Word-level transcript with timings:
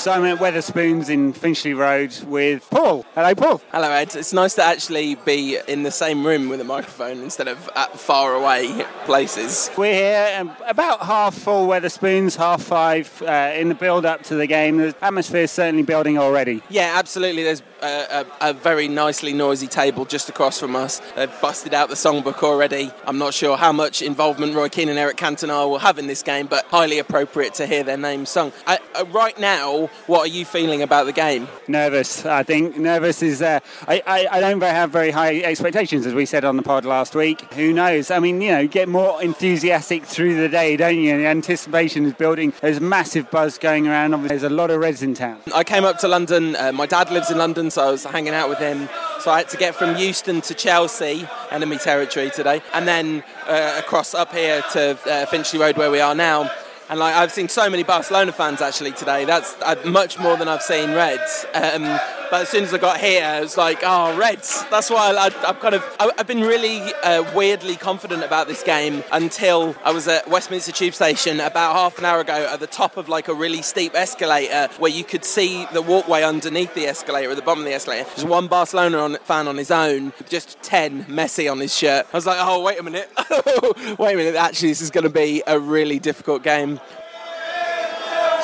So 0.00 0.10
I'm 0.10 0.24
at 0.24 0.38
Wetherspoons 0.38 1.10
in 1.10 1.34
Finchley 1.34 1.74
Road 1.74 2.18
with 2.22 2.66
Paul. 2.70 3.04
Hello, 3.14 3.34
Paul. 3.34 3.60
Hello, 3.70 3.90
Ed. 3.90 4.16
It's 4.16 4.32
nice 4.32 4.54
to 4.54 4.64
actually 4.64 5.16
be 5.16 5.58
in 5.68 5.82
the 5.82 5.90
same 5.90 6.26
room 6.26 6.48
with 6.48 6.58
a 6.62 6.64
microphone 6.64 7.18
instead 7.18 7.48
of 7.48 7.68
at 7.76 7.98
far 7.98 8.32
away 8.32 8.82
places. 9.04 9.70
We're 9.76 9.92
here 9.92 10.38
um, 10.40 10.56
about 10.66 11.00
half 11.00 11.34
full 11.34 11.68
Wetherspoons, 11.68 12.34
half 12.34 12.62
five 12.62 13.20
uh, 13.20 13.52
in 13.54 13.68
the 13.68 13.74
build 13.74 14.06
up 14.06 14.22
to 14.22 14.36
the 14.36 14.46
game. 14.46 14.78
The 14.78 14.96
atmosphere 15.02 15.42
is 15.42 15.50
certainly 15.50 15.82
building 15.82 16.16
already. 16.16 16.62
Yeah, 16.70 16.92
absolutely. 16.94 17.42
There's 17.42 17.62
a, 17.82 18.26
a, 18.40 18.50
a, 18.50 18.52
very 18.52 18.88
nicely 18.88 19.32
noisy 19.32 19.66
table 19.66 20.04
just 20.04 20.28
across 20.28 20.58
from 20.58 20.76
us. 20.76 21.00
They've 21.16 21.40
busted 21.40 21.74
out 21.74 21.88
the 21.88 21.94
songbook 21.94 22.42
already. 22.42 22.90
I'm 23.06 23.18
not 23.18 23.34
sure 23.34 23.56
how 23.56 23.72
much 23.72 24.02
involvement 24.02 24.54
Roy 24.54 24.68
Keane 24.68 24.88
and 24.88 24.98
Eric 24.98 25.16
Cantona 25.16 25.68
will 25.68 25.78
have 25.78 25.98
in 25.98 26.06
this 26.06 26.22
game, 26.22 26.46
but 26.46 26.66
highly 26.66 26.98
appropriate 26.98 27.54
to 27.54 27.66
hear 27.66 27.82
their 27.82 27.96
names 27.96 28.30
sung. 28.30 28.52
Uh, 28.66 28.78
uh, 28.94 29.04
right 29.06 29.38
now, 29.38 29.89
what 30.06 30.20
are 30.20 30.32
you 30.32 30.44
feeling 30.44 30.82
about 30.82 31.06
the 31.06 31.12
game? 31.12 31.48
Nervous. 31.68 32.26
I 32.26 32.42
think 32.42 32.76
nervous 32.76 33.22
is. 33.22 33.42
Uh, 33.42 33.60
I, 33.86 34.02
I, 34.06 34.26
I 34.32 34.40
don't 34.40 34.60
have 34.60 34.90
very 34.90 35.10
high 35.10 35.40
expectations, 35.40 36.06
as 36.06 36.14
we 36.14 36.26
said 36.26 36.44
on 36.44 36.56
the 36.56 36.62
pod 36.62 36.84
last 36.84 37.14
week. 37.14 37.52
Who 37.54 37.72
knows? 37.72 38.10
I 38.10 38.18
mean, 38.18 38.40
you 38.40 38.50
know, 38.50 38.66
get 38.66 38.88
more 38.88 39.22
enthusiastic 39.22 40.04
through 40.04 40.36
the 40.36 40.48
day, 40.48 40.76
don't 40.76 40.98
you? 40.98 41.16
The 41.16 41.26
anticipation 41.26 42.04
is 42.06 42.14
building. 42.14 42.52
There's 42.60 42.80
massive 42.80 43.30
buzz 43.30 43.58
going 43.58 43.86
around. 43.86 44.14
Obviously, 44.14 44.38
there's 44.38 44.52
a 44.52 44.54
lot 44.54 44.70
of 44.70 44.80
Reds 44.80 45.02
in 45.02 45.14
town. 45.14 45.40
I 45.54 45.64
came 45.64 45.84
up 45.84 45.98
to 45.98 46.08
London. 46.08 46.56
Uh, 46.56 46.72
my 46.72 46.86
dad 46.86 47.10
lives 47.10 47.30
in 47.30 47.38
London, 47.38 47.70
so 47.70 47.88
I 47.88 47.90
was 47.90 48.04
hanging 48.04 48.34
out 48.34 48.48
with 48.48 48.58
him. 48.58 48.88
So 49.20 49.30
I 49.30 49.38
had 49.38 49.48
to 49.50 49.56
get 49.56 49.74
from 49.74 49.96
Euston 49.96 50.40
to 50.42 50.54
Chelsea, 50.54 51.28
enemy 51.50 51.76
territory 51.76 52.30
today, 52.30 52.62
and 52.72 52.88
then 52.88 53.22
uh, 53.46 53.76
across 53.78 54.14
up 54.14 54.32
here 54.32 54.62
to 54.72 54.98
uh, 55.06 55.26
Finchley 55.26 55.58
Road 55.58 55.76
where 55.76 55.90
we 55.90 56.00
are 56.00 56.14
now. 56.14 56.50
And 56.90 56.98
like 56.98 57.14
I've 57.14 57.30
seen 57.30 57.48
so 57.48 57.70
many 57.70 57.84
Barcelona 57.84 58.32
fans 58.32 58.60
actually 58.60 58.90
today. 58.90 59.24
That's 59.24 59.54
uh, 59.62 59.76
much 59.84 60.18
more 60.18 60.36
than 60.36 60.48
I've 60.48 60.60
seen 60.60 60.92
Reds. 60.92 61.46
Um, 61.54 61.84
but 62.30 62.42
as 62.42 62.48
soon 62.48 62.64
as 62.64 62.72
I 62.72 62.78
got 62.78 63.00
here, 63.00 63.36
it 63.38 63.40
was 63.40 63.56
like, 63.56 63.80
oh, 63.82 64.16
Reds. 64.16 64.64
That's 64.70 64.88
why 64.88 65.10
I, 65.10 65.30
have 65.30 65.60
kind 65.60 65.74
of 65.74 65.84
I, 65.98 66.10
have 66.16 66.26
been 66.26 66.42
really 66.42 66.80
uh, 67.02 67.24
weirdly 67.34 67.76
confident 67.76 68.22
about 68.22 68.46
this 68.46 68.62
game 68.62 69.02
until 69.12 69.74
I 69.84 69.92
was 69.92 70.06
at 70.06 70.28
Westminster 70.28 70.72
Tube 70.72 70.94
Station 70.94 71.40
about 71.40 71.74
half 71.74 71.98
an 71.98 72.04
hour 72.04 72.20
ago 72.20 72.48
at 72.50 72.60
the 72.60 72.66
top 72.66 72.96
of 72.96 73.08
like 73.08 73.28
a 73.28 73.34
really 73.34 73.62
steep 73.62 73.94
escalator 73.94 74.68
where 74.78 74.90
you 74.90 75.02
could 75.02 75.24
see 75.24 75.66
the 75.72 75.82
walkway 75.82 76.22
underneath 76.22 76.72
the 76.74 76.86
escalator 76.86 77.30
at 77.30 77.36
the 77.36 77.42
bottom 77.42 77.60
of 77.60 77.66
the 77.66 77.74
escalator. 77.74 78.08
There's 78.14 78.24
one 78.24 78.46
Barcelona 78.46 78.98
on, 78.98 79.16
fan 79.24 79.48
on 79.48 79.56
his 79.56 79.70
own, 79.70 80.12
just 80.28 80.62
ten 80.62 81.04
Messi 81.06 81.50
on 81.50 81.58
his 81.58 81.76
shirt. 81.76 82.06
I 82.12 82.16
was 82.16 82.26
like, 82.26 82.38
oh, 82.40 82.62
wait 82.62 82.78
a 82.78 82.82
minute, 82.82 83.10
wait 83.98 84.14
a 84.14 84.16
minute. 84.16 84.36
Actually, 84.36 84.68
this 84.68 84.80
is 84.80 84.90
going 84.90 85.04
to 85.04 85.10
be 85.10 85.42
a 85.46 85.58
really 85.58 85.98
difficult 85.98 86.42
game. 86.42 86.80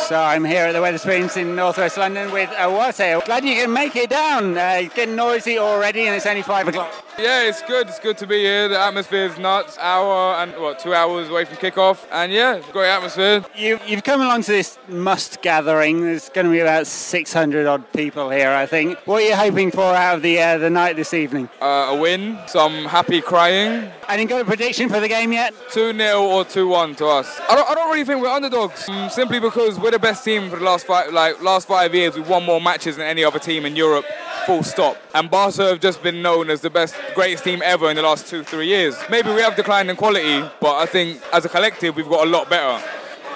So 0.09 0.23
I'm 0.23 0.45
here 0.45 0.67
at 0.67 0.73
the 0.73 0.79
Wetherspoons 0.79 1.37
in 1.37 1.57
northwest 1.57 1.99
London 1.99 2.31
with 2.31 2.49
Awate. 2.61 3.25
Glad 3.25 3.45
you 3.45 3.55
can 3.55 3.73
make 3.73 3.97
it 3.97 4.09
down. 4.09 4.57
Uh, 4.57 4.79
it's 4.83 4.95
getting 4.95 5.17
noisy 5.17 5.59
already 5.59 6.07
and 6.07 6.15
it's 6.15 6.27
only 6.27 6.43
five 6.43 6.69
o'clock. 6.69 6.93
Yeah, 7.19 7.49
it's 7.49 7.63
good. 7.63 7.89
It's 7.89 7.99
good 7.99 8.17
to 8.19 8.27
be 8.27 8.41
here. 8.41 8.69
The 8.69 8.79
atmosphere 8.79 9.25
is 9.25 9.39
nuts. 9.39 9.77
Hour 9.79 10.35
and 10.37 10.53
what, 10.61 10.79
two 10.79 10.95
hours 10.95 11.29
away 11.29 11.47
from 11.47 11.57
kickoff. 11.57 12.07
And 12.13 12.31
yeah, 12.31 12.61
great 12.73 12.91
atmosphere. 12.91 13.45
You, 13.57 13.81
you've 13.87 14.05
come 14.05 14.21
along 14.21 14.43
to 14.43 14.53
this 14.53 14.79
must 14.87 15.41
gathering. 15.41 16.03
There's 16.03 16.29
going 16.29 16.45
to 16.45 16.53
be 16.53 16.61
about 16.61 16.87
600 16.87 17.67
odd 17.67 17.91
people 17.93 18.31
here, 18.31 18.51
I 18.51 18.67
think. 18.67 18.99
What 19.07 19.23
are 19.23 19.27
you 19.27 19.35
hoping 19.35 19.71
for 19.71 19.83
out 19.83 20.17
of 20.17 20.23
the, 20.23 20.39
uh, 20.41 20.59
the 20.59 20.71
night 20.71 20.95
this 20.95 21.15
evening? 21.15 21.49
Uh, 21.61 21.89
a 21.91 21.99
win, 21.99 22.39
some 22.47 22.85
happy 22.85 23.23
crying. 23.23 23.91
And 24.09 24.21
you 24.21 24.29
got 24.29 24.43
a 24.43 24.45
prediction 24.45 24.89
for 24.89 25.01
the 25.01 25.09
game 25.09 25.33
yet? 25.33 25.55
2 25.73 25.97
0 25.97 26.23
or 26.23 26.45
2 26.45 26.69
1 26.69 26.95
to 26.97 27.07
us. 27.07 27.41
I 27.49 27.57
don't, 27.57 27.71
I 27.71 27.75
don't 27.75 27.91
really 27.91 28.05
think 28.05 28.21
we're 28.23 28.29
underdogs, 28.29 28.89
um, 28.89 29.09
simply 29.09 29.41
because 29.41 29.81
we're 29.81 29.96
the 29.97 30.01
best 30.01 30.25
team 30.25 30.51
for 30.51 30.57
the 30.57 30.65
last 30.65 30.87
five, 30.87 31.11
like, 31.11 31.43
last 31.43 31.67
five 31.67 31.95
years. 31.95 32.15
We've 32.17 32.29
won 32.29 32.45
more 32.45 32.61
matches 32.61 32.97
than 32.97 33.07
any 33.07 33.25
other 33.25 33.39
team 33.39 33.65
in 33.65 33.75
Europe 33.75 34.05
full 34.45 34.63
stop. 34.63 34.99
And 35.15 35.31
Barca 35.31 35.69
have 35.69 35.81
just 35.81 36.03
been 36.03 36.21
known 36.21 36.51
as 36.51 36.61
the 36.61 36.69
best, 36.69 36.95
greatest 37.15 37.45
team 37.45 37.63
ever 37.65 37.89
in 37.89 37.97
the 37.97 38.03
last 38.03 38.27
two, 38.27 38.45
three 38.45 38.67
years. 38.67 38.95
Maybe 39.09 39.31
we 39.31 39.41
have 39.41 39.57
declined 39.57 39.89
in 39.89 39.97
quality, 39.97 40.41
but 40.61 40.77
I 40.77 40.85
think 40.85 41.23
as 41.33 41.47
a 41.47 41.49
collective 41.49 41.97
we've 41.97 42.09
got 42.09 42.27
a 42.27 42.31
lot 42.31 42.51
better. 42.51 42.85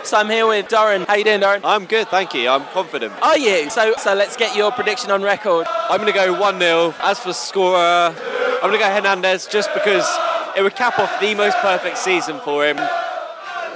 So 0.05 0.19
I'm 0.19 0.29
here 0.29 0.47
with 0.47 0.69
Doran. 0.69 1.03
How 1.03 1.15
you 1.15 1.25
doing, 1.25 1.41
Doran? 1.41 1.63
I'm 1.65 1.87
good, 1.87 2.09
thank 2.09 2.35
you. 2.35 2.49
I'm 2.51 2.67
confident. 2.67 3.15
Are 3.23 3.39
you? 3.39 3.71
So, 3.71 3.95
so 3.97 4.15
let's 4.15 4.37
get 4.37 4.55
your 4.55 4.71
prediction 4.71 5.11
on 5.11 5.23
record. 5.23 5.67
I'm 5.67 5.99
going 5.99 6.13
to 6.13 6.19
go 6.19 6.35
1-0. 6.35 6.95
As 7.01 7.19
for 7.19 7.33
scorer, 7.33 8.15
I'm 8.17 8.61
going 8.61 8.75
to 8.75 8.79
go 8.79 8.91
Hernandez 8.91 9.47
just 9.47 9.73
because 9.73 10.07
it 10.57 10.63
would 10.63 10.77
cap 10.77 10.99
off 10.99 11.21
the 11.21 11.35
most 11.35 11.57
perfect 11.59 11.97
season 11.97 12.39
for 12.41 12.67
him. 12.67 12.77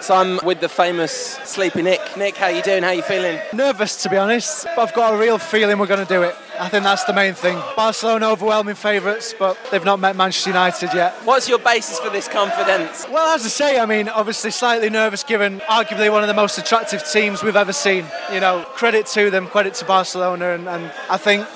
So 0.00 0.15
I'm 0.15 0.38
with 0.44 0.60
the 0.60 0.69
famous 0.69 1.12
Sleepy 1.44 1.82
Nick. 1.82 2.00
Nick, 2.16 2.37
how 2.37 2.49
you 2.49 2.62
doing? 2.62 2.82
How 2.82 2.91
you 2.91 3.03
feeling? 3.03 3.41
Nervous, 3.53 4.03
to 4.03 4.10
be 4.10 4.16
honest, 4.16 4.66
but 4.77 4.78
I've 4.78 4.94
got 4.94 5.15
a 5.15 5.16
real 5.16 5.38
feeling 5.38 5.78
we're 5.78 5.87
going 5.87 6.06
to 6.06 6.12
do 6.12 6.22
it. 6.22 6.34
I 6.60 6.69
think 6.69 6.84
that's 6.84 7.05
the 7.05 7.12
main 7.12 7.34
thing. 7.34 7.60
Barcelona 7.75 8.31
overwhelming 8.31 8.75
favourites, 8.75 9.34
but 9.38 9.59
they've 9.71 9.84
not 9.84 9.99
met 9.99 10.15
Manchester 10.15 10.50
United 10.50 10.93
yet. 10.94 11.15
What's 11.25 11.49
your 11.49 11.59
basis 11.59 11.99
for 11.99 12.10
this 12.10 12.28
confidence? 12.28 13.06
Well, 13.10 13.34
as 13.34 13.44
I 13.44 13.49
say, 13.49 13.81
I 13.81 13.87
mean, 13.87 14.09
obviously 14.09 14.50
slightly 14.50 14.91
nervous 14.91 15.25
given 15.25 15.60
arguably 15.60 16.12
one 16.12 16.22
of 16.22 16.28
the 16.28 16.34
most 16.34 16.59
attractive 16.59 17.03
teams 17.11 17.43
we've 17.43 17.56
ever 17.56 17.72
seen. 17.72 18.05
You 18.32 18.41
know, 18.41 18.65
credit 18.75 19.06
to 19.06 19.31
them, 19.31 19.47
credit 19.49 19.75
to 19.75 19.84
Barcelona, 19.84 20.50
and, 20.50 20.69
and 20.69 20.93
I 21.09 21.16
think 21.16 21.47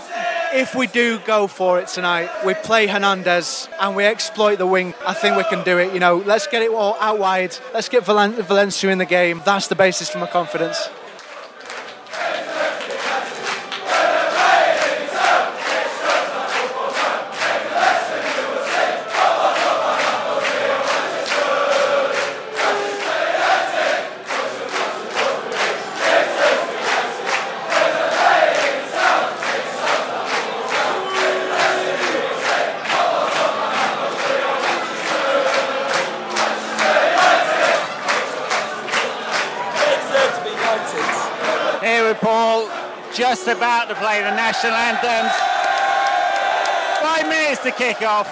if 0.52 0.74
we 0.74 0.86
do 0.86 1.18
go 1.20 1.46
for 1.46 1.80
it 1.80 1.88
tonight, 1.88 2.30
we 2.44 2.54
play 2.54 2.86
Hernandez 2.86 3.68
and 3.80 3.94
we 3.96 4.04
exploit 4.04 4.56
the 4.56 4.66
wing, 4.66 4.94
I 5.06 5.14
think 5.14 5.36
we 5.36 5.44
can 5.44 5.64
do 5.64 5.78
it. 5.78 5.92
You 5.92 6.00
know, 6.00 6.16
let's 6.16 6.46
get 6.46 6.62
it 6.62 6.70
all 6.70 6.96
out 7.00 7.18
wide. 7.18 7.56
Let's 7.74 7.88
get 7.88 8.04
Valencia 8.04 8.90
in 8.90 8.98
the 8.98 9.06
game. 9.06 9.42
That's 9.44 9.68
the 9.68 9.74
basis 9.74 10.10
for 10.10 10.18
my 10.18 10.26
confidence. 10.26 10.88
Just 43.18 43.50
about 43.50 43.90
to 43.90 43.96
play 43.98 44.22
the 44.22 44.30
national 44.30 44.70
anthems. 44.78 45.34
Five 47.02 47.26
minutes 47.26 47.58
to 47.66 47.74
kick 47.74 48.00
off. 48.06 48.30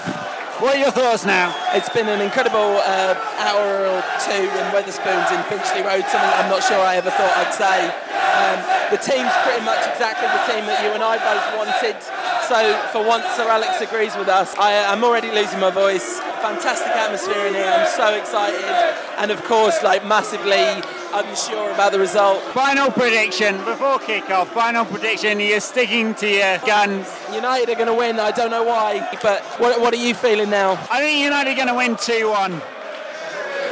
What 0.63 0.77
are 0.77 0.79
your 0.79 0.95
thoughts 0.95 1.27
now? 1.27 1.51
It's 1.75 1.91
been 1.91 2.07
an 2.07 2.23
incredible 2.23 2.79
uh, 2.87 3.19
hour 3.43 3.67
or 3.91 3.99
two 4.23 4.47
in 4.47 4.65
Wetherspoons 4.71 5.27
in 5.35 5.43
Finchley 5.51 5.83
Road, 5.83 6.07
something 6.07 6.31
I'm 6.39 6.49
not 6.49 6.63
sure 6.63 6.79
I 6.79 7.03
ever 7.03 7.11
thought 7.11 7.35
I'd 7.35 7.51
say. 7.51 7.91
Um, 8.15 8.63
the 8.95 9.03
team's 9.03 9.35
pretty 9.43 9.67
much 9.67 9.83
exactly 9.91 10.31
the 10.31 10.43
team 10.55 10.63
that 10.71 10.79
you 10.87 10.95
and 10.95 11.03
I 11.03 11.19
both 11.19 11.47
wanted. 11.59 11.99
So 12.47 12.57
for 12.95 13.03
once, 13.03 13.27
Sir 13.35 13.51
Alex 13.51 13.83
agrees 13.83 14.15
with 14.15 14.29
us. 14.29 14.55
I, 14.55 14.87
I'm 14.87 15.03
already 15.03 15.35
losing 15.35 15.59
my 15.59 15.75
voice. 15.75 16.21
Fantastic 16.47 16.95
atmosphere 16.95 17.51
in 17.51 17.55
here. 17.59 17.67
I'm 17.67 17.91
so 17.91 18.15
excited, 18.15 18.63
and 19.19 19.33
of 19.33 19.43
course, 19.51 19.83
like 19.83 20.07
massively 20.07 20.79
unsure 21.17 21.71
about 21.71 21.93
the 21.93 21.99
result. 21.99 22.43
Final 22.53 22.91
prediction 22.91 23.57
before 23.65 23.99
kick-off. 23.99 24.53
Final 24.53 24.85
prediction. 24.85 25.41
You're 25.41 25.61
sticking 25.61 26.15
to 26.17 26.29
your 26.29 26.59
guns. 26.59 27.09
United 27.33 27.71
are 27.71 27.75
going 27.75 27.87
to 27.87 27.95
win. 27.95 28.21
I 28.21 28.31
don't 28.31 28.51
know 28.51 28.65
why, 28.65 29.09
but 29.23 29.43
what, 29.59 29.81
what 29.81 29.95
are 29.95 29.97
you 29.97 30.15
feeling 30.15 30.51
now? 30.51 30.73
I 30.91 31.01
think 31.01 31.23
United 31.23 31.53
are 31.53 31.57
going 31.57 31.69
to 31.69 31.75
win 31.75 31.95
2-1. 31.95 32.76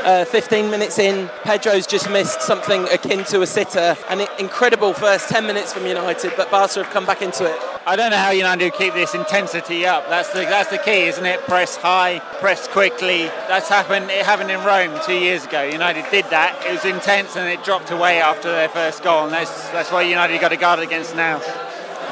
Uh, 0.05 0.23
15 0.27 0.71
minutes 0.71 0.99
in, 0.99 1.31
Pedro's 1.45 1.87
just 1.87 2.11
missed 2.11 2.43
something 2.43 2.87
akin 2.89 3.25
to 3.25 3.41
a 3.41 3.47
sitter. 3.47 3.97
An 4.11 4.27
incredible 4.39 4.93
first 4.93 5.31
10 5.31 5.47
minutes 5.47 5.73
from 5.73 5.87
United, 5.87 6.35
but 6.37 6.51
Barca 6.51 6.85
have 6.85 6.93
come 6.93 7.07
back 7.07 7.23
into 7.23 7.47
it. 7.47 7.59
I 7.87 7.97
don't 7.97 8.11
know 8.11 8.19
how 8.19 8.31
United 8.31 8.75
keep 8.75 8.93
this 8.93 9.15
intensity 9.15 9.87
up. 9.87 10.07
That's 10.11 10.31
the 10.33 10.41
that's 10.41 10.69
the 10.69 10.77
key, 10.77 11.05
isn't 11.05 11.25
it? 11.25 11.41
Press 11.45 11.77
high, 11.77 12.19
press 12.41 12.69
quickly. 12.69 13.25
That's 13.49 13.69
happened. 13.69 14.11
It 14.11 14.27
happened 14.27 14.51
in 14.51 14.63
Rome 14.63 15.01
two 15.07 15.19
years 15.19 15.47
ago. 15.47 15.63
United 15.63 16.05
did 16.11 16.27
that. 16.27 16.63
It 16.67 16.73
was 16.73 16.85
intense, 16.85 17.37
and 17.37 17.49
it 17.49 17.65
dropped 17.65 17.91
away 17.91 18.21
after 18.21 18.51
their 18.51 18.69
first 18.69 19.03
goal. 19.03 19.25
And 19.25 19.33
that's 19.33 19.71
that's 19.71 19.91
why 19.91 20.03
United 20.03 20.39
got 20.39 20.51
to 20.51 20.59
guard 20.59 20.81
against 20.81 21.17
now. 21.17 21.41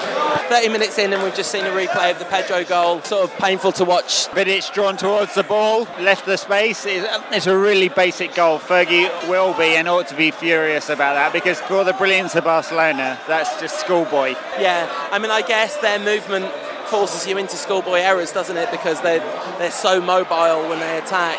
30 0.02 0.68
minutes 0.68 0.98
in 0.98 1.12
and 1.12 1.22
we've 1.22 1.34
just 1.34 1.50
seen 1.50 1.64
a 1.64 1.70
replay 1.70 2.10
of 2.10 2.18
the 2.18 2.24
Pedro 2.26 2.64
goal. 2.64 3.00
Sort 3.02 3.24
of 3.24 3.36
painful 3.38 3.72
to 3.72 3.84
watch. 3.84 4.28
Vidic 4.28 4.72
drawn 4.74 4.96
towards 4.96 5.34
the 5.34 5.42
ball, 5.42 5.84
left 6.00 6.26
the 6.26 6.36
space. 6.36 6.84
Um, 6.84 7.22
it's 7.32 7.46
a 7.46 7.56
really 7.56 7.88
basic 7.88 8.34
goal. 8.34 8.58
Fergie 8.58 9.08
will 9.28 9.54
be 9.54 9.76
and 9.76 9.88
ought 9.88 10.08
to 10.08 10.14
be 10.14 10.30
furious 10.30 10.88
about 10.88 11.14
that 11.14 11.32
because 11.32 11.60
for 11.60 11.84
the 11.84 11.94
brilliance 11.94 12.34
of 12.34 12.44
Barcelona, 12.44 13.18
that's 13.26 13.60
just 13.60 13.80
schoolboy. 13.80 14.34
Yeah, 14.58 14.88
I 15.10 15.18
mean, 15.18 15.30
I 15.30 15.42
guess 15.42 15.76
their 15.78 15.98
movement 15.98 16.52
forces 16.86 17.26
you 17.26 17.38
into 17.38 17.56
schoolboy 17.56 18.00
errors, 18.00 18.32
doesn't 18.32 18.56
it? 18.56 18.70
Because 18.70 19.00
they're, 19.00 19.20
they're 19.58 19.70
so 19.70 20.00
mobile 20.00 20.68
when 20.68 20.80
they 20.80 20.98
attack. 20.98 21.38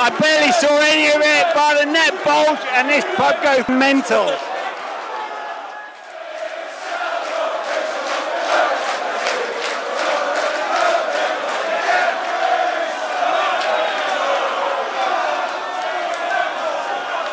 I 0.00 0.08
barely 0.18 0.49
saw 0.60 0.78
any 0.78 1.08
of 1.08 1.22
it, 1.22 1.46
but 1.54 1.80
the 1.80 1.90
net 1.90 2.12
bulge 2.22 2.60
and 2.76 2.86
this 2.86 3.04
pub 3.16 3.42
goes 3.42 3.66
mental. 3.66 4.28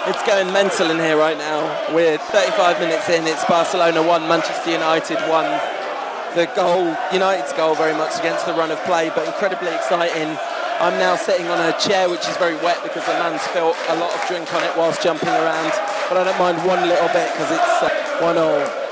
It's 0.07 0.23
going 0.23 0.47
mental 0.53 0.89
in 0.89 0.97
here 0.97 1.17
right 1.17 1.37
now. 1.37 1.59
We're 1.93 2.17
35 2.17 2.79
minutes 2.79 3.09
in. 3.09 3.27
It's 3.27 3.43
Barcelona 3.43 4.01
1, 4.01 4.21
Manchester 4.29 4.71
United 4.71 5.17
1. 5.27 6.35
The 6.35 6.45
goal, 6.55 6.95
United's 7.11 7.51
goal, 7.51 7.75
very 7.75 7.93
much 7.93 8.17
against 8.19 8.45
the 8.45 8.53
run 8.53 8.71
of 8.71 8.81
play, 8.85 9.09
but 9.13 9.27
incredibly 9.27 9.75
exciting. 9.75 10.37
I'm 10.79 10.99
now 10.99 11.15
sitting 11.15 11.47
on 11.47 11.59
a 11.59 11.77
chair 11.79 12.07
which 12.07 12.27
is 12.27 12.37
very 12.37 12.55
wet 12.57 12.77
because 12.83 13.03
the 13.05 13.13
man 13.13 13.39
spilt 13.39 13.75
a 13.89 13.95
lot 13.95 14.13
of 14.13 14.27
drink 14.27 14.53
on 14.53 14.63
it 14.63 14.71
whilst 14.77 15.01
jumping 15.01 15.29
around. 15.29 15.71
But 16.07 16.17
I 16.17 16.23
don't 16.23 16.37
mind 16.37 16.57
one 16.67 16.87
little 16.87 17.07
bit 17.07 17.31
because 17.33 17.49
it's 17.49 17.83
uh, 17.83 17.89
1 18.21 18.37
all. 18.37 18.86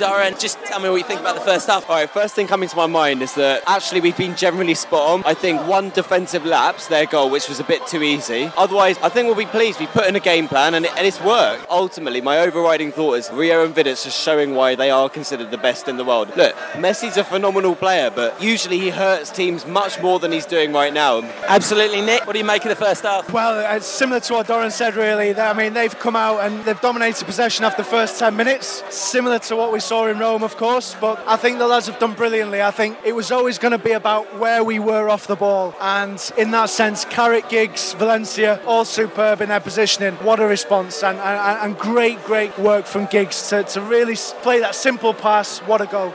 Darren, 0.00 0.40
just 0.40 0.58
tell 0.64 0.80
me 0.80 0.88
what 0.88 0.96
you 0.96 1.04
think 1.04 1.20
about 1.20 1.34
the 1.34 1.42
first 1.42 1.66
half. 1.66 1.88
All 1.90 1.96
right, 1.96 2.08
first 2.08 2.34
thing 2.34 2.46
coming 2.46 2.70
to 2.70 2.76
my 2.76 2.86
mind 2.86 3.20
is 3.20 3.34
that 3.34 3.62
actually 3.66 4.00
we've 4.00 4.16
been 4.16 4.34
generally 4.34 4.74
spot 4.74 5.10
on. 5.10 5.22
I 5.26 5.34
think 5.34 5.60
one 5.66 5.90
defensive 5.90 6.46
lapse, 6.46 6.86
their 6.86 7.04
goal, 7.04 7.28
which 7.28 7.50
was 7.50 7.60
a 7.60 7.64
bit 7.64 7.86
too 7.86 8.02
easy. 8.02 8.50
Otherwise, 8.56 8.96
I 9.02 9.10
think 9.10 9.26
we'll 9.26 9.36
be 9.36 9.44
pleased. 9.44 9.78
We've 9.78 9.90
put 9.90 10.06
in 10.06 10.16
a 10.16 10.20
game 10.20 10.48
plan 10.48 10.72
and, 10.72 10.86
it, 10.86 10.96
and 10.96 11.06
it's 11.06 11.20
worked. 11.20 11.66
Ultimately, 11.68 12.22
my 12.22 12.38
overriding 12.38 12.92
thought 12.92 13.18
is 13.18 13.30
Rio 13.30 13.62
and 13.62 13.74
Vidic 13.74 14.02
just 14.02 14.18
showing 14.18 14.54
why 14.54 14.74
they 14.74 14.90
are 14.90 15.10
considered 15.10 15.50
the 15.50 15.58
best 15.58 15.86
in 15.86 15.98
the 15.98 16.04
world. 16.04 16.34
Look, 16.34 16.54
Messi's 16.72 17.18
a 17.18 17.24
phenomenal 17.24 17.74
player, 17.74 18.10
but 18.10 18.42
usually 18.42 18.78
he 18.78 18.88
hurts 18.88 19.30
teams 19.30 19.66
much 19.66 20.00
more 20.00 20.18
than 20.18 20.32
he's 20.32 20.46
doing 20.46 20.72
right 20.72 20.94
now. 20.94 21.20
Absolutely, 21.46 22.00
Nick. 22.00 22.26
What 22.26 22.32
do 22.32 22.38
you 22.38 22.44
make 22.46 22.64
of 22.64 22.70
the 22.70 22.84
first 22.84 23.02
half? 23.02 23.30
Well, 23.30 23.76
it's 23.76 23.84
similar 23.84 24.20
to 24.20 24.32
what 24.32 24.46
Doran 24.46 24.70
said, 24.70 24.94
really. 24.94 25.34
I 25.34 25.52
mean, 25.52 25.74
they've 25.74 25.98
come 25.98 26.16
out 26.16 26.40
and 26.40 26.64
they've 26.64 26.80
dominated 26.80 27.26
possession 27.26 27.66
after 27.66 27.82
the 27.82 27.88
first 27.88 28.18
10 28.18 28.34
minutes, 28.34 28.82
similar 28.88 29.38
to 29.40 29.56
what 29.56 29.72
we 29.72 29.80
saw 29.90 30.06
in 30.06 30.20
Rome, 30.20 30.44
of 30.44 30.56
course 30.56 30.94
but 31.00 31.18
I 31.26 31.36
think 31.36 31.58
the 31.58 31.66
lads 31.66 31.86
have 31.88 31.98
done 31.98 32.14
brilliantly. 32.14 32.62
I 32.62 32.70
think 32.70 32.96
it 33.04 33.12
was 33.12 33.32
always 33.32 33.58
going 33.58 33.72
to 33.72 33.84
be 33.90 33.90
about 33.90 34.38
where 34.38 34.62
we 34.62 34.78
were 34.78 35.08
off 35.08 35.26
the 35.26 35.34
ball, 35.34 35.74
and 35.80 36.18
in 36.38 36.52
that 36.52 36.70
sense, 36.70 37.04
Carrick, 37.04 37.48
Giggs, 37.48 37.94
Valencia, 37.94 38.60
all 38.66 38.84
superb 38.84 39.40
in 39.40 39.48
their 39.48 39.58
positioning. 39.58 40.14
What 40.22 40.38
a 40.38 40.46
response, 40.46 41.02
and, 41.02 41.18
and, 41.18 41.58
and 41.64 41.76
great, 41.76 42.22
great 42.22 42.56
work 42.56 42.86
from 42.86 43.06
Giggs 43.06 43.48
to, 43.48 43.64
to 43.64 43.80
really 43.80 44.14
play 44.42 44.60
that 44.60 44.76
simple 44.76 45.12
pass. 45.12 45.58
What 45.58 45.80
a 45.80 45.86
goal. 45.86 46.14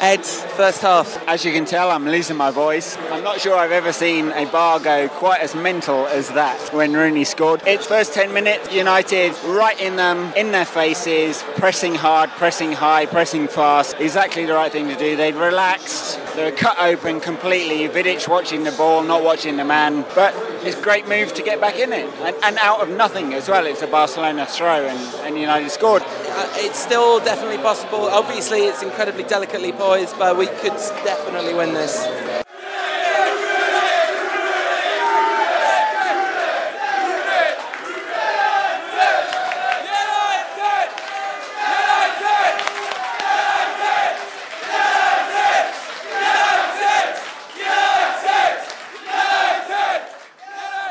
Ed, 0.00 0.24
first 0.24 0.82
half. 0.82 1.22
As 1.26 1.44
you 1.44 1.52
can 1.52 1.64
tell, 1.64 1.90
I'm 1.90 2.04
losing 2.04 2.36
my 2.36 2.50
voice. 2.50 2.96
I'm 3.10 3.24
not 3.24 3.40
sure 3.40 3.56
I've 3.56 3.72
ever 3.72 3.92
seen 3.92 4.30
a 4.32 4.46
bar 4.46 4.80
go 4.80 5.08
quite 5.08 5.40
as 5.40 5.54
mental 5.54 6.06
as 6.06 6.28
that 6.30 6.72
when 6.72 6.92
Rooney 6.92 7.24
scored. 7.24 7.62
Its 7.66 7.86
first 7.86 8.14
10 8.14 8.32
minutes, 8.32 8.72
United 8.72 9.32
right 9.44 9.78
in 9.80 9.96
them, 9.96 10.32
in 10.34 10.52
their 10.52 10.64
faces, 10.64 11.42
pressing 11.56 11.94
hard, 11.94 12.30
pressing 12.30 12.72
high, 12.72 13.06
pressing 13.06 13.48
fast. 13.48 13.96
Exactly 13.98 14.46
the 14.46 14.54
right 14.54 14.70
thing 14.70 14.88
to 14.88 14.96
do. 14.96 15.16
They'd 15.16 15.34
relaxed, 15.34 16.18
they 16.36 16.44
were 16.44 16.56
cut 16.56 16.78
open 16.78 17.20
completely. 17.20 17.88
Vidic 17.88 18.28
watching 18.28 18.62
the 18.62 18.72
ball, 18.72 19.02
not 19.02 19.24
watching 19.24 19.56
the 19.56 19.64
man. 19.64 20.04
But 20.14 20.34
it's 20.62 20.78
a 20.78 20.82
great 20.82 21.08
move 21.08 21.34
to 21.34 21.42
get 21.42 21.60
back 21.60 21.78
in 21.78 21.92
it. 21.92 22.08
And, 22.20 22.36
and 22.44 22.58
out 22.58 22.80
of 22.80 22.90
nothing 22.90 23.34
as 23.34 23.48
well. 23.48 23.66
It's 23.66 23.82
a 23.82 23.86
Barcelona 23.86 24.46
throw 24.46 24.86
and, 24.86 25.14
and 25.26 25.38
United 25.38 25.70
scored. 25.70 26.02
Uh, 26.02 26.48
it's 26.56 26.78
still 26.78 27.18
definitely 27.20 27.58
possible. 27.58 28.04
Obviously, 28.04 28.60
it's 28.60 28.82
incredibly 28.82 29.24
delicately 29.24 29.67
poised, 29.72 30.18
but 30.18 30.36
we 30.36 30.46
could 30.46 30.76
definitely 31.04 31.54
win 31.54 31.74
this. 31.74 32.06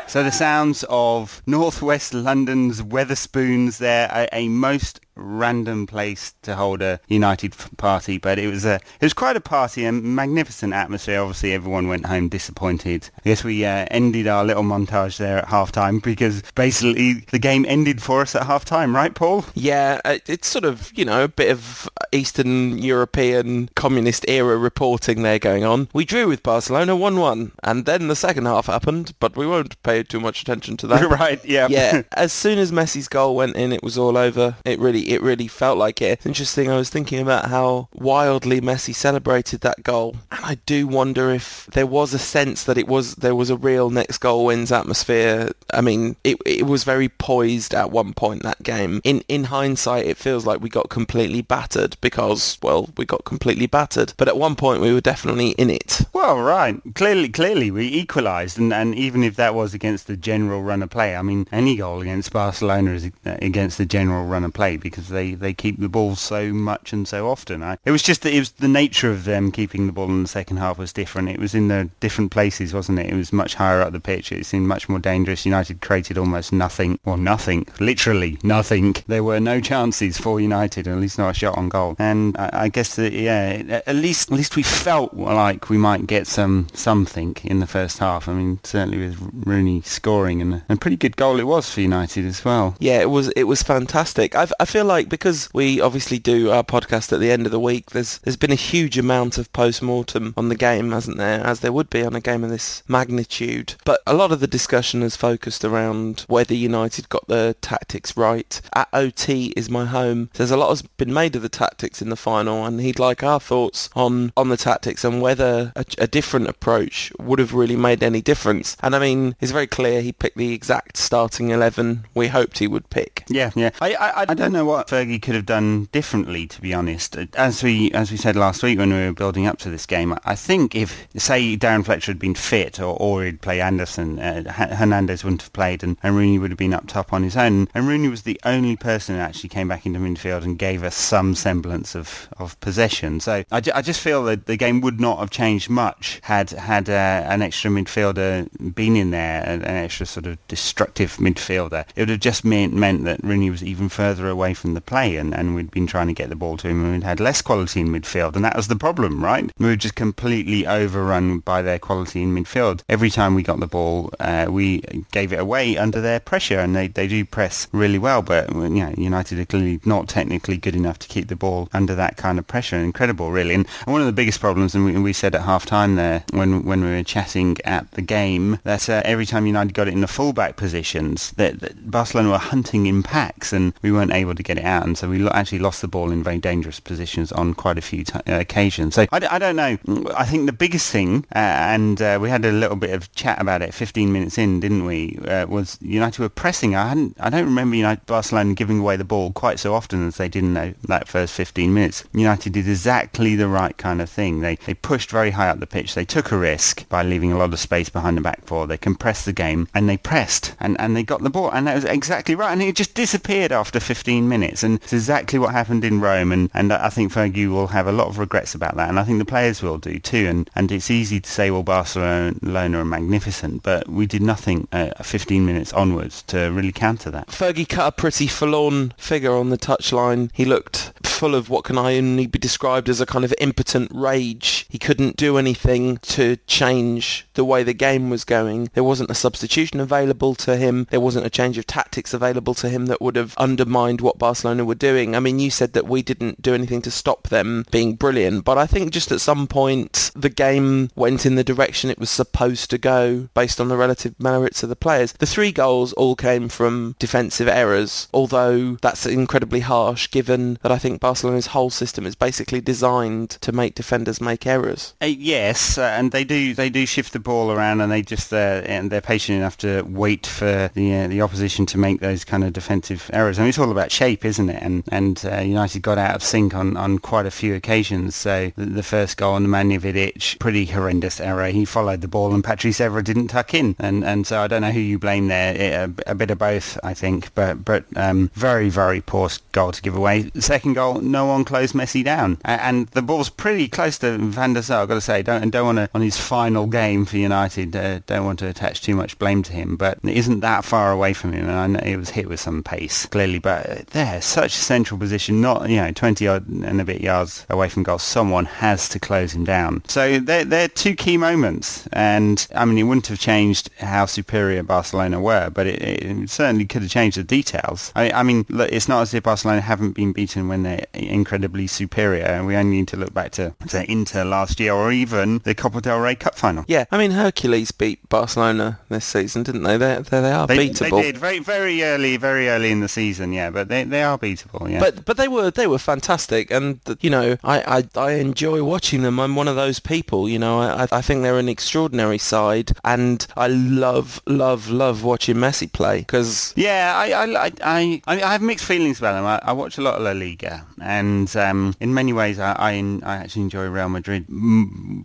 So 0.08 0.24
the 0.24 0.32
sounds 0.32 0.84
of 0.90 1.44
northwest 1.46 2.14
London's 2.14 2.82
Wetherspoons 2.82 3.78
there, 3.78 4.10
a, 4.12 4.28
a 4.32 4.48
most 4.48 5.02
random 5.18 5.88
place 5.88 6.34
to 6.44 6.56
hold 6.56 6.82
a 6.82 7.00
United 7.08 7.56
party, 7.78 8.18
but 8.18 8.40
it 8.40 8.48
was 8.48 8.66
a 8.66 8.76
it 8.76 9.02
was 9.02 9.14
quite 9.14 9.36
a 9.36 9.42
party, 9.42 9.86
a 9.86 9.92
magnificent 9.92 10.74
atmosphere. 10.74 11.22
Obviously, 11.22 11.54
everyone 11.54 11.88
went 11.88 12.06
home 12.06 12.30
disappointed. 12.30 13.10
I 13.18 13.30
guess 13.30 13.44
we 13.44 13.66
uh, 13.66 13.86
ended 13.92 14.28
our 14.28 14.46
little 14.46 14.64
montage 14.64 15.18
there 15.18 15.40
at 15.40 15.48
half 15.48 15.72
time 15.72 16.00
because 16.00 16.44
basically 16.56 17.26
the 17.32 17.40
game 17.40 17.66
ended 17.68 18.02
for 18.02 18.22
us 18.22 18.36
at 18.36 18.46
half 18.46 18.66
time, 18.66 18.96
right, 18.96 19.14
Paul? 19.14 19.46
Yeah, 19.54 20.02
uh, 20.06 20.20
it's 20.28 20.48
sort 20.48 20.66
of 20.66 20.92
you 20.96 21.06
know 21.06 21.24
a 21.24 21.28
bit 21.28 21.52
of 21.52 21.90
Eastern 22.12 22.78
European 22.78 23.70
communist 23.76 24.26
era 24.28 24.58
reporting 24.58 25.24
there 25.24 25.40
going 25.40 25.64
on. 25.64 25.90
We 25.94 26.06
drew 26.06 26.28
with 26.28 26.44
Barcelona 26.44 26.96
one-one, 26.96 27.52
and 27.64 27.86
then 27.86 28.08
the 28.08 28.16
second 28.16 28.46
half 28.46 28.68
happened, 28.68 29.14
but 29.20 29.36
we 29.36 29.48
won't 29.48 29.82
pay 29.84 30.04
too 30.04 30.20
much 30.20 30.42
attention 30.42 30.78
to 30.78 30.88
that. 30.88 31.10
right? 31.20 31.44
Yeah. 31.46 31.68
Yeah. 31.70 32.04
As 32.14 32.34
soon 32.34 32.60
as 32.60 32.72
Messi's 32.72 33.08
goal 33.08 33.36
went 33.36 33.56
in, 33.56 33.72
it 33.72 33.84
was 33.84 33.98
all 33.98 34.18
over. 34.18 34.56
It 34.66 34.80
really 34.80 35.07
it 35.08 35.22
really 35.22 35.48
felt 35.48 35.78
like 35.78 36.02
it. 36.02 36.26
Interesting. 36.26 36.70
I 36.70 36.78
was 36.78 36.90
thinking 36.90 37.20
about 37.20 37.50
how 37.50 37.90
wildly 37.94 38.62
Messi 38.62 38.94
celebrated 38.94 39.62
that 39.62 39.84
goal, 39.84 40.18
and 40.32 40.44
I 40.44 40.56
do 40.66 40.88
wonder 40.88 41.32
if 41.32 41.68
there 41.74 41.88
was 41.88 42.14
a 42.14 42.20
sense 42.20 42.64
that 42.64 42.78
it 42.78 42.88
was 42.88 43.16
there 43.16 43.36
was 43.36 43.50
a 43.50 43.58
real 43.58 43.90
next 43.90 44.20
goal 44.20 44.46
wins 44.46 44.72
atmosphere. 44.72 45.52
I 45.74 45.82
mean, 45.82 46.16
it 46.24 46.38
it 46.46 46.66
was 46.66 46.84
very 46.84 47.10
poised 47.10 47.74
at 47.74 47.92
one 47.92 48.14
point 48.14 48.44
that 48.44 48.64
game. 48.64 49.02
In 49.04 49.24
in 49.28 49.46
hindsight, 49.46 50.06
it 50.06 50.18
feels 50.18 50.46
like 50.46 50.62
we 50.62 50.70
got 50.70 50.90
completely 50.90 51.42
battered 51.42 51.98
because 52.02 52.58
well, 52.62 52.90
we 52.98 53.06
got 53.06 53.26
completely 53.26 53.68
battered. 53.68 54.14
But 54.18 54.28
at 54.28 54.38
one 54.38 54.56
point, 54.56 54.82
we 54.82 54.94
were 54.94 55.02
definitely 55.02 55.52
in 55.52 55.70
it. 55.70 56.02
Well, 56.14 56.40
right. 56.40 56.82
Clearly, 56.96 57.30
clearly, 57.30 57.72
we 57.72 57.88
equalised, 57.88 58.58
and, 58.58 58.74
and 58.74 58.96
even 58.96 59.24
if 59.24 59.36
that 59.36 59.56
was 59.56 59.74
against 59.74 60.08
the 60.08 60.18
general 60.18 60.64
run 60.64 60.84
of 60.84 60.90
play, 60.90 61.16
I 61.16 61.22
mean, 61.22 61.48
any 61.52 61.76
goal 61.76 62.02
against 62.02 62.34
Barcelona 62.34 62.92
is 62.92 63.12
against 63.26 63.78
the 63.78 63.86
general 63.86 64.26
run 64.26 64.44
of 64.44 64.54
play 64.54 64.78
because 64.78 64.97
they, 64.98 65.34
they 65.34 65.54
keep 65.54 65.80
the 65.80 65.90
ball 65.90 66.16
so 66.16 66.52
much 66.54 66.94
and 66.94 67.08
so 67.08 67.30
often. 67.30 67.64
I, 67.64 67.78
it 67.86 67.92
was 67.92 68.04
just 68.04 68.22
that 68.24 68.34
it 68.34 68.40
was 68.40 68.52
the 68.52 68.68
nature 68.68 69.12
of 69.12 69.26
them 69.26 69.52
keeping 69.52 69.88
the 69.88 69.94
ball 69.94 70.10
in 70.10 70.24
the 70.24 70.30
second 70.30 70.58
half 70.58 70.78
was 70.78 70.94
different. 70.94 71.30
It 71.30 71.40
was 71.40 71.56
in 71.56 71.68
the 71.68 71.90
different 72.00 72.32
places, 72.32 72.74
wasn't 72.74 73.00
it? 73.00 73.08
It 73.08 73.16
was 73.16 73.34
much 73.34 73.56
higher 73.56 73.82
up 73.82 73.94
the 73.94 74.00
pitch. 74.00 74.32
It 74.32 74.46
seemed 74.46 74.68
much 74.68 74.90
more 74.90 75.00
dangerous. 75.00 75.46
United 75.46 75.82
created 75.82 76.18
almost 76.18 76.52
nothing, 76.52 77.00
or 77.06 77.18
nothing, 77.18 77.68
literally 77.80 78.38
nothing. 78.44 78.96
There 79.08 79.24
were 79.24 79.40
no 79.40 79.62
chances 79.62 80.18
for 80.18 80.40
United, 80.40 80.88
at 80.88 80.98
least 80.98 81.18
not 81.18 81.32
a 81.32 81.34
shot 81.34 81.58
on 81.58 81.70
goal. 81.70 81.96
And 82.00 82.38
I, 82.38 82.50
I 82.54 82.68
guess 82.70 82.96
that 82.96 83.14
yeah, 83.14 83.82
at 83.86 83.96
least 83.96 84.32
at 84.32 84.38
least 84.38 84.56
we 84.56 84.64
felt 84.64 85.14
like 85.14 85.70
we 85.70 85.78
might 85.78 86.08
get 86.08 86.28
some 86.28 86.68
something 86.74 87.36
in 87.44 87.60
the 87.60 87.68
first 87.68 88.00
half. 88.00 88.28
I 88.28 88.34
mean, 88.34 88.60
certainly 88.64 88.98
with 89.00 89.18
Rooney 89.46 89.82
scoring 89.82 90.42
and 90.42 90.62
a 90.70 90.76
pretty 90.76 90.98
good 90.98 91.18
goal 91.18 91.40
it 91.40 91.48
was 91.48 91.70
for 91.72 91.82
United 91.82 92.26
as 92.26 92.44
well. 92.44 92.76
Yeah, 92.80 93.00
it 93.00 93.10
was 93.10 93.30
it 93.30 93.44
was 93.44 93.64
fantastic. 93.64 94.36
i 94.36 94.48
I 94.60 94.66
feel 94.66 94.86
like 94.88 95.10
because 95.10 95.50
we 95.54 95.80
obviously 95.80 96.20
do 96.20 96.52
our 96.52 96.64
podcast 96.64 97.14
at 97.14 97.20
the 97.20 97.32
end 97.32 97.46
of 97.46 97.52
the 97.52 97.60
week, 97.60 97.92
there's 97.92 98.18
there's 98.20 98.38
been 98.38 98.52
a 98.52 98.56
huge 98.56 98.98
amount 98.98 99.38
of 99.38 99.52
post-mortem 99.54 100.34
on 100.38 100.50
the 100.50 100.56
game, 100.56 100.92
hasn't 100.92 101.18
there? 101.18 101.42
As 101.42 101.60
there 101.60 101.72
would 101.72 101.90
be 101.90 102.04
on 102.04 102.16
a 102.16 102.22
game 102.22 102.44
of 102.44 102.50
this 102.50 102.84
magnitude. 102.88 103.76
But 103.86 104.02
a 104.08 104.14
lot 104.14 104.32
of 104.32 104.40
the 104.40 104.48
discussion 104.48 105.02
has 105.02 105.16
focused 105.16 105.64
around 105.64 106.26
whether 106.28 106.54
United 106.54 107.10
got 107.10 107.28
the 107.28 107.56
tactics 107.62 108.18
right. 108.18 108.60
At 108.74 108.88
OT 108.94 109.54
is 109.56 109.70
my 109.70 109.86
home. 109.86 110.30
There's 110.34 110.52
a 110.52 110.58
lot 110.58 110.70
has 110.70 110.82
been 110.82 111.14
made 111.14 111.36
of 111.36 111.42
the 111.42 111.50
tactics 111.50 112.02
in 112.02 112.10
the 112.10 112.16
final, 112.16 112.66
and 112.66 112.80
he'd 112.80 113.00
like 113.00 113.24
our 113.24 113.40
thoughts 113.40 113.90
on 113.96 114.32
on 114.38 114.50
the 114.50 114.58
tactics 114.58 115.04
and 115.04 115.22
whether 115.22 115.72
a, 115.76 115.86
a 115.98 116.08
different 116.08 116.48
approach 116.48 117.12
would 117.20 117.40
have 117.40 117.54
really 117.54 117.76
made 117.76 118.04
any 118.04 118.22
difference. 118.22 118.78
And 118.82 118.96
I 118.96 119.00
mean, 119.00 119.36
it's 119.42 119.52
very 119.52 119.68
clear 119.68 120.02
he 120.02 120.14
picked 120.14 120.38
the 120.38 120.54
exact 120.54 120.98
starting 120.98 121.50
eleven 121.50 122.06
we 122.14 122.28
hoped 122.28 122.60
he 122.60 122.68
would 122.68 122.90
pick. 122.90 123.24
Yeah, 123.28 123.52
yeah. 123.56 123.72
I, 123.82 123.94
I, 123.96 124.26
I 124.30 124.34
don't 124.34 124.54
know 124.54 124.66
what 124.68 124.88
Fergie 124.88 125.22
could 125.22 125.36
have 125.36 125.46
done 125.46 125.86
differently, 125.92 126.46
to 126.48 126.62
be 126.62 126.74
honest. 126.74 127.16
As 127.36 127.64
we 127.64 127.92
as 127.92 128.12
we 128.12 128.18
said 128.18 128.36
last 128.36 128.62
week 128.62 128.78
when 128.78 128.92
we 128.92 129.06
were 129.06 129.14
building 129.14 129.48
up 129.48 129.58
to 129.60 129.70
this 129.70 129.86
game, 129.86 130.16
I 130.26 130.36
think 130.36 130.76
if 130.76 131.08
say 131.16 131.58
Darren 131.58 131.86
Fletcher 131.86 132.12
had 132.12 132.20
been 132.20 132.36
fit 132.36 132.80
or, 132.80 132.96
or 133.00 133.24
he'd 133.24 133.42
play 133.42 133.62
Anderson, 133.62 134.20
uh, 134.20 134.52
Hernandez 134.52 135.24
wouldn't 135.24 135.44
have 135.44 135.54
played, 135.54 135.84
and, 135.84 135.98
and 136.04 136.16
Rooney 136.16 136.38
would 136.38 136.52
have 136.52 136.58
been 136.58 136.74
up 136.74 136.88
top 136.88 137.14
on 137.14 137.24
his 137.24 137.38
own. 137.38 137.68
And 137.74 137.88
Rooney 137.88 138.10
was 138.10 138.24
the 138.24 138.40
only 138.44 138.76
person 138.76 139.16
who 139.16 139.22
actually 139.22 139.50
came 139.50 139.68
back 139.68 139.86
into 139.86 140.00
midfield 140.00 140.44
and 140.44 140.60
gave 140.60 140.84
us 140.84 140.96
some 140.96 141.34
semblance 141.34 141.96
of, 141.96 142.28
of 142.38 142.60
possession. 142.60 143.20
So 143.20 143.44
I, 143.52 143.62
I 143.74 143.82
just 143.82 144.02
feel 144.02 144.24
that 144.26 144.46
the 144.46 144.58
game 144.58 144.82
would 144.82 145.00
not 145.00 145.20
have 145.20 145.30
changed 145.30 145.70
much 145.70 146.20
had 146.24 146.50
had 146.52 146.90
uh, 146.90 147.24
an 147.28 147.42
extra 147.42 147.72
midfielder 147.72 148.50
been 148.76 148.96
in 148.96 149.12
there, 149.12 149.44
an 149.44 149.64
extra 149.64 150.06
sort 150.06 150.26
of 150.26 150.38
destructive 150.48 151.18
midfielder. 151.18 151.86
It 151.96 152.02
would 152.02 152.10
have 152.10 152.20
just 152.20 152.44
meant 152.44 152.74
meant 152.74 153.06
that 153.06 153.24
Rooney 153.24 153.50
was 153.50 153.64
even 153.64 153.88
further 153.88 154.28
away 154.28 154.54
from 154.58 154.74
the 154.74 154.82
play, 154.82 155.16
and, 155.16 155.34
and 155.34 155.56
we'd 155.56 155.72
been 155.72 155.88
trying 155.88 156.08
to 156.08 156.14
get 156.14 156.30
the 156.30 156.36
ball 156.36 156.58
to 156.58 156.68
him, 156.68 156.84
and 156.84 156.94
we'd 156.94 157.04
had 157.04 157.20
less 157.20 157.42
quality 157.42 157.82
in 157.82 157.88
midfield, 157.90 158.36
and 158.36 158.44
that 158.44 158.56
was 158.56 158.68
the 158.68 158.76
problem, 158.76 159.24
right? 159.24 159.52
We 159.60 159.68
were 159.68 159.76
just 159.76 159.96
completely 159.96 160.66
overrun 160.68 161.40
by 161.40 161.62
their 161.62 161.80
quality 161.80 162.24
in 162.24 162.36
midfield. 162.36 162.82
Every 162.90 163.10
time 163.10 163.36
we 163.36 163.44
got 163.44 163.60
the 163.60 163.68
ball, 163.68 164.12
uh, 164.20 164.48
we 164.50 164.80
gave 165.12 165.32
it 165.32 165.40
away 165.40 165.78
under 165.78 166.02
their 166.02 166.20
pressure, 166.20 166.60
and 166.60 166.76
they, 166.76 166.88
they 166.88 167.08
do 167.08 167.24
press 167.26 167.68
really 167.72 168.00
well, 168.00 168.22
but 168.22 168.54
you 168.54 168.70
know, 168.70 168.94
United 168.98 169.40
are 169.40 169.46
clearly 169.46 169.80
not 169.86 170.08
technically 170.08 170.58
good 170.58 170.76
enough 170.76 171.00
to 171.00 171.08
keep 171.08 171.28
the 171.28 171.36
ball 171.36 171.70
under 171.74 171.96
that 171.96 172.18
kind 172.18 172.40
of 172.40 172.48
pressure. 172.48 172.78
Incredible, 172.78 173.32
really. 173.32 173.56
And, 173.56 173.68
and 173.86 173.94
one 173.94 174.02
of 174.02 174.08
the 174.08 174.14
biggest 174.14 174.40
problems, 174.40 174.76
and 174.76 174.86
we, 174.86 174.98
we 174.98 175.14
said 175.14 175.36
at 175.36 175.42
half 175.42 175.66
time 175.66 175.96
there 175.96 176.24
when 176.32 176.64
when 176.64 176.84
we 176.84 176.90
were 176.90 177.04
chatting 177.04 177.58
at 177.66 177.90
the 177.92 178.02
game, 178.02 178.60
that 178.64 178.90
uh, 178.90 179.02
every 179.06 179.26
time 179.26 179.46
United 179.46 179.74
got 179.74 179.88
it 179.88 179.94
in 179.94 180.02
the 180.02 180.08
fullback 180.08 180.56
positions, 180.56 181.32
that, 181.32 181.60
that, 181.60 181.90
Barcelona 181.90 182.30
were 182.32 182.38
hunting 182.38 182.86
in 182.86 183.04
packs, 183.04 183.54
and 183.54 183.74
we 183.82 183.92
weren't 183.92 184.14
able 184.14 184.36
to 184.36 184.44
get 184.48 184.58
it 184.58 184.64
out, 184.66 184.86
and 184.86 184.98
so 184.98 185.10
we 185.10 185.20
lo- 185.20 185.32
actually 185.34 185.60
lost 185.60 185.82
the 185.82 185.88
ball 185.88 186.10
in 186.12 186.24
very 186.24 186.38
dangerous 186.38 186.80
positions 186.80 187.32
on 187.34 187.54
quite 187.54 187.78
a 187.78 187.82
few 187.82 188.04
t- 188.06 188.14
uh, 188.16 188.40
occasions. 188.40 188.96
So 188.96 189.06
I 189.12 189.20
d- 189.20 189.28
I 189.28 189.38
don't 189.38 189.58
know. 189.58 189.78
I 190.16 190.26
think 190.26 190.46
the 190.46 190.54
biggest 190.54 190.90
thing, 190.90 191.26
uh, 191.36 191.40
and 191.76 192.02
uh, 192.02 192.18
we 192.22 192.30
had 192.30 192.46
a 192.46 192.52
little 192.52 192.78
bit 192.78 192.92
of 192.92 193.12
chat 193.14 193.42
about 193.42 193.62
it 193.62 193.74
15 193.74 194.12
minutes 194.12 194.38
in, 194.38 194.60
didn't 194.62 194.86
we? 194.86 195.20
Uh, 195.28 195.46
was 195.48 195.78
United 195.82 196.22
were 196.22 196.30
pressing. 196.30 196.76
I 196.76 196.88
hadn't. 196.88 197.18
I 197.20 197.30
don't 197.30 197.46
remember 197.46 197.76
United 197.76 198.06
Barcelona 198.06 198.54
giving 198.54 198.80
away 198.80 198.96
the 198.96 199.04
ball 199.04 199.32
quite 199.32 199.60
so 199.60 199.74
often 199.74 200.08
as 200.08 200.16
they 200.18 200.30
did 200.30 200.44
in 200.44 200.54
that 200.54 201.08
first 201.08 201.34
15 201.34 201.74
minutes. 201.74 202.06
United 202.14 202.54
did 202.54 202.70
exactly 202.70 203.36
the 203.36 203.50
right 203.50 203.78
kind 203.78 204.02
of 204.02 204.10
thing. 204.10 204.40
They 204.40 204.56
they 204.56 204.74
pushed 204.74 205.12
very 205.12 205.32
high 205.32 205.50
up 205.50 205.60
the 205.60 205.68
pitch. 205.68 205.94
They 205.94 206.06
took 206.06 206.32
a 206.32 206.38
risk 206.38 206.88
by 206.88 207.04
leaving 207.04 207.34
a 207.34 207.38
lot 207.38 207.54
of 207.54 207.60
space 207.60 207.90
behind 207.90 208.18
the 208.18 208.22
back 208.22 208.46
four. 208.46 208.66
They 208.66 208.78
compressed 208.78 209.26
the 209.26 209.34
game 209.34 209.68
and 209.74 209.90
they 209.90 209.98
pressed 209.98 210.56
and, 210.60 210.80
and 210.80 210.96
they 210.96 211.04
got 211.04 211.22
the 211.22 211.30
ball 211.30 211.52
and 211.52 211.68
that 211.68 211.76
was 211.76 211.86
exactly 211.86 212.36
right. 212.36 212.54
And 212.54 212.62
it 212.62 212.76
just 212.76 212.94
disappeared 212.94 213.52
after 213.52 213.80
15 213.80 214.28
minutes. 214.28 214.37
And 214.64 214.76
it's 214.76 214.94
exactly 214.94 215.40
what 215.40 215.52
happened 215.52 215.84
in 215.84 216.00
Rome. 216.00 216.32
And, 216.32 216.50
and 216.54 216.72
I 216.74 216.90
think 216.90 217.14
Fergie 217.14 217.50
will 217.50 217.68
have 217.68 217.88
a 217.88 217.92
lot 217.92 218.08
of 218.08 218.20
regrets 218.20 218.56
about 218.56 218.76
that. 218.76 218.90
And 218.90 219.00
I 219.00 219.04
think 219.04 219.20
the 219.20 219.26
players 219.26 219.62
will 219.62 219.78
do 219.78 220.00
too. 220.00 220.28
And, 220.28 220.50
and 220.56 220.72
it's 220.72 220.92
easy 220.92 221.20
to 221.20 221.30
say, 221.30 221.52
well, 221.52 221.64
Barcelona 221.64 222.80
are 222.80 222.86
magnificent, 222.86 223.64
but 223.64 223.88
we 223.88 224.06
did 224.06 224.22
nothing 224.22 224.68
uh, 224.72 224.92
15 225.02 225.46
minutes 225.46 225.74
onwards 225.74 226.24
to 226.24 226.50
really 226.52 226.72
counter 226.72 227.12
that. 227.12 227.28
Fergie 227.28 227.68
cut 227.68 227.88
a 227.88 227.92
pretty 227.92 228.28
forlorn 228.28 228.94
figure 228.98 229.34
on 229.34 229.50
the 229.50 229.58
touchline. 229.58 230.30
He 230.34 230.46
looked 230.46 230.94
full 231.18 231.36
of 231.36 231.50
what 231.50 231.64
can 231.64 231.78
only 231.78 232.28
be 232.28 232.38
described 232.38 232.88
as 232.88 233.02
a 233.02 233.06
kind 233.06 233.26
of 233.26 233.34
impotent 233.40 233.92
rage. 233.94 234.68
He 234.70 234.78
couldn't 234.78 235.18
do 235.18 235.38
anything 235.38 235.98
to 235.98 236.38
change 236.48 237.28
the 237.34 237.44
way 237.44 237.64
the 237.64 237.74
game 237.74 238.10
was 238.10 238.24
going. 238.24 238.70
There 238.74 238.84
wasn't 238.84 239.10
a 239.10 239.16
substitution 239.16 239.80
available 239.80 240.36
to 240.36 240.58
him. 240.58 240.88
There 240.92 241.00
wasn't 241.00 241.26
a 241.26 241.32
change 241.32 241.58
of 241.58 241.66
tactics 241.66 242.14
available 242.14 242.54
to 242.56 242.70
him 242.70 242.86
that 242.86 243.02
would 243.02 243.16
have 243.16 243.36
undermined 243.38 244.00
what 244.02 244.20
Barcelona 244.20 244.64
were 244.64 244.76
doing. 244.76 245.16
I 245.16 245.20
mean, 245.20 245.40
you 245.40 245.50
said 245.50 245.74
that 245.74 245.88
we 245.88 246.02
didn't 246.04 246.42
do 246.42 246.54
anything 246.54 246.82
to 246.84 246.92
stop 246.92 247.30
them 247.30 247.66
being 247.72 247.96
brilliant, 247.96 248.46
but 248.46 248.58
I 248.58 248.68
think 248.68 248.92
just 248.92 249.12
at 249.12 249.22
some 249.22 249.48
point 249.48 250.12
the 250.16 250.30
game 250.30 250.90
went 250.96 251.26
in 251.26 251.36
the 251.36 251.44
direction 251.44 251.90
it 251.90 252.00
was 252.00 252.12
supposed 252.12 252.70
to 252.70 252.78
go 252.78 253.30
based 253.34 253.60
on 253.60 253.70
the 253.70 253.78
relative 253.78 254.20
merits 254.20 254.62
of 254.62 254.70
the 254.70 254.76
players. 254.76 255.14
The 255.14 255.26
three 255.26 255.52
goals 255.52 255.94
all 255.94 256.16
came 256.16 256.48
from 256.48 256.96
defensive 257.00 257.48
errors, 257.48 258.08
although 258.14 258.76
that's 258.82 259.06
incredibly 259.06 259.62
harsh 259.62 260.10
given 260.12 260.60
that 260.62 260.72
I 260.72 260.78
think 260.78 261.02
Barcelona's 261.08 261.48
whole 261.48 261.70
system 261.70 262.06
is 262.06 262.16
basically 262.16 262.60
designed 262.60 263.30
to 263.30 263.54
make 263.54 263.76
defenders 263.76 264.20
make 264.20 264.46
errors. 264.46 264.94
Uh, 265.02 265.06
yes, 265.06 265.78
uh, 265.78 265.84
and 265.84 266.12
they 266.12 266.26
do 266.26 266.54
they 266.54 266.70
do 266.70 266.86
shift 266.86 267.14
the 267.14 267.20
ball 267.20 267.50
around, 267.50 267.80
and 267.80 267.90
they 267.90 268.02
just 268.02 268.34
uh, 268.34 268.62
and 268.66 268.92
they're 268.92 269.00
patient 269.00 269.38
enough 269.38 269.58
to 269.60 269.84
wait 269.84 270.28
for 270.28 270.70
the 270.74 270.94
uh, 270.94 271.08
the 271.08 271.22
opposition 271.22 271.66
to 271.68 271.78
make 271.78 272.02
those 272.02 272.26
kind 272.26 272.44
of 272.44 272.52
defensive 272.52 273.10
errors. 273.14 273.40
I 273.40 273.44
mean, 273.44 273.50
it's 273.50 273.58
all 273.58 273.72
about 273.72 273.90
shape, 273.90 274.26
isn't 274.26 274.50
it? 274.50 274.62
And 274.62 274.84
and 274.92 275.24
uh, 275.32 275.38
United 275.38 275.82
got 275.82 275.98
out 275.98 276.14
of 276.14 276.24
sync 276.24 276.54
on, 276.54 276.76
on 276.76 277.00
quite 277.00 277.26
a 277.26 277.32
few 277.32 277.56
occasions. 277.56 278.14
So 278.14 278.52
the, 278.58 278.66
the 278.66 278.84
first 278.84 279.16
goal 279.16 279.36
on 279.36 279.44
the 279.44 279.50
Nemanja 279.50 279.80
Vidic, 279.80 280.38
pretty 280.40 280.66
horrendous 280.66 281.22
error. 281.22 281.48
He 281.48 281.64
followed 281.64 282.02
the 282.02 282.10
ball, 282.10 282.34
and 282.34 282.44
Patrice 282.44 282.80
Evra 282.80 283.02
didn't 283.02 283.30
tuck 283.30 283.54
in, 283.54 283.78
and 283.80 284.04
and 284.04 284.28
so 284.28 284.42
I 284.42 284.48
don't 284.48 284.62
know 284.62 284.72
who 284.72 284.82
you 284.82 285.00
blame 285.00 285.30
there. 285.30 285.86
a, 285.86 286.12
a, 286.12 286.16
bit 286.16 286.32
of 286.32 286.38
both, 286.38 286.78
I 286.84 286.94
think, 286.94 287.34
but 287.34 287.64
but 287.64 287.86
um, 287.96 288.30
very 288.34 288.68
very 288.68 289.00
poor 289.00 289.30
goal 289.54 289.72
to 289.72 289.82
give 289.82 289.96
away. 289.96 290.30
Second 290.38 290.74
goal 290.74 290.97
no 291.02 291.26
one 291.26 291.46
closed 291.46 291.74
Messi 291.74 292.04
down, 292.04 292.38
and 292.46 292.88
the 292.90 293.02
ball's 293.02 293.30
pretty 293.30 293.68
close 293.68 293.98
to 294.00 294.18
Van 294.18 294.54
der 294.54 294.62
Sar. 294.62 294.82
I've 294.82 294.88
got 294.88 294.96
to 294.96 295.02
say, 295.02 295.22
don't 295.22 295.50
don't 295.50 295.66
want 295.66 295.78
to 295.78 295.90
on 295.94 296.02
his 296.02 296.18
final 296.18 296.68
game 296.68 297.06
for 297.06 297.18
United. 297.18 297.76
Uh, 297.76 298.00
don't 298.06 298.26
want 298.26 298.40
to 298.40 298.48
attach 298.48 298.82
too 298.82 298.96
much 298.96 299.18
blame 299.20 299.44
to 299.44 299.54
him, 299.54 299.76
but 299.76 300.00
it 300.04 300.18
isn't 300.18 300.42
that 300.42 300.66
far 300.66 300.92
away 300.92 301.14
from 301.14 301.34
him, 301.34 301.50
and 301.50 301.78
it 301.78 301.98
was 301.98 302.10
hit 302.10 302.28
with 302.28 302.40
some 302.40 302.64
pace 302.64 303.06
clearly. 303.06 303.40
But 303.40 303.88
there, 303.88 304.22
such 304.22 304.54
a 304.56 304.60
central 304.60 305.00
position, 305.00 305.42
not 305.42 305.70
you 305.70 305.78
know 305.78 305.92
20 305.92 306.28
odd 306.28 306.48
and 306.48 306.82
a 306.82 306.86
bit 306.86 307.02
yards 307.02 307.46
away 307.50 307.70
from 307.70 307.84
goal. 307.84 308.00
Someone 308.00 308.46
has 308.46 308.90
to 308.90 309.00
close 309.00 309.34
him 309.34 309.44
down. 309.44 309.84
So 309.88 310.20
they're 310.20 310.46
they're 310.46 310.68
two 310.68 310.96
key 310.96 311.18
moments, 311.18 311.88
and 311.94 312.48
I 312.56 312.66
mean 312.66 312.78
it 312.78 312.84
wouldn't 312.84 313.08
have 313.08 313.20
changed 313.20 313.70
how 313.80 314.06
superior 314.06 314.64
Barcelona 314.64 315.22
were, 315.22 315.50
but 315.50 315.68
it, 315.68 315.82
it 315.82 316.30
certainly 316.30 316.66
could 316.66 316.82
have 316.82 316.92
changed 316.92 317.18
the 317.18 317.24
details. 317.24 317.92
I, 317.96 318.12
I 318.12 318.24
mean, 318.24 318.46
look, 318.50 318.72
it's 318.72 318.88
not 318.88 319.02
as 319.02 319.14
if 319.14 319.24
Barcelona 319.24 319.62
haven't 319.62 319.94
been 319.94 320.12
beaten 320.12 320.48
when 320.48 320.64
they're 320.64 320.86
incredibly 320.94 321.68
superior. 321.68 322.26
And 322.26 322.46
we 322.46 322.56
only 322.56 322.78
need 322.78 322.88
to 322.90 322.98
look 322.98 323.14
back 323.14 323.32
to, 323.34 323.54
say, 323.68 323.86
Inter 323.88 324.24
last 324.24 324.60
year 324.60 324.74
or 324.74 324.92
even 324.92 325.40
the 325.40 325.56
Copa 325.56 325.82
del 325.82 326.00
Rey 326.00 326.16
Cup 326.16 326.36
final. 326.36 326.66
Yeah, 326.68 326.86
I 326.92 326.98
mean, 326.98 327.12
Hercules 327.12 327.72
beat 327.72 328.08
Barcelona 328.10 328.80
this 328.90 329.06
season, 329.06 329.44
didn't 329.44 329.64
they? 329.64 329.78
They, 329.78 329.96
they, 329.96 330.22
they 330.22 330.32
are 330.32 330.48
they, 330.48 330.70
beatable. 330.70 331.02
They 331.02 331.12
did 331.12 331.18
very 331.18 331.40
very 331.40 331.84
early, 331.84 332.18
very 332.18 332.50
early 332.50 332.72
in 332.72 332.82
the 332.82 332.88
season, 332.88 333.34
yeah. 333.34 333.50
But 333.50 333.70
they, 333.70 333.84
they 333.84 334.04
are 334.04 334.18
beatable, 334.18 334.70
yeah. 334.70 334.80
But 334.80 335.06
but 335.06 335.18
they 335.18 335.28
were 335.28 335.52
they 335.52 335.68
were 335.68 335.80
fantastic, 335.80 336.52
and 336.52 336.80
you 337.02 337.10
know 337.10 337.38
I, 337.44 337.84
I, 337.96 338.00
I 338.00 338.12
enjoy 338.14 338.64
watching 338.64 339.02
them. 339.02 339.20
I'm 339.20 339.36
one 339.36 339.48
of 339.48 339.56
those 339.56 339.80
people, 339.80 340.28
you 340.30 340.40
know. 340.40 340.62
I 340.62 340.88
I 340.92 341.02
think 341.02 341.22
they're 341.22 341.40
an 341.40 341.50
extraordinary 341.50 342.18
side, 342.18 342.72
and 342.84 343.26
I 343.36 343.48
love 343.48 344.22
love 344.28 344.70
love 344.70 345.04
watching 345.04 345.36
Messi 345.36 345.72
play 345.72 346.00
because 346.00 346.54
yeah, 346.56 346.94
I 346.96 347.12
I, 347.12 347.46
I 347.46 347.52
I 347.64 348.02
I 348.08 348.32
have 348.32 348.42
mixed 348.42 348.66
feelings 348.66 349.00
about 349.00 349.14
them. 349.14 349.26
I, 349.26 349.40
I 349.44 349.54
watch 349.54 349.78
a 349.78 349.82
lot 349.82 349.96
of 349.96 350.04
La 350.04 350.12
Liga, 350.12 350.66
and 350.82 351.36
um, 351.36 351.76
in 351.80 351.94
many 351.94 352.14
ways, 352.14 352.40
I, 352.40 352.54
I, 352.54 353.00
I 353.04 353.18
actually 353.18 353.44
enjoy 353.44 353.68
Real 353.68 353.90
Madrid 353.90 354.26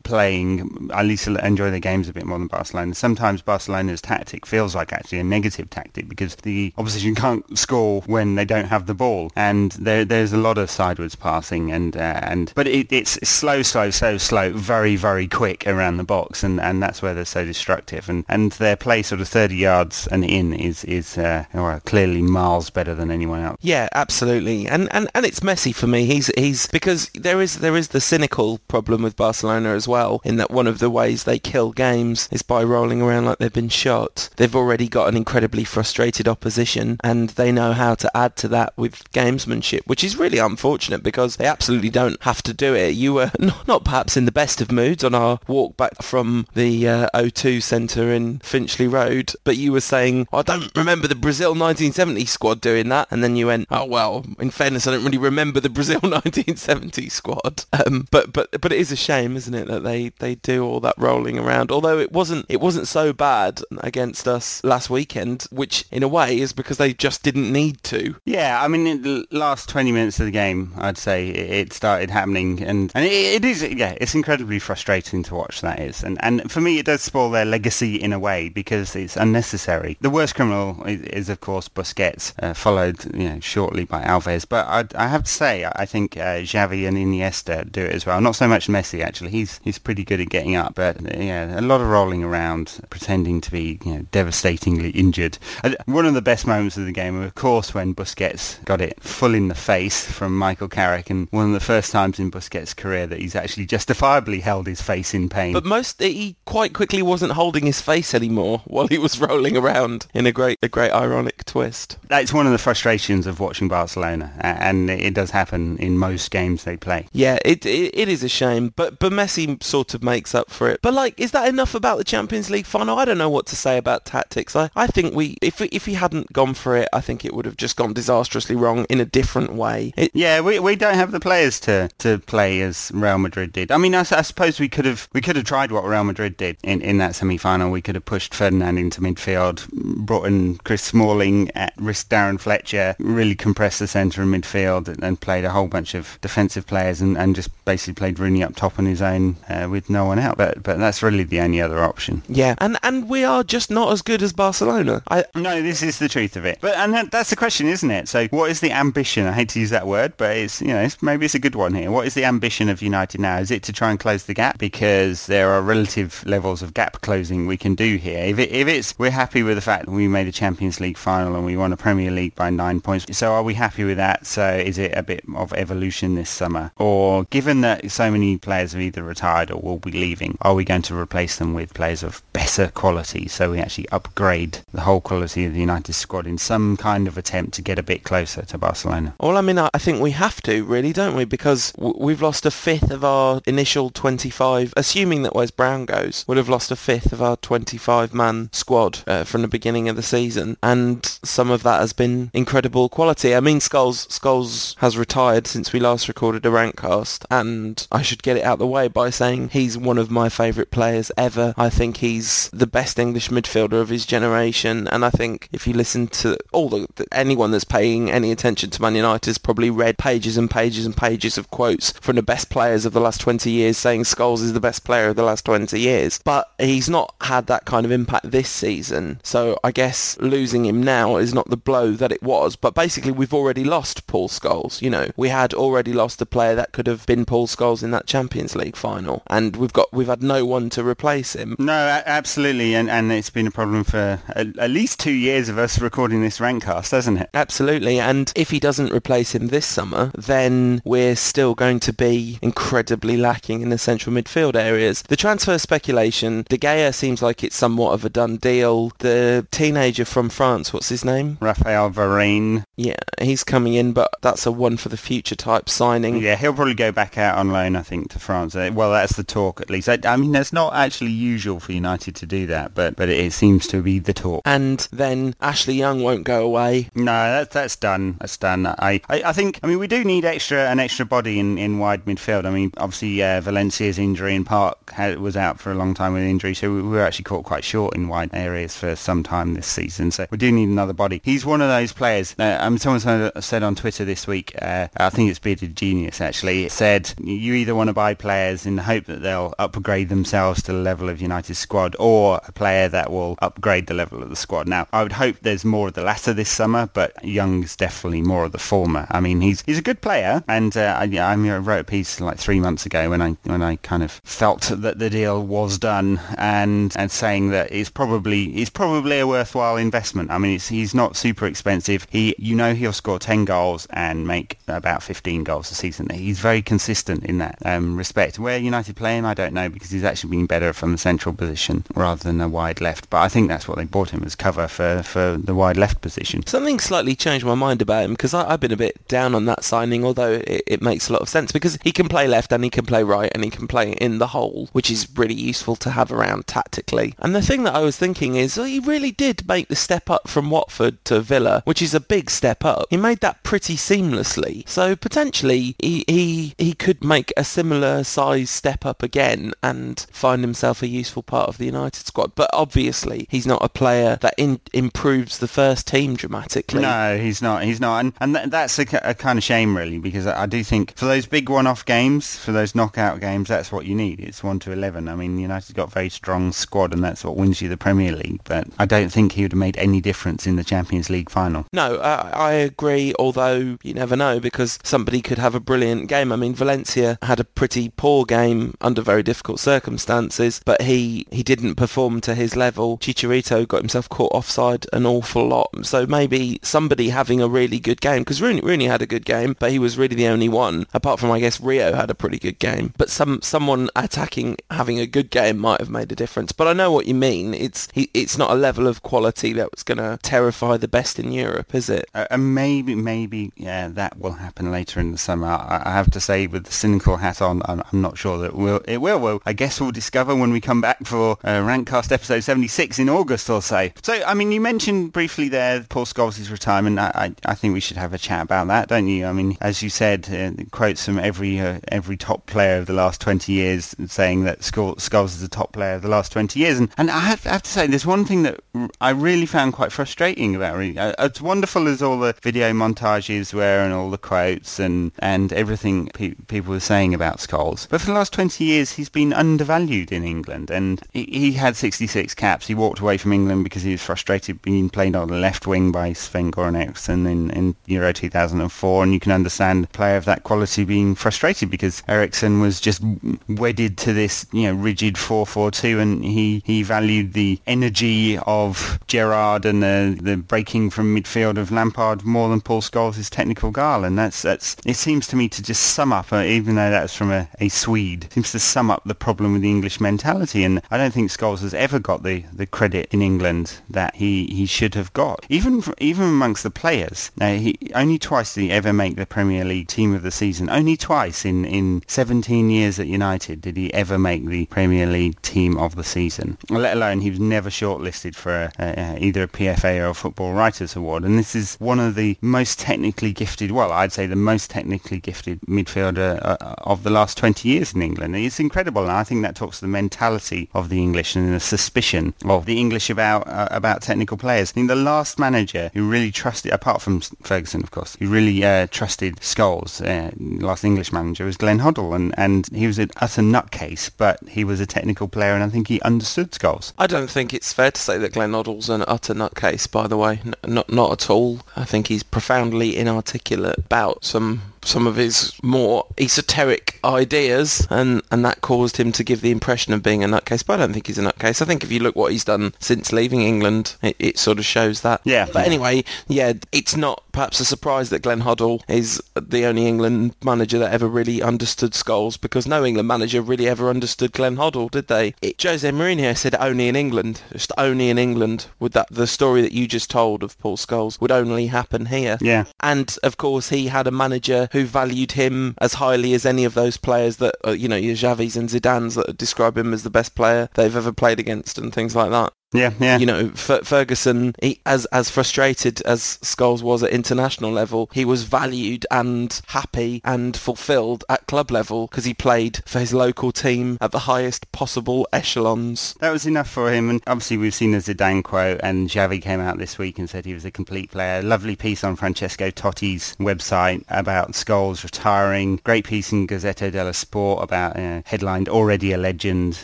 playing. 0.02 0.90
At 0.92 1.06
least 1.06 1.26
enjoy 1.26 1.70
their 1.70 1.80
games 1.80 2.08
a 2.08 2.12
bit 2.12 2.24
more 2.24 2.38
than 2.38 2.48
Barcelona. 2.48 2.94
Sometimes 2.94 3.42
Barcelona's 3.42 4.00
tactic 4.00 4.46
feels 4.46 4.74
like 4.74 4.92
actually 4.92 5.18
a 5.18 5.24
negative 5.24 5.70
tactic 5.70 6.08
because 6.08 6.36
the 6.36 6.72
opposition 6.78 7.14
can't 7.22 7.58
score 7.58 8.02
when 8.02 8.34
they 8.34 8.44
don't 8.44 8.66
have 8.66 8.86
the 8.86 8.94
ball, 8.94 9.30
and 9.36 9.72
there, 9.72 10.04
there's 10.04 10.32
a 10.32 10.38
lot 10.38 10.58
of 10.58 10.70
sideways 10.70 11.14
passing, 11.14 11.72
and 11.72 11.96
uh, 11.96 12.20
and 12.22 12.52
but 12.54 12.66
it, 12.66 12.92
it's 12.92 13.12
slow, 13.28 13.62
slow, 13.62 13.90
so 13.90 14.18
slow, 14.18 14.52
very, 14.52 14.96
very 14.96 15.28
quick 15.28 15.66
around 15.66 15.96
the 15.96 16.04
box, 16.04 16.42
and, 16.42 16.60
and 16.60 16.82
that's 16.82 17.02
where 17.02 17.14
they're 17.14 17.24
so 17.24 17.44
destructive. 17.44 18.08
And 18.08 18.24
and 18.28 18.52
their 18.52 18.76
play 18.76 19.02
sort 19.02 19.20
of 19.20 19.28
30 19.28 19.56
yards 19.56 20.06
and 20.08 20.24
in 20.24 20.52
is 20.52 20.84
is 20.84 21.18
uh, 21.18 21.44
well, 21.54 21.80
clearly 21.80 22.22
miles 22.22 22.70
better 22.70 22.94
than 22.94 23.10
anyone 23.10 23.40
else. 23.40 23.56
Yeah, 23.60 23.88
absolutely, 23.94 24.66
and 24.66 24.92
and 24.92 25.08
and 25.14 25.24
it's 25.24 25.40
Messi 25.40 25.61
for 25.70 25.86
me. 25.86 26.06
He's 26.06 26.26
he's 26.36 26.66
because 26.66 27.08
there 27.10 27.40
is 27.40 27.58
there 27.58 27.76
is 27.76 27.88
the 27.88 28.00
cynical 28.00 28.58
problem 28.66 29.02
with 29.02 29.14
Barcelona 29.14 29.68
as 29.74 29.86
well 29.86 30.20
in 30.24 30.36
that 30.36 30.50
one 30.50 30.66
of 30.66 30.80
the 30.80 30.90
ways 30.90 31.22
they 31.22 31.38
kill 31.38 31.70
games 31.70 32.28
is 32.32 32.42
by 32.42 32.64
rolling 32.64 33.00
around 33.00 33.26
like 33.26 33.38
they've 33.38 33.52
been 33.52 33.68
shot. 33.68 34.30
They've 34.36 34.56
already 34.56 34.88
got 34.88 35.08
an 35.08 35.16
incredibly 35.16 35.62
frustrated 35.62 36.26
opposition 36.26 36.96
and 37.04 37.30
they 37.30 37.52
know 37.52 37.72
how 37.72 37.94
to 37.94 38.16
add 38.16 38.34
to 38.36 38.48
that 38.48 38.72
with 38.76 39.08
gamesmanship, 39.12 39.82
which 39.86 40.02
is 40.02 40.16
really 40.16 40.38
unfortunate 40.38 41.04
because 41.04 41.36
they 41.36 41.46
absolutely 41.46 41.90
don't 41.90 42.20
have 42.22 42.42
to 42.42 42.52
do 42.54 42.74
it. 42.74 42.94
You 42.94 43.14
were 43.14 43.30
not, 43.38 43.68
not 43.68 43.84
perhaps 43.84 44.16
in 44.16 44.24
the 44.24 44.32
best 44.32 44.60
of 44.60 44.72
moods 44.72 45.04
on 45.04 45.14
our 45.14 45.38
walk 45.46 45.76
back 45.76 46.02
from 46.02 46.46
the 46.54 46.88
uh, 46.88 47.08
O2 47.14 47.62
Centre 47.62 48.10
in 48.10 48.38
Finchley 48.38 48.88
Road, 48.88 49.34
but 49.44 49.58
you 49.58 49.70
were 49.70 49.80
saying, 49.80 50.26
I 50.32 50.42
don't 50.42 50.74
remember 50.74 51.06
the 51.06 51.14
Brazil 51.14 51.50
1970 51.50 52.24
squad 52.24 52.60
doing 52.60 52.88
that. 52.88 53.08
And 53.10 53.22
then 53.22 53.36
you 53.36 53.46
went, 53.46 53.68
oh, 53.70 53.84
well, 53.84 54.24
in 54.38 54.50
fairness, 54.50 54.86
I 54.86 54.92
don't 54.92 55.04
really 55.04 55.18
remember 55.18 55.51
the 55.60 55.70
Brazil 55.70 55.94
1970 56.02 57.08
squad. 57.08 57.64
Um, 57.72 58.06
but 58.10 58.32
but 58.32 58.60
but 58.60 58.72
it 58.72 58.78
is 58.78 58.92
a 58.92 58.96
shame, 58.96 59.36
isn't 59.36 59.54
it, 59.54 59.68
that 59.68 59.82
they, 59.82 60.10
they 60.18 60.36
do 60.36 60.64
all 60.64 60.80
that 60.80 60.94
rolling 60.98 61.38
around. 61.38 61.70
Although 61.70 61.98
it 61.98 62.12
wasn't 62.12 62.46
it 62.48 62.60
wasn't 62.60 62.88
so 62.88 63.12
bad 63.12 63.60
against 63.78 64.28
us 64.28 64.62
last 64.64 64.90
weekend, 64.90 65.46
which 65.50 65.84
in 65.90 66.02
a 66.02 66.08
way 66.08 66.38
is 66.38 66.52
because 66.52 66.78
they 66.78 66.92
just 66.92 67.22
didn't 67.22 67.52
need 67.52 67.82
to. 67.84 68.16
Yeah, 68.24 68.62
I 68.62 68.68
mean, 68.68 68.86
in 68.86 69.02
the 69.02 69.26
last 69.30 69.68
20 69.68 69.92
minutes 69.92 70.20
of 70.20 70.26
the 70.26 70.32
game, 70.32 70.72
I'd 70.76 70.98
say 70.98 71.28
it 71.28 71.72
started 71.72 72.10
happening, 72.10 72.62
and 72.62 72.92
and 72.94 73.04
it, 73.04 73.12
it 73.12 73.44
is 73.44 73.62
yeah, 73.62 73.96
it's 74.00 74.14
incredibly 74.14 74.58
frustrating 74.58 75.22
to 75.24 75.34
watch. 75.34 75.60
That 75.60 75.80
is, 75.80 76.02
and 76.02 76.22
and 76.22 76.50
for 76.50 76.60
me, 76.60 76.78
it 76.78 76.86
does 76.86 77.02
spoil 77.02 77.30
their 77.30 77.44
legacy 77.44 77.96
in 77.96 78.12
a 78.12 78.18
way 78.18 78.48
because 78.48 78.94
it's 78.96 79.16
unnecessary. 79.16 79.96
The 80.00 80.10
worst 80.10 80.34
criminal 80.34 80.82
is, 80.84 81.02
is 81.02 81.28
of 81.28 81.40
course 81.40 81.68
Busquets, 81.68 82.32
uh, 82.42 82.54
followed 82.54 83.04
you 83.14 83.28
know 83.28 83.40
shortly 83.40 83.84
by 83.84 84.02
Alves. 84.02 84.46
But 84.48 84.66
I, 84.66 85.04
I 85.04 85.08
have 85.08 85.24
to 85.24 85.30
say, 85.30 85.41
I 85.42 85.86
think 85.86 86.16
uh, 86.16 86.40
Xavi 86.42 86.86
and 86.86 86.96
Iniesta 86.96 87.70
do 87.70 87.84
it 87.84 87.92
as 87.92 88.06
well. 88.06 88.20
Not 88.20 88.36
so 88.36 88.48
much 88.48 88.68
Messi 88.68 89.02
actually. 89.02 89.30
He's 89.30 89.60
he's 89.62 89.78
pretty 89.78 90.04
good 90.04 90.20
at 90.20 90.28
getting 90.28 90.56
up, 90.56 90.74
but 90.74 91.00
yeah, 91.16 91.58
a 91.58 91.60
lot 91.60 91.80
of 91.80 91.88
rolling 91.88 92.22
around, 92.22 92.80
pretending 92.90 93.40
to 93.40 93.50
be 93.50 93.78
you 93.84 93.94
know 93.94 94.06
devastatingly 94.12 94.90
injured. 94.90 95.38
One 95.86 96.06
of 96.06 96.14
the 96.14 96.22
best 96.22 96.46
moments 96.46 96.76
of 96.76 96.86
the 96.86 96.92
game, 96.92 97.20
of 97.20 97.34
course, 97.34 97.74
when 97.74 97.94
Busquets 97.94 98.64
got 98.64 98.80
it 98.80 99.02
full 99.02 99.34
in 99.34 99.48
the 99.48 99.54
face 99.54 100.04
from 100.10 100.36
Michael 100.36 100.68
Carrick, 100.68 101.10
and 101.10 101.28
one 101.30 101.46
of 101.46 101.52
the 101.52 101.60
first 101.60 101.92
times 101.92 102.18
in 102.18 102.30
Busquets' 102.30 102.76
career 102.76 103.06
that 103.06 103.20
he's 103.20 103.34
actually 103.34 103.66
justifiably 103.66 104.40
held 104.40 104.66
his 104.66 104.80
face 104.80 105.14
in 105.14 105.28
pain. 105.28 105.52
But 105.52 105.64
most 105.64 106.00
he 106.00 106.36
quite 106.44 106.72
quickly 106.72 107.02
wasn't 107.02 107.32
holding 107.32 107.66
his 107.66 107.80
face 107.80 108.14
anymore 108.14 108.62
while 108.66 108.86
he 108.86 108.98
was 108.98 109.20
rolling 109.20 109.56
around 109.56 110.06
in 110.14 110.26
a 110.26 110.32
great 110.32 110.58
a 110.62 110.68
great 110.68 110.92
ironic 110.92 111.44
twist. 111.44 111.98
That's 112.08 112.32
one 112.32 112.46
of 112.46 112.52
the 112.52 112.58
frustrations 112.58 113.26
of 113.26 113.40
watching 113.40 113.68
Barcelona, 113.68 114.32
and 114.40 114.88
it 114.88 115.14
does 115.14 115.31
happen 115.32 115.76
in 115.78 115.98
most 115.98 116.30
games 116.30 116.64
they 116.64 116.76
play. 116.76 117.08
Yeah, 117.12 117.38
it, 117.44 117.66
it 117.66 117.90
it 117.94 118.08
is 118.08 118.22
a 118.22 118.28
shame, 118.28 118.72
but 118.76 118.98
but 118.98 119.12
Messi 119.12 119.62
sort 119.62 119.94
of 119.94 120.02
makes 120.02 120.34
up 120.34 120.50
for 120.50 120.70
it. 120.70 120.80
But 120.82 120.94
like, 120.94 121.18
is 121.18 121.32
that 121.32 121.48
enough 121.48 121.74
about 121.74 121.98
the 121.98 122.04
Champions 122.04 122.50
League 122.50 122.66
final? 122.66 122.98
I 122.98 123.04
don't 123.04 123.18
know 123.18 123.30
what 123.30 123.46
to 123.46 123.56
say 123.56 123.76
about 123.78 124.04
tactics. 124.04 124.54
I, 124.54 124.70
I 124.76 124.86
think 124.86 125.14
we 125.14 125.36
if 125.42 125.60
if 125.60 125.86
he 125.86 125.94
hadn't 125.94 126.32
gone 126.32 126.54
for 126.54 126.76
it, 126.76 126.88
I 126.92 127.00
think 127.00 127.24
it 127.24 127.34
would 127.34 127.46
have 127.46 127.56
just 127.56 127.76
gone 127.76 127.92
disastrously 127.92 128.56
wrong 128.56 128.86
in 128.88 129.00
a 129.00 129.04
different 129.04 129.54
way. 129.54 129.92
It, 129.96 130.10
yeah, 130.14 130.40
we, 130.40 130.58
we 130.58 130.76
don't 130.76 130.94
have 130.94 131.12
the 131.12 131.20
players 131.20 131.58
to, 131.60 131.88
to 131.98 132.18
play 132.18 132.60
as 132.60 132.90
Real 132.94 133.18
Madrid 133.18 133.52
did. 133.52 133.70
I 133.70 133.78
mean, 133.78 133.94
I, 133.94 134.00
I 134.00 134.22
suppose 134.22 134.60
we 134.60 134.68
could 134.68 134.84
have 134.84 135.08
we 135.12 135.20
could 135.20 135.36
have 135.36 135.44
tried 135.44 135.72
what 135.72 135.84
Real 135.84 136.04
Madrid 136.04 136.36
did 136.36 136.56
in, 136.62 136.80
in 136.82 136.98
that 136.98 137.14
semi-final. 137.14 137.70
We 137.70 137.82
could 137.82 137.94
have 137.94 138.04
pushed 138.04 138.34
Ferdinand 138.34 138.78
into 138.78 139.00
midfield, 139.00 139.68
brought 139.72 140.26
in 140.26 140.58
Chris 140.58 140.82
Smalling 140.82 141.50
at 141.54 141.72
risk 141.76 142.08
Darren 142.08 142.38
Fletcher, 142.38 142.94
really 142.98 143.34
compressed 143.34 143.78
the 143.78 143.86
centre 143.86 144.22
of 144.22 144.28
midfield 144.28 144.88
and, 144.88 145.02
and 145.02 145.20
played 145.22 145.44
a 145.44 145.50
whole 145.50 145.68
bunch 145.68 145.94
of 145.94 146.18
defensive 146.20 146.66
players 146.66 147.00
and, 147.00 147.16
and 147.16 147.34
just 147.34 147.48
basically 147.64 147.94
played 147.94 148.18
Rooney 148.18 148.42
up 148.44 148.54
top 148.54 148.78
on 148.78 148.84
his 148.84 149.00
own 149.00 149.36
uh, 149.48 149.68
with 149.70 149.88
no 149.88 150.04
one 150.04 150.18
out. 150.18 150.36
But 150.36 150.62
but 150.62 150.78
that's 150.78 151.02
really 151.02 151.24
the 151.24 151.40
only 151.40 151.62
other 151.62 151.82
option. 151.82 152.22
Yeah, 152.28 152.54
and 152.58 152.76
and 152.82 153.08
we 153.08 153.24
are 153.24 153.42
just 153.42 153.70
not 153.70 153.92
as 153.92 154.02
good 154.02 154.22
as 154.22 154.32
Barcelona. 154.32 155.02
I 155.10 155.24
no, 155.34 155.62
this 155.62 155.82
is 155.82 155.98
the 155.98 156.08
truth 156.08 156.36
of 156.36 156.44
it. 156.44 156.58
But 156.60 156.76
and 156.76 156.92
that, 156.92 157.10
that's 157.10 157.30
the 157.30 157.36
question, 157.36 157.66
isn't 157.68 157.90
it? 157.90 158.08
So 158.08 158.26
what 158.28 158.50
is 158.50 158.60
the 158.60 158.72
ambition? 158.72 159.26
I 159.26 159.32
hate 159.32 159.48
to 159.50 159.60
use 159.60 159.70
that 159.70 159.86
word, 159.86 160.12
but 160.18 160.36
it's 160.36 160.60
you 160.60 160.68
know 160.68 160.82
it's, 160.82 161.02
maybe 161.02 161.24
it's 161.24 161.34
a 161.34 161.38
good 161.38 161.54
one 161.54 161.74
here. 161.74 161.90
What 161.90 162.06
is 162.06 162.14
the 162.14 162.24
ambition 162.24 162.68
of 162.68 162.82
United 162.82 163.20
now? 163.20 163.38
Is 163.38 163.50
it 163.50 163.62
to 163.64 163.72
try 163.72 163.90
and 163.90 163.98
close 163.98 164.24
the 164.24 164.34
gap 164.34 164.58
because 164.58 165.26
there 165.26 165.50
are 165.50 165.62
relative 165.62 166.22
levels 166.26 166.62
of 166.62 166.74
gap 166.74 167.00
closing 167.00 167.46
we 167.46 167.56
can 167.56 167.74
do 167.74 167.96
here? 167.96 168.24
If, 168.24 168.38
it, 168.38 168.50
if 168.50 168.68
it's 168.68 168.98
we're 168.98 169.10
happy 169.10 169.42
with 169.42 169.56
the 169.56 169.62
fact 169.62 169.86
that 169.86 169.92
we 169.92 170.08
made 170.08 170.26
a 170.26 170.32
Champions 170.32 170.80
League 170.80 170.98
final 170.98 171.36
and 171.36 171.44
we 171.44 171.56
won 171.56 171.72
a 171.72 171.76
Premier 171.76 172.10
League 172.10 172.34
by 172.34 172.50
nine 172.50 172.80
points, 172.80 173.16
so 173.16 173.32
are 173.32 173.42
we 173.42 173.54
happy 173.54 173.84
with 173.84 173.96
that? 173.98 174.26
So 174.26 174.48
is 174.48 174.78
it 174.78 174.92
a 175.02 175.04
bit 175.04 175.24
of 175.34 175.52
evolution 175.52 176.14
this 176.14 176.30
summer, 176.30 176.72
or 176.78 177.24
given 177.24 177.60
that 177.62 177.90
so 177.90 178.10
many 178.10 178.38
players 178.38 178.72
have 178.72 178.80
either 178.80 179.02
retired 179.02 179.50
or 179.50 179.60
will 179.60 179.78
be 179.78 179.90
leaving, 179.90 180.38
are 180.40 180.54
we 180.54 180.64
going 180.64 180.82
to 180.82 180.96
replace 180.96 181.36
them 181.36 181.54
with 181.54 181.74
players 181.74 182.02
of 182.02 182.22
better 182.32 182.68
quality 182.68 183.28
so 183.28 183.50
we 183.50 183.58
actually 183.58 183.88
upgrade 183.90 184.58
the 184.72 184.82
whole 184.82 185.00
quality 185.00 185.44
of 185.44 185.54
the 185.54 185.60
United 185.60 185.92
squad 185.92 186.26
in 186.26 186.38
some 186.38 186.76
kind 186.76 187.06
of 187.08 187.18
attempt 187.18 187.54
to 187.54 187.62
get 187.62 187.78
a 187.78 187.82
bit 187.82 188.04
closer 188.04 188.42
to 188.42 188.56
Barcelona? 188.56 189.14
Well, 189.20 189.36
I 189.36 189.40
mean, 189.40 189.58
I 189.58 189.68
think 189.78 190.00
we 190.00 190.12
have 190.12 190.40
to 190.42 190.64
really, 190.64 190.92
don't 190.92 191.16
we? 191.16 191.24
Because 191.24 191.72
we've 191.76 192.22
lost 192.22 192.46
a 192.46 192.50
fifth 192.50 192.90
of 192.90 193.04
our 193.04 193.40
initial 193.46 193.90
25, 193.90 194.72
assuming 194.76 195.22
that 195.22 195.34
Wes 195.34 195.50
Brown 195.50 195.84
goes, 195.84 196.24
would 196.28 196.36
have 196.36 196.48
lost 196.48 196.70
a 196.70 196.76
fifth 196.76 197.12
of 197.12 197.20
our 197.20 197.36
25-man 197.36 198.50
squad 198.52 199.00
uh, 199.06 199.24
from 199.24 199.42
the 199.42 199.48
beginning 199.48 199.88
of 199.88 199.96
the 199.96 200.02
season, 200.02 200.56
and 200.62 201.04
some 201.24 201.50
of 201.50 201.62
that 201.64 201.80
has 201.80 201.92
been 201.92 202.30
incredible 202.32 202.88
quality. 202.88 203.34
I 203.34 203.40
mean, 203.40 203.60
Skulls, 203.60 204.06
Scholes 204.06 204.76
has 204.78 204.91
retired 204.96 205.46
since 205.46 205.72
we 205.72 205.80
last 205.80 206.08
recorded 206.08 206.46
a 206.46 206.50
Rantcast, 206.50 207.24
and 207.30 207.86
I 207.90 208.02
should 208.02 208.22
get 208.22 208.36
it 208.36 208.44
out 208.44 208.58
the 208.58 208.66
way 208.66 208.88
by 208.88 209.10
saying 209.10 209.50
he's 209.50 209.78
one 209.78 209.98
of 209.98 210.10
my 210.10 210.28
favourite 210.28 210.70
players 210.70 211.10
ever. 211.16 211.54
I 211.56 211.70
think 211.70 211.98
he's 211.98 212.48
the 212.52 212.66
best 212.66 212.98
English 212.98 213.28
midfielder 213.28 213.80
of 213.80 213.88
his 213.88 214.06
generation, 214.06 214.88
and 214.88 215.04
I 215.04 215.10
think 215.10 215.48
if 215.52 215.66
you 215.66 215.74
listen 215.74 216.08
to 216.08 216.36
all 216.52 216.68
the 216.68 216.86
anyone 217.12 217.50
that's 217.50 217.64
paying 217.64 218.10
any 218.10 218.30
attention 218.30 218.70
to 218.70 218.82
Man 218.82 218.94
United 218.94 219.26
has 219.26 219.38
probably 219.38 219.70
read 219.70 219.98
pages 219.98 220.36
and 220.36 220.50
pages 220.50 220.86
and 220.86 220.96
pages 220.96 221.38
of 221.38 221.50
quotes 221.50 221.92
from 221.92 222.16
the 222.16 222.22
best 222.22 222.50
players 222.50 222.84
of 222.84 222.92
the 222.92 223.00
last 223.00 223.20
20 223.20 223.50
years 223.50 223.78
saying 223.78 224.02
Scholes 224.02 224.42
is 224.42 224.52
the 224.52 224.60
best 224.60 224.84
player 224.84 225.08
of 225.08 225.16
the 225.16 225.22
last 225.22 225.44
20 225.44 225.78
years. 225.78 226.20
But 226.24 226.50
he's 226.58 226.88
not 226.88 227.14
had 227.20 227.46
that 227.46 227.64
kind 227.64 227.86
of 227.86 227.92
impact 227.92 228.30
this 228.30 228.48
season, 228.48 229.20
so 229.22 229.58
I 229.64 229.72
guess 229.72 230.18
losing 230.20 230.66
him 230.66 230.82
now 230.82 231.16
is 231.16 231.32
not 231.32 231.48
the 231.48 231.56
blow 231.56 231.92
that 231.92 232.12
it 232.12 232.22
was. 232.22 232.56
But 232.56 232.74
basically, 232.74 233.12
we've 233.12 233.34
already 233.34 233.64
lost 233.64 234.06
Paul 234.06 234.28
Scholes. 234.28 234.81
You 234.82 234.90
know, 234.90 235.06
we 235.16 235.28
had 235.28 235.54
already 235.54 235.92
lost 235.92 236.20
a 236.20 236.26
player 236.26 236.56
that 236.56 236.72
could 236.72 236.88
have 236.88 237.06
been 237.06 237.24
Paul 237.24 237.46
Scholes 237.46 237.84
in 237.84 237.92
that 237.92 238.08
Champions 238.08 238.56
League 238.56 238.74
final, 238.74 239.22
and 239.28 239.54
we've 239.54 239.72
got 239.72 239.92
we've 239.92 240.08
had 240.08 240.24
no 240.24 240.44
one 240.44 240.70
to 240.70 240.82
replace 240.82 241.34
him. 241.36 241.54
No, 241.60 242.02
absolutely, 242.04 242.74
and 242.74 242.90
and 242.90 243.12
it's 243.12 243.30
been 243.30 243.46
a 243.46 243.52
problem 243.52 243.84
for 243.84 244.20
at, 244.30 244.58
at 244.58 244.70
least 244.70 244.98
two 244.98 245.12
years 245.12 245.48
of 245.48 245.56
us 245.56 245.80
recording 245.80 246.20
this 246.20 246.40
Rantcast, 246.40 246.90
hasn't 246.90 247.20
it? 247.20 247.30
Absolutely, 247.32 248.00
and 248.00 248.32
if 248.34 248.50
he 248.50 248.58
doesn't 248.58 248.92
replace 248.92 249.36
him 249.36 249.48
this 249.48 249.66
summer, 249.66 250.10
then 250.18 250.82
we're 250.84 251.14
still 251.14 251.54
going 251.54 251.78
to 251.78 251.92
be 251.92 252.40
incredibly 252.42 253.16
lacking 253.16 253.60
in 253.60 253.68
the 253.68 253.78
central 253.78 254.12
midfield 254.12 254.56
areas. 254.56 255.02
The 255.02 255.14
transfer 255.14 255.58
speculation, 255.58 256.44
De 256.48 256.58
Gea 256.58 256.92
seems 256.92 257.22
like 257.22 257.44
it's 257.44 257.54
somewhat 257.54 257.92
of 257.92 258.04
a 258.04 258.08
done 258.08 258.36
deal. 258.36 258.90
The 258.98 259.46
teenager 259.52 260.04
from 260.04 260.28
France, 260.28 260.72
what's 260.72 260.88
his 260.88 261.04
name? 261.04 261.38
Raphael 261.40 261.92
Varane. 261.92 262.64
Yeah, 262.76 262.96
he's 263.20 263.44
coming 263.44 263.74
in, 263.74 263.92
but 263.92 264.10
that's 264.22 264.44
a 264.44 264.50
one 264.50 264.71
for 264.76 264.88
the 264.88 264.96
future 264.96 265.36
type 265.36 265.68
signing. 265.68 266.16
Yeah, 266.18 266.36
he'll 266.36 266.54
probably 266.54 266.74
go 266.74 266.92
back 266.92 267.18
out 267.18 267.38
on 267.38 267.50
loan, 267.50 267.76
I 267.76 267.82
think, 267.82 268.10
to 268.12 268.18
France. 268.18 268.54
Uh, 268.54 268.70
well, 268.72 268.92
that's 268.92 269.16
the 269.16 269.24
talk, 269.24 269.60
at 269.60 269.70
least. 269.70 269.88
I, 269.88 269.98
I 270.04 270.16
mean, 270.16 270.32
that's 270.32 270.52
not 270.52 270.74
actually 270.74 271.10
usual 271.10 271.60
for 271.60 271.72
United 271.72 272.14
to 272.16 272.26
do 272.26 272.46
that, 272.46 272.74
but 272.74 272.96
but 272.96 273.08
it 273.08 273.32
seems 273.32 273.66
to 273.68 273.82
be 273.82 273.98
the 273.98 274.12
talk. 274.12 274.42
And 274.44 274.86
then 274.92 275.34
Ashley 275.40 275.74
Young 275.74 276.02
won't 276.02 276.24
go 276.24 276.44
away. 276.44 276.88
No, 276.94 277.04
that's 277.04 277.54
that's 277.54 277.76
done. 277.76 278.16
That's 278.20 278.36
done. 278.36 278.66
I, 278.66 279.00
I, 279.08 279.22
I 279.26 279.32
think. 279.32 279.60
I 279.62 279.66
mean, 279.66 279.78
we 279.78 279.86
do 279.86 280.04
need 280.04 280.24
extra 280.24 280.68
an 280.68 280.80
extra 280.80 281.04
body 281.04 281.38
in, 281.38 281.58
in 281.58 281.78
wide 281.78 282.04
midfield. 282.04 282.46
I 282.46 282.50
mean, 282.50 282.72
obviously 282.76 283.22
uh, 283.22 283.40
Valencia's 283.40 283.98
injury 283.98 284.34
in 284.34 284.44
Park 284.44 284.90
had, 284.90 285.18
was 285.18 285.36
out 285.36 285.60
for 285.60 285.70
a 285.70 285.74
long 285.74 285.94
time 285.94 286.14
with 286.14 286.22
injury, 286.22 286.54
so 286.54 286.72
we 286.72 286.82
were 286.82 287.02
actually 287.02 287.24
caught 287.24 287.44
quite 287.44 287.64
short 287.64 287.94
in 287.94 288.08
wide 288.08 288.30
areas 288.32 288.76
for 288.76 288.96
some 288.96 289.22
time 289.22 289.54
this 289.54 289.66
season. 289.66 290.10
So 290.10 290.26
we 290.30 290.38
do 290.38 290.50
need 290.52 290.68
another 290.68 290.92
body. 290.92 291.20
He's 291.24 291.44
one 291.44 291.60
of 291.60 291.68
those 291.68 291.92
players. 291.92 292.34
Uh, 292.38 292.58
um, 292.60 292.78
someone 292.78 293.32
said 293.40 293.62
on 293.62 293.74
Twitter 293.74 294.04
this 294.04 294.26
week. 294.26 294.54
Uh, 294.62 294.88
I 294.96 295.10
think 295.10 295.28
it's 295.28 295.38
Bearded 295.38 295.76
Genius 295.76 296.20
actually 296.20 296.64
It 296.64 296.72
said 296.72 297.12
you 297.18 297.54
either 297.54 297.74
want 297.74 297.88
to 297.88 297.92
buy 297.94 298.14
players 298.14 298.64
in 298.64 298.76
the 298.76 298.82
hope 298.82 299.06
that 299.06 299.22
they'll 299.22 299.54
upgrade 299.58 300.08
themselves 300.08 300.62
to 300.62 300.72
the 300.72 300.78
level 300.78 301.08
of 301.08 301.20
United 301.20 301.54
squad, 301.54 301.96
or 301.98 302.40
a 302.46 302.52
player 302.52 302.88
that 302.88 303.10
will 303.10 303.36
upgrade 303.42 303.86
the 303.86 303.94
level 303.94 304.22
of 304.22 304.30
the 304.30 304.36
squad. 304.36 304.68
Now, 304.68 304.86
I 304.92 305.02
would 305.02 305.12
hope 305.12 305.36
there's 305.40 305.64
more 305.64 305.88
of 305.88 305.94
the 305.94 306.02
latter 306.02 306.32
this 306.32 306.48
summer, 306.48 306.88
but 306.92 307.12
Young's 307.24 307.76
definitely 307.76 308.22
more 308.22 308.44
of 308.44 308.52
the 308.52 308.58
former. 308.58 309.06
I 309.10 309.20
mean, 309.20 309.40
he's 309.40 309.62
he's 309.62 309.78
a 309.78 309.82
good 309.82 310.00
player, 310.00 310.42
and 310.48 310.76
uh, 310.76 310.96
I, 310.98 311.04
I, 311.16 311.32
I 311.32 311.58
wrote 311.58 311.80
a 311.80 311.84
piece 311.84 312.20
like 312.20 312.38
three 312.38 312.60
months 312.60 312.86
ago 312.86 313.10
when 313.10 313.22
I 313.22 313.36
when 313.44 313.62
I 313.62 313.76
kind 313.76 314.02
of 314.02 314.12
felt 314.24 314.62
that 314.62 314.98
the 314.98 315.10
deal 315.10 315.44
was 315.44 315.78
done, 315.78 316.20
and 316.38 316.94
and 316.96 317.10
saying 317.10 317.50
that 317.50 317.72
it's 317.72 317.90
probably 317.90 318.44
it's 318.54 318.70
probably 318.70 319.18
a 319.18 319.26
worthwhile 319.26 319.76
investment. 319.76 320.30
I 320.30 320.38
mean, 320.38 320.58
he's 320.58 320.94
not 320.94 321.16
super 321.16 321.46
expensive. 321.46 322.06
He, 322.10 322.34
you 322.38 322.54
know, 322.54 322.74
he'll 322.74 322.92
score 322.92 323.18
ten 323.18 323.44
goals 323.44 323.86
and 323.90 324.26
make 324.26 324.51
about 324.68 325.02
fifteen 325.02 325.44
goals 325.44 325.70
a 325.70 325.74
season. 325.74 326.08
He's 326.10 326.38
very 326.38 326.62
consistent 326.62 327.24
in 327.24 327.38
that 327.38 327.58
um, 327.64 327.96
respect. 327.96 328.38
Where 328.38 328.58
United 328.58 328.96
play 328.96 329.16
him, 329.16 329.24
I 329.24 329.34
don't 329.34 329.54
know 329.54 329.68
because 329.68 329.90
he's 329.90 330.04
actually 330.04 330.30
been 330.30 330.46
better 330.46 330.72
from 330.72 330.92
the 330.92 330.98
central 330.98 331.34
position 331.34 331.84
rather 331.94 332.22
than 332.22 332.40
a 332.40 332.48
wide 332.48 332.80
left. 332.80 333.10
But 333.10 333.22
I 333.22 333.28
think 333.28 333.48
that's 333.48 333.68
what 333.68 333.78
they 333.78 333.84
bought 333.84 334.10
him 334.10 334.22
as 334.24 334.34
cover 334.34 334.68
for 334.68 335.02
for 335.02 335.36
the 335.36 335.54
wide 335.54 335.76
left 335.76 336.00
position. 336.00 336.46
Something 336.46 336.78
slightly 336.78 337.14
changed 337.14 337.44
my 337.44 337.54
mind 337.54 337.82
about 337.82 338.04
him 338.04 338.12
because 338.12 338.34
I've 338.34 338.60
been 338.60 338.72
a 338.72 338.76
bit 338.76 339.06
down 339.08 339.34
on 339.34 339.44
that 339.46 339.64
signing, 339.64 340.04
although 340.04 340.32
it, 340.32 340.62
it 340.66 340.82
makes 340.82 341.08
a 341.08 341.12
lot 341.12 341.22
of 341.22 341.28
sense 341.28 341.52
because 341.52 341.78
he 341.82 341.92
can 341.92 342.08
play 342.08 342.26
left 342.28 342.52
and 342.52 342.64
he 342.64 342.70
can 342.70 342.86
play 342.86 343.02
right 343.02 343.30
and 343.34 343.44
he 343.44 343.50
can 343.50 343.66
play 343.66 343.92
in 343.92 344.18
the 344.18 344.28
hole, 344.28 344.68
which 344.72 344.90
is 344.90 345.08
really 345.16 345.34
useful 345.34 345.76
to 345.76 345.90
have 345.90 346.12
around 346.12 346.46
tactically. 346.46 347.14
And 347.18 347.34
the 347.34 347.42
thing 347.42 347.64
that 347.64 347.74
I 347.74 347.80
was 347.80 347.96
thinking 347.96 348.36
is 348.36 348.56
well, 348.56 348.66
he 348.66 348.80
really 348.80 349.10
did 349.10 349.46
make 349.48 349.68
the 349.68 349.76
step 349.76 350.10
up 350.10 350.28
from 350.28 350.50
Watford 350.50 351.04
to 351.06 351.20
Villa, 351.20 351.62
which 351.64 351.82
is 351.82 351.94
a 351.94 352.00
big 352.00 352.30
step 352.30 352.64
up. 352.64 352.86
He 352.90 352.96
made 352.96 353.20
that 353.20 353.42
pretty 353.42 353.76
seamlessly. 353.76 354.41
So 354.66 354.96
potentially 354.96 355.76
he, 355.78 356.04
he, 356.08 356.54
he 356.58 356.74
could 356.74 357.04
make 357.04 357.32
a 357.36 357.44
similar 357.44 358.04
size 358.04 358.50
step 358.50 358.84
up 358.84 359.02
again 359.02 359.52
and 359.62 360.06
find 360.12 360.42
himself 360.42 360.82
a 360.82 360.88
useful 360.88 361.22
part 361.22 361.48
of 361.48 361.58
the 361.58 361.66
United 361.66 362.06
squad. 362.06 362.34
But 362.34 362.50
obviously 362.52 363.26
he's 363.30 363.46
not 363.46 363.64
a 363.64 363.68
player 363.68 364.16
that 364.20 364.34
in, 364.36 364.60
improves 364.72 365.38
the 365.38 365.48
first 365.48 365.86
team 365.86 366.16
dramatically. 366.16 366.82
No, 366.82 367.18
he's 367.18 367.42
not. 367.42 367.64
He's 367.64 367.80
not. 367.80 368.00
And, 368.00 368.12
and 368.20 368.34
th- 368.34 368.48
that's 368.48 368.78
a, 368.78 368.86
a, 369.02 369.14
kind 369.14 369.38
of 369.38 369.44
shame 369.44 369.76
really 369.76 369.98
because 369.98 370.26
I 370.26 370.46
do 370.46 370.64
think 370.64 370.96
for 370.96 371.06
those 371.06 371.26
big 371.26 371.48
one-off 371.48 371.84
games, 371.84 372.36
for 372.36 372.52
those 372.52 372.74
knockout 372.74 373.20
games, 373.20 373.48
that's 373.48 373.70
what 373.70 373.86
you 373.86 373.94
need. 373.94 374.20
It's 374.20 374.42
1 374.42 374.58
to 374.60 374.72
11. 374.72 375.08
I 375.08 375.14
mean, 375.14 375.38
United's 375.38 375.72
got 375.72 375.88
a 375.88 375.92
very 375.92 376.08
strong 376.08 376.52
squad 376.52 376.92
and 376.92 377.02
that's 377.02 377.24
what 377.24 377.36
wins 377.36 377.60
you 377.60 377.68
the 377.68 377.76
Premier 377.76 378.12
League. 378.12 378.40
But 378.44 378.68
I 378.78 378.86
don't 378.86 379.10
think 379.10 379.32
he 379.32 379.42
would 379.42 379.52
have 379.52 379.58
made 379.58 379.76
any 379.76 380.00
difference 380.00 380.46
in 380.46 380.56
the 380.56 380.64
Champions 380.64 381.10
League 381.10 381.30
final. 381.30 381.66
No, 381.72 381.96
uh, 381.96 382.30
I 382.32 382.52
agree, 382.52 383.14
although 383.18 383.78
you 383.82 383.94
never 383.94 384.16
know. 384.16 384.31
Know 384.32 384.40
because 384.40 384.78
somebody 384.82 385.20
could 385.20 385.38
have 385.38 385.54
a 385.54 385.60
brilliant 385.60 386.08
game. 386.08 386.32
I 386.32 386.36
mean, 386.36 386.54
Valencia 386.54 387.18
had 387.22 387.40
a 387.40 387.44
pretty 387.44 387.90
poor 387.96 388.24
game 388.24 388.74
under 388.80 389.02
very 389.02 389.22
difficult 389.22 389.60
circumstances, 389.60 390.60
but 390.64 390.82
he, 390.82 391.26
he 391.30 391.42
didn't 391.42 391.76
perform 391.76 392.20
to 392.22 392.34
his 392.34 392.56
level. 392.56 392.98
Chicharito 392.98 393.66
got 393.66 393.80
himself 393.82 394.08
caught 394.08 394.32
offside 394.32 394.86
an 394.92 395.06
awful 395.06 395.46
lot. 395.46 395.70
So 395.82 396.06
maybe 396.06 396.58
somebody 396.62 397.10
having 397.10 397.40
a 397.40 397.48
really 397.48 397.78
good 397.78 398.00
game, 398.00 398.22
because 398.22 398.42
Rooney, 398.42 398.60
Rooney 398.60 398.86
had 398.86 399.02
a 399.02 399.06
good 399.06 399.24
game, 399.24 399.56
but 399.58 399.70
he 399.70 399.78
was 399.78 399.98
really 399.98 400.16
the 400.16 400.28
only 400.28 400.48
one, 400.48 400.86
apart 400.94 401.20
from, 401.20 401.30
I 401.30 401.40
guess, 401.40 401.60
Rio 401.60 401.94
had 401.94 402.10
a 402.10 402.14
pretty 402.14 402.38
good 402.38 402.58
game. 402.58 402.92
But 402.96 403.10
some 403.10 403.40
someone 403.42 403.88
attacking, 403.96 404.58
having 404.70 404.98
a 404.98 405.06
good 405.06 405.30
game 405.30 405.58
might 405.58 405.80
have 405.80 405.90
made 405.90 406.12
a 406.12 406.16
difference. 406.16 406.52
But 406.52 406.68
I 406.68 406.72
know 406.72 406.92
what 406.92 407.06
you 407.06 407.14
mean. 407.14 407.54
It's 407.54 407.88
he, 407.92 408.10
it's 408.14 408.38
not 408.38 408.50
a 408.50 408.54
level 408.54 408.86
of 408.86 409.02
quality 409.02 409.52
that 409.54 409.70
was 409.72 409.82
going 409.82 409.98
to 409.98 410.18
terrify 410.22 410.76
the 410.76 410.88
best 410.88 411.18
in 411.18 411.32
Europe, 411.32 411.74
is 411.74 411.88
it? 411.88 412.08
Uh, 412.14 412.26
and 412.30 412.54
maybe, 412.54 412.94
maybe, 412.94 413.52
yeah, 413.56 413.88
that 413.88 414.18
will 414.22 414.32
happen 414.32 414.70
later 414.70 415.00
in 415.00 415.12
the 415.12 415.18
summer. 415.18 415.46
I, 415.46 415.82
I 415.84 415.92
have 415.92 416.10
to 416.12 416.20
say, 416.20 416.46
with 416.46 416.64
the 416.64 416.72
cynical 416.72 417.16
hat 417.16 417.42
on, 417.42 417.62
I'm, 417.66 417.82
I'm 417.92 418.00
not 418.00 418.18
sure 418.18 418.38
that 418.38 418.54
will. 418.54 418.80
It 418.86 418.98
will. 418.98 419.18
Well, 419.18 419.42
I 419.46 419.52
guess 419.52 419.80
we'll 419.80 419.92
discover 419.92 420.34
when 420.34 420.52
we 420.52 420.60
come 420.60 420.80
back 420.80 421.04
for 421.06 421.38
uh, 421.44 421.60
Rantcast 421.60 422.12
episode 422.12 422.40
76 422.40 422.98
in 422.98 423.08
August 423.08 423.50
or 423.50 423.62
so. 423.62 423.90
So, 424.02 424.22
I 424.24 424.34
mean, 424.34 424.52
you 424.52 424.60
mentioned 424.60 425.12
briefly 425.12 425.48
there 425.48 425.84
Paul 425.88 426.06
Scholes' 426.06 426.50
retirement. 426.50 426.98
I, 426.98 427.10
I, 427.14 427.50
I 427.50 427.54
think 427.54 427.74
we 427.74 427.80
should 427.80 427.96
have 427.96 428.12
a 428.12 428.18
chat 428.18 428.42
about 428.42 428.68
that, 428.68 428.88
don't 428.88 429.08
you? 429.08 429.26
I 429.26 429.32
mean, 429.32 429.56
as 429.60 429.82
you 429.82 429.90
said, 429.90 430.28
uh, 430.30 430.62
quotes 430.70 431.04
from 431.04 431.18
every 431.18 431.60
uh, 431.60 431.80
every 431.88 432.16
top 432.16 432.46
player 432.46 432.78
of 432.78 432.86
the 432.86 432.92
last 432.92 433.20
20 433.20 433.52
years 433.52 433.94
saying 434.06 434.44
that 434.44 434.60
Scholes 434.60 435.24
is 435.26 435.40
the 435.40 435.48
top 435.48 435.72
player 435.72 435.94
of 435.94 436.02
the 436.02 436.08
last 436.08 436.32
20 436.32 436.58
years. 436.58 436.78
And, 436.78 436.90
and 436.96 437.10
I, 437.10 437.20
have, 437.20 437.46
I 437.46 437.50
have 437.50 437.62
to 437.62 437.70
say, 437.70 437.86
there's 437.86 438.06
one 438.06 438.24
thing 438.24 438.42
that 438.42 438.60
I 439.00 439.10
really 439.10 439.46
found 439.46 439.72
quite 439.72 439.92
frustrating 439.92 440.54
about 440.54 440.80
it. 440.80 440.96
Uh, 440.96 441.14
as 441.18 441.40
wonderful 441.40 441.88
as 441.88 442.02
all 442.02 442.18
the 442.18 442.34
video 442.42 442.70
montages 442.72 443.52
were 443.54 443.80
and 443.80 443.92
all 443.92 444.01
the 444.10 444.18
quotes 444.18 444.78
and, 444.78 445.12
and 445.18 445.52
everything 445.52 446.06
pe- 446.14 446.34
people 446.48 446.72
were 446.72 446.80
saying 446.80 447.14
about 447.14 447.38
Scholes, 447.38 447.88
but 447.88 448.00
for 448.00 448.06
the 448.08 448.12
last 448.12 448.32
20 448.32 448.64
years 448.64 448.92
he's 448.92 449.08
been 449.08 449.32
undervalued 449.32 450.12
in 450.12 450.24
England 450.24 450.70
and 450.70 451.02
he, 451.12 451.24
he 451.24 451.52
had 451.52 451.76
66 451.76 452.34
caps. 452.34 452.66
He 452.66 452.74
walked 452.74 453.00
away 453.00 453.16
from 453.16 453.32
England 453.32 453.64
because 453.64 453.82
he 453.82 453.92
was 453.92 454.02
frustrated 454.02 454.62
being 454.62 454.88
played 454.88 455.16
on 455.16 455.28
the 455.28 455.36
left 455.36 455.66
wing 455.66 455.92
by 455.92 456.12
Sven-Göran 456.12 456.80
Eriksson 456.80 457.26
in, 457.26 457.50
in 457.50 457.76
Euro 457.86 458.12
2004 458.12 459.02
and 459.02 459.12
you 459.12 459.20
can 459.20 459.32
understand 459.32 459.84
a 459.84 459.88
player 459.88 460.16
of 460.16 460.24
that 460.24 460.42
quality 460.44 460.84
being 460.84 461.14
frustrated 461.14 461.70
because 461.70 462.02
Eriksson 462.08 462.60
was 462.60 462.80
just 462.80 463.02
wedded 463.48 463.98
to 463.98 464.12
this 464.12 464.46
you 464.52 464.62
know 464.62 464.74
rigid 464.74 465.14
4-4-2 465.14 466.00
and 466.00 466.24
he, 466.24 466.62
he 466.64 466.82
valued 466.82 467.32
the 467.32 467.60
energy 467.66 468.38
of 468.38 468.98
Gerrard 469.06 469.64
and 469.64 469.82
the, 469.82 470.18
the 470.20 470.36
breaking 470.36 470.90
from 470.90 471.14
midfield 471.14 471.58
of 471.58 471.70
Lampard 471.70 472.24
more 472.24 472.48
than 472.48 472.60
Paul 472.60 472.82
Scholes' 472.82 473.30
technical 473.30 473.70
and 474.04 474.18
that's 474.18 474.42
that's 474.42 474.76
it 474.84 474.96
seems 474.96 475.26
to 475.26 475.36
me 475.36 475.48
to 475.48 475.62
just 475.62 475.82
sum 475.82 476.12
up 476.12 476.32
uh, 476.32 476.42
even 476.42 476.76
though 476.76 476.90
that's 476.90 477.14
from 477.14 477.30
a, 477.30 477.48
a 477.60 477.68
Swede 477.68 478.28
seems 478.32 478.52
to 478.52 478.58
sum 478.58 478.90
up 478.90 479.02
the 479.04 479.14
problem 479.14 479.52
with 479.52 479.62
the 479.62 479.70
English 479.70 480.00
mentality 480.00 480.64
and 480.64 480.80
I 480.90 480.96
don't 480.98 481.12
think 481.12 481.30
Scholes 481.30 481.60
has 481.60 481.74
ever 481.74 481.98
got 481.98 482.22
the, 482.22 482.44
the 482.52 482.66
credit 482.66 483.08
in 483.12 483.22
England 483.22 483.80
that 483.90 484.16
he, 484.16 484.46
he 484.46 484.66
should 484.66 484.94
have 484.94 485.12
got. 485.12 485.44
Even 485.48 485.82
even 485.98 486.24
amongst 486.24 486.62
the 486.62 486.70
players 486.70 487.30
now 487.36 487.54
he 487.54 487.78
only 487.94 488.18
twice 488.18 488.54
did 488.54 488.62
he 488.62 488.70
ever 488.70 488.92
make 488.92 489.16
the 489.16 489.26
Premier 489.26 489.64
League 489.64 489.88
team 489.88 490.14
of 490.14 490.22
the 490.22 490.30
season. 490.30 490.68
Only 490.70 490.96
twice 490.96 491.44
in, 491.44 491.64
in 491.64 492.02
17 492.06 492.70
years 492.70 492.98
at 492.98 493.06
United 493.06 493.60
did 493.60 493.76
he 493.76 493.92
ever 493.94 494.18
make 494.18 494.46
the 494.46 494.66
Premier 494.66 495.06
League 495.06 495.40
team 495.42 495.76
of 495.76 495.96
the 495.96 496.04
season 496.04 496.58
let 496.70 496.96
alone 496.96 497.20
he 497.20 497.30
was 497.30 497.40
never 497.40 497.70
shortlisted 497.70 498.34
for 498.34 498.52
a, 498.52 498.72
a, 498.78 499.18
either 499.18 499.44
a 499.44 499.48
PFA 499.48 500.00
or 500.00 500.08
a 500.08 500.14
Football 500.14 500.52
Writers 500.52 500.96
Award. 500.96 501.24
And 501.24 501.38
this 501.38 501.54
is 501.54 501.76
one 501.76 502.00
of 502.00 502.14
the 502.14 502.36
most 502.40 502.78
technically 502.78 503.32
gifted 503.32 503.70
well 503.82 503.92
I'd 503.92 504.12
say 504.12 504.26
the 504.26 504.36
most 504.36 504.70
technically 504.70 505.18
gifted 505.18 505.60
midfielder 505.62 506.38
uh, 506.42 506.74
of 506.78 507.02
the 507.02 507.10
last 507.10 507.36
20 507.36 507.68
years 507.68 507.92
in 507.92 508.02
England. 508.02 508.36
It's 508.36 508.60
incredible 508.60 509.02
and 509.02 509.10
I 509.10 509.24
think 509.24 509.42
that 509.42 509.56
talks 509.56 509.78
to 509.78 509.84
the 509.84 509.88
mentality 509.88 510.68
of 510.72 510.88
the 510.88 511.00
English 511.00 511.34
and 511.34 511.52
the 511.52 511.60
suspicion 511.60 512.34
of 512.44 512.66
the 512.66 512.78
English 512.78 513.10
about 513.10 513.48
uh, 513.48 513.68
about 513.70 514.02
technical 514.02 514.36
players. 514.36 514.70
I 514.70 514.74
think 514.74 514.88
the 514.88 514.94
last 514.94 515.38
manager 515.38 515.90
who 515.94 516.08
really 516.08 516.30
trusted 516.30 516.72
apart 516.72 517.02
from 517.02 517.20
Ferguson 517.20 517.82
of 517.82 517.90
course 517.90 518.16
who 518.18 518.28
really 518.28 518.64
uh, 518.64 518.86
trusted 518.90 519.36
Scholes 519.36 520.00
uh, 520.00 520.30
last 520.64 520.84
English 520.84 521.12
manager 521.12 521.44
was 521.44 521.56
Glenn 521.56 521.80
Hoddle 521.80 522.14
and, 522.14 522.34
and 522.36 522.68
he 522.68 522.86
was 522.86 522.98
an 522.98 523.10
utter 523.20 523.42
nutcase 523.42 524.10
but 524.16 524.38
he 524.48 524.62
was 524.64 524.80
a 524.80 524.86
technical 524.86 525.26
player 525.28 525.54
and 525.54 525.64
I 525.64 525.68
think 525.68 525.88
he 525.88 526.00
understood 526.02 526.52
Scholes. 526.52 526.92
I 526.98 527.06
don't 527.06 527.30
think 527.30 527.52
it's 527.52 527.72
fair 527.72 527.90
to 527.90 528.00
say 528.00 528.18
that 528.18 528.32
Glenn 528.32 528.52
Hoddle's 528.52 528.88
an 528.88 529.04
utter 529.08 529.34
nutcase 529.34 529.90
by 529.90 530.06
the 530.06 530.16
way. 530.16 530.40
N- 530.44 530.54
not, 530.66 530.90
not 530.90 531.12
at 531.12 531.30
all. 531.30 531.60
I 531.76 531.84
think 531.84 532.06
he's 532.06 532.22
profoundly 532.22 532.96
inarticulate 532.96 533.71
about 533.78 534.24
some 534.24 534.71
some 534.84 535.06
of 535.06 535.16
his 535.16 535.52
more 535.62 536.06
esoteric 536.18 536.98
ideas, 537.04 537.86
and, 537.90 538.22
and 538.30 538.44
that 538.44 538.60
caused 538.60 538.96
him 538.96 539.12
to 539.12 539.24
give 539.24 539.40
the 539.40 539.50
impression 539.50 539.92
of 539.92 540.02
being 540.02 540.22
a 540.22 540.26
nutcase. 540.26 540.64
But 540.64 540.74
I 540.74 540.84
don't 540.84 540.92
think 540.92 541.06
he's 541.06 541.18
a 541.18 541.22
nutcase. 541.22 541.62
I 541.62 541.64
think 541.64 541.82
if 541.82 541.92
you 541.92 542.00
look 542.00 542.16
what 542.16 542.32
he's 542.32 542.44
done 542.44 542.74
since 542.78 543.12
leaving 543.12 543.42
England, 543.42 543.96
it, 544.02 544.16
it 544.18 544.38
sort 544.38 544.58
of 544.58 544.64
shows 544.64 545.02
that. 545.02 545.20
Yeah. 545.24 545.46
But 545.52 545.66
anyway, 545.66 546.04
yeah, 546.28 546.54
it's 546.72 546.96
not 546.96 547.22
perhaps 547.32 547.60
a 547.60 547.64
surprise 547.64 548.10
that 548.10 548.22
Glenn 548.22 548.42
Hoddle 548.42 548.82
is 548.88 549.22
the 549.34 549.64
only 549.64 549.86
England 549.86 550.34
manager 550.44 550.78
that 550.78 550.92
ever 550.92 551.08
really 551.08 551.42
understood 551.42 551.92
Scholes, 551.92 552.40
because 552.40 552.66
no 552.66 552.84
England 552.84 553.08
manager 553.08 553.40
really 553.40 553.68
ever 553.68 553.88
understood 553.88 554.32
Glenn 554.32 554.56
Hoddle, 554.56 554.90
did 554.90 555.08
they? 555.08 555.34
It, 555.40 555.62
Jose 555.62 555.88
Mourinho 555.90 556.36
said 556.36 556.54
only 556.56 556.88
in 556.88 556.96
England, 556.96 557.40
just 557.52 557.72
only 557.78 558.10
in 558.10 558.18
England, 558.18 558.66
would 558.80 558.92
that 558.92 559.08
the 559.10 559.26
story 559.26 559.62
that 559.62 559.72
you 559.72 559.86
just 559.86 560.10
told 560.10 560.42
of 560.42 560.58
Paul 560.58 560.76
Scholes 560.76 561.20
would 561.20 561.32
only 561.32 561.68
happen 561.68 562.06
here. 562.06 562.38
Yeah. 562.40 562.64
And 562.80 563.16
of 563.22 563.36
course, 563.36 563.70
he 563.70 563.86
had 563.86 564.06
a 564.06 564.10
manager 564.10 564.68
who 564.72 564.84
valued 564.84 565.32
him 565.32 565.74
as 565.78 565.94
highly 565.94 566.34
as 566.34 566.44
any 566.44 566.64
of 566.64 566.74
those 566.74 566.96
players 566.96 567.36
that, 567.36 567.54
uh, 567.66 567.70
you 567.70 567.88
know, 567.88 567.96
your 567.96 568.16
Xavis 568.16 568.56
and 568.56 568.68
Zidanes 568.68 569.14
that 569.14 569.36
describe 569.36 569.78
him 569.78 569.92
as 569.94 570.02
the 570.02 570.10
best 570.10 570.34
player 570.34 570.68
they've 570.74 570.96
ever 570.96 571.12
played 571.12 571.38
against 571.38 571.78
and 571.78 571.92
things 571.92 572.16
like 572.16 572.30
that. 572.30 572.52
Yeah, 572.72 572.92
yeah. 572.98 573.18
You 573.18 573.26
know, 573.26 573.50
F- 573.54 573.86
Ferguson, 573.86 574.54
he, 574.62 574.80
as 574.86 575.04
as 575.06 575.30
frustrated 575.30 576.00
as 576.02 576.38
Scholes 576.42 576.82
was 576.82 577.02
at 577.02 577.10
international 577.10 577.70
level, 577.70 578.08
he 578.12 578.24
was 578.24 578.44
valued 578.44 579.06
and 579.10 579.60
happy 579.68 580.20
and 580.24 580.56
fulfilled 580.56 581.24
at 581.28 581.46
club 581.46 581.70
level 581.70 582.06
because 582.06 582.24
he 582.24 582.34
played 582.34 582.82
for 582.86 582.98
his 582.98 583.12
local 583.12 583.52
team 583.52 583.98
at 584.00 584.10
the 584.10 584.20
highest 584.20 584.70
possible 584.72 585.28
echelons. 585.32 586.14
That 586.20 586.32
was 586.32 586.46
enough 586.46 586.68
for 586.68 586.92
him, 586.92 587.10
and 587.10 587.22
obviously 587.26 587.58
we've 587.58 587.74
seen 587.74 587.92
the 587.92 587.98
Zidane 587.98 588.42
quote, 588.42 588.80
and 588.82 589.08
Xavi 589.08 589.40
came 589.40 589.60
out 589.60 589.78
this 589.78 589.98
week 589.98 590.18
and 590.18 590.28
said 590.28 590.44
he 590.44 590.54
was 590.54 590.64
a 590.64 590.70
complete 590.70 591.10
player. 591.10 591.42
Lovely 591.42 591.76
piece 591.76 592.02
on 592.04 592.16
Francesco 592.16 592.70
Totti's 592.70 593.36
website 593.36 594.04
about 594.08 594.52
Scholes 594.52 595.04
retiring. 595.04 595.80
Great 595.84 596.06
piece 596.06 596.32
in 596.32 596.46
Gazzetta 596.46 596.90
dello 596.90 597.12
Sport 597.12 597.62
about 597.62 597.98
uh, 597.98 598.22
headlined 598.24 598.68
"Already 598.68 599.12
a 599.12 599.18
Legend." 599.18 599.78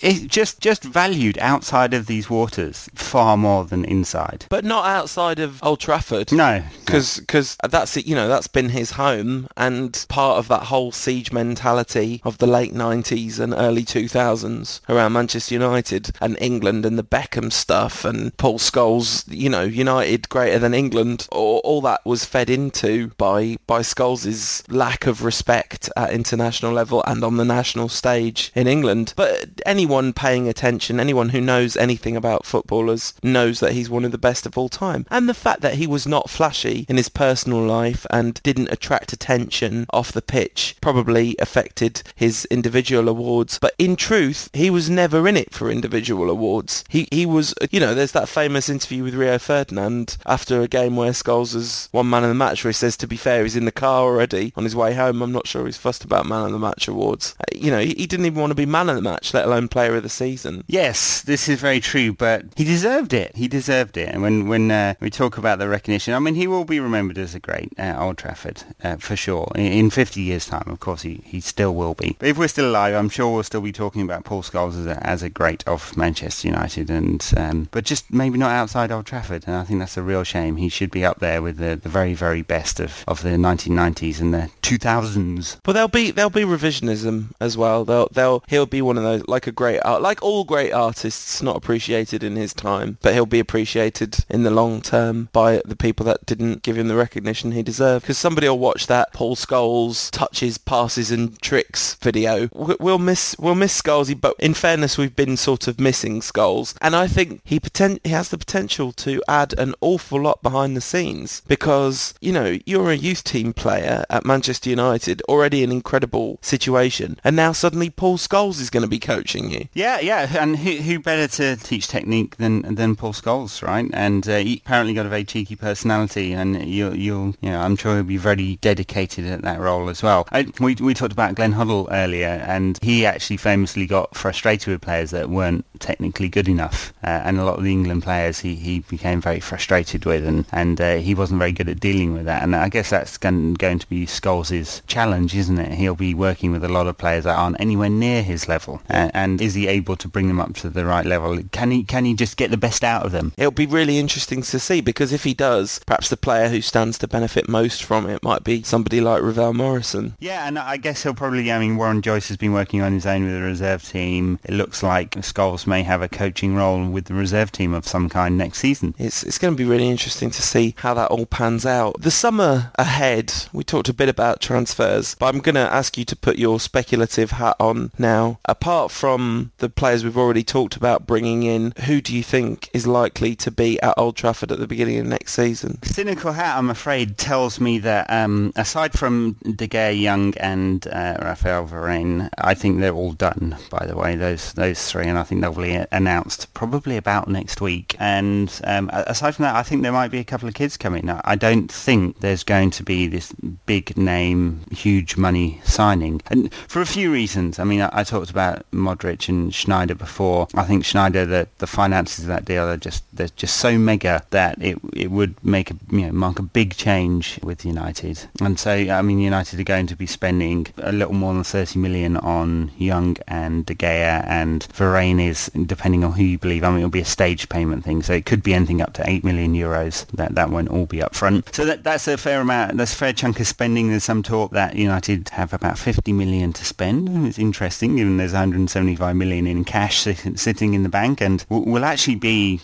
It's 0.00 0.20
just 0.20 0.60
just 0.60 0.82
valued 0.82 1.38
outside 1.38 1.94
of 1.94 2.06
these 2.06 2.28
waters 2.28 2.71
far 2.72 3.36
more 3.36 3.64
than 3.64 3.84
inside. 3.84 4.46
But 4.48 4.64
not 4.64 4.86
outside 4.86 5.38
of 5.38 5.62
Old 5.62 5.80
Trafford. 5.80 6.32
No, 6.32 6.62
because 6.80 7.20
because 7.20 7.56
that's 7.68 7.96
it. 7.96 8.06
You 8.06 8.14
know, 8.14 8.28
that's 8.28 8.46
been 8.46 8.70
his 8.70 8.92
home, 8.92 9.48
and 9.56 10.04
part 10.08 10.38
of 10.38 10.48
that 10.48 10.64
whole 10.64 10.92
siege 10.92 11.32
mentality 11.32 12.20
of 12.24 12.38
the 12.38 12.46
late 12.46 12.74
'90s 12.74 13.38
and 13.38 13.54
early 13.54 13.84
2000s 13.84 14.80
around 14.88 15.12
Manchester 15.12 15.54
United 15.54 16.12
and 16.20 16.36
England 16.40 16.84
and 16.84 16.98
the 16.98 17.04
Beckham 17.04 17.52
stuff 17.52 18.04
and 18.04 18.36
Paul 18.36 18.58
Scholes. 18.58 19.24
You 19.28 19.50
know, 19.50 19.62
United 19.62 20.28
greater 20.28 20.58
than 20.58 20.74
England. 20.74 21.28
All, 21.32 21.60
all 21.64 21.80
that 21.82 22.04
was 22.04 22.24
fed 22.24 22.50
into 22.50 23.08
by 23.18 23.56
by 23.66 23.80
Scholes' 23.80 24.64
lack 24.68 25.06
of 25.06 25.24
respect 25.24 25.90
at 25.96 26.12
international 26.12 26.72
level 26.72 27.02
and 27.06 27.24
on 27.24 27.36
the 27.36 27.44
national 27.44 27.88
stage 27.88 28.52
in 28.54 28.66
England. 28.66 29.14
But 29.16 29.61
anyone 29.66 30.12
paying 30.12 30.48
attention, 30.48 31.00
anyone 31.00 31.30
who 31.30 31.40
knows 31.40 31.76
anything 31.76 32.16
about 32.16 32.46
footballers 32.46 33.14
knows 33.22 33.60
that 33.60 33.72
he's 33.72 33.90
one 33.90 34.04
of 34.04 34.12
the 34.12 34.18
best 34.18 34.46
of 34.46 34.56
all 34.56 34.68
time. 34.68 35.06
And 35.10 35.28
the 35.28 35.34
fact 35.34 35.60
that 35.62 35.74
he 35.74 35.86
was 35.86 36.06
not 36.06 36.30
flashy 36.30 36.86
in 36.88 36.96
his 36.96 37.08
personal 37.08 37.62
life 37.62 38.06
and 38.10 38.42
didn't 38.42 38.72
attract 38.72 39.12
attention 39.12 39.86
off 39.90 40.12
the 40.12 40.22
pitch 40.22 40.76
probably 40.80 41.36
affected 41.38 42.02
his 42.14 42.46
individual 42.46 43.08
awards. 43.08 43.58
But 43.60 43.74
in 43.78 43.96
truth, 43.96 44.50
he 44.52 44.70
was 44.70 44.90
never 44.90 45.28
in 45.28 45.36
it 45.36 45.52
for 45.52 45.70
individual 45.70 46.30
awards. 46.30 46.84
He 46.88 47.08
he 47.10 47.26
was, 47.26 47.54
you 47.70 47.80
know, 47.80 47.94
there's 47.94 48.12
that 48.12 48.28
famous 48.28 48.68
interview 48.68 49.04
with 49.04 49.14
Rio 49.14 49.38
Ferdinand 49.38 50.16
after 50.26 50.60
a 50.60 50.68
game 50.68 50.96
where 50.96 51.12
Scholes 51.12 51.54
has 51.54 51.88
one 51.92 52.08
man 52.08 52.22
of 52.22 52.28
the 52.28 52.34
match 52.34 52.64
where 52.64 52.70
he 52.70 52.74
says, 52.74 52.96
to 52.98 53.06
be 53.06 53.16
fair, 53.16 53.42
he's 53.42 53.56
in 53.56 53.64
the 53.64 53.72
car 53.72 54.02
already 54.02 54.52
on 54.56 54.64
his 54.64 54.76
way 54.76 54.94
home. 54.94 55.22
I'm 55.22 55.32
not 55.32 55.46
sure 55.46 55.66
he's 55.66 55.76
fussed 55.76 56.04
about 56.04 56.26
man 56.26 56.46
of 56.46 56.52
the 56.52 56.58
match 56.58 56.88
awards. 56.88 57.34
Uh, 57.40 57.44
you 57.54 57.70
know, 57.70 57.80
he, 57.80 57.94
he 57.96 58.06
didn't 58.06 58.26
even 58.26 58.40
want 58.40 58.50
to 58.50 58.54
be 58.54 58.66
man 58.66 58.88
of 58.88 58.96
the 58.96 59.02
match, 59.02 59.34
let 59.34 59.44
alone 59.44 59.51
player 59.68 59.96
of 59.96 60.02
the 60.02 60.08
season. 60.08 60.64
Yes, 60.66 61.22
this 61.22 61.48
is 61.48 61.60
very 61.60 61.80
true, 61.80 62.12
but 62.12 62.44
he 62.56 62.64
deserved 62.64 63.12
it. 63.12 63.34
He 63.36 63.48
deserved 63.48 63.96
it. 63.96 64.08
And 64.08 64.22
when 64.22 64.48
when 64.48 64.70
uh, 64.70 64.94
we 65.00 65.10
talk 65.10 65.38
about 65.38 65.58
the 65.58 65.68
recognition, 65.68 66.14
I 66.14 66.18
mean, 66.18 66.34
he 66.34 66.46
will 66.46 66.64
be 66.64 66.80
remembered 66.80 67.18
as 67.18 67.34
a 67.34 67.40
great 67.40 67.72
at 67.78 67.98
Old 67.98 68.18
Trafford 68.18 68.62
uh, 68.82 68.96
for 68.96 69.16
sure. 69.16 69.50
In, 69.54 69.72
in 69.72 69.90
50 69.90 70.20
years' 70.20 70.46
time, 70.46 70.68
of 70.68 70.80
course, 70.80 71.02
he, 71.02 71.22
he 71.24 71.40
still 71.40 71.74
will 71.74 71.94
be. 71.94 72.16
But 72.18 72.28
if 72.28 72.38
we're 72.38 72.48
still 72.48 72.70
alive, 72.70 72.94
I'm 72.94 73.08
sure 73.08 73.32
we'll 73.32 73.42
still 73.42 73.60
be 73.60 73.72
talking 73.72 74.02
about 74.02 74.24
Paul 74.24 74.42
Scholes 74.42 74.78
as 74.78 74.86
a, 74.86 75.06
as 75.06 75.22
a 75.22 75.30
great 75.30 75.66
of 75.66 75.96
Manchester 75.96 76.48
United, 76.48 76.90
and 76.90 77.32
um, 77.36 77.68
but 77.70 77.84
just 77.84 78.12
maybe 78.12 78.38
not 78.38 78.50
outside 78.50 78.90
Old 78.90 79.06
Trafford. 79.06 79.44
And 79.46 79.56
I 79.56 79.64
think 79.64 79.80
that's 79.80 79.96
a 79.96 80.02
real 80.02 80.24
shame. 80.24 80.56
He 80.56 80.68
should 80.68 80.90
be 80.90 81.04
up 81.04 81.20
there 81.20 81.42
with 81.42 81.58
the, 81.58 81.76
the 81.76 81.88
very 81.88 82.14
very 82.14 82.42
best 82.42 82.80
of, 82.80 83.04
of 83.06 83.22
the 83.22 83.30
1990s 83.30 84.20
and 84.20 84.34
the 84.34 84.50
2000s. 84.62 85.58
But 85.62 85.72
there'll 85.72 85.88
be 85.88 86.10
there'll 86.10 86.30
be 86.30 86.42
revisionism 86.42 87.28
as 87.40 87.56
well. 87.56 87.84
They'll 87.84 88.08
they'll 88.12 88.44
he'll 88.48 88.66
be 88.66 88.82
one 88.82 88.96
of 88.96 89.02
those 89.02 89.26
like 89.28 89.41
a 89.46 89.52
great 89.52 89.80
art 89.80 90.02
like 90.02 90.22
all 90.22 90.44
great 90.44 90.72
artists, 90.72 91.42
not 91.42 91.56
appreciated 91.56 92.22
in 92.22 92.36
his 92.36 92.52
time, 92.54 92.98
but 93.02 93.14
he'll 93.14 93.26
be 93.26 93.40
appreciated 93.40 94.24
in 94.28 94.42
the 94.42 94.50
long 94.50 94.80
term 94.80 95.28
by 95.32 95.60
the 95.64 95.76
people 95.76 96.04
that 96.06 96.26
didn't 96.26 96.62
give 96.62 96.76
him 96.76 96.88
the 96.88 96.96
recognition 96.96 97.52
he 97.52 97.62
deserved. 97.62 98.02
Because 98.04 98.18
somebody 98.18 98.48
will 98.48 98.58
watch 98.58 98.86
that 98.86 99.12
Paul 99.12 99.36
Scholes 99.36 100.10
touches, 100.10 100.58
passes, 100.58 101.10
and 101.10 101.40
tricks 101.40 101.94
video. 101.96 102.48
We- 102.52 102.76
We'll 102.82 102.98
miss 102.98 103.36
we'll 103.38 103.54
miss 103.54 103.80
Scholesy, 103.80 104.20
but 104.20 104.34
in 104.38 104.54
fairness, 104.54 104.98
we've 104.98 105.14
been 105.14 105.36
sort 105.36 105.68
of 105.68 105.78
missing 105.80 106.20
Scholes, 106.20 106.74
and 106.80 106.94
I 106.96 107.06
think 107.06 107.40
he 107.44 107.60
poten- 107.60 108.00
he 108.04 108.10
has 108.10 108.28
the 108.30 108.38
potential 108.38 108.92
to 108.92 109.22
add 109.28 109.54
an 109.58 109.74
awful 109.80 110.20
lot 110.20 110.42
behind 110.42 110.76
the 110.76 110.80
scenes 110.80 111.42
because 111.46 112.14
you 112.20 112.32
know 112.32 112.58
you're 112.66 112.90
a 112.90 112.96
youth 112.96 113.22
team 113.24 113.52
player 113.52 114.04
at 114.10 114.24
Manchester 114.26 114.68
United, 114.70 115.22
already 115.28 115.62
an 115.62 115.70
incredible 115.72 116.38
situation, 116.42 117.18
and 117.24 117.36
now 117.36 117.52
suddenly 117.52 117.88
Paul 117.88 118.18
Scholes 118.18 118.60
is 118.60 118.68
going 118.70 118.82
to 118.82 118.88
be 118.88 118.98
coaching 118.98 119.31
you. 119.38 119.68
Yeah, 119.74 120.00
yeah, 120.00 120.28
and 120.38 120.56
who, 120.56 120.72
who 120.72 120.98
better 120.98 121.28
to 121.36 121.56
teach 121.56 121.88
technique 121.88 122.36
than 122.36 122.74
than 122.74 122.96
Paul 122.96 123.12
Scholes, 123.12 123.62
right? 123.62 123.88
And 123.92 124.28
uh, 124.28 124.38
he 124.38 124.62
apparently 124.64 124.94
got 124.94 125.06
a 125.06 125.08
very 125.08 125.24
cheeky 125.24 125.56
personality, 125.56 126.32
and 126.32 126.64
you'll, 126.66 126.94
you'll, 126.94 127.34
you 127.40 127.50
know, 127.50 127.60
I'm 127.60 127.76
sure 127.76 127.96
he'll 127.96 128.04
be 128.04 128.16
very 128.16 128.56
dedicated 128.56 129.26
at 129.26 129.42
that 129.42 129.60
role 129.60 129.88
as 129.88 130.02
well. 130.02 130.26
I, 130.32 130.46
we 130.60 130.74
we 130.76 130.94
talked 130.94 131.12
about 131.12 131.34
Glenn 131.34 131.54
Hoddle 131.54 131.88
earlier, 131.90 132.42
and 132.46 132.78
he 132.82 133.06
actually 133.06 133.36
famously 133.36 133.86
got 133.86 134.14
frustrated 134.16 134.68
with 134.68 134.80
players 134.80 135.10
that 135.10 135.30
weren't 135.30 135.64
technically 135.80 136.28
good 136.28 136.48
enough, 136.48 136.92
uh, 137.04 137.22
and 137.24 137.38
a 137.38 137.44
lot 137.44 137.58
of 137.58 137.64
the 137.64 137.72
England 137.72 138.02
players 138.02 138.40
he, 138.40 138.54
he 138.54 138.80
became 138.80 139.20
very 139.20 139.40
frustrated 139.40 140.04
with, 140.04 140.24
and 140.24 140.44
and 140.52 140.80
uh, 140.80 140.96
he 140.96 141.14
wasn't 141.14 141.38
very 141.38 141.52
good 141.52 141.68
at 141.68 141.80
dealing 141.80 142.12
with 142.12 142.24
that. 142.26 142.42
And 142.42 142.54
I 142.54 142.68
guess 142.68 142.90
that's 142.90 143.18
going, 143.18 143.54
going 143.54 143.78
to 143.78 143.88
be 143.88 144.06
Scholes' 144.06 144.82
challenge, 144.86 145.34
isn't 145.34 145.58
it? 145.58 145.72
He'll 145.72 145.94
be 145.94 146.14
working 146.14 146.52
with 146.52 146.64
a 146.64 146.68
lot 146.68 146.86
of 146.86 146.98
players 146.98 147.24
that 147.24 147.38
aren't 147.38 147.60
anywhere 147.60 147.90
near 147.90 148.22
his 148.22 148.48
level, 148.48 148.82
uh, 148.90 149.10
and 149.22 149.40
is 149.40 149.54
he 149.54 149.68
able 149.68 149.96
to 149.96 150.08
bring 150.08 150.26
them 150.28 150.40
up 150.40 150.54
to 150.56 150.68
the 150.68 150.84
right 150.84 151.06
level? 151.06 151.38
Can 151.52 151.70
he 151.70 151.84
can 151.84 152.04
he 152.04 152.14
just 152.14 152.36
get 152.36 152.50
the 152.50 152.56
best 152.56 152.82
out 152.82 153.06
of 153.06 153.12
them? 153.12 153.32
It'll 153.36 153.52
be 153.52 153.66
really 153.66 153.98
interesting 153.98 154.42
to 154.42 154.58
see 154.58 154.80
because 154.80 155.12
if 155.12 155.24
he 155.24 155.32
does, 155.32 155.80
perhaps 155.86 156.08
the 156.08 156.16
player 156.16 156.48
who 156.48 156.60
stands 156.60 156.98
to 156.98 157.08
benefit 157.08 157.48
most 157.48 157.84
from 157.84 158.08
it 158.08 158.22
might 158.22 158.42
be 158.42 158.62
somebody 158.62 159.00
like 159.00 159.22
Ravel 159.22 159.54
Morrison. 159.54 160.16
Yeah, 160.18 160.46
and 160.46 160.58
I 160.58 160.76
guess 160.76 161.02
he'll 161.02 161.14
probably. 161.14 161.52
I 161.52 161.58
mean, 161.58 161.76
Warren 161.76 162.02
Joyce 162.02 162.28
has 162.28 162.36
been 162.36 162.52
working 162.52 162.82
on 162.82 162.92
his 162.92 163.06
own 163.06 163.24
with 163.24 163.34
the 163.34 163.42
reserve 163.42 163.84
team. 163.84 164.38
It 164.44 164.54
looks 164.54 164.82
like 164.82 165.12
Scholes 165.12 165.66
may 165.66 165.82
have 165.82 166.02
a 166.02 166.08
coaching 166.08 166.56
role 166.56 166.88
with 166.88 167.04
the 167.06 167.14
reserve 167.14 167.52
team 167.52 167.74
of 167.74 167.86
some 167.86 168.08
kind 168.08 168.36
next 168.36 168.58
season. 168.58 168.94
It's, 168.98 169.22
it's 169.22 169.38
going 169.38 169.54
to 169.54 169.58
be 169.58 169.68
really 169.68 169.88
interesting 169.88 170.30
to 170.30 170.42
see 170.42 170.74
how 170.78 170.94
that 170.94 171.10
all 171.10 171.26
pans 171.26 171.64
out. 171.64 172.00
The 172.00 172.10
summer 172.10 172.72
ahead, 172.76 173.32
we 173.52 173.62
talked 173.62 173.88
a 173.88 173.94
bit 173.94 174.08
about 174.08 174.40
transfers, 174.40 175.14
but 175.14 175.26
I'm 175.26 175.40
going 175.40 175.54
to 175.54 175.60
ask 175.60 175.96
you 175.96 176.04
to 176.06 176.16
put 176.16 176.38
your 176.38 176.58
speculative 176.58 177.32
hat 177.32 177.56
on 177.60 177.92
now. 177.98 178.38
Apart 178.46 178.90
from 178.90 179.11
the 179.16 179.68
players 179.68 180.04
we've 180.04 180.16
already 180.16 180.44
talked 180.44 180.76
about 180.76 181.06
bringing 181.06 181.42
in, 181.42 181.72
who 181.86 182.00
do 182.00 182.14
you 182.14 182.22
think 182.22 182.70
is 182.72 182.86
likely 182.86 183.34
to 183.36 183.50
be 183.50 183.80
at 183.80 183.94
Old 183.96 184.16
Trafford 184.16 184.52
at 184.52 184.58
the 184.58 184.66
beginning 184.66 184.98
of 184.98 185.06
next 185.06 185.34
season? 185.34 185.82
Cynical 185.82 186.32
hat, 186.32 186.56
I'm 186.56 186.70
afraid, 186.70 187.18
tells 187.18 187.60
me 187.60 187.78
that 187.80 188.08
um, 188.10 188.52
aside 188.56 188.92
from 188.92 189.32
De 189.42 189.66
Gea, 189.66 189.98
Young, 190.00 190.34
and 190.38 190.86
uh, 190.86 191.16
Raphael 191.20 191.66
Varane, 191.66 192.28
I 192.38 192.54
think 192.54 192.80
they're 192.80 192.94
all 192.94 193.12
done. 193.12 193.56
By 193.70 193.86
the 193.86 193.96
way, 193.96 194.14
those 194.16 194.52
those 194.52 194.90
three, 194.90 195.06
and 195.06 195.18
I 195.18 195.24
think 195.24 195.40
they'll 195.40 195.52
be 195.52 195.84
announced 195.90 196.52
probably 196.54 196.96
about 196.96 197.28
next 197.28 197.60
week. 197.60 197.96
And 197.98 198.48
um, 198.64 198.90
aside 198.92 199.34
from 199.34 199.44
that, 199.44 199.56
I 199.56 199.62
think 199.62 199.82
there 199.82 199.92
might 199.92 200.10
be 200.10 200.18
a 200.18 200.24
couple 200.24 200.48
of 200.48 200.54
kids 200.54 200.76
coming. 200.76 201.10
I 201.10 201.32
I 201.32 201.34
don't 201.34 201.72
think 201.72 202.20
there's 202.20 202.44
going 202.44 202.70
to 202.72 202.82
be 202.82 203.06
this 203.06 203.32
big 203.66 203.96
name, 203.96 204.60
huge 204.70 205.16
money 205.16 205.60
signing, 205.64 206.20
and 206.28 206.52
for 206.68 206.82
a 206.82 206.86
few 206.86 207.10
reasons. 207.10 207.58
I 207.58 207.64
mean, 207.64 207.80
I, 207.80 207.90
I 207.92 208.04
talked 208.04 208.30
about 208.30 208.70
Modric 208.70 209.01
and 209.28 209.52
Sneijder 209.52 209.96
before. 209.96 210.48
I 210.54 210.64
think 210.64 210.84
Sneijder, 210.84 211.26
the 211.28 211.48
the 211.58 211.66
finances 211.66 212.24
of 212.24 212.28
that 212.28 212.44
deal 212.44 212.64
are 212.64 212.76
just 212.76 213.04
they're 213.12 213.28
just 213.36 213.56
so 213.56 213.78
mega 213.78 214.24
that 214.30 214.60
it 214.62 214.78
it 214.94 215.10
would 215.10 215.34
make 215.44 215.70
a 215.70 215.74
you 215.90 216.02
know 216.02 216.12
mark 216.12 216.38
a 216.38 216.42
big 216.42 216.74
change 216.76 217.38
with 217.42 217.64
United. 217.64 218.18
And 218.40 218.58
so 218.58 218.70
I 218.70 219.02
mean, 219.02 219.18
United 219.18 219.60
are 219.60 219.64
going 219.64 219.86
to 219.88 219.96
be 219.96 220.06
spending 220.06 220.66
a 220.78 220.92
little 220.92 221.14
more 221.14 221.34
than 221.34 221.44
30 221.44 221.78
million 221.78 222.16
on 222.18 222.70
Young 222.78 223.16
and 223.28 223.66
De 223.66 223.74
Gea, 223.74 224.24
and 224.26 224.66
Varane 224.74 225.20
is 225.20 225.50
depending 225.66 226.04
on 226.04 226.12
who 226.12 226.24
you 226.24 226.38
believe. 226.38 226.64
I 226.64 226.70
mean, 226.70 226.78
it'll 226.78 226.90
be 226.90 227.00
a 227.00 227.04
stage 227.04 227.48
payment 227.48 227.84
thing, 227.84 228.02
so 228.02 228.12
it 228.12 228.26
could 228.26 228.42
be 228.42 228.54
anything 228.54 228.80
up 228.80 228.94
to 228.94 229.08
8 229.08 229.24
million 229.24 229.54
euros. 229.54 230.06
That 230.08 230.34
that 230.34 230.50
won't 230.50 230.68
all 230.68 230.86
be 230.86 231.02
up 231.02 231.14
front. 231.14 231.54
So 231.54 231.64
that 231.64 231.84
that's 231.84 232.08
a 232.08 232.16
fair 232.16 232.40
amount. 232.40 232.76
That's 232.76 232.92
a 232.92 232.96
fair 232.96 233.12
chunk 233.12 233.40
of 233.40 233.46
spending. 233.46 233.90
There's 233.90 234.04
some 234.04 234.22
talk 234.22 234.52
that 234.52 234.76
United 234.76 235.28
have 235.30 235.52
about 235.52 235.78
50 235.78 236.12
million 236.12 236.52
to 236.54 236.64
spend. 236.64 237.26
It's 237.26 237.38
interesting, 237.38 237.96
given 237.96 238.16
there's 238.16 238.32
175 238.32 239.16
million 239.16 239.46
in 239.46 239.64
cash 239.64 239.98
sitting 240.00 240.74
in 240.74 240.82
the 240.82 240.88
bank, 240.88 241.20
and 241.20 241.44
we'll 241.48 241.84
actually 241.84 242.16
be 242.16 242.60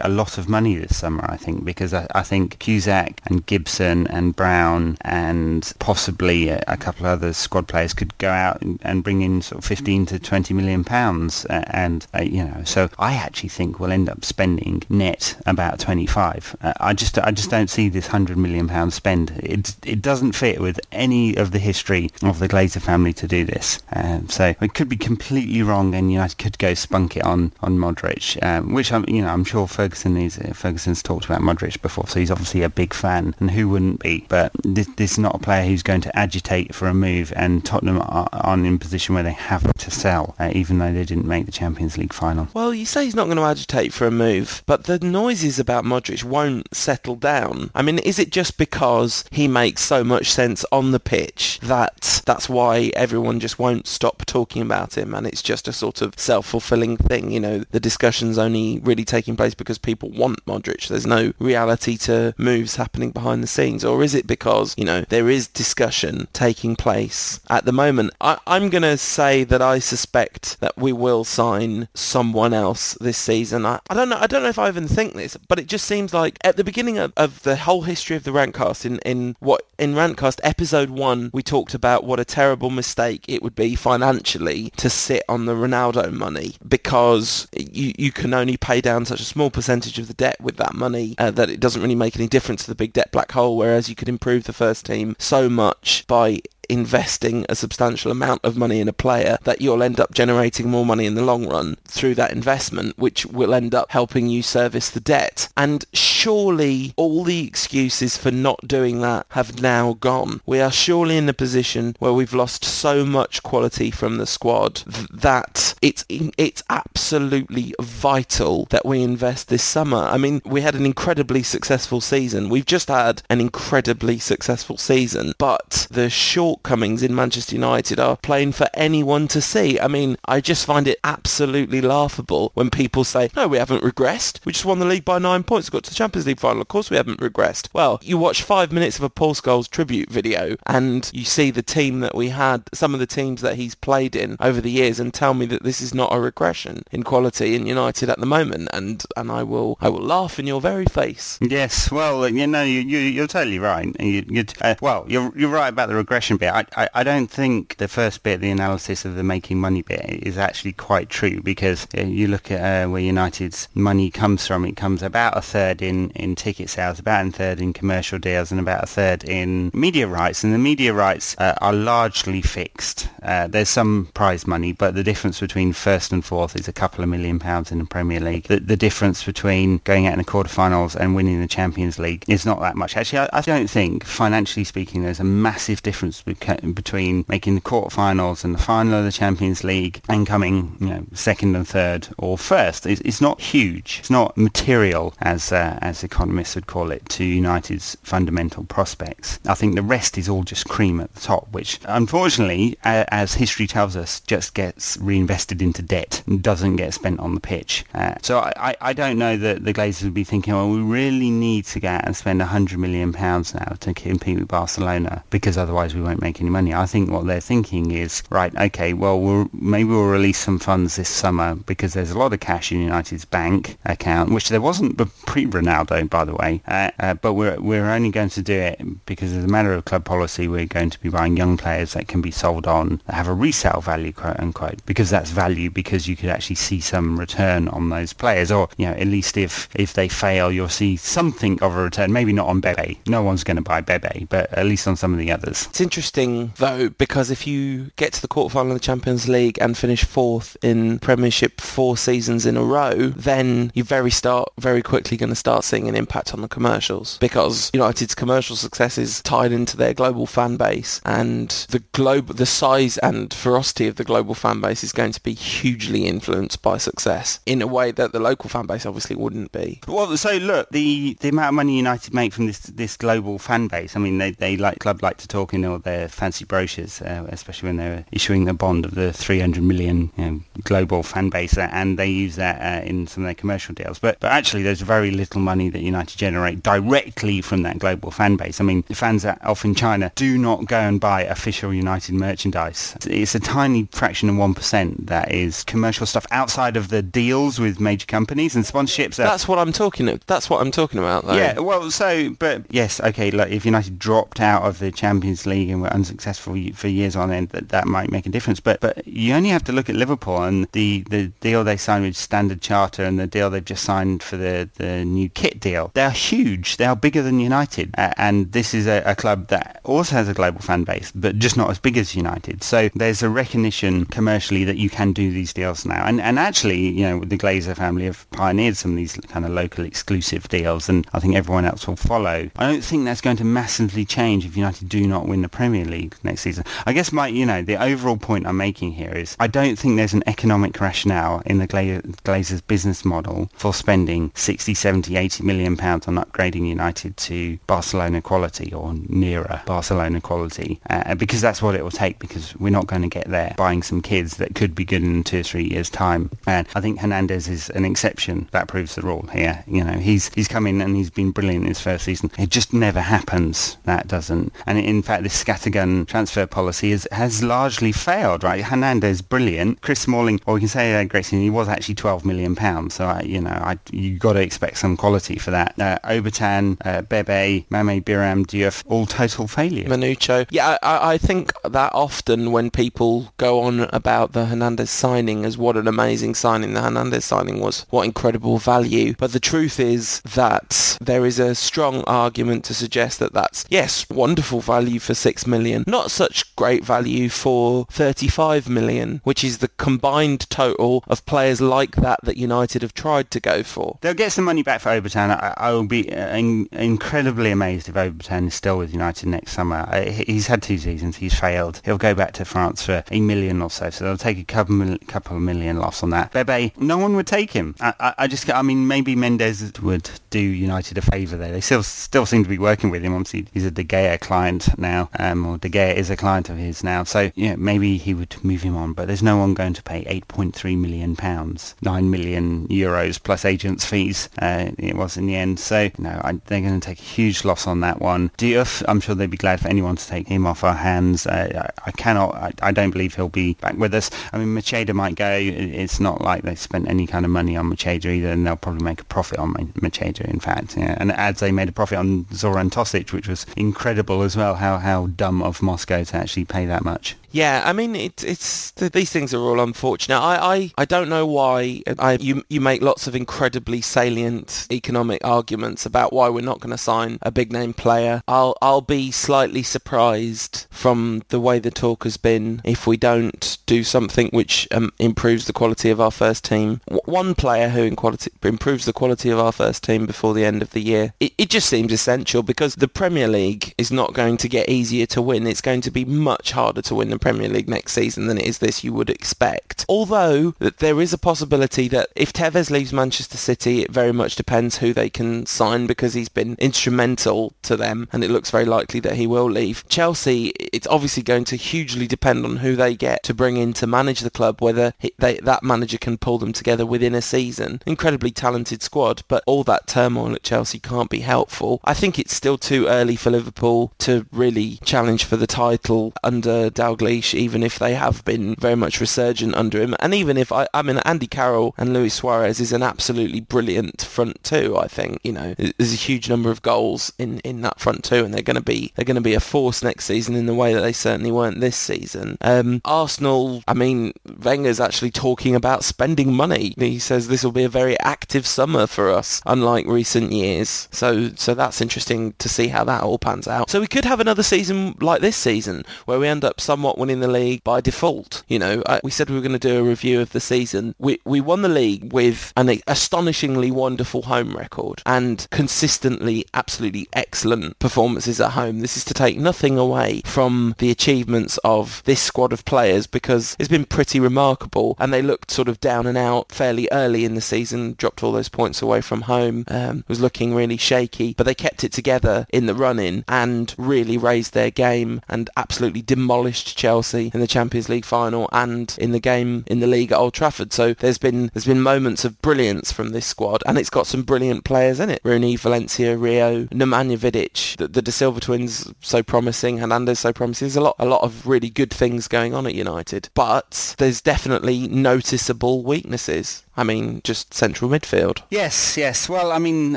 a 0.00 0.08
lot 0.08 0.38
of 0.38 0.48
money 0.48 0.76
this 0.76 0.96
summer, 0.96 1.24
I 1.28 1.36
think, 1.36 1.64
because 1.64 1.94
I, 1.94 2.06
I 2.14 2.22
think 2.22 2.58
Kuszczak 2.58 3.18
and 3.26 3.44
Gibson 3.46 4.06
and 4.08 4.34
Brown 4.34 4.96
and 5.02 5.72
possibly 5.78 6.48
a, 6.48 6.62
a 6.66 6.76
couple 6.76 7.06
of 7.06 7.12
other 7.12 7.32
squad 7.32 7.68
players 7.68 7.94
could 7.94 8.16
go 8.18 8.30
out 8.30 8.60
and, 8.62 8.78
and 8.82 9.04
bring 9.04 9.22
in 9.22 9.42
sort 9.42 9.58
of 9.58 9.64
15 9.64 10.06
to 10.06 10.18
20 10.18 10.54
million 10.54 10.84
pounds, 10.84 11.46
uh, 11.46 11.62
and 11.68 12.06
uh, 12.14 12.22
you 12.22 12.44
know, 12.44 12.62
so 12.64 12.88
I 12.98 13.14
actually 13.14 13.48
think 13.50 13.78
we'll 13.78 13.92
end 13.92 14.08
up 14.08 14.24
spending 14.24 14.82
net 14.88 15.40
about 15.46 15.78
25. 15.78 16.56
Uh, 16.60 16.72
I 16.80 16.92
just 16.92 17.18
I 17.18 17.30
just 17.30 17.50
don't 17.50 17.70
see 17.70 17.88
this 17.88 18.06
100 18.06 18.36
million 18.36 18.68
pound 18.68 18.92
spend. 18.92 19.30
It 19.42 19.76
it 19.84 20.02
doesn't 20.02 20.32
fit 20.32 20.60
with 20.60 20.80
any 20.92 21.36
of 21.36 21.52
the 21.52 21.58
history 21.58 22.10
of 22.22 22.38
the 22.38 22.48
Glazer 22.48 22.80
family 22.80 23.12
to 23.14 23.26
do 23.26 23.44
this. 23.44 23.80
Um, 23.92 24.28
so 24.28 24.54
it 24.60 24.74
could 24.74 24.88
be 24.88 24.96
completely 24.96 25.62
wrong, 25.62 25.94
and 25.94 26.12
United 26.12 26.38
could 26.38 26.58
go 26.58 26.74
spunk 26.74 27.16
it 27.16 27.24
on 27.24 27.52
on 27.60 27.78
Modric, 27.78 28.42
um, 28.42 28.74
which 28.74 28.92
I'm 28.92 29.04
you 29.08 29.22
know 29.22 29.28
I'm 29.28 29.44
sure 29.44 29.57
Ferguson 29.66 30.16
is 30.16 30.38
Ferguson's 30.54 31.02
talked 31.02 31.24
about 31.24 31.40
Modric 31.40 31.80
before, 31.82 32.06
so 32.06 32.20
he's 32.20 32.30
obviously 32.30 32.62
a 32.62 32.68
big 32.68 32.94
fan, 32.94 33.34
and 33.40 33.50
who 33.50 33.68
wouldn't 33.68 34.00
be? 34.00 34.26
But 34.28 34.52
this, 34.62 34.86
this 34.96 35.12
is 35.12 35.18
not 35.18 35.34
a 35.34 35.38
player 35.38 35.64
who's 35.64 35.82
going 35.82 36.00
to 36.02 36.18
agitate 36.18 36.74
for 36.74 36.86
a 36.88 36.94
move, 36.94 37.32
and 37.36 37.64
Tottenham 37.64 38.00
are, 38.00 38.28
are 38.32 38.54
in 38.54 38.74
a 38.74 38.78
position 38.78 39.14
where 39.14 39.24
they 39.24 39.32
have 39.32 39.72
to 39.74 39.90
sell, 39.90 40.34
uh, 40.38 40.50
even 40.54 40.78
though 40.78 40.92
they 40.92 41.04
didn't 41.04 41.26
make 41.26 41.46
the 41.46 41.52
Champions 41.52 41.98
League 41.98 42.12
final. 42.12 42.48
Well, 42.54 42.72
you 42.74 42.86
say 42.86 43.04
he's 43.04 43.14
not 43.14 43.24
going 43.24 43.36
to 43.36 43.42
agitate 43.42 43.92
for 43.92 44.06
a 44.06 44.10
move, 44.10 44.62
but 44.66 44.84
the 44.84 44.98
noises 44.98 45.58
about 45.58 45.84
Modric 45.84 46.24
won't 46.24 46.74
settle 46.74 47.16
down. 47.16 47.70
I 47.74 47.82
mean, 47.82 47.98
is 47.98 48.18
it 48.18 48.30
just 48.30 48.58
because 48.58 49.24
he 49.30 49.48
makes 49.48 49.82
so 49.82 50.04
much 50.04 50.30
sense 50.30 50.64
on 50.70 50.90
the 50.90 51.00
pitch 51.00 51.58
that 51.62 52.22
that's 52.26 52.48
why 52.48 52.90
everyone 52.94 53.40
just 53.40 53.58
won't 53.58 53.86
stop 53.86 54.24
talking 54.26 54.62
about 54.62 54.96
him 54.96 55.14
and 55.14 55.26
it's 55.26 55.42
just 55.42 55.68
a 55.68 55.72
sort 55.72 56.02
of 56.02 56.18
self-fulfilling 56.18 56.96
thing? 56.96 57.30
You 57.30 57.40
know, 57.40 57.64
the 57.70 57.80
discussion's 57.80 58.38
only 58.38 58.80
really 58.80 59.04
taking 59.04 59.36
place 59.36 59.47
because 59.54 59.78
people 59.78 60.10
want 60.10 60.44
Modric. 60.46 60.88
There's 60.88 61.06
no 61.06 61.32
reality 61.38 61.96
to 61.98 62.34
moves 62.36 62.76
happening 62.76 63.10
behind 63.10 63.42
the 63.42 63.46
scenes. 63.46 63.84
Or 63.84 64.02
is 64.02 64.14
it 64.14 64.26
because, 64.26 64.74
you 64.76 64.84
know, 64.84 65.02
there 65.08 65.28
is 65.28 65.48
discussion 65.48 66.28
taking 66.32 66.76
place 66.76 67.40
at 67.48 67.64
the 67.64 67.72
moment? 67.72 68.12
I, 68.20 68.38
I'm 68.46 68.70
going 68.70 68.82
to 68.82 68.96
say 68.98 69.44
that 69.44 69.62
I 69.62 69.78
suspect 69.78 70.60
that 70.60 70.76
we 70.76 70.92
will 70.92 71.24
sign 71.24 71.88
someone 71.94 72.52
else 72.52 72.94
this 72.94 73.18
season. 73.18 73.66
I, 73.66 73.80
I 73.90 73.94
don't 73.94 74.08
know. 74.08 74.18
I 74.18 74.26
don't 74.26 74.42
know 74.42 74.48
if 74.48 74.58
I 74.58 74.68
even 74.68 74.88
think 74.88 75.14
this, 75.14 75.36
but 75.36 75.58
it 75.58 75.66
just 75.66 75.86
seems 75.86 76.14
like 76.14 76.38
at 76.42 76.56
the 76.56 76.64
beginning 76.64 76.98
of, 76.98 77.12
of 77.16 77.42
the 77.42 77.56
whole 77.56 77.82
history 77.82 78.16
of 78.16 78.24
the 78.24 78.30
Rantcast, 78.30 78.84
in, 78.84 78.98
in 78.98 79.36
what 79.40 79.62
in 79.78 79.94
Rantcast 79.94 80.40
episode 80.42 80.90
one, 80.90 81.30
we 81.32 81.42
talked 81.42 81.74
about 81.74 82.04
what 82.04 82.18
a 82.18 82.24
terrible 82.24 82.70
mistake 82.70 83.24
it 83.28 83.42
would 83.42 83.54
be 83.54 83.74
financially 83.76 84.70
to 84.76 84.90
sit 84.90 85.22
on 85.28 85.46
the 85.46 85.54
Ronaldo 85.54 86.12
money 86.12 86.56
because 86.66 87.46
you 87.56 87.92
you 87.96 88.12
can 88.12 88.34
only 88.34 88.56
pay 88.56 88.80
down 88.80 89.04
such 89.04 89.20
a 89.20 89.24
small 89.24 89.37
percentage 89.50 89.98
of 89.98 90.08
the 90.08 90.14
debt 90.14 90.40
with 90.40 90.56
that 90.56 90.74
money 90.74 91.14
uh, 91.18 91.30
that 91.30 91.48
it 91.48 91.60
doesn't 91.60 91.82
really 91.82 91.94
make 91.94 92.16
any 92.16 92.26
difference 92.26 92.64
to 92.64 92.70
the 92.70 92.74
big 92.74 92.92
debt 92.92 93.12
black 93.12 93.32
hole. 93.32 93.56
Whereas 93.56 93.88
you 93.88 93.94
could 93.94 94.08
improve 94.08 94.44
the 94.44 94.52
first 94.52 94.84
team 94.84 95.14
so 95.18 95.48
much 95.48 96.04
by 96.06 96.40
investing 96.68 97.44
a 97.48 97.54
substantial 97.54 98.10
amount 98.10 98.44
of 98.44 98.56
money 98.56 98.80
in 98.80 98.88
a 98.88 98.92
player 98.92 99.38
that 99.44 99.60
you'll 99.60 99.82
end 99.82 100.00
up 100.00 100.12
generating 100.12 100.68
more 100.68 100.84
money 100.84 101.06
in 101.06 101.14
the 101.14 101.24
long 101.24 101.48
run 101.48 101.76
through 101.84 102.14
that 102.16 102.32
investment, 102.32 102.98
which 102.98 103.26
will 103.26 103.54
end 103.54 103.74
up 103.74 103.90
helping 103.90 104.28
you 104.28 104.42
service 104.42 104.90
the 104.90 105.00
debt. 105.00 105.48
And 105.56 105.84
surely 105.92 106.92
all 106.96 107.24
the 107.24 107.46
excuses 107.46 108.16
for 108.16 108.30
not 108.30 108.66
doing 108.66 109.00
that 109.00 109.26
have 109.30 109.60
now 109.60 109.94
gone. 109.94 110.40
We 110.46 110.60
are 110.60 110.72
surely 110.72 111.16
in 111.16 111.28
a 111.28 111.34
position 111.34 111.96
where 111.98 112.12
we've 112.12 112.34
lost 112.34 112.64
so 112.64 113.04
much 113.04 113.42
quality 113.42 113.90
from 113.90 114.18
the 114.18 114.26
squad 114.26 114.76
that 115.12 115.74
it's 115.82 116.04
it's 116.08 116.62
absolutely 116.70 117.74
vital 117.80 118.66
that 118.70 118.86
we 118.86 119.02
invest 119.02 119.48
this 119.48 119.62
summer. 119.62 119.98
I 119.98 120.16
mean, 120.16 120.42
we 120.44 120.60
had 120.60 120.74
an 120.74 120.86
incredibly 120.86 121.42
successful 121.42 122.00
season. 122.00 122.48
We've 122.48 122.66
just 122.66 122.88
had 122.88 123.22
an 123.30 123.40
incredibly 123.40 124.18
successful 124.18 124.76
season, 124.76 125.34
but 125.38 125.86
the 125.90 126.10
shortcomings 126.58 127.04
in 127.04 127.14
Manchester 127.14 127.54
United 127.54 128.00
are 128.00 128.16
plain 128.16 128.50
for 128.50 128.68
anyone 128.74 129.28
to 129.28 129.40
see. 129.40 129.78
I 129.78 129.86
mean, 129.86 130.16
I 130.24 130.40
just 130.40 130.66
find 130.66 130.88
it 130.88 130.98
absolutely 131.04 131.80
laughable 131.80 132.50
when 132.54 132.68
people 132.68 133.04
say, 133.04 133.30
no, 133.36 133.46
we 133.46 133.58
haven't 133.58 133.84
regressed. 133.84 134.44
We 134.44 134.52
just 134.52 134.64
won 134.64 134.80
the 134.80 134.84
league 134.84 135.04
by 135.04 135.18
nine 135.18 135.44
points. 135.44 135.70
We 135.70 135.76
got 135.76 135.84
to 135.84 135.90
the 135.90 135.96
Champions 135.96 136.26
League 136.26 136.40
final. 136.40 136.60
Of 136.60 136.68
course 136.68 136.90
we 136.90 136.96
haven't 136.96 137.20
regressed. 137.20 137.68
Well, 137.72 138.00
you 138.02 138.18
watch 138.18 138.42
five 138.42 138.72
minutes 138.72 138.98
of 138.98 139.04
a 139.04 139.10
Paul 139.10 139.34
Scholes 139.34 139.70
tribute 139.70 140.10
video 140.10 140.56
and 140.66 141.08
you 141.14 141.24
see 141.24 141.52
the 141.52 141.62
team 141.62 142.00
that 142.00 142.16
we 142.16 142.30
had, 142.30 142.64
some 142.74 142.92
of 142.92 142.98
the 142.98 143.06
teams 143.06 143.40
that 143.42 143.54
he's 143.54 143.76
played 143.76 144.16
in 144.16 144.36
over 144.40 144.60
the 144.60 144.70
years 144.70 144.98
and 144.98 145.14
tell 145.14 145.34
me 145.34 145.46
that 145.46 145.62
this 145.62 145.80
is 145.80 145.94
not 145.94 146.12
a 146.12 146.18
regression 146.18 146.82
in 146.90 147.04
quality 147.04 147.54
in 147.54 147.66
United 147.66 148.10
at 148.10 148.18
the 148.18 148.26
moment. 148.26 148.68
And, 148.72 149.04
and 149.16 149.30
I 149.30 149.44
will 149.44 149.76
I 149.80 149.88
will 149.88 150.04
laugh 150.04 150.40
in 150.40 150.46
your 150.46 150.60
very 150.60 150.86
face. 150.86 151.38
Yes, 151.40 151.90
well, 151.92 152.28
you 152.28 152.46
know, 152.48 152.64
you, 152.64 152.80
you, 152.80 153.22
are 153.22 153.28
totally 153.28 153.60
right. 153.60 153.94
You, 154.00 154.44
uh, 154.60 154.74
well, 154.80 155.04
you're, 155.08 155.32
you're 155.38 155.50
right 155.50 155.68
about 155.68 155.88
the 155.88 155.94
regression 155.94 156.36
bit. 156.36 156.47
I, 156.48 156.64
I, 156.76 156.88
I, 156.94 157.04
don't 157.04 157.30
think 157.30 157.76
the 157.76 157.88
first 157.88 158.22
bit, 158.22 158.40
the 158.40 158.50
analysis 158.50 159.04
of 159.04 159.14
the 159.14 159.22
making 159.22 159.60
money 159.60 159.82
bit, 159.82 160.04
is 160.04 160.38
actually 160.38 160.72
quite 160.72 161.08
true 161.08 161.40
because 161.42 161.86
you 161.94 162.28
look 162.28 162.50
at 162.50 162.86
uh, 162.86 162.90
where 162.90 163.00
United's 163.00 163.68
money 163.74 164.10
comes 164.10 164.46
from. 164.46 164.64
It 164.64 164.76
comes 164.76 165.02
about 165.02 165.36
a 165.36 165.42
third 165.42 165.82
in, 165.82 166.10
in 166.10 166.34
ticket 166.34 166.70
sales, 166.70 166.98
about 166.98 167.26
a 167.26 167.30
third 167.30 167.60
in 167.60 167.72
commercial 167.72 168.18
deals, 168.18 168.50
and 168.50 168.60
about 168.60 168.84
a 168.84 168.86
third 168.86 169.24
in 169.24 169.70
media 169.74 170.06
rights. 170.06 170.44
And 170.44 170.52
the 170.52 170.58
media 170.58 170.92
rights 170.92 171.36
uh, 171.38 171.54
are 171.60 171.72
largely 171.72 172.42
fixed. 172.42 173.08
Uh, 173.22 173.46
there's 173.46 173.68
some 173.68 174.08
prize 174.14 174.46
money, 174.46 174.72
but 174.72 174.94
the 174.94 175.04
difference 175.04 175.40
between 175.40 175.72
first 175.72 176.12
and 176.12 176.24
fourth 176.24 176.56
is 176.56 176.68
a 176.68 176.72
couple 176.72 177.02
of 177.02 177.10
million 177.10 177.38
pounds 177.38 177.72
in 177.72 177.78
the 177.78 177.84
Premier 177.84 178.20
League. 178.20 178.44
The, 178.44 178.60
the 178.60 178.76
difference 178.76 179.24
between 179.24 179.78
going 179.84 180.06
out 180.06 180.14
in 180.14 180.18
the 180.18 180.24
quarterfinals 180.24 180.94
and 180.96 181.14
winning 181.14 181.40
the 181.40 181.48
Champions 181.48 181.98
League 181.98 182.24
is 182.28 182.46
not 182.46 182.60
that 182.60 182.76
much. 182.76 182.96
Actually, 182.96 183.20
I, 183.20 183.28
I 183.32 183.40
don't 183.40 183.68
think, 183.68 184.04
financially 184.04 184.64
speaking, 184.64 185.02
there's 185.02 185.20
a 185.20 185.24
massive 185.24 185.82
difference 185.82 186.22
beca- 186.22 186.37
between 186.74 187.24
making 187.28 187.54
the 187.54 187.60
quarterfinals 187.60 188.44
and 188.44 188.54
the 188.54 188.58
final 188.58 188.94
of 188.94 189.04
the 189.04 189.12
Champions 189.12 189.64
League 189.64 190.00
and 190.08 190.26
coming, 190.26 190.76
you 190.80 190.88
know, 190.88 191.04
second 191.14 191.56
and 191.56 191.66
third 191.66 192.08
or 192.18 192.38
first. 192.38 192.86
It's, 192.86 193.00
it's 193.02 193.20
not 193.20 193.40
huge. 193.40 193.98
It's 194.00 194.10
not 194.10 194.36
material, 194.36 195.14
as 195.20 195.52
uh, 195.52 195.78
as 195.82 196.04
economists 196.04 196.54
would 196.54 196.66
call 196.66 196.90
it, 196.90 197.08
to 197.10 197.24
United's 197.24 197.96
fundamental 198.02 198.64
prospects. 198.64 199.38
I 199.46 199.54
think 199.54 199.74
the 199.74 199.82
rest 199.82 200.18
is 200.18 200.28
all 200.28 200.42
just 200.42 200.68
cream 200.68 201.00
at 201.00 201.12
the 201.14 201.20
top, 201.20 201.48
which 201.52 201.80
unfortunately, 201.84 202.78
as 202.84 203.34
history 203.34 203.66
tells 203.66 203.96
us, 203.96 204.20
just 204.20 204.54
gets 204.54 204.96
reinvested 204.98 205.62
into 205.62 205.82
debt 205.82 206.22
and 206.26 206.42
doesn't 206.42 206.76
get 206.76 206.94
spent 206.94 207.20
on 207.20 207.34
the 207.34 207.40
pitch. 207.40 207.84
Uh, 207.94 208.14
so 208.22 208.38
I, 208.38 208.76
I 208.80 208.92
don't 208.92 209.18
know 209.18 209.36
that 209.36 209.64
the 209.64 209.72
Glazers 209.72 210.04
would 210.04 210.14
be 210.14 210.24
thinking, 210.24 210.54
well, 210.54 210.68
we 210.68 210.80
really 210.80 211.30
need 211.30 211.64
to 211.66 211.80
go 211.80 211.88
out 211.88 212.04
and 212.04 212.16
spend 212.16 212.40
100 212.40 212.78
million 212.78 213.12
pounds 213.12 213.54
now 213.54 213.76
to 213.80 213.94
compete 213.94 214.38
with 214.38 214.48
Barcelona 214.48 215.24
because 215.30 215.56
otherwise 215.56 215.94
we 215.94 216.02
won't 216.02 216.20
make 216.20 216.27
any 216.40 216.50
money. 216.50 216.74
I 216.74 216.86
think 216.86 217.10
what 217.10 217.26
they're 217.26 217.40
thinking 217.40 217.90
is, 217.90 218.22
right, 218.30 218.54
okay, 218.56 218.92
well, 218.92 219.20
we'll 219.20 219.48
maybe 219.52 219.90
we'll 219.90 220.04
release 220.04 220.38
some 220.38 220.58
funds 220.58 220.96
this 220.96 221.08
summer 221.08 221.54
because 221.54 221.94
there's 221.94 222.10
a 222.10 222.18
lot 222.18 222.32
of 222.32 222.40
cash 222.40 222.70
in 222.72 222.80
United's 222.80 223.24
bank 223.24 223.76
account, 223.84 224.32
which 224.32 224.48
there 224.48 224.60
wasn't 224.60 224.96
pre-Ronaldo, 225.26 226.08
by 226.10 226.24
the 226.24 226.34
way. 226.34 226.62
Uh, 226.68 226.90
uh, 227.00 227.14
but 227.14 227.34
we're 227.34 227.60
we're 227.60 227.90
only 227.90 228.10
going 228.10 228.28
to 228.30 228.42
do 228.42 228.54
it 228.54 228.80
because 229.06 229.32
as 229.32 229.44
a 229.44 229.48
matter 229.48 229.72
of 229.72 229.84
club 229.84 230.04
policy, 230.04 230.48
we're 230.48 230.66
going 230.66 230.90
to 230.90 231.00
be 231.00 231.08
buying 231.08 231.36
young 231.36 231.56
players 231.56 231.92
that 231.94 232.08
can 232.08 232.20
be 232.20 232.30
sold 232.30 232.66
on, 232.66 233.00
that 233.06 233.14
have 233.14 233.28
a 233.28 233.34
resale 233.34 233.80
value, 233.80 234.12
quote 234.12 234.38
unquote, 234.38 234.84
because 234.86 235.10
that's 235.10 235.30
value 235.30 235.70
because 235.70 236.08
you 236.08 236.16
could 236.16 236.30
actually 236.30 236.56
see 236.56 236.80
some 236.80 237.18
return 237.18 237.68
on 237.68 237.88
those 237.88 238.12
players, 238.12 238.50
or 238.50 238.68
you 238.76 238.86
know, 238.86 238.92
at 238.92 239.06
least 239.06 239.36
if 239.36 239.68
if 239.74 239.92
they 239.94 240.08
fail, 240.08 240.50
you'll 240.52 240.68
see 240.68 240.96
something 240.96 241.60
of 241.62 241.76
a 241.76 241.82
return. 241.82 242.12
Maybe 242.12 242.32
not 242.32 242.48
on 242.48 242.60
Bebe. 242.60 242.98
No 243.06 243.22
one's 243.22 243.44
going 243.44 243.56
to 243.56 243.62
buy 243.62 243.80
Bebe, 243.80 244.26
but 244.28 244.52
at 244.52 244.66
least 244.66 244.86
on 244.88 244.96
some 244.96 245.12
of 245.12 245.18
the 245.18 245.32
others. 245.32 245.66
It's 245.70 245.80
interesting 245.80 246.17
though 246.18 246.88
because 246.88 247.30
if 247.30 247.46
you 247.46 247.92
get 247.94 248.12
to 248.12 248.20
the 248.20 248.26
quarterfinal 248.26 248.68
of 248.68 248.74
the 248.74 248.80
Champions 248.80 249.28
League 249.28 249.56
and 249.60 249.78
finish 249.78 250.02
fourth 250.02 250.56
in 250.62 250.98
Premiership 250.98 251.60
four 251.60 251.96
seasons 251.96 252.44
in 252.44 252.56
a 252.56 252.62
row, 252.62 253.10
then 253.10 253.70
you 253.74 253.84
very 253.84 254.10
start 254.10 254.48
very 254.58 254.82
quickly 254.82 255.16
going 255.16 255.30
to 255.30 255.36
start 255.36 255.62
seeing 255.62 255.88
an 255.88 255.94
impact 255.94 256.34
on 256.34 256.40
the 256.40 256.48
commercials 256.48 257.18
because 257.18 257.70
United's 257.72 258.16
commercial 258.16 258.56
success 258.56 258.98
is 258.98 259.22
tied 259.22 259.52
into 259.52 259.76
their 259.76 259.94
global 259.94 260.26
fan 260.26 260.56
base 260.56 261.00
and 261.04 261.50
the 261.70 261.84
globe 261.92 262.34
the 262.36 262.46
size 262.46 262.98
and 262.98 263.32
ferocity 263.32 263.86
of 263.86 263.94
the 263.94 264.04
global 264.04 264.34
fan 264.34 264.60
base 264.60 264.82
is 264.82 264.90
going 264.90 265.12
to 265.12 265.22
be 265.22 265.34
hugely 265.34 266.04
influenced 266.04 266.62
by 266.62 266.78
success 266.78 267.38
in 267.46 267.62
a 267.62 267.66
way 267.66 267.92
that 267.92 268.10
the 268.10 268.18
local 268.18 268.50
fan 268.50 268.66
base 268.66 268.84
obviously 268.84 269.14
wouldn't 269.14 269.52
be. 269.52 269.80
Well, 269.86 270.16
so 270.16 270.36
look, 270.38 270.70
the 270.70 271.16
the 271.20 271.28
amount 271.28 271.48
of 271.48 271.54
money 271.54 271.76
United 271.76 272.12
make 272.12 272.32
from 272.32 272.46
this 272.46 272.58
this 272.58 272.96
global 272.96 273.38
fan 273.38 273.68
base. 273.68 273.94
I 273.94 274.00
mean, 274.00 274.18
they 274.18 274.32
they 274.32 274.56
like 274.56 274.80
club 274.80 275.00
like 275.02 275.18
to 275.18 275.28
talk 275.28 275.54
in 275.54 275.64
all 275.64 275.78
their 275.78 275.97
fancy 276.06 276.44
brochures, 276.44 277.02
uh, 277.02 277.26
especially 277.30 277.68
when 277.68 277.76
they're 277.76 278.04
issuing 278.12 278.44
the 278.44 278.54
bond 278.54 278.84
of 278.84 278.94
the 278.94 279.12
300 279.12 279.62
million 279.62 280.10
you 280.16 280.24
know, 280.24 280.40
global 280.62 281.02
fan 281.02 281.30
base, 281.30 281.58
uh, 281.58 281.68
and 281.72 281.98
they 281.98 282.06
use 282.06 282.36
that 282.36 282.60
uh, 282.60 282.84
in 282.86 283.06
some 283.06 283.24
of 283.24 283.26
their 283.26 283.34
commercial 283.34 283.74
deals. 283.74 283.98
But 283.98 284.20
but 284.20 284.30
actually, 284.32 284.62
there's 284.62 284.80
very 284.80 285.10
little 285.10 285.40
money 285.40 285.70
that 285.70 285.80
United 285.80 286.18
generate 286.18 286.62
directly 286.62 287.40
from 287.40 287.62
that 287.62 287.78
global 287.78 288.10
fan 288.10 288.36
base. 288.36 288.60
I 288.60 288.64
mean, 288.64 288.84
the 288.86 288.94
fans 288.94 289.22
that 289.22 289.44
off 289.44 289.64
in 289.64 289.74
China 289.74 290.12
do 290.14 290.38
not 290.38 290.66
go 290.66 290.78
and 290.78 291.00
buy 291.00 291.22
official 291.22 291.72
United 291.72 292.14
merchandise. 292.14 292.96
It's 293.06 293.34
a 293.34 293.40
tiny 293.40 293.88
fraction 293.92 294.28
of 294.28 294.36
one 294.36 294.54
percent 294.54 295.06
that 295.06 295.32
is 295.32 295.64
commercial 295.64 296.06
stuff 296.06 296.26
outside 296.30 296.76
of 296.76 296.88
the 296.88 297.02
deals 297.02 297.58
with 297.58 297.80
major 297.80 298.06
companies 298.06 298.54
and 298.54 298.64
sponsorships. 298.64 299.16
That's 299.16 299.48
what 299.48 299.58
I'm 299.58 299.72
talking. 299.72 300.20
That's 300.26 300.50
what 300.50 300.60
I'm 300.60 300.70
talking 300.70 300.98
about. 300.98 301.26
Though. 301.26 301.34
Yeah. 301.34 301.58
Well, 301.58 301.90
so 301.90 302.30
but 302.38 302.62
yes, 302.70 303.00
okay. 303.00 303.30
Like 303.30 303.50
if 303.50 303.64
United 303.64 303.98
dropped 303.98 304.40
out 304.40 304.62
of 304.62 304.78
the 304.78 304.90
Champions 304.90 305.46
League 305.46 305.70
and 305.70 305.82
were 305.88 305.94
unsuccessful 305.94 306.56
for 306.74 306.88
years 306.88 307.16
on 307.16 307.30
end, 307.30 307.50
that 307.50 307.68
that 307.70 307.86
might 307.86 308.10
make 308.10 308.26
a 308.26 308.30
difference. 308.30 308.60
But 308.60 308.80
but 308.80 309.06
you 309.06 309.34
only 309.34 309.48
have 309.50 309.64
to 309.64 309.72
look 309.72 309.88
at 309.88 309.96
Liverpool 309.96 310.42
and 310.42 310.68
the 310.72 311.04
the 311.10 311.28
deal 311.40 311.64
they 311.64 311.76
signed 311.76 312.04
with 312.04 312.16
Standard 312.16 312.60
Charter 312.60 313.04
and 313.04 313.18
the 313.18 313.26
deal 313.26 313.50
they've 313.50 313.64
just 313.64 313.84
signed 313.84 314.22
for 314.22 314.36
the 314.36 314.68
the 314.76 315.04
new 315.04 315.28
kit 315.28 315.60
deal. 315.60 315.90
They're 315.94 316.10
huge. 316.10 316.76
They 316.76 316.84
are 316.84 316.96
bigger 316.96 317.22
than 317.22 317.40
United, 317.40 317.94
uh, 317.98 318.12
and 318.16 318.52
this 318.52 318.74
is 318.74 318.86
a, 318.86 319.02
a 319.04 319.14
club 319.14 319.48
that 319.48 319.80
also 319.84 320.14
has 320.16 320.28
a 320.28 320.34
global 320.34 320.60
fan 320.60 320.84
base, 320.84 321.12
but 321.14 321.38
just 321.38 321.56
not 321.56 321.70
as 321.70 321.78
big 321.78 321.96
as 321.96 322.14
United. 322.14 322.62
So 322.62 322.88
there's 322.94 323.22
a 323.22 323.28
recognition 323.28 324.04
commercially 324.06 324.64
that 324.64 324.76
you 324.76 324.90
can 324.90 325.12
do 325.12 325.30
these 325.30 325.52
deals 325.52 325.84
now, 325.84 326.04
and 326.04 326.20
and 326.20 326.38
actually, 326.38 326.88
you 326.88 327.04
know, 327.04 327.20
the 327.20 327.38
Glazer 327.38 327.76
family 327.76 328.04
have 328.04 328.28
pioneered 328.30 328.76
some 328.76 328.92
of 328.92 328.96
these 328.96 329.14
kind 329.28 329.44
of 329.44 329.52
local 329.52 329.84
exclusive 329.84 330.48
deals, 330.48 330.88
and 330.88 331.06
I 331.12 331.20
think 331.20 331.34
everyone 331.34 331.64
else 331.64 331.86
will 331.86 331.96
follow. 331.96 332.50
I 332.56 332.70
don't 332.70 332.84
think 332.84 333.04
that's 333.04 333.20
going 333.20 333.36
to 333.38 333.44
massively 333.44 334.04
change 334.04 334.44
if 334.44 334.56
United 334.56 334.88
do 334.88 335.06
not 335.06 335.26
win 335.26 335.42
the 335.42 335.48
Premier 335.48 335.77
League 335.84 336.14
next 336.22 336.42
season. 336.42 336.64
I 336.86 336.92
guess 336.92 337.12
my, 337.12 337.28
you 337.28 337.46
know, 337.46 337.62
the 337.62 337.82
overall 337.82 338.16
point 338.16 338.46
I'm 338.46 338.56
making 338.56 338.92
here 338.92 339.12
is 339.12 339.36
I 339.40 339.46
don't 339.46 339.76
think 339.78 339.96
there's 339.96 340.14
an 340.14 340.24
economic 340.26 340.80
rationale 340.80 341.42
in 341.46 341.58
the 341.58 341.66
Gla- 341.66 342.02
Glazers 342.24 342.62
business 342.66 343.04
model 343.04 343.50
for 343.54 343.72
spending 343.74 344.32
60, 344.34 344.74
70, 344.74 345.16
80 345.16 345.44
million 345.44 345.76
pounds 345.76 346.08
on 346.08 346.16
upgrading 346.16 346.68
United 346.68 347.16
to 347.16 347.58
Barcelona 347.66 348.20
quality 348.22 348.72
or 348.72 348.94
nearer 349.08 349.62
Barcelona 349.66 350.20
quality, 350.20 350.80
uh, 350.90 351.14
because 351.14 351.40
that's 351.40 351.62
what 351.62 351.74
it 351.74 351.82
will 351.82 351.90
take. 351.90 352.18
Because 352.18 352.54
we're 352.56 352.70
not 352.70 352.86
going 352.86 353.02
to 353.02 353.08
get 353.08 353.28
there 353.28 353.54
buying 353.56 353.82
some 353.82 354.00
kids 354.00 354.36
that 354.36 354.54
could 354.54 354.74
be 354.74 354.84
good 354.84 355.02
in 355.02 355.24
two 355.24 355.40
or 355.40 355.42
three 355.42 355.64
years' 355.64 355.90
time. 355.90 356.30
And 356.46 356.66
I 356.74 356.80
think 356.80 357.00
Hernandez 357.00 357.48
is 357.48 357.70
an 357.70 357.84
exception 357.84 358.48
that 358.52 358.68
proves 358.68 358.94
the 358.94 359.02
rule 359.02 359.26
here. 359.32 359.64
You 359.66 359.84
know, 359.84 359.92
he's 359.92 360.32
he's 360.34 360.48
come 360.48 360.66
in 360.66 360.80
and 360.80 360.96
he's 360.96 361.10
been 361.10 361.30
brilliant 361.30 361.62
in 361.64 361.68
his 361.68 361.80
first 361.80 362.04
season. 362.04 362.30
It 362.38 362.50
just 362.50 362.72
never 362.72 363.00
happens. 363.00 363.76
That 363.84 364.08
doesn't. 364.08 364.52
And 364.66 364.78
in 364.78 365.02
fact, 365.02 365.22
this 365.22 365.34
scattergun 365.68 366.06
transfer 366.06 366.46
policy 366.46 366.92
is, 366.92 367.08
has 367.12 367.42
largely 367.42 367.92
failed. 367.92 368.44
Right, 368.44 368.62
Hernandez 368.62 369.22
brilliant. 369.22 369.80
Chris 369.80 370.00
Smalling, 370.00 370.40
or 370.46 370.54
we 370.54 370.60
can 370.60 370.68
say 370.68 370.94
uh, 371.00 371.04
Grayson, 371.04 371.40
he 371.40 371.50
was 371.50 371.68
actually 371.68 371.94
12 371.94 372.24
million 372.24 372.54
pounds. 372.54 372.94
So 372.94 373.06
I, 373.06 373.22
you 373.22 373.40
know, 373.40 373.50
I 373.50 373.78
you 373.90 374.18
got 374.18 374.34
to 374.34 374.40
expect 374.40 374.78
some 374.78 374.96
quality 374.96 375.38
for 375.38 375.50
that. 375.50 375.74
Uh, 375.78 375.98
Obertan, 376.04 376.76
uh, 376.84 377.02
Bebe, 377.02 377.66
Mame 377.70 378.02
Biram 378.02 378.46
Diouf, 378.46 378.82
all 378.86 379.06
total 379.06 379.46
failures. 379.46 379.88
Manucho. 379.88 380.46
Yeah, 380.50 380.78
I, 380.82 381.14
I 381.14 381.18
think 381.18 381.52
that 381.62 381.92
often 381.94 382.52
when 382.52 382.70
people 382.70 383.32
go 383.36 383.60
on 383.60 383.80
about 383.92 384.32
the 384.32 384.46
Hernandez 384.46 384.90
signing 384.90 385.44
as 385.44 385.58
what 385.58 385.76
an 385.76 385.88
amazing 385.88 386.34
signing 386.34 386.74
the 386.74 386.82
Hernandez 386.82 387.24
signing 387.24 387.60
was, 387.60 387.86
what 387.90 388.04
incredible 388.04 388.58
value. 388.58 389.14
But 389.16 389.32
the 389.32 389.40
truth 389.40 389.80
is 389.80 390.20
that 390.22 390.98
there 391.00 391.26
is 391.26 391.38
a 391.38 391.54
strong 391.54 392.02
argument 392.06 392.64
to 392.64 392.74
suggest 392.74 393.18
that 393.18 393.32
that's, 393.32 393.64
yes, 393.68 394.08
wonderful 394.10 394.60
value 394.60 394.98
for 394.98 395.14
six 395.14 395.46
million 395.46 395.57
million. 395.58 395.84
Not 395.86 396.10
such 396.10 396.54
great 396.56 396.84
value 396.84 397.28
for 397.28 397.86
35 397.90 398.68
million, 398.68 399.20
which 399.24 399.44
is 399.44 399.58
the 399.58 399.68
combined 399.68 400.48
total 400.50 401.04
of 401.06 401.24
players 401.26 401.60
like 401.60 401.96
that 401.96 402.20
that 402.22 402.36
United 402.36 402.82
have 402.82 402.94
tried 402.94 403.30
to 403.32 403.40
go 403.40 403.62
for. 403.62 403.98
They'll 404.00 404.14
get 404.14 404.32
some 404.32 404.44
money 404.44 404.62
back 404.62 404.80
for 404.80 404.90
Obertan. 404.90 405.30
I, 405.30 405.54
I 405.56 405.72
will 405.72 405.86
be 405.86 406.08
in, 406.08 406.68
incredibly 406.72 407.50
amazed 407.50 407.88
if 407.88 407.94
Obertan 407.94 408.48
is 408.48 408.54
still 408.54 408.78
with 408.78 408.92
United 408.92 409.28
next 409.28 409.52
summer. 409.52 409.86
Uh, 409.88 410.10
he's 410.10 410.46
had 410.46 410.62
two 410.62 410.78
seasons. 410.78 411.16
He's 411.16 411.38
failed. 411.38 411.80
He'll 411.84 411.98
go 411.98 412.14
back 412.14 412.32
to 412.34 412.44
France 412.44 412.82
for 412.84 413.02
a 413.10 413.20
million 413.20 413.60
or 413.60 413.70
so. 413.70 413.90
So 413.90 414.04
they'll 414.04 414.16
take 414.16 414.38
a 414.38 414.44
couple, 414.44 414.96
couple 415.06 415.36
of 415.36 415.42
million 415.42 415.78
loss 415.78 416.02
on 416.02 416.10
that. 416.10 416.32
Bebe, 416.32 416.72
no 416.76 416.98
one 416.98 417.16
would 417.16 417.26
take 417.26 417.52
him. 417.52 417.74
I, 417.80 417.94
I, 418.00 418.14
I 418.18 418.26
just, 418.26 418.48
I 418.50 418.62
mean, 418.62 418.86
maybe 418.86 419.16
Mendes 419.16 419.72
would 419.80 420.10
do 420.30 420.40
United 420.40 420.98
a 420.98 421.02
favour 421.02 421.36
there. 421.36 421.52
They 421.52 421.60
still 421.60 421.82
still 421.82 422.26
seem 422.26 422.42
to 422.44 422.48
be 422.48 422.58
working 422.58 422.90
with 422.90 423.02
him. 423.02 423.14
Obviously, 423.14 423.46
he's 423.52 423.64
a 423.64 423.70
De 423.70 423.84
Gea 423.84 424.18
client 424.20 424.78
now, 424.78 425.10
um, 425.18 425.47
or 425.48 425.58
De 425.58 425.68
Gea 425.68 425.94
is 425.94 426.10
a 426.10 426.16
client 426.16 426.48
of 426.48 426.56
his 426.56 426.84
now. 426.84 427.04
So 427.04 427.30
yeah, 427.34 427.56
maybe 427.56 427.96
he 427.96 428.14
would 428.14 428.36
move 428.44 428.62
him 428.62 428.76
on. 428.76 428.92
But 428.92 429.06
there's 429.06 429.22
no 429.22 429.36
one 429.36 429.54
going 429.54 429.74
to 429.74 429.82
pay 429.82 430.04
8.3 430.04 430.78
million 430.78 431.16
pounds, 431.16 431.74
9 431.82 432.10
million 432.10 432.68
euros 432.68 433.22
plus 433.22 433.44
agents' 433.44 433.84
fees. 433.84 434.28
Uh, 434.40 434.70
it 434.78 434.96
was 434.96 435.16
in 435.16 435.26
the 435.26 435.36
end. 435.36 435.58
So 435.58 435.90
no, 435.98 436.20
I, 436.24 436.32
they're 436.46 436.60
going 436.60 436.80
to 436.80 436.86
take 436.86 436.98
a 436.98 437.02
huge 437.02 437.44
loss 437.44 437.66
on 437.66 437.80
that 437.80 438.00
one. 438.00 438.30
Diouf, 438.38 438.82
I'm 438.88 439.00
sure 439.00 439.14
they'd 439.14 439.30
be 439.30 439.36
glad 439.36 439.60
for 439.60 439.68
anyone 439.68 439.96
to 439.96 440.06
take 440.06 440.28
him 440.28 440.46
off 440.46 440.64
our 440.64 440.74
hands. 440.74 441.26
Uh, 441.26 441.70
I, 441.86 441.88
I, 441.88 441.90
cannot. 441.92 442.34
I, 442.34 442.52
I, 442.62 442.72
don't 442.72 442.90
believe 442.90 443.14
he'll 443.14 443.28
be 443.28 443.54
back 443.54 443.76
with 443.76 443.94
us. 443.94 444.10
I 444.32 444.38
mean, 444.38 444.54
Macheda 444.54 444.94
might 444.94 445.14
go. 445.14 445.28
It's 445.30 446.00
not 446.00 446.20
like 446.20 446.42
they 446.42 446.54
spent 446.54 446.88
any 446.88 447.06
kind 447.06 447.24
of 447.24 447.30
money 447.30 447.56
on 447.56 447.70
Macheda 447.70 448.06
either, 448.06 448.30
and 448.30 448.46
they'll 448.46 448.56
probably 448.56 448.84
make 448.84 449.00
a 449.00 449.04
profit 449.04 449.38
on 449.38 449.54
Macheda. 449.54 450.22
In 450.22 450.40
fact, 450.40 450.76
yeah. 450.76 450.96
and 450.98 451.12
as 451.12 451.40
they 451.40 451.52
made 451.52 451.68
a 451.68 451.72
profit 451.72 451.98
on 451.98 452.26
Zoran 452.32 452.70
Tosic, 452.70 453.12
which 453.12 453.28
was 453.28 453.46
incredible 453.56 454.22
as 454.22 454.36
well. 454.36 454.54
How 454.54 454.78
how 454.78 455.06
dumb 455.08 455.37
of 455.42 455.62
Moscow 455.62 456.04
to 456.04 456.16
actually 456.16 456.44
pay 456.44 456.66
that 456.66 456.84
much. 456.84 457.16
Yeah, 457.30 457.62
I 457.64 457.72
mean, 457.72 457.94
it, 457.94 458.24
it's 458.24 458.70
these 458.72 459.10
things 459.10 459.34
are 459.34 459.40
all 459.40 459.60
unfortunate. 459.60 460.18
I, 460.18 460.54
I, 460.54 460.72
I 460.78 460.84
don't 460.84 461.08
know 461.08 461.26
why 461.26 461.82
I, 461.98 462.12
you 462.20 462.42
you 462.48 462.60
make 462.60 462.80
lots 462.80 463.06
of 463.06 463.14
incredibly 463.14 463.80
salient 463.82 464.66
economic 464.70 465.24
arguments 465.24 465.84
about 465.84 466.12
why 466.12 466.28
we're 466.30 466.40
not 466.40 466.60
going 466.60 466.70
to 466.70 466.78
sign 466.78 467.18
a 467.22 467.30
big 467.30 467.52
name 467.52 467.74
player. 467.74 468.22
I'll 468.26 468.56
I'll 468.62 468.80
be 468.80 469.10
slightly 469.10 469.62
surprised 469.62 470.66
from 470.70 471.22
the 471.28 471.40
way 471.40 471.58
the 471.58 471.70
talk 471.70 472.04
has 472.04 472.16
been 472.16 472.62
if 472.64 472.86
we 472.86 472.96
don't 472.96 473.58
do 473.66 473.84
something 473.84 474.28
which 474.28 474.66
um, 474.72 474.90
improves 474.98 475.46
the 475.46 475.52
quality 475.52 475.90
of 475.90 476.00
our 476.00 476.10
first 476.10 476.44
team. 476.44 476.80
W- 476.88 477.02
one 477.04 477.34
player 477.34 477.68
who 477.68 477.94
quality, 477.94 478.30
improves 478.42 478.86
the 478.86 478.92
quality 478.92 479.28
of 479.28 479.38
our 479.38 479.52
first 479.52 479.84
team 479.84 480.06
before 480.06 480.32
the 480.32 480.44
end 480.44 480.62
of 480.62 480.70
the 480.70 480.80
year. 480.80 481.12
It, 481.20 481.32
it 481.36 481.50
just 481.50 481.68
seems 481.68 481.92
essential 481.92 482.42
because 482.42 482.76
the 482.76 482.88
Premier 482.88 483.28
League 483.28 483.74
is 483.76 483.92
not 483.92 484.14
going 484.14 484.38
to 484.38 484.48
get 484.48 484.68
easier 484.68 485.06
to 485.06 485.20
win. 485.20 485.46
It's 485.46 485.60
going 485.60 485.82
to 485.82 485.90
be 485.90 486.06
much 486.06 486.52
harder 486.52 486.80
to 486.82 486.94
win 486.94 487.12
the 487.18 487.22
Premier 487.22 487.48
League 487.48 487.68
next 487.68 487.92
season 487.92 488.26
than 488.26 488.38
it 488.38 488.46
is 488.46 488.58
this, 488.58 488.84
you 488.84 488.92
would 488.92 489.10
expect. 489.10 489.84
Although 489.88 490.54
there 490.78 491.00
is 491.00 491.12
a 491.12 491.18
possibility 491.18 491.88
that 491.88 492.08
if 492.14 492.32
Tevez 492.32 492.70
leaves 492.70 492.92
Manchester 492.92 493.36
City, 493.36 493.82
it 493.82 493.90
very 493.90 494.12
much 494.12 494.36
depends 494.36 494.78
who 494.78 494.92
they 494.92 495.10
can 495.10 495.46
sign 495.46 495.86
because 495.86 496.14
he's 496.14 496.28
been 496.28 496.56
instrumental 496.58 497.52
to 497.62 497.76
them 497.76 498.08
and 498.12 498.22
it 498.22 498.30
looks 498.30 498.50
very 498.50 498.64
likely 498.64 499.00
that 499.00 499.16
he 499.16 499.26
will 499.26 499.50
leave. 499.50 499.84
Chelsea, 499.88 500.48
it's 500.58 500.86
obviously 500.86 501.22
going 501.22 501.44
to 501.44 501.56
hugely 501.56 502.06
depend 502.06 502.44
on 502.44 502.58
who 502.58 502.76
they 502.76 502.94
get 502.94 503.22
to 503.24 503.34
bring 503.34 503.56
in 503.56 503.72
to 503.74 503.86
manage 503.86 504.20
the 504.20 504.30
club, 504.30 504.60
whether 504.60 504.94
they, 505.18 505.38
that 505.38 505.62
manager 505.62 505.98
can 505.98 506.18
pull 506.18 506.38
them 506.38 506.52
together 506.52 506.86
within 506.86 507.14
a 507.14 507.22
season. 507.22 507.82
Incredibly 507.86 508.30
talented 508.30 508.82
squad, 508.82 509.22
but 509.28 509.42
all 509.46 509.64
that 509.64 509.86
turmoil 509.86 510.34
at 510.34 510.42
Chelsea 510.42 510.78
can't 510.78 511.10
be 511.10 511.20
helpful. 511.20 511.80
I 511.84 511.94
think 511.94 512.18
it's 512.18 512.34
still 512.34 512.58
too 512.58 512.86
early 512.86 513.16
for 513.16 513.30
Liverpool 513.30 513.92
to 513.98 514.26
really 514.30 514.78
challenge 514.84 515.24
for 515.24 515.36
the 515.36 515.46
title 515.46 516.12
under 516.22 516.70
Dalglish 516.70 517.07
even 517.08 517.62
if 517.62 517.78
they 517.78 517.94
have 517.94 518.24
been 518.24 518.54
very 518.56 518.74
much 518.74 519.00
resurgent 519.00 519.54
under 519.54 519.80
him. 519.80 519.94
And 520.00 520.14
even 520.14 520.36
if 520.36 520.52
I, 520.52 520.66
I 520.74 520.82
mean, 520.82 520.98
Andy 520.98 521.26
Carroll 521.26 521.74
and 521.78 521.92
Luis 521.92 522.14
Suarez 522.14 522.60
is 522.60 522.72
an 522.72 522.82
absolutely 522.82 523.40
brilliant 523.40 524.02
front 524.02 524.42
two. 524.44 524.76
I 524.76 524.88
think 524.88 525.20
you 525.22 525.32
know 525.32 525.54
there's 525.54 525.92
a 525.92 525.96
huge 525.96 526.28
number 526.28 526.50
of 526.50 526.62
goals 526.62 527.12
in, 527.18 527.40
in 527.40 527.62
that 527.62 527.80
front 527.80 528.04
two, 528.04 528.24
and 528.24 528.32
they're 528.32 528.42
going 528.42 528.56
to 528.56 528.62
be 528.62 528.92
they're 528.94 529.04
going 529.04 529.14
to 529.16 529.20
be 529.20 529.34
a 529.34 529.40
force 529.40 529.82
next 529.82 530.04
season 530.04 530.34
in 530.34 530.46
the 530.46 530.54
way 530.54 530.74
that 530.74 530.80
they 530.80 530.92
certainly 530.92 531.32
weren't 531.32 531.60
this 531.60 531.76
season. 531.76 532.38
Um, 532.40 532.80
Arsenal, 532.84 533.62
I 533.66 533.74
mean, 533.74 534.12
Wenger's 534.42 534.80
actually 534.80 535.10
talking 535.10 535.54
about 535.54 535.84
spending 535.84 536.32
money. 536.32 536.74
He 536.76 536.98
says 536.98 537.28
this 537.28 537.44
will 537.44 537.52
be 537.52 537.64
a 537.64 537.68
very 537.68 537.98
active 538.00 538.46
summer 538.46 538.86
for 538.86 539.10
us, 539.10 539.40
unlike 539.46 539.86
recent 539.86 540.32
years. 540.32 540.88
So 540.90 541.30
so 541.34 541.54
that's 541.54 541.80
interesting 541.80 542.34
to 542.38 542.48
see 542.48 542.68
how 542.68 542.84
that 542.84 543.02
all 543.02 543.18
pans 543.18 543.48
out. 543.48 543.70
So 543.70 543.80
we 543.80 543.86
could 543.86 544.04
have 544.04 544.20
another 544.20 544.42
season 544.42 544.94
like 545.00 545.20
this 545.20 545.36
season 545.36 545.84
where 546.04 546.18
we 546.18 546.28
end 546.28 546.44
up 546.44 546.60
somewhat 546.60 546.97
winning 546.98 547.20
the 547.20 547.28
league 547.28 547.64
by 547.64 547.80
default. 547.80 548.42
You 548.48 548.58
know, 548.58 548.82
uh, 548.86 549.00
we 549.02 549.10
said 549.10 549.30
we 549.30 549.36
were 549.36 549.42
going 549.42 549.52
to 549.52 549.58
do 549.58 549.78
a 549.78 549.82
review 549.82 550.20
of 550.20 550.32
the 550.32 550.40
season. 550.40 550.94
We 550.98 551.20
we 551.24 551.40
won 551.40 551.62
the 551.62 551.68
league 551.68 552.12
with 552.12 552.52
an 552.56 552.80
astonishingly 552.86 553.70
wonderful 553.70 554.22
home 554.22 554.56
record 554.56 555.02
and 555.06 555.46
consistently 555.50 556.44
absolutely 556.54 557.08
excellent 557.12 557.78
performances 557.78 558.40
at 558.40 558.52
home. 558.52 558.80
This 558.80 558.96
is 558.96 559.04
to 559.06 559.14
take 559.14 559.38
nothing 559.38 559.78
away 559.78 560.22
from 560.24 560.74
the 560.78 560.90
achievements 560.90 561.58
of 561.64 562.02
this 562.04 562.20
squad 562.20 562.52
of 562.52 562.64
players 562.64 563.06
because 563.06 563.56
it's 563.58 563.68
been 563.68 563.84
pretty 563.84 564.20
remarkable 564.20 564.96
and 564.98 565.12
they 565.12 565.22
looked 565.22 565.50
sort 565.50 565.68
of 565.68 565.80
down 565.80 566.06
and 566.06 566.18
out 566.18 566.50
fairly 566.52 566.88
early 566.92 567.24
in 567.24 567.34
the 567.34 567.40
season, 567.40 567.94
dropped 567.98 568.22
all 568.22 568.32
those 568.32 568.48
points 568.48 568.82
away 568.82 569.00
from 569.00 569.22
home, 569.22 569.64
um, 569.68 570.04
was 570.08 570.20
looking 570.20 570.54
really 570.54 570.76
shaky, 570.76 571.34
but 571.36 571.44
they 571.44 571.54
kept 571.54 571.84
it 571.84 571.92
together 571.92 572.46
in 572.50 572.66
the 572.66 572.74
run-in 572.74 573.24
and 573.28 573.74
really 573.78 574.16
raised 574.16 574.54
their 574.54 574.70
game 574.70 575.20
and 575.28 575.50
absolutely 575.56 576.02
demolished 576.02 576.76
Chelsea 576.76 576.87
Chelsea 576.88 577.30
in 577.34 577.40
the 577.40 577.46
Champions 577.46 577.90
League 577.90 578.06
final 578.06 578.48
and 578.50 578.96
in 578.98 579.12
the 579.12 579.20
game 579.20 579.62
in 579.66 579.80
the 579.80 579.86
league 579.86 580.10
at 580.10 580.18
Old 580.18 580.32
Trafford. 580.32 580.72
So 580.72 580.94
there's 580.94 581.18
been 581.18 581.50
there's 581.52 581.66
been 581.66 581.82
moments 581.82 582.24
of 582.24 582.40
brilliance 582.40 582.92
from 582.92 583.10
this 583.10 583.26
squad, 583.26 583.62
and 583.66 583.76
it's 583.76 583.90
got 583.90 584.06
some 584.06 584.22
brilliant 584.22 584.64
players 584.64 584.98
in 584.98 585.10
it. 585.10 585.20
Rooney, 585.22 585.56
Valencia, 585.56 586.16
Rio, 586.16 586.64
Nemanja 586.66 587.18
Vidic, 587.18 587.76
the, 587.76 587.88
the 587.88 588.00
Da 588.00 588.10
Silva 588.10 588.40
twins, 588.40 588.90
so 589.00 589.22
promising. 589.22 589.76
Hernandez, 589.76 590.20
so 590.20 590.32
promising. 590.32 590.66
There's 590.66 590.76
a 590.76 590.80
lot 590.80 590.96
a 590.98 591.04
lot 591.04 591.22
of 591.22 591.46
really 591.46 591.68
good 591.68 591.90
things 591.92 592.26
going 592.26 592.54
on 592.54 592.66
at 592.66 592.74
United, 592.74 593.28
but 593.34 593.94
there's 593.98 594.22
definitely 594.22 594.88
noticeable 594.88 595.82
weaknesses. 595.82 596.64
I 596.78 596.84
mean, 596.84 597.20
just 597.24 597.52
central 597.52 597.90
midfield. 597.90 598.40
Yes, 598.50 598.96
yes. 598.96 599.28
Well, 599.28 599.50
I 599.50 599.58
mean, 599.58 599.96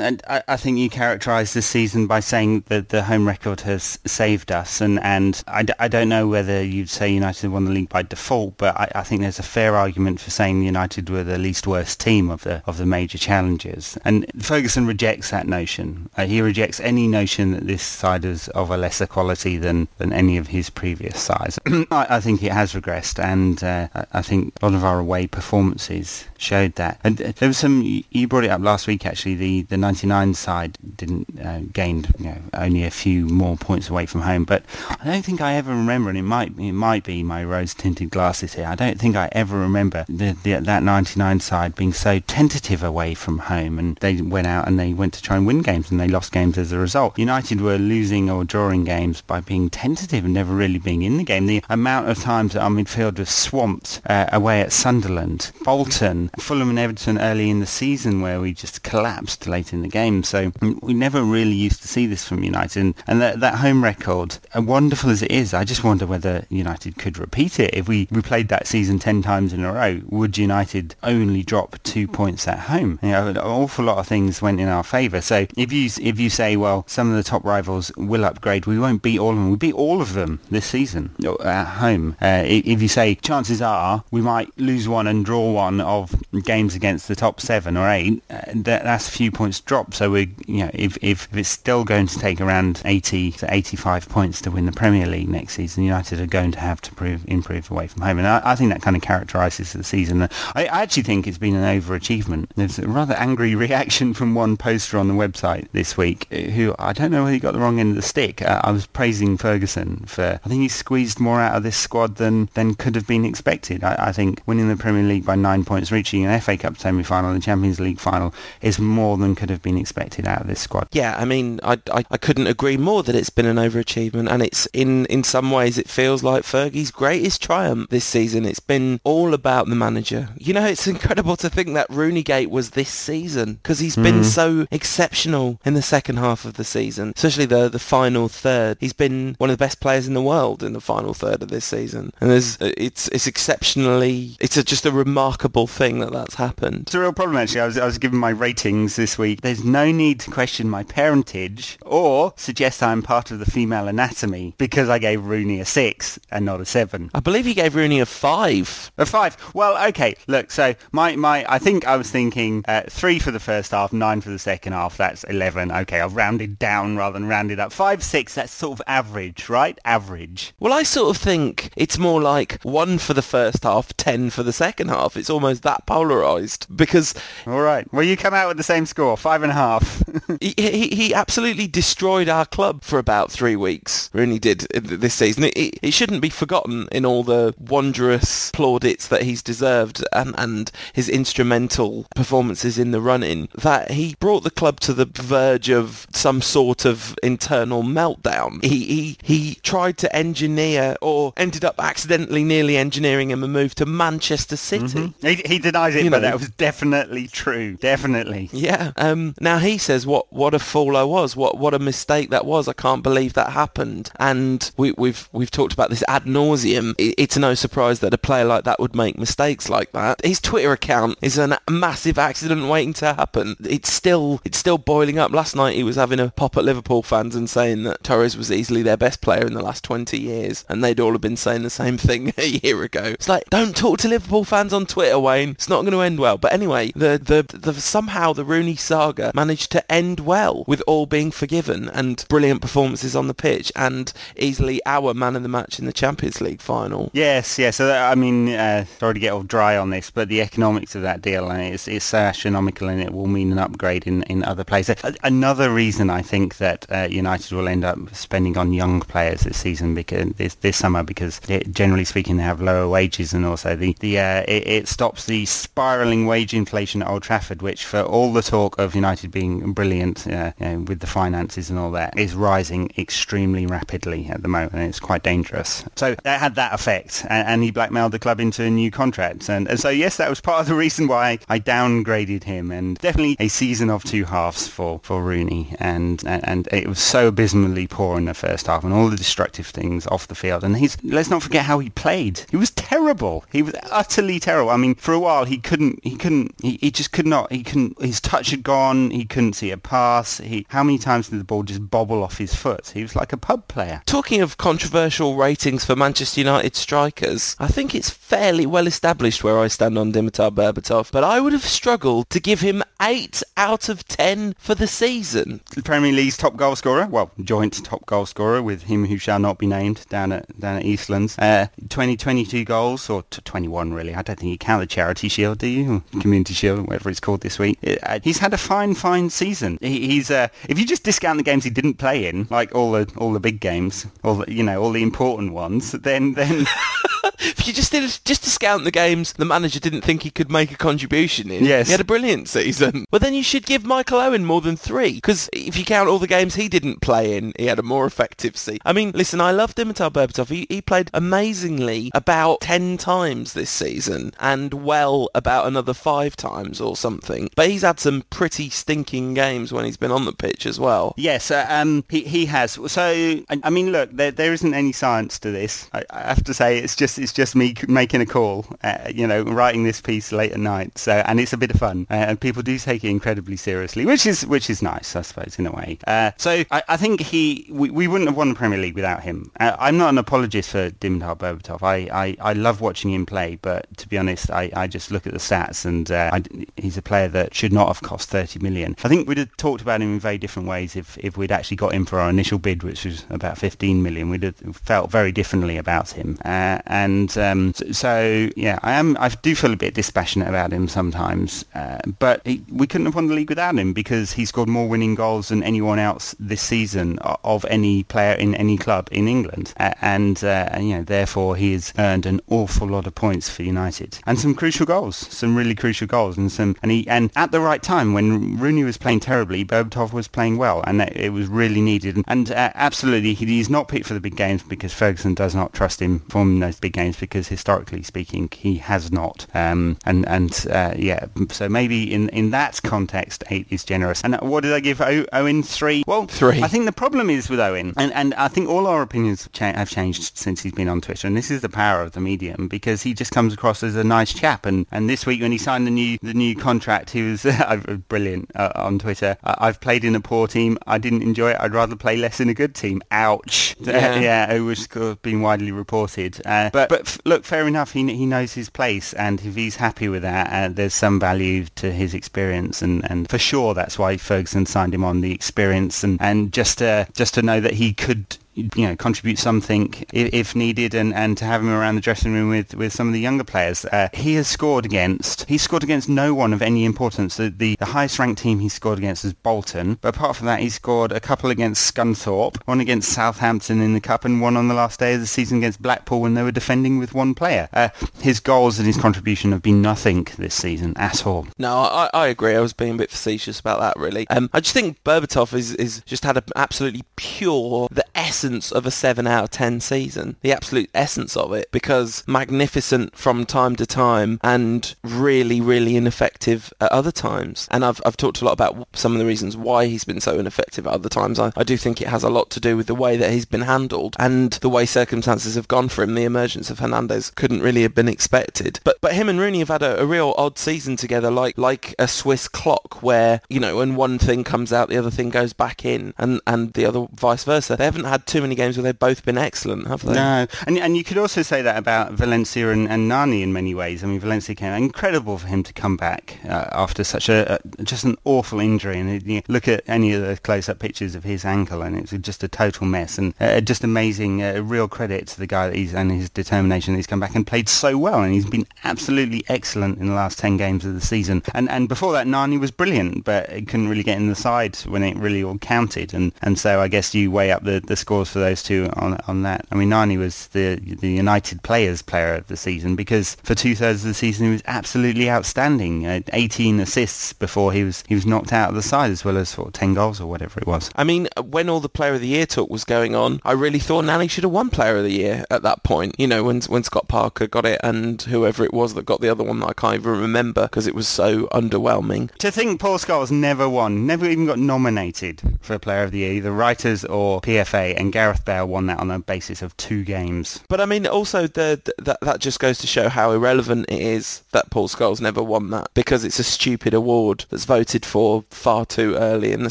I, 0.00 0.42
I 0.48 0.56
think 0.56 0.78
you 0.78 0.90
characterised 0.90 1.54
this 1.54 1.64
season 1.66 2.08
by 2.08 2.18
saying 2.18 2.64
that 2.66 2.88
the 2.88 3.04
home 3.04 3.26
record 3.26 3.60
has 3.60 4.00
saved 4.04 4.50
us, 4.50 4.80
and, 4.80 4.98
and 5.00 5.44
I, 5.46 5.64
I 5.78 5.86
don't 5.86 6.08
know 6.08 6.26
whether 6.26 6.60
you'd 6.82 6.90
say 6.90 7.08
United 7.08 7.48
won 7.48 7.64
the 7.64 7.70
league 7.70 7.88
by 7.88 8.02
default, 8.02 8.56
but 8.56 8.76
I, 8.76 8.90
I 8.96 9.02
think 9.04 9.20
there's 9.20 9.38
a 9.38 9.44
fair 9.44 9.76
argument 9.76 10.18
for 10.18 10.30
saying 10.30 10.62
United 10.62 11.08
were 11.08 11.22
the 11.22 11.38
least 11.38 11.64
worst 11.68 12.00
team 12.00 12.28
of 12.28 12.42
the 12.42 12.60
of 12.66 12.76
the 12.78 12.86
major 12.86 13.18
challenges. 13.18 13.96
And 14.04 14.26
Ferguson 14.40 14.84
rejects 14.84 15.30
that 15.30 15.46
notion. 15.46 16.10
Uh, 16.16 16.26
he 16.26 16.40
rejects 16.40 16.80
any 16.80 17.06
notion 17.06 17.52
that 17.52 17.68
this 17.68 17.84
side 17.84 18.24
is 18.24 18.48
of 18.48 18.70
a 18.70 18.76
lesser 18.76 19.06
quality 19.06 19.58
than, 19.58 19.86
than 19.98 20.12
any 20.12 20.36
of 20.38 20.48
his 20.48 20.70
previous 20.70 21.20
sides. 21.20 21.56
I, 21.66 22.16
I, 22.16 22.20
think 22.20 22.42
it 22.42 22.50
has 22.50 22.72
regressed, 22.74 23.22
and 23.22 23.62
uh, 23.62 23.86
I 24.12 24.22
think 24.22 24.54
a 24.60 24.66
lot 24.66 24.74
of 24.74 24.84
our 24.84 24.98
away 24.98 25.28
performances 25.28 26.24
showed 26.36 26.74
that. 26.74 26.98
And 27.04 27.18
there 27.18 27.48
was 27.48 27.58
some, 27.58 27.82
you 27.82 28.26
brought 28.26 28.44
it 28.44 28.50
up 28.50 28.60
last 28.60 28.88
week 28.88 29.06
actually, 29.06 29.36
the, 29.36 29.62
the 29.62 29.76
99 29.76 30.34
side 30.34 30.78
didn't 30.96 31.28
uh, 31.40 31.60
gain 31.72 32.06
you 32.18 32.24
know, 32.26 32.38
only 32.54 32.84
a 32.84 32.90
few 32.90 33.26
more 33.26 33.56
points 33.56 33.88
away 33.88 34.06
from 34.06 34.22
home, 34.22 34.42
but 34.44 34.64
I 34.88 35.04
don't 35.04 35.24
think 35.24 35.40
I 35.40 35.54
ever 35.54 35.70
remember, 35.70 36.08
and 36.08 36.18
it 36.18 36.22
might 36.22 36.56
it 36.72 36.74
might 36.74 37.04
be 37.04 37.22
my 37.22 37.44
rose-tinted 37.44 38.08
glasses 38.08 38.54
here, 38.54 38.64
I 38.64 38.74
don't 38.74 38.98
think 38.98 39.14
I 39.14 39.28
ever 39.32 39.58
remember 39.58 40.06
the, 40.08 40.34
the, 40.42 40.54
that 40.54 40.82
99 40.82 41.40
side 41.40 41.74
being 41.74 41.92
so 41.92 42.18
tentative 42.20 42.82
away 42.82 43.12
from 43.12 43.40
home, 43.40 43.78
and 43.78 43.96
they 43.96 44.22
went 44.22 44.46
out 44.46 44.66
and 44.66 44.80
they 44.80 44.94
went 44.94 45.12
to 45.14 45.22
try 45.22 45.36
and 45.36 45.46
win 45.46 45.60
games, 45.60 45.90
and 45.90 46.00
they 46.00 46.08
lost 46.08 46.32
games 46.32 46.56
as 46.56 46.72
a 46.72 46.78
result. 46.78 47.18
United 47.18 47.60
were 47.60 47.76
losing 47.76 48.30
or 48.30 48.42
drawing 48.42 48.84
games 48.84 49.20
by 49.20 49.40
being 49.40 49.68
tentative 49.68 50.24
and 50.24 50.32
never 50.32 50.54
really 50.54 50.78
being 50.78 51.02
in 51.02 51.18
the 51.18 51.24
game. 51.24 51.44
The 51.44 51.62
amount 51.68 52.08
of 52.08 52.18
times 52.18 52.54
that 52.54 52.62
our 52.62 52.70
midfield 52.70 53.18
was 53.18 53.28
swamped 53.28 54.00
uh, 54.06 54.26
away 54.32 54.62
at 54.62 54.72
Sunderland, 54.72 55.52
Bolton, 55.64 56.30
Fulham 56.38 56.70
and 56.70 56.78
Everton 56.78 57.18
early 57.18 57.50
in 57.50 57.60
the 57.60 57.66
season 57.66 58.22
where 58.22 58.40
we 58.40 58.54
just 58.54 58.82
collapsed 58.82 59.46
late 59.46 59.74
in 59.74 59.82
the 59.82 59.88
game. 59.88 60.22
So 60.22 60.52
we 60.80 60.94
never 60.94 61.22
really 61.22 61.52
used 61.52 61.82
to 61.82 61.88
see 61.88 62.06
this 62.06 62.26
from 62.26 62.42
United. 62.42 62.80
And, 62.80 62.94
and 63.06 63.20
that, 63.20 63.40
that 63.40 63.56
home 63.56 63.84
record, 63.84 64.38
uh, 64.56 64.62
wonderful 64.62 65.10
as 65.10 65.22
it 65.22 65.30
is, 65.30 65.52
I 65.52 65.64
just 65.64 65.84
wonder 65.84 66.06
whether 66.06 66.46
United 66.62 66.96
could 66.96 67.18
repeat 67.18 67.58
it. 67.58 67.74
If 67.74 67.88
we 67.88 68.06
replayed 68.06 68.48
that 68.48 68.66
season 68.66 68.98
10 68.98 69.22
times 69.22 69.52
in 69.52 69.64
a 69.64 69.72
row, 69.72 70.00
would 70.08 70.38
United 70.38 70.94
only 71.02 71.42
drop 71.42 71.82
two 71.82 72.06
points 72.06 72.46
at 72.46 72.60
home? 72.70 72.98
You 73.02 73.10
know, 73.10 73.28
an 73.28 73.38
awful 73.38 73.84
lot 73.84 73.98
of 73.98 74.06
things 74.06 74.40
went 74.40 74.60
in 74.60 74.68
our 74.68 74.82
favour. 74.82 75.20
So 75.20 75.46
if 75.56 75.72
you 75.72 75.90
if 76.00 76.20
you 76.20 76.30
say, 76.30 76.56
well, 76.56 76.84
some 76.86 77.10
of 77.10 77.16
the 77.16 77.22
top 77.22 77.44
rivals 77.44 77.90
will 77.96 78.24
upgrade, 78.24 78.66
we 78.66 78.78
won't 78.78 79.02
beat 79.02 79.18
all 79.18 79.30
of 79.30 79.36
them. 79.36 79.50
We 79.50 79.56
beat 79.56 79.74
all 79.74 80.00
of 80.00 80.14
them 80.14 80.40
this 80.50 80.66
season 80.66 81.10
at 81.44 81.64
home. 81.64 82.16
Uh, 82.20 82.44
if 82.46 82.80
you 82.80 82.88
say 82.88 83.14
chances 83.16 83.60
are 83.60 84.04
we 84.10 84.20
might 84.20 84.56
lose 84.58 84.88
one 84.88 85.06
and 85.06 85.24
draw 85.24 85.50
one 85.52 85.80
of 85.80 86.14
games 86.44 86.74
against 86.74 87.08
the 87.08 87.16
top 87.16 87.40
seven 87.40 87.76
or 87.76 87.88
eight, 87.88 88.22
uh, 88.30 88.40
that, 88.54 88.84
that's 88.84 89.08
a 89.08 89.10
few 89.10 89.30
points 89.30 89.60
dropped. 89.60 89.94
So 89.94 90.10
we, 90.10 90.34
you 90.46 90.64
know, 90.64 90.70
if, 90.74 90.96
if, 91.02 91.28
if 91.32 91.36
it's 91.36 91.48
still 91.48 91.84
going 91.84 92.06
to 92.06 92.18
take 92.18 92.40
around 92.40 92.82
80 92.84 93.32
to 93.32 93.52
85 93.52 94.08
points 94.08 94.40
to 94.42 94.50
win 94.50 94.66
the 94.66 94.72
Premier 94.72 95.06
League 95.06 95.28
next 95.28 95.54
season, 95.54 95.84
United 95.84 96.20
are 96.20 96.26
going 96.26 96.51
to 96.52 96.60
have 96.60 96.80
to 96.82 96.94
prove, 96.94 97.24
improve 97.26 97.70
away 97.70 97.86
from 97.86 98.02
home. 98.02 98.18
And 98.18 98.26
I, 98.26 98.40
I 98.44 98.54
think 98.54 98.70
that 98.72 98.82
kind 98.82 98.96
of 98.96 99.02
characterises 99.02 99.72
the 99.72 99.84
season. 99.84 100.22
I, 100.22 100.28
I, 100.54 100.82
actually 100.82 101.02
think 101.04 101.26
it's 101.26 101.38
been 101.38 101.54
an 101.54 101.80
overachievement. 101.80 102.48
There's 102.56 102.78
a 102.78 102.88
rather 102.88 103.14
angry 103.14 103.54
reaction 103.66 104.14
from 104.14 104.34
one 104.34 104.56
poster 104.56 104.98
on 104.98 105.08
the 105.08 105.14
website 105.14 105.68
this 105.72 105.96
week 105.96 106.32
who 106.32 106.74
I 106.78 106.92
don't 106.92 107.10
know 107.10 107.22
whether 107.22 107.34
he 107.34 107.38
got 107.38 107.52
the 107.52 107.60
wrong 107.60 107.80
end 107.80 107.90
of 107.90 107.96
the 107.96 108.02
stick. 108.02 108.42
Uh, 108.42 108.60
I 108.64 108.70
was 108.70 108.86
praising 108.86 109.36
Ferguson 109.36 110.04
for, 110.06 110.40
I 110.44 110.48
think 110.48 110.62
he 110.62 110.68
squeezed 110.68 111.20
more 111.20 111.40
out 111.40 111.56
of 111.56 111.62
this 111.62 111.76
squad 111.76 112.16
than, 112.16 112.48
than 112.54 112.74
could 112.74 112.94
have 112.94 113.06
been 113.06 113.24
expected. 113.24 113.84
I, 113.84 113.96
I 113.98 114.12
think 114.12 114.42
winning 114.46 114.68
the 114.68 114.76
Premier 114.76 115.02
League 115.02 115.24
by 115.24 115.36
nine 115.36 115.64
points, 115.64 115.92
reaching 115.92 116.24
an 116.24 116.40
FA 116.40 116.56
Cup 116.56 116.78
semi-final 116.78 117.30
and 117.30 117.42
Champions 117.42 117.80
League 117.80 118.00
final 118.00 118.34
is 118.60 118.78
more 118.78 119.16
than 119.16 119.34
could 119.34 119.50
have 119.50 119.62
been 119.62 119.78
expected 119.78 120.26
out 120.26 120.42
of 120.42 120.46
this 120.46 120.60
squad. 120.60 120.88
Yeah, 120.92 121.16
I 121.18 121.24
mean, 121.24 121.60
I, 121.62 121.78
I, 121.92 122.04
I 122.10 122.16
couldn't 122.16 122.46
agree 122.46 122.76
more 122.76 123.02
that 123.02 123.14
it's 123.14 123.30
been 123.30 123.46
an 123.46 123.56
overachievement 123.56 124.30
and 124.30 124.42
it's 124.42 124.66
in, 124.72 125.06
in 125.06 125.24
some 125.24 125.50
ways 125.50 125.78
it 125.78 125.88
feels 125.88 126.22
like 126.22 126.31
Fergie's 126.40 126.90
greatest 126.90 127.42
triumph 127.42 127.90
this 127.90 128.04
season. 128.04 128.44
It's 128.44 128.60
been 128.60 129.00
all 129.04 129.34
about 129.34 129.68
the 129.68 129.74
manager. 129.74 130.30
You 130.38 130.54
know, 130.54 130.66
it's 130.66 130.86
incredible 130.94 131.36
to 131.36 131.50
think 131.50 131.74
that 131.74 131.90
Rooney-gate 131.90 132.50
was 132.50 132.70
this 132.70 132.88
season 132.88 133.54
because 133.54 133.78
he's 133.78 133.96
been 133.96 134.20
mm. 134.20 134.24
so 134.24 134.66
exceptional 134.70 135.60
in 135.64 135.74
the 135.74 135.82
second 135.82 136.16
half 136.16 136.44
of 136.44 136.54
the 136.54 136.64
season, 136.64 137.12
especially 137.14 137.46
the, 137.46 137.68
the 137.68 137.78
final 137.78 138.28
third. 138.28 138.78
He's 138.80 138.92
been 138.92 139.34
one 139.38 139.50
of 139.50 139.58
the 139.58 139.62
best 139.62 139.80
players 139.80 140.08
in 140.08 140.14
the 140.14 140.22
world 140.22 140.62
in 140.62 140.72
the 140.72 140.80
final 140.80 141.14
third 141.14 141.42
of 141.42 141.48
this 141.48 141.64
season. 141.64 142.12
And 142.20 142.30
there's, 142.30 142.56
it's, 142.60 143.08
it's 143.08 143.26
exceptionally, 143.26 144.36
it's 144.40 144.56
a, 144.56 144.64
just 144.64 144.86
a 144.86 144.92
remarkable 144.92 145.66
thing 145.66 145.98
that 146.00 146.12
that's 146.12 146.34
happened. 146.34 146.82
It's 146.82 146.94
a 146.94 147.00
real 147.00 147.12
problem 147.12 147.36
actually. 147.36 147.60
I 147.60 147.66
was, 147.66 147.78
I 147.78 147.84
was 147.84 147.98
given 147.98 148.18
my 148.18 148.30
ratings 148.30 148.96
this 148.96 149.18
week. 149.18 149.40
There's 149.42 149.64
no 149.64 149.90
need 149.90 150.20
to 150.20 150.30
question 150.30 150.68
my 150.68 150.84
parentage 150.84 151.78
or 151.84 152.32
suggest 152.36 152.82
I'm 152.82 153.02
part 153.02 153.30
of 153.30 153.38
the 153.38 153.46
female 153.46 153.88
anatomy 153.88 154.54
because 154.58 154.88
I 154.88 154.98
gave 154.98 155.24
Rooney 155.24 155.60
a 155.60 155.64
six 155.64 156.18
and 156.30 156.44
not 156.44 156.60
a 156.60 156.64
seven. 156.64 157.10
I 157.14 157.20
believe 157.20 157.44
he 157.44 157.54
gave 157.54 157.74
Rooney 157.74 158.00
a 158.00 158.06
five. 158.06 158.90
A 158.98 159.06
five. 159.06 159.36
Well, 159.54 159.88
okay. 159.88 160.14
Look, 160.26 160.50
so 160.50 160.74
my, 160.90 161.16
my 161.16 161.44
I 161.48 161.58
think 161.58 161.86
I 161.86 161.96
was 161.96 162.10
thinking 162.10 162.64
uh, 162.66 162.82
three 162.88 163.18
for 163.18 163.30
the 163.30 163.40
first 163.40 163.72
half, 163.72 163.92
nine 163.92 164.20
for 164.20 164.30
the 164.30 164.38
second 164.38 164.72
half. 164.72 164.96
That's 164.96 165.24
11. 165.24 165.70
Okay, 165.72 166.00
I've 166.00 166.16
rounded 166.16 166.58
down 166.58 166.96
rather 166.96 167.18
than 167.18 167.28
rounded 167.28 167.60
up. 167.60 167.72
Five, 167.72 168.02
six, 168.02 168.34
that's 168.34 168.52
sort 168.52 168.78
of 168.78 168.82
average, 168.86 169.48
right? 169.48 169.78
Average. 169.84 170.54
Well, 170.58 170.72
I 170.72 170.82
sort 170.82 171.14
of 171.14 171.22
think 171.22 171.70
it's 171.76 171.98
more 171.98 172.20
like 172.20 172.62
one 172.62 172.98
for 172.98 173.14
the 173.14 173.22
first 173.22 173.64
half, 173.64 173.94
ten 173.96 174.30
for 174.30 174.42
the 174.42 174.52
second 174.52 174.88
half. 174.88 175.16
It's 175.16 175.30
almost 175.30 175.62
that 175.62 175.86
polarised 175.86 176.66
because... 176.74 177.14
All 177.46 177.60
right. 177.60 177.90
Well, 177.92 178.02
you 178.02 178.16
come 178.16 178.34
out 178.34 178.48
with 178.48 178.56
the 178.56 178.62
same 178.62 178.86
score, 178.86 179.16
five 179.16 179.42
and 179.42 179.52
a 179.52 179.54
half. 179.54 180.02
he, 180.40 180.54
he, 180.56 180.88
he 180.88 181.14
absolutely 181.14 181.66
destroyed 181.66 182.28
our 182.28 182.46
club 182.46 182.82
for 182.82 182.98
about 182.98 183.30
three 183.30 183.56
weeks. 183.56 184.08
Rooney 184.12 184.38
did 184.38 184.60
this 184.70 185.14
season. 185.14 185.44
It, 185.44 185.56
it, 185.56 185.78
it 185.82 185.94
shouldn't 185.94 186.21
be 186.22 186.30
forgotten 186.30 186.88
in 186.90 187.04
all 187.04 187.22
the 187.22 187.54
wondrous 187.58 188.50
plaudits 188.52 189.08
that 189.08 189.24
he's 189.24 189.42
deserved 189.42 190.02
and, 190.12 190.34
and 190.38 190.70
his 190.94 191.08
instrumental 191.08 192.06
performances 192.14 192.78
in 192.78 192.92
the 192.92 193.00
run-in 193.00 193.48
that 193.56 193.90
he 193.90 194.14
brought 194.20 194.44
the 194.44 194.50
club 194.50 194.80
to 194.80 194.94
the 194.94 195.04
verge 195.04 195.68
of 195.68 196.06
some 196.14 196.40
sort 196.40 196.86
of 196.86 197.14
internal 197.22 197.82
meltdown. 197.82 198.64
He, 198.64 198.84
he, 198.84 199.18
he 199.22 199.54
tried 199.56 199.98
to 199.98 200.16
engineer 200.16 200.96
or 201.02 201.32
ended 201.36 201.64
up 201.64 201.74
accidentally 201.78 202.44
nearly 202.44 202.76
engineering 202.76 203.30
him 203.30 203.42
a 203.42 203.48
move 203.48 203.74
to 203.74 203.84
Manchester 203.84 204.56
City. 204.56 204.84
Mm-hmm. 204.84 205.26
He, 205.26 205.42
he 205.44 205.58
denies 205.58 205.96
it, 205.96 206.04
you 206.04 206.10
but 206.10 206.22
know. 206.22 206.28
that 206.28 206.38
was 206.38 206.50
definitely 206.50 207.26
true. 207.26 207.76
Definitely. 207.76 208.48
Yeah. 208.52 208.92
Um, 208.96 209.34
now 209.40 209.58
he 209.58 209.76
says, 209.76 210.06
what, 210.06 210.32
what 210.32 210.54
a 210.54 210.60
fool 210.60 210.96
I 210.96 211.02
was. 211.02 211.34
What, 211.34 211.58
what 211.58 211.74
a 211.74 211.80
mistake 211.80 212.30
that 212.30 212.46
was. 212.46 212.68
I 212.68 212.72
can't 212.72 213.02
believe 213.02 213.32
that 213.32 213.50
happened. 213.50 214.10
And 214.20 214.70
we, 214.76 214.92
we've, 214.92 215.28
we've 215.32 215.50
talked 215.50 215.72
about 215.72 215.90
this 215.90 216.01
ad 216.08 216.24
nauseum. 216.24 216.94
It's 216.98 217.36
no 217.36 217.54
surprise 217.54 218.00
that 218.00 218.14
a 218.14 218.18
player 218.18 218.44
like 218.44 218.64
that 218.64 218.80
would 218.80 218.94
make 218.94 219.18
mistakes 219.18 219.68
like 219.68 219.92
that. 219.92 220.24
His 220.24 220.40
Twitter 220.40 220.72
account 220.72 221.18
is 221.22 221.38
a 221.38 221.58
massive 221.70 222.18
accident 222.18 222.68
waiting 222.68 222.92
to 222.94 223.14
happen. 223.14 223.56
It's 223.60 223.92
still, 223.92 224.40
it's 224.44 224.58
still 224.58 224.78
boiling 224.78 225.18
up. 225.18 225.32
Last 225.32 225.56
night 225.56 225.76
he 225.76 225.82
was 225.82 225.96
having 225.96 226.20
a 226.20 226.30
pop 226.30 226.56
at 226.56 226.64
Liverpool 226.64 227.02
fans 227.02 227.34
and 227.34 227.48
saying 227.48 227.84
that 227.84 228.04
Torres 228.04 228.36
was 228.36 228.52
easily 228.52 228.82
their 228.82 228.96
best 228.96 229.20
player 229.20 229.46
in 229.46 229.54
the 229.54 229.62
last 229.62 229.84
20 229.84 230.18
years. 230.18 230.64
And 230.68 230.82
they'd 230.82 231.00
all 231.00 231.12
have 231.12 231.20
been 231.20 231.36
saying 231.36 231.62
the 231.62 231.70
same 231.70 231.98
thing 231.98 232.32
a 232.38 232.46
year 232.46 232.82
ago. 232.82 233.02
It's 233.04 233.28
like, 233.28 233.48
don't 233.50 233.76
talk 233.76 233.98
to 233.98 234.08
Liverpool 234.08 234.44
fans 234.44 234.72
on 234.72 234.86
Twitter, 234.86 235.18
Wayne. 235.18 235.50
It's 235.50 235.68
not 235.68 235.82
going 235.82 235.92
to 235.92 236.00
end 236.00 236.18
well. 236.18 236.38
But 236.38 236.52
anyway, 236.52 236.92
the, 236.94 237.20
the, 237.22 237.56
the 237.56 237.74
somehow 237.74 238.32
the 238.32 238.44
Rooney 238.44 238.76
saga 238.76 239.32
managed 239.34 239.70
to 239.72 239.92
end 239.92 240.20
well 240.20 240.64
with 240.66 240.82
all 240.86 241.06
being 241.06 241.30
forgiven 241.30 241.88
and 241.88 242.24
brilliant 242.28 242.60
performances 242.60 243.16
on 243.16 243.28
the 243.28 243.34
pitch 243.34 243.72
and 243.76 244.12
easily 244.36 244.80
our 244.86 245.14
man 245.14 245.36
of 245.36 245.42
the 245.42 245.48
match 245.48 245.78
in 245.78 245.86
the 245.86 245.91
Champions 245.94 246.40
League 246.40 246.60
final. 246.60 247.10
Yes, 247.12 247.58
yes. 247.58 247.76
So 247.76 247.86
that, 247.86 248.10
I 248.10 248.14
mean, 248.14 248.48
uh, 248.48 248.84
sorry 248.98 249.14
to 249.14 249.20
get 249.20 249.32
all 249.32 249.42
dry 249.42 249.76
on 249.76 249.90
this, 249.90 250.10
but 250.10 250.28
the 250.28 250.40
economics 250.40 250.94
of 250.94 251.02
that 251.02 251.22
deal 251.22 251.50
and 251.50 251.74
it's, 251.74 251.88
it's 251.88 252.12
astronomical 252.12 252.88
and 252.88 253.00
it 253.00 253.12
will 253.12 253.26
mean 253.26 253.52
an 253.52 253.58
upgrade 253.58 254.06
in, 254.06 254.22
in 254.24 254.44
other 254.44 254.64
places. 254.64 254.96
Another 255.22 255.72
reason 255.72 256.10
I 256.10 256.22
think 256.22 256.56
that 256.58 256.86
uh, 256.90 257.08
United 257.10 257.52
will 257.52 257.68
end 257.68 257.84
up 257.84 257.98
spending 258.14 258.56
on 258.56 258.72
young 258.72 259.00
players 259.00 259.42
this 259.42 259.58
season 259.58 259.94
because 259.94 260.32
this, 260.34 260.54
this 260.56 260.76
summer 260.76 261.02
because 261.02 261.40
it, 261.48 261.72
generally 261.72 262.04
speaking 262.04 262.36
they 262.36 262.42
have 262.42 262.62
lower 262.62 262.88
wages 262.88 263.32
and 263.32 263.44
also 263.44 263.76
the, 263.76 263.96
the 264.00 264.18
uh, 264.18 264.42
it, 264.48 264.66
it, 264.66 264.88
stops 264.88 265.26
the 265.26 265.44
spiralling 265.46 266.26
wage 266.26 266.54
inflation 266.54 267.02
at 267.02 267.08
Old 267.08 267.22
Trafford 267.22 267.62
which 267.62 267.84
for 267.84 268.02
all 268.02 268.32
the 268.32 268.42
talk 268.42 268.78
of 268.78 268.94
United 268.94 269.30
being 269.30 269.72
brilliant 269.72 270.26
uh, 270.26 270.52
you 270.58 270.66
know, 270.66 270.80
with 270.80 271.00
the 271.00 271.06
finances 271.06 271.70
and 271.70 271.78
all 271.78 271.90
that 271.92 272.18
is 272.18 272.34
rising 272.34 272.90
extremely 272.98 273.66
rapidly 273.66 274.26
at 274.28 274.42
the 274.42 274.48
moment 274.48 274.72
and 274.72 274.82
it's 274.82 275.00
quite 275.00 275.22
dangerous. 275.22 275.81
So 275.96 276.14
that 276.24 276.40
had 276.40 276.54
that 276.56 276.72
effect 276.72 277.24
and, 277.28 277.48
and 277.48 277.62
he 277.62 277.70
blackmailed 277.70 278.12
the 278.12 278.18
club 278.18 278.40
into 278.40 278.62
a 278.62 278.70
new 278.70 278.90
contract 278.90 279.48
and, 279.48 279.68
and 279.68 279.78
so 279.78 279.88
yes 279.88 280.16
that 280.16 280.28
was 280.28 280.40
part 280.40 280.60
of 280.60 280.66
the 280.66 280.74
reason 280.74 281.08
why 281.08 281.38
I 281.48 281.58
downgraded 281.58 282.44
him 282.44 282.70
and 282.70 282.98
definitely 282.98 283.36
a 283.38 283.48
season 283.48 283.90
of 283.90 284.04
two 284.04 284.24
halves 284.24 284.68
for, 284.68 285.00
for 285.02 285.22
Rooney 285.22 285.74
and, 285.78 286.22
and, 286.26 286.46
and 286.48 286.68
it 286.72 286.86
was 286.86 286.98
so 286.98 287.28
abysmally 287.28 287.86
poor 287.86 288.18
in 288.18 288.26
the 288.26 288.34
first 288.34 288.66
half 288.66 288.84
and 288.84 288.92
all 288.92 289.08
the 289.08 289.16
destructive 289.16 289.66
things 289.66 290.06
off 290.08 290.28
the 290.28 290.34
field 290.34 290.64
and 290.64 290.76
he's 290.76 290.96
let's 291.04 291.30
not 291.30 291.42
forget 291.42 291.64
how 291.64 291.78
he 291.78 291.90
played. 291.90 292.44
He 292.50 292.56
was 292.56 292.70
terrible. 292.70 293.44
He 293.50 293.62
was 293.62 293.74
utterly 293.90 294.38
terrible. 294.38 294.70
I 294.70 294.76
mean 294.76 294.94
for 294.94 295.12
a 295.12 295.20
while 295.20 295.44
he 295.44 295.58
couldn't 295.58 296.00
he 296.02 296.16
couldn't 296.16 296.54
he, 296.62 296.78
he 296.80 296.90
just 296.90 297.12
could 297.12 297.26
not 297.26 297.52
he 297.52 297.62
couldn't 297.62 298.00
his 298.00 298.20
touch 298.20 298.50
had 298.50 298.62
gone 298.62 299.10
he 299.10 299.24
couldn't 299.24 299.54
see 299.54 299.70
a 299.70 299.76
pass 299.76 300.38
he 300.38 300.66
how 300.68 300.82
many 300.82 300.98
times 300.98 301.28
did 301.28 301.40
the 301.40 301.44
ball 301.44 301.62
just 301.62 301.90
bobble 301.90 302.22
off 302.22 302.38
his 302.38 302.54
foot 302.54 302.88
he 302.88 303.02
was 303.02 303.16
like 303.16 303.32
a 303.32 303.36
pub 303.36 303.66
player. 303.68 304.02
Talking 304.06 304.40
of 304.40 304.56
controversial 304.56 305.36
ratings 305.36 305.71
for 305.78 305.96
Manchester 305.96 306.40
United 306.40 306.76
strikers 306.76 307.56
I 307.58 307.68
think 307.68 307.94
it's 307.94 308.10
fairly 308.10 308.66
well 308.66 308.86
established 308.86 309.44
where 309.44 309.58
I 309.58 309.68
stand 309.68 309.98
on 309.98 310.12
Dimitar 310.12 310.50
Berbatov 310.50 311.10
but 311.12 311.24
I 311.24 311.40
would 311.40 311.52
have 311.52 311.64
struggled 311.64 312.30
to 312.30 312.40
give 312.40 312.60
him 312.60 312.82
8 313.00 313.42
out 313.56 313.88
of 313.88 314.06
10 314.06 314.54
for 314.58 314.74
the 314.74 314.86
season. 314.86 315.60
The 315.74 315.82
Premier 315.82 316.12
League's 316.12 316.36
top 316.36 316.56
goal 316.56 316.76
scorer, 316.76 317.06
well, 317.06 317.30
joint 317.42 317.84
top 317.84 318.06
goal 318.06 318.26
scorer 318.26 318.62
with 318.62 318.82
him 318.84 319.06
who 319.06 319.18
shall 319.18 319.38
not 319.38 319.58
be 319.58 319.66
named 319.66 320.06
down 320.08 320.32
at 320.32 320.58
down 320.58 320.78
at 320.78 320.84
Eastlands. 320.84 321.36
Uh, 321.38 321.66
20, 321.88 322.16
22 322.16 322.64
goals, 322.64 323.08
or 323.10 323.22
t- 323.30 323.40
21 323.44 323.92
really. 323.92 324.14
I 324.14 324.22
don't 324.22 324.38
think 324.38 324.50
you 324.50 324.58
count 324.58 324.80
the 324.80 324.86
Charity 324.86 325.28
Shield, 325.28 325.58
do 325.58 325.66
you? 325.66 326.02
Community 326.20 326.54
Shield, 326.54 326.86
whatever 326.86 327.10
it's 327.10 327.20
called 327.20 327.40
this 327.40 327.58
week. 327.58 327.78
Uh, 328.02 328.20
he's 328.22 328.38
had 328.38 328.54
a 328.54 328.58
fine, 328.58 328.94
fine 328.94 329.30
season. 329.30 329.78
He, 329.80 330.06
he's 330.06 330.30
uh, 330.30 330.48
if 330.68 330.78
you 330.78 330.86
just 330.86 331.04
discount 331.04 331.38
the 331.38 331.44
games 331.44 331.64
he 331.64 331.70
didn't 331.70 331.94
play 331.94 332.26
in, 332.26 332.46
like 332.50 332.74
all 332.74 332.92
the 332.92 333.12
all 333.16 333.32
the 333.32 333.40
big 333.40 333.60
games, 333.60 334.06
all 334.22 334.36
the, 334.36 334.52
you 334.52 334.62
know 334.62 334.80
all 334.80 334.92
the 334.92 335.02
important 335.02 335.52
ones, 335.52 335.61
then 335.92 336.34
then. 336.34 336.66
if 337.38 337.66
you 337.66 337.72
just 337.72 337.92
did 337.92 338.02
just 338.02 338.44
to 338.44 338.52
discount 338.52 338.84
the 338.84 338.90
games 338.90 339.32
the 339.34 339.44
manager 339.44 339.80
didn't 339.80 340.02
think 340.02 340.22
he 340.22 340.30
could 340.30 340.50
make 340.50 340.70
a 340.70 340.76
contribution 340.76 341.50
in, 341.50 341.64
yes. 341.64 341.86
he 341.86 341.92
had 341.92 342.00
a 342.00 342.04
brilliant 342.04 342.48
season. 342.48 343.04
Well, 343.10 343.18
then 343.18 343.34
you 343.34 343.42
should 343.42 343.66
give 343.66 343.84
Michael 343.84 344.20
Owen 344.20 344.44
more 344.44 344.60
than 344.60 344.76
three, 344.76 345.14
because 345.14 345.48
if 345.52 345.76
you 345.76 345.84
count 345.84 346.08
all 346.08 346.18
the 346.18 346.26
games 346.26 346.54
he 346.54 346.68
didn't 346.68 347.00
play 347.00 347.36
in, 347.36 347.52
he 347.58 347.66
had 347.66 347.78
a 347.78 347.82
more 347.82 348.06
effective 348.06 348.56
season. 348.56 348.80
I 348.84 348.92
mean, 348.92 349.12
listen, 349.12 349.40
I 349.40 349.50
love 349.50 349.74
Dimitar 349.74 350.12
Berbatov. 350.12 350.48
He, 350.48 350.66
he 350.68 350.82
played 350.82 351.10
amazingly 351.14 352.10
about 352.14 352.60
ten 352.60 352.96
times 352.96 353.52
this 353.52 353.70
season, 353.70 354.32
and 354.38 354.74
well 354.74 355.28
about 355.34 355.66
another 355.66 355.94
five 355.94 356.36
times 356.36 356.80
or 356.80 356.96
something. 356.96 357.48
But 357.56 357.70
he's 357.70 357.82
had 357.82 358.00
some 358.00 358.22
pretty 358.30 358.70
stinking 358.70 359.34
games 359.34 359.72
when 359.72 359.84
he's 359.84 359.96
been 359.96 360.10
on 360.10 360.24
the 360.24 360.32
pitch 360.32 360.66
as 360.66 360.78
well. 360.78 361.14
Yes, 361.16 361.50
uh, 361.50 361.66
um, 361.68 362.04
he, 362.08 362.22
he 362.22 362.46
has. 362.46 362.78
So, 362.86 363.02
I, 363.02 363.60
I 363.62 363.70
mean, 363.70 363.92
look, 363.92 364.10
there, 364.12 364.30
there 364.30 364.52
isn't 364.52 364.74
any 364.74 364.92
science 364.92 365.38
to 365.40 365.50
this. 365.50 365.88
I, 365.92 366.04
I 366.10 366.20
have 366.20 366.44
to 366.44 366.54
say, 366.54 366.78
it's 366.78 366.96
just 366.96 367.11
it's 367.18 367.32
just 367.32 367.54
me 367.54 367.74
making 367.88 368.20
a 368.20 368.26
call, 368.26 368.66
uh, 368.82 369.10
you 369.14 369.26
know, 369.26 369.42
writing 369.42 369.84
this 369.84 370.00
piece 370.00 370.32
late 370.32 370.52
at 370.52 370.60
night. 370.60 370.98
So, 370.98 371.12
and 371.26 371.40
it's 371.40 371.52
a 371.52 371.56
bit 371.56 371.70
of 371.70 371.78
fun, 371.78 372.06
uh, 372.10 372.14
and 372.14 372.40
people 372.40 372.62
do 372.62 372.78
take 372.78 373.04
it 373.04 373.08
incredibly 373.08 373.56
seriously, 373.56 374.06
which 374.06 374.26
is 374.26 374.46
which 374.46 374.70
is 374.70 374.82
nice, 374.82 375.16
I 375.16 375.22
suppose, 375.22 375.58
in 375.58 375.66
a 375.66 375.72
way. 375.72 375.98
Uh, 376.06 376.32
so, 376.36 376.64
I, 376.70 376.82
I, 376.88 376.96
think 376.96 377.20
he 377.20 377.66
we, 377.70 377.90
we 377.90 378.08
wouldn't 378.08 378.28
have 378.28 378.36
won 378.36 378.50
the 378.50 378.54
Premier 378.54 378.78
League 378.78 378.94
without 378.94 379.22
him. 379.22 379.50
Uh, 379.60 379.76
I'm 379.78 379.96
not 379.96 380.10
an 380.10 380.18
apologist 380.18 380.70
for 380.70 380.90
Dimitar 380.90 381.36
Berbatov. 381.36 381.82
I, 381.82 382.08
I, 382.12 382.36
I 382.40 382.52
love 382.52 382.80
watching 382.80 383.12
him 383.12 383.26
play, 383.26 383.58
but 383.60 383.94
to 383.98 384.08
be 384.08 384.18
honest, 384.18 384.50
I, 384.50 384.70
I 384.74 384.86
just 384.86 385.10
look 385.10 385.26
at 385.26 385.32
the 385.32 385.38
stats, 385.38 385.84
and 385.84 386.10
uh, 386.10 386.30
I, 386.32 386.42
he's 386.76 386.96
a 386.96 387.02
player 387.02 387.28
that 387.28 387.54
should 387.54 387.72
not 387.72 387.88
have 387.88 388.02
cost 388.02 388.30
30 388.30 388.60
million. 388.60 388.96
I 389.02 389.08
think 389.08 389.28
we'd 389.28 389.38
have 389.38 389.56
talked 389.56 389.82
about 389.82 390.00
him 390.00 390.14
in 390.14 390.20
very 390.20 390.38
different 390.38 390.68
ways 390.68 390.96
if 390.96 391.18
if 391.18 391.36
we'd 391.36 391.52
actually 391.52 391.76
got 391.76 391.92
him 391.92 392.06
for 392.06 392.20
our 392.20 392.30
initial 392.30 392.58
bid, 392.58 392.82
which 392.82 393.04
was 393.04 393.24
about 393.30 393.58
15 393.58 394.02
million. 394.02 394.30
We'd 394.30 394.42
have 394.42 394.56
felt 394.76 395.10
very 395.10 395.32
differently 395.32 395.76
about 395.76 396.10
him. 396.10 396.38
Uh, 396.44 396.80
and 397.02 397.36
um, 397.38 397.74
so, 397.74 398.50
yeah, 398.56 398.78
I 398.82 398.92
am. 398.92 399.16
I 399.18 399.28
do 399.28 399.54
feel 399.54 399.72
a 399.72 399.76
bit 399.76 399.94
dispassionate 399.94 400.48
about 400.48 400.72
him 400.72 400.88
sometimes. 400.88 401.64
Uh, 401.74 401.98
but 402.18 402.46
he, 402.46 402.64
we 402.70 402.86
couldn't 402.86 403.06
have 403.06 403.14
won 403.14 403.26
the 403.26 403.34
league 403.34 403.48
without 403.48 403.76
him 403.76 403.92
because 403.92 404.32
he 404.32 404.44
scored 404.44 404.68
more 404.68 404.88
winning 404.88 405.14
goals 405.14 405.48
than 405.48 405.62
anyone 405.62 405.98
else 405.98 406.34
this 406.38 406.62
season 406.62 407.18
of 407.20 407.64
any 407.66 408.04
player 408.04 408.34
in 408.34 408.54
any 408.54 408.76
club 408.76 409.08
in 409.10 409.28
England. 409.28 409.74
Uh, 409.78 409.92
and, 410.00 410.42
and 410.44 410.88
you 410.88 410.96
know, 410.96 411.02
therefore 411.02 411.56
he 411.56 411.72
has 411.72 411.92
earned 411.98 412.26
an 412.26 412.40
awful 412.48 412.86
lot 412.86 413.06
of 413.06 413.14
points 413.14 413.48
for 413.48 413.62
United 413.62 414.18
and 414.26 414.38
some 414.38 414.54
crucial 414.54 414.86
goals, 414.86 415.16
some 415.16 415.56
really 415.56 415.74
crucial 415.74 416.06
goals, 416.06 416.36
and 416.36 416.50
some. 416.52 416.76
And 416.82 416.90
he 416.90 417.08
and 417.08 417.30
at 417.36 417.50
the 417.50 417.60
right 417.60 417.82
time 417.82 418.14
when 418.14 418.58
Rooney 418.58 418.84
was 418.84 418.96
playing 418.96 419.20
terribly, 419.20 419.64
Berbatov 419.64 420.12
was 420.12 420.28
playing 420.28 420.56
well, 420.56 420.82
and 420.86 421.02
it 421.02 421.32
was 421.32 421.48
really 421.48 421.80
needed. 421.80 422.16
And, 422.16 422.24
and 422.28 422.50
uh, 422.50 422.70
absolutely, 422.74 423.34
he's 423.34 423.70
not 423.70 423.88
picked 423.88 424.06
for 424.06 424.14
the 424.14 424.20
big 424.20 424.36
games 424.36 424.62
because 424.62 424.92
Ferguson 424.92 425.34
does 425.34 425.54
not 425.54 425.72
trust 425.72 426.00
him 426.00 426.20
from 426.28 426.60
those 426.60 426.78
big 426.78 426.91
games 426.92 427.16
because 427.18 427.48
historically 427.48 428.02
speaking, 428.02 428.48
he 428.52 428.76
has 428.76 429.10
not. 429.12 429.46
Um, 429.54 429.96
and 430.04 430.26
and 430.28 430.66
uh, 430.70 430.94
yeah, 430.96 431.26
so 431.50 431.68
maybe 431.68 432.12
in 432.12 432.28
in 432.30 432.50
that 432.50 432.80
context, 432.82 433.44
eight 433.50 433.66
is 433.70 433.84
generous. 433.84 434.22
And 434.22 434.36
what 434.40 434.62
did 434.62 434.72
I 434.72 434.80
give 434.80 435.00
o- 435.00 435.26
Owen? 435.32 435.62
Three. 435.62 436.04
Well, 436.06 436.26
three. 436.26 436.62
I 436.62 436.68
think 436.68 436.84
the 436.86 436.92
problem 436.92 437.30
is 437.30 437.48
with 437.48 437.60
Owen, 437.60 437.94
and 437.96 438.12
and 438.12 438.34
I 438.34 438.48
think 438.48 438.68
all 438.68 438.86
our 438.86 439.02
opinions 439.02 439.48
cha- 439.52 439.72
have 439.74 439.90
changed 439.90 440.36
since 440.36 440.62
he's 440.62 440.72
been 440.72 440.88
on 440.88 441.00
Twitter, 441.00 441.26
and 441.26 441.36
this 441.36 441.50
is 441.50 441.60
the 441.60 441.68
power 441.68 442.02
of 442.02 442.12
the 442.12 442.20
medium 442.20 442.68
because 442.68 443.02
he 443.02 443.14
just 443.14 443.32
comes 443.32 443.52
across 443.54 443.82
as 443.82 443.96
a 443.96 444.04
nice 444.04 444.32
chap. 444.32 444.66
And, 444.66 444.86
and 444.90 445.08
this 445.08 445.26
week 445.26 445.40
when 445.42 445.52
he 445.52 445.58
signed 445.58 445.86
the 445.86 445.90
new 445.90 446.18
the 446.22 446.34
new 446.34 446.54
contract, 446.54 447.10
he 447.10 447.22
was 447.22 447.46
brilliant 448.08 448.50
uh, 448.54 448.72
on 448.74 448.98
Twitter. 448.98 449.36
I've 449.44 449.80
played 449.80 450.04
in 450.04 450.14
a 450.14 450.20
poor 450.20 450.46
team. 450.46 450.78
I 450.86 450.98
didn't 450.98 451.22
enjoy 451.22 451.50
it. 451.52 451.56
I'd 451.60 451.74
rather 451.74 451.96
play 451.96 452.16
less 452.16 452.40
in 452.40 452.48
a 452.48 452.54
good 452.54 452.74
team. 452.74 453.02
Ouch. 453.10 453.76
Yeah, 453.92 454.18
yeah 454.20 454.52
it 454.54 454.60
was 454.60 454.86
been 455.22 455.42
widely 455.42 455.70
reported. 455.72 456.40
Uh, 456.46 456.70
but 456.72 456.81
but 456.88 457.02
f- 457.02 457.18
look, 457.24 457.44
fair 457.44 457.66
enough. 457.66 457.92
He 457.92 458.12
he 458.14 458.26
knows 458.26 458.54
his 458.54 458.68
place, 458.68 459.12
and 459.14 459.40
if 459.44 459.54
he's 459.54 459.76
happy 459.76 460.08
with 460.08 460.22
that, 460.22 460.52
uh, 460.52 460.72
there's 460.72 460.94
some 460.94 461.18
value 461.20 461.66
to 461.76 461.92
his 461.92 462.14
experience, 462.14 462.82
and, 462.82 463.08
and 463.10 463.28
for 463.28 463.38
sure 463.38 463.74
that's 463.74 463.98
why 463.98 464.16
Ferguson 464.16 464.66
signed 464.66 464.94
him 464.94 465.04
on 465.04 465.20
the 465.20 465.32
experience, 465.32 466.04
and 466.04 466.20
and 466.20 466.52
just 466.52 466.78
to 466.78 467.06
just 467.14 467.34
to 467.34 467.42
know 467.42 467.60
that 467.60 467.74
he 467.74 467.92
could 467.92 468.36
you 468.54 468.86
know, 468.86 468.96
contribute 468.96 469.38
something 469.38 469.94
if, 470.12 470.54
needed, 470.54 470.94
and, 470.94 471.14
and 471.14 471.38
to 471.38 471.44
have 471.44 471.62
him 471.62 471.70
around 471.70 471.94
the 471.94 472.00
dressing 472.00 472.32
room 472.32 472.50
with, 472.50 472.74
with 472.74 472.92
some 472.92 473.06
of 473.06 473.14
the 473.14 473.20
younger 473.20 473.44
players. 473.44 473.84
Uh, 473.86 474.08
he 474.12 474.34
has 474.34 474.46
scored 474.48 474.84
against, 474.84 475.48
he's 475.48 475.62
scored 475.62 475.82
against 475.82 476.08
no 476.08 476.34
one 476.34 476.52
of 476.52 476.60
any 476.60 476.84
importance. 476.84 477.36
The, 477.36 477.50
the, 477.50 477.76
the, 477.76 477.86
highest 477.86 478.18
ranked 478.18 478.40
team 478.42 478.58
he's 478.60 478.72
scored 478.72 478.98
against 478.98 479.24
is 479.24 479.32
Bolton, 479.32 479.98
but 480.00 480.14
apart 480.14 480.36
from 480.36 480.46
that, 480.46 480.60
he 480.60 480.68
scored 480.68 481.12
a 481.12 481.20
couple 481.20 481.50
against 481.50 481.94
Scunthorpe, 481.94 482.56
one 482.66 482.80
against 482.80 483.12
Southampton 483.12 483.80
in 483.80 483.94
the 483.94 484.00
Cup, 484.00 484.24
and 484.24 484.40
one 484.40 484.56
on 484.56 484.68
the 484.68 484.74
last 484.74 484.98
day 485.00 485.14
of 485.14 485.20
the 485.20 485.26
season 485.26 485.58
against 485.58 485.80
Blackpool 485.80 486.20
when 486.20 486.34
they 486.34 486.42
were 486.42 486.52
defending 486.52 486.98
with 486.98 487.14
one 487.14 487.34
player. 487.34 487.68
Uh, 487.72 487.88
his 488.20 488.40
goals 488.40 488.78
and 488.78 488.86
his 488.86 488.96
contribution 488.96 489.52
have 489.52 489.62
been 489.62 489.82
nothing 489.82 490.26
this 490.38 490.54
season 490.54 490.94
at 490.96 491.26
all. 491.26 491.46
No, 491.58 491.76
I, 491.76 492.10
I 492.12 492.26
agree. 492.28 492.54
I 492.54 492.60
was 492.60 492.72
being 492.72 492.94
a 492.94 492.98
bit 492.98 493.10
facetious 493.10 493.60
about 493.60 493.80
that, 493.80 494.00
really. 494.00 494.28
Um, 494.28 494.50
I 494.52 494.60
just 494.60 494.74
think 494.74 495.02
Berbatov 495.04 495.54
is, 495.54 495.74
is 495.74 496.00
just 496.04 496.24
had 496.24 496.36
an 496.36 496.44
absolutely 496.56 497.02
pure, 497.16 497.88
the 497.90 498.04
essence 498.14 498.41
essence 498.42 498.72
of 498.72 498.84
a 498.84 498.90
7 498.90 499.24
out 499.24 499.44
of 499.44 499.50
10 499.50 499.78
season. 499.78 500.34
The 500.40 500.52
absolute 500.52 500.90
essence 500.94 501.36
of 501.36 501.52
it. 501.52 501.70
Because 501.70 502.24
magnificent 502.26 503.16
from 503.16 503.46
time 503.46 503.76
to 503.76 503.86
time 503.86 504.40
and 504.42 504.92
really, 505.04 505.60
really 505.60 505.96
ineffective 505.96 506.72
at 506.80 506.90
other 506.90 507.12
times. 507.12 507.68
And 507.70 507.84
I've, 507.84 508.00
I've 508.04 508.16
talked 508.16 508.40
a 508.40 508.44
lot 508.44 508.52
about 508.52 508.88
some 508.94 509.12
of 509.12 509.20
the 509.20 509.26
reasons 509.26 509.56
why 509.56 509.86
he's 509.86 510.02
been 510.02 510.20
so 510.20 510.40
ineffective 510.40 510.88
at 510.88 510.92
other 510.92 511.08
times. 511.08 511.38
I, 511.38 511.52
I 511.56 511.62
do 511.62 511.76
think 511.76 512.00
it 512.00 512.08
has 512.08 512.24
a 512.24 512.30
lot 512.30 512.50
to 512.50 512.60
do 512.60 512.76
with 512.76 512.88
the 512.88 512.96
way 512.96 513.16
that 513.16 513.30
he's 513.30 513.44
been 513.44 513.62
handled 513.62 514.16
and 514.18 514.54
the 514.54 514.68
way 514.68 514.86
circumstances 514.86 515.54
have 515.54 515.68
gone 515.68 515.88
for 515.88 516.02
him. 516.02 516.14
The 516.14 516.24
emergence 516.24 516.68
of 516.68 516.80
Hernandez 516.80 517.30
couldn't 517.30 517.62
really 517.62 517.82
have 517.82 517.94
been 517.94 518.08
expected. 518.08 518.80
But 518.82 519.00
but 519.00 519.14
him 519.14 519.28
and 519.28 519.38
Rooney 519.38 519.60
have 519.60 519.68
had 519.68 519.82
a, 519.82 520.00
a 520.00 520.06
real 520.06 520.34
odd 520.36 520.58
season 520.58 520.96
together, 520.96 521.30
like 521.30 521.56
like 521.56 521.94
a 521.98 522.08
Swiss 522.08 522.48
clock, 522.48 523.02
where 523.02 523.40
you 523.48 523.60
know 523.60 523.76
when 523.76 523.94
one 523.94 524.18
thing 524.18 524.42
comes 524.42 524.72
out, 524.72 524.88
the 524.88 524.98
other 524.98 525.10
thing 525.10 525.30
goes 525.30 525.52
back 525.52 525.84
in, 525.84 526.12
and 526.18 526.40
and 526.46 526.72
the 526.72 526.84
other 526.84 527.06
vice 527.12 527.44
versa. 527.44 527.76
They 527.76 527.84
haven't 527.84 528.04
had 528.04 528.26
too 528.32 528.40
many 528.40 528.54
games 528.54 528.76
where 528.76 528.84
they've 528.84 528.98
both 528.98 529.24
been 529.24 529.38
excellent, 529.38 529.86
have 529.86 530.04
they? 530.04 530.14
No, 530.14 530.46
and 530.66 530.78
and 530.78 530.96
you 530.96 531.04
could 531.04 531.18
also 531.18 531.42
say 531.42 531.60
that 531.62 531.76
about 531.76 532.12
Valencia 532.12 532.70
and, 532.70 532.88
and 532.88 533.06
Nani 533.06 533.42
in 533.42 533.52
many 533.52 533.74
ways. 533.74 534.02
I 534.02 534.06
mean, 534.06 534.20
Valencia 534.20 534.54
came 534.54 534.72
incredible 534.72 535.36
for 535.38 535.46
him 535.46 535.62
to 535.62 535.72
come 535.72 535.96
back 535.96 536.38
uh, 536.44 536.66
after 536.72 537.04
such 537.04 537.28
a, 537.28 537.38
a, 537.54 537.82
just 537.82 538.04
an 538.04 538.16
awful 538.24 538.58
injury. 538.58 538.98
And 538.98 539.22
you 539.22 539.42
look 539.48 539.68
at 539.68 539.82
any 539.86 540.12
of 540.14 540.22
the 540.22 540.36
close-up 540.38 540.78
pictures 540.78 541.14
of 541.14 541.24
his 541.24 541.44
ankle, 541.44 541.82
and 541.82 541.96
it's 541.98 542.12
just 542.28 542.42
a 542.42 542.48
total 542.48 542.86
mess. 542.86 543.18
And 543.18 543.34
uh, 543.38 543.60
just 543.60 543.84
amazing, 543.84 544.42
uh, 544.42 544.62
real 544.62 544.88
credit 544.88 545.26
to 545.28 545.38
the 545.38 545.46
guy 545.46 545.68
that 545.68 545.76
he's 545.76 545.94
and 545.94 546.10
his 546.10 546.30
determination. 546.30 546.94
That 546.94 546.98
he's 546.98 547.06
come 547.06 547.20
back 547.20 547.34
and 547.34 547.46
played 547.46 547.68
so 547.68 547.98
well, 547.98 548.22
and 548.22 548.32
he's 548.32 548.48
been 548.48 548.66
absolutely 548.84 549.44
excellent 549.48 549.98
in 549.98 550.06
the 550.06 550.14
last 550.14 550.38
ten 550.38 550.56
games 550.56 550.84
of 550.84 550.94
the 550.94 551.00
season. 551.00 551.42
And 551.54 551.68
and 551.68 551.88
before 551.88 552.12
that, 552.14 552.26
Nani 552.26 552.56
was 552.56 552.70
brilliant, 552.70 553.24
but 553.24 553.50
couldn't 553.50 553.88
really 553.88 554.02
get 554.02 554.16
in 554.16 554.28
the 554.28 554.34
side 554.34 554.76
when 554.88 555.02
it 555.02 555.16
really 555.16 555.44
all 555.44 555.58
counted. 555.58 556.14
And 556.14 556.32
and 556.40 556.58
so 556.58 556.80
I 556.80 556.88
guess 556.88 557.14
you 557.14 557.30
weigh 557.30 557.52
up 557.52 557.64
the, 557.64 557.80
the 557.80 557.96
for 558.30 558.38
those 558.38 558.62
two 558.62 558.88
on 558.94 559.18
on 559.26 559.42
that. 559.42 559.66
I 559.70 559.74
mean, 559.74 559.88
Nani 559.88 560.16
was 560.16 560.48
the 560.48 560.76
the 560.76 561.10
United 561.10 561.62
Players 561.62 562.02
Player 562.02 562.34
of 562.34 562.46
the 562.48 562.56
season 562.56 562.96
because 562.96 563.36
for 563.42 563.54
two 563.54 563.74
thirds 563.74 564.02
of 564.02 564.08
the 564.08 564.14
season 564.14 564.46
he 564.46 564.52
was 564.52 564.62
absolutely 564.66 565.30
outstanding. 565.30 566.06
Uh, 566.06 566.20
18 566.32 566.80
assists 566.80 567.32
before 567.32 567.72
he 567.72 567.84
was 567.84 568.04
he 568.08 568.14
was 568.14 568.26
knocked 568.26 568.52
out 568.52 568.70
of 568.70 568.74
the 568.74 568.82
side, 568.82 569.10
as 569.10 569.24
well 569.24 569.36
as 569.36 569.54
for 569.54 569.70
10 569.70 569.94
goals 569.94 570.20
or 570.20 570.26
whatever 570.26 570.60
it 570.60 570.66
was. 570.66 570.90
I 570.96 571.04
mean, 571.04 571.28
when 571.42 571.68
all 571.68 571.80
the 571.80 571.88
Player 571.88 572.14
of 572.14 572.20
the 572.20 572.28
Year 572.28 572.46
talk 572.46 572.70
was 572.70 572.84
going 572.84 573.14
on, 573.14 573.40
I 573.44 573.52
really 573.52 573.78
thought 573.78 574.04
Nani 574.04 574.28
should 574.28 574.44
have 574.44 574.52
won 574.52 574.70
Player 574.70 574.96
of 574.96 575.04
the 575.04 575.12
Year 575.12 575.44
at 575.50 575.62
that 575.62 575.82
point. 575.82 576.14
You 576.18 576.26
know, 576.26 576.44
when 576.44 576.60
when 576.62 576.82
Scott 576.82 577.08
Parker 577.08 577.46
got 577.46 577.66
it 577.66 577.80
and 577.82 578.20
whoever 578.22 578.64
it 578.64 578.72
was 578.72 578.94
that 578.94 579.06
got 579.06 579.20
the 579.20 579.28
other 579.28 579.44
one 579.44 579.60
that 579.60 579.68
I 579.68 579.72
can't 579.72 579.94
even 579.94 580.20
remember 580.20 580.62
because 580.62 580.86
it 580.86 580.94
was 580.94 581.08
so 581.08 581.46
underwhelming. 581.48 582.30
To 582.38 582.50
think 582.50 582.80
Paul 582.80 582.98
Scholes 582.98 583.30
never 583.30 583.68
won, 583.68 584.06
never 584.06 584.26
even 584.26 584.46
got 584.46 584.58
nominated 584.58 585.42
for 585.60 585.78
Player 585.78 586.04
of 586.04 586.10
the 586.12 586.18
Year, 586.18 586.32
either 586.32 586.52
writers 586.52 587.04
or 587.04 587.40
PFA, 587.40 587.98
and 587.98 588.11
Gareth 588.12 588.44
Bale 588.44 588.66
won 588.66 588.86
that 588.86 588.98
on 588.98 589.08
the 589.08 589.18
basis 589.18 589.62
of 589.62 589.76
two 589.76 590.04
games. 590.04 590.62
But 590.68 590.80
I 590.80 590.86
mean, 590.86 591.06
also 591.06 591.46
the, 591.46 591.80
the, 591.84 591.94
that 592.02 592.20
that 592.20 592.40
just 592.40 592.60
goes 592.60 592.78
to 592.78 592.86
show 592.86 593.08
how 593.08 593.32
irrelevant 593.32 593.86
it 593.88 594.00
is 594.00 594.42
that 594.52 594.70
Paul 594.70 594.88
Scholes 594.88 595.20
never 595.20 595.42
won 595.42 595.70
that 595.70 595.88
because 595.94 596.24
it's 596.24 596.38
a 596.38 596.44
stupid 596.44 596.94
award 596.94 597.44
that's 597.50 597.64
voted 597.64 598.04
for 598.04 598.44
far 598.50 598.86
too 598.86 599.14
early 599.16 599.52
in 599.52 599.62
the 599.64 599.70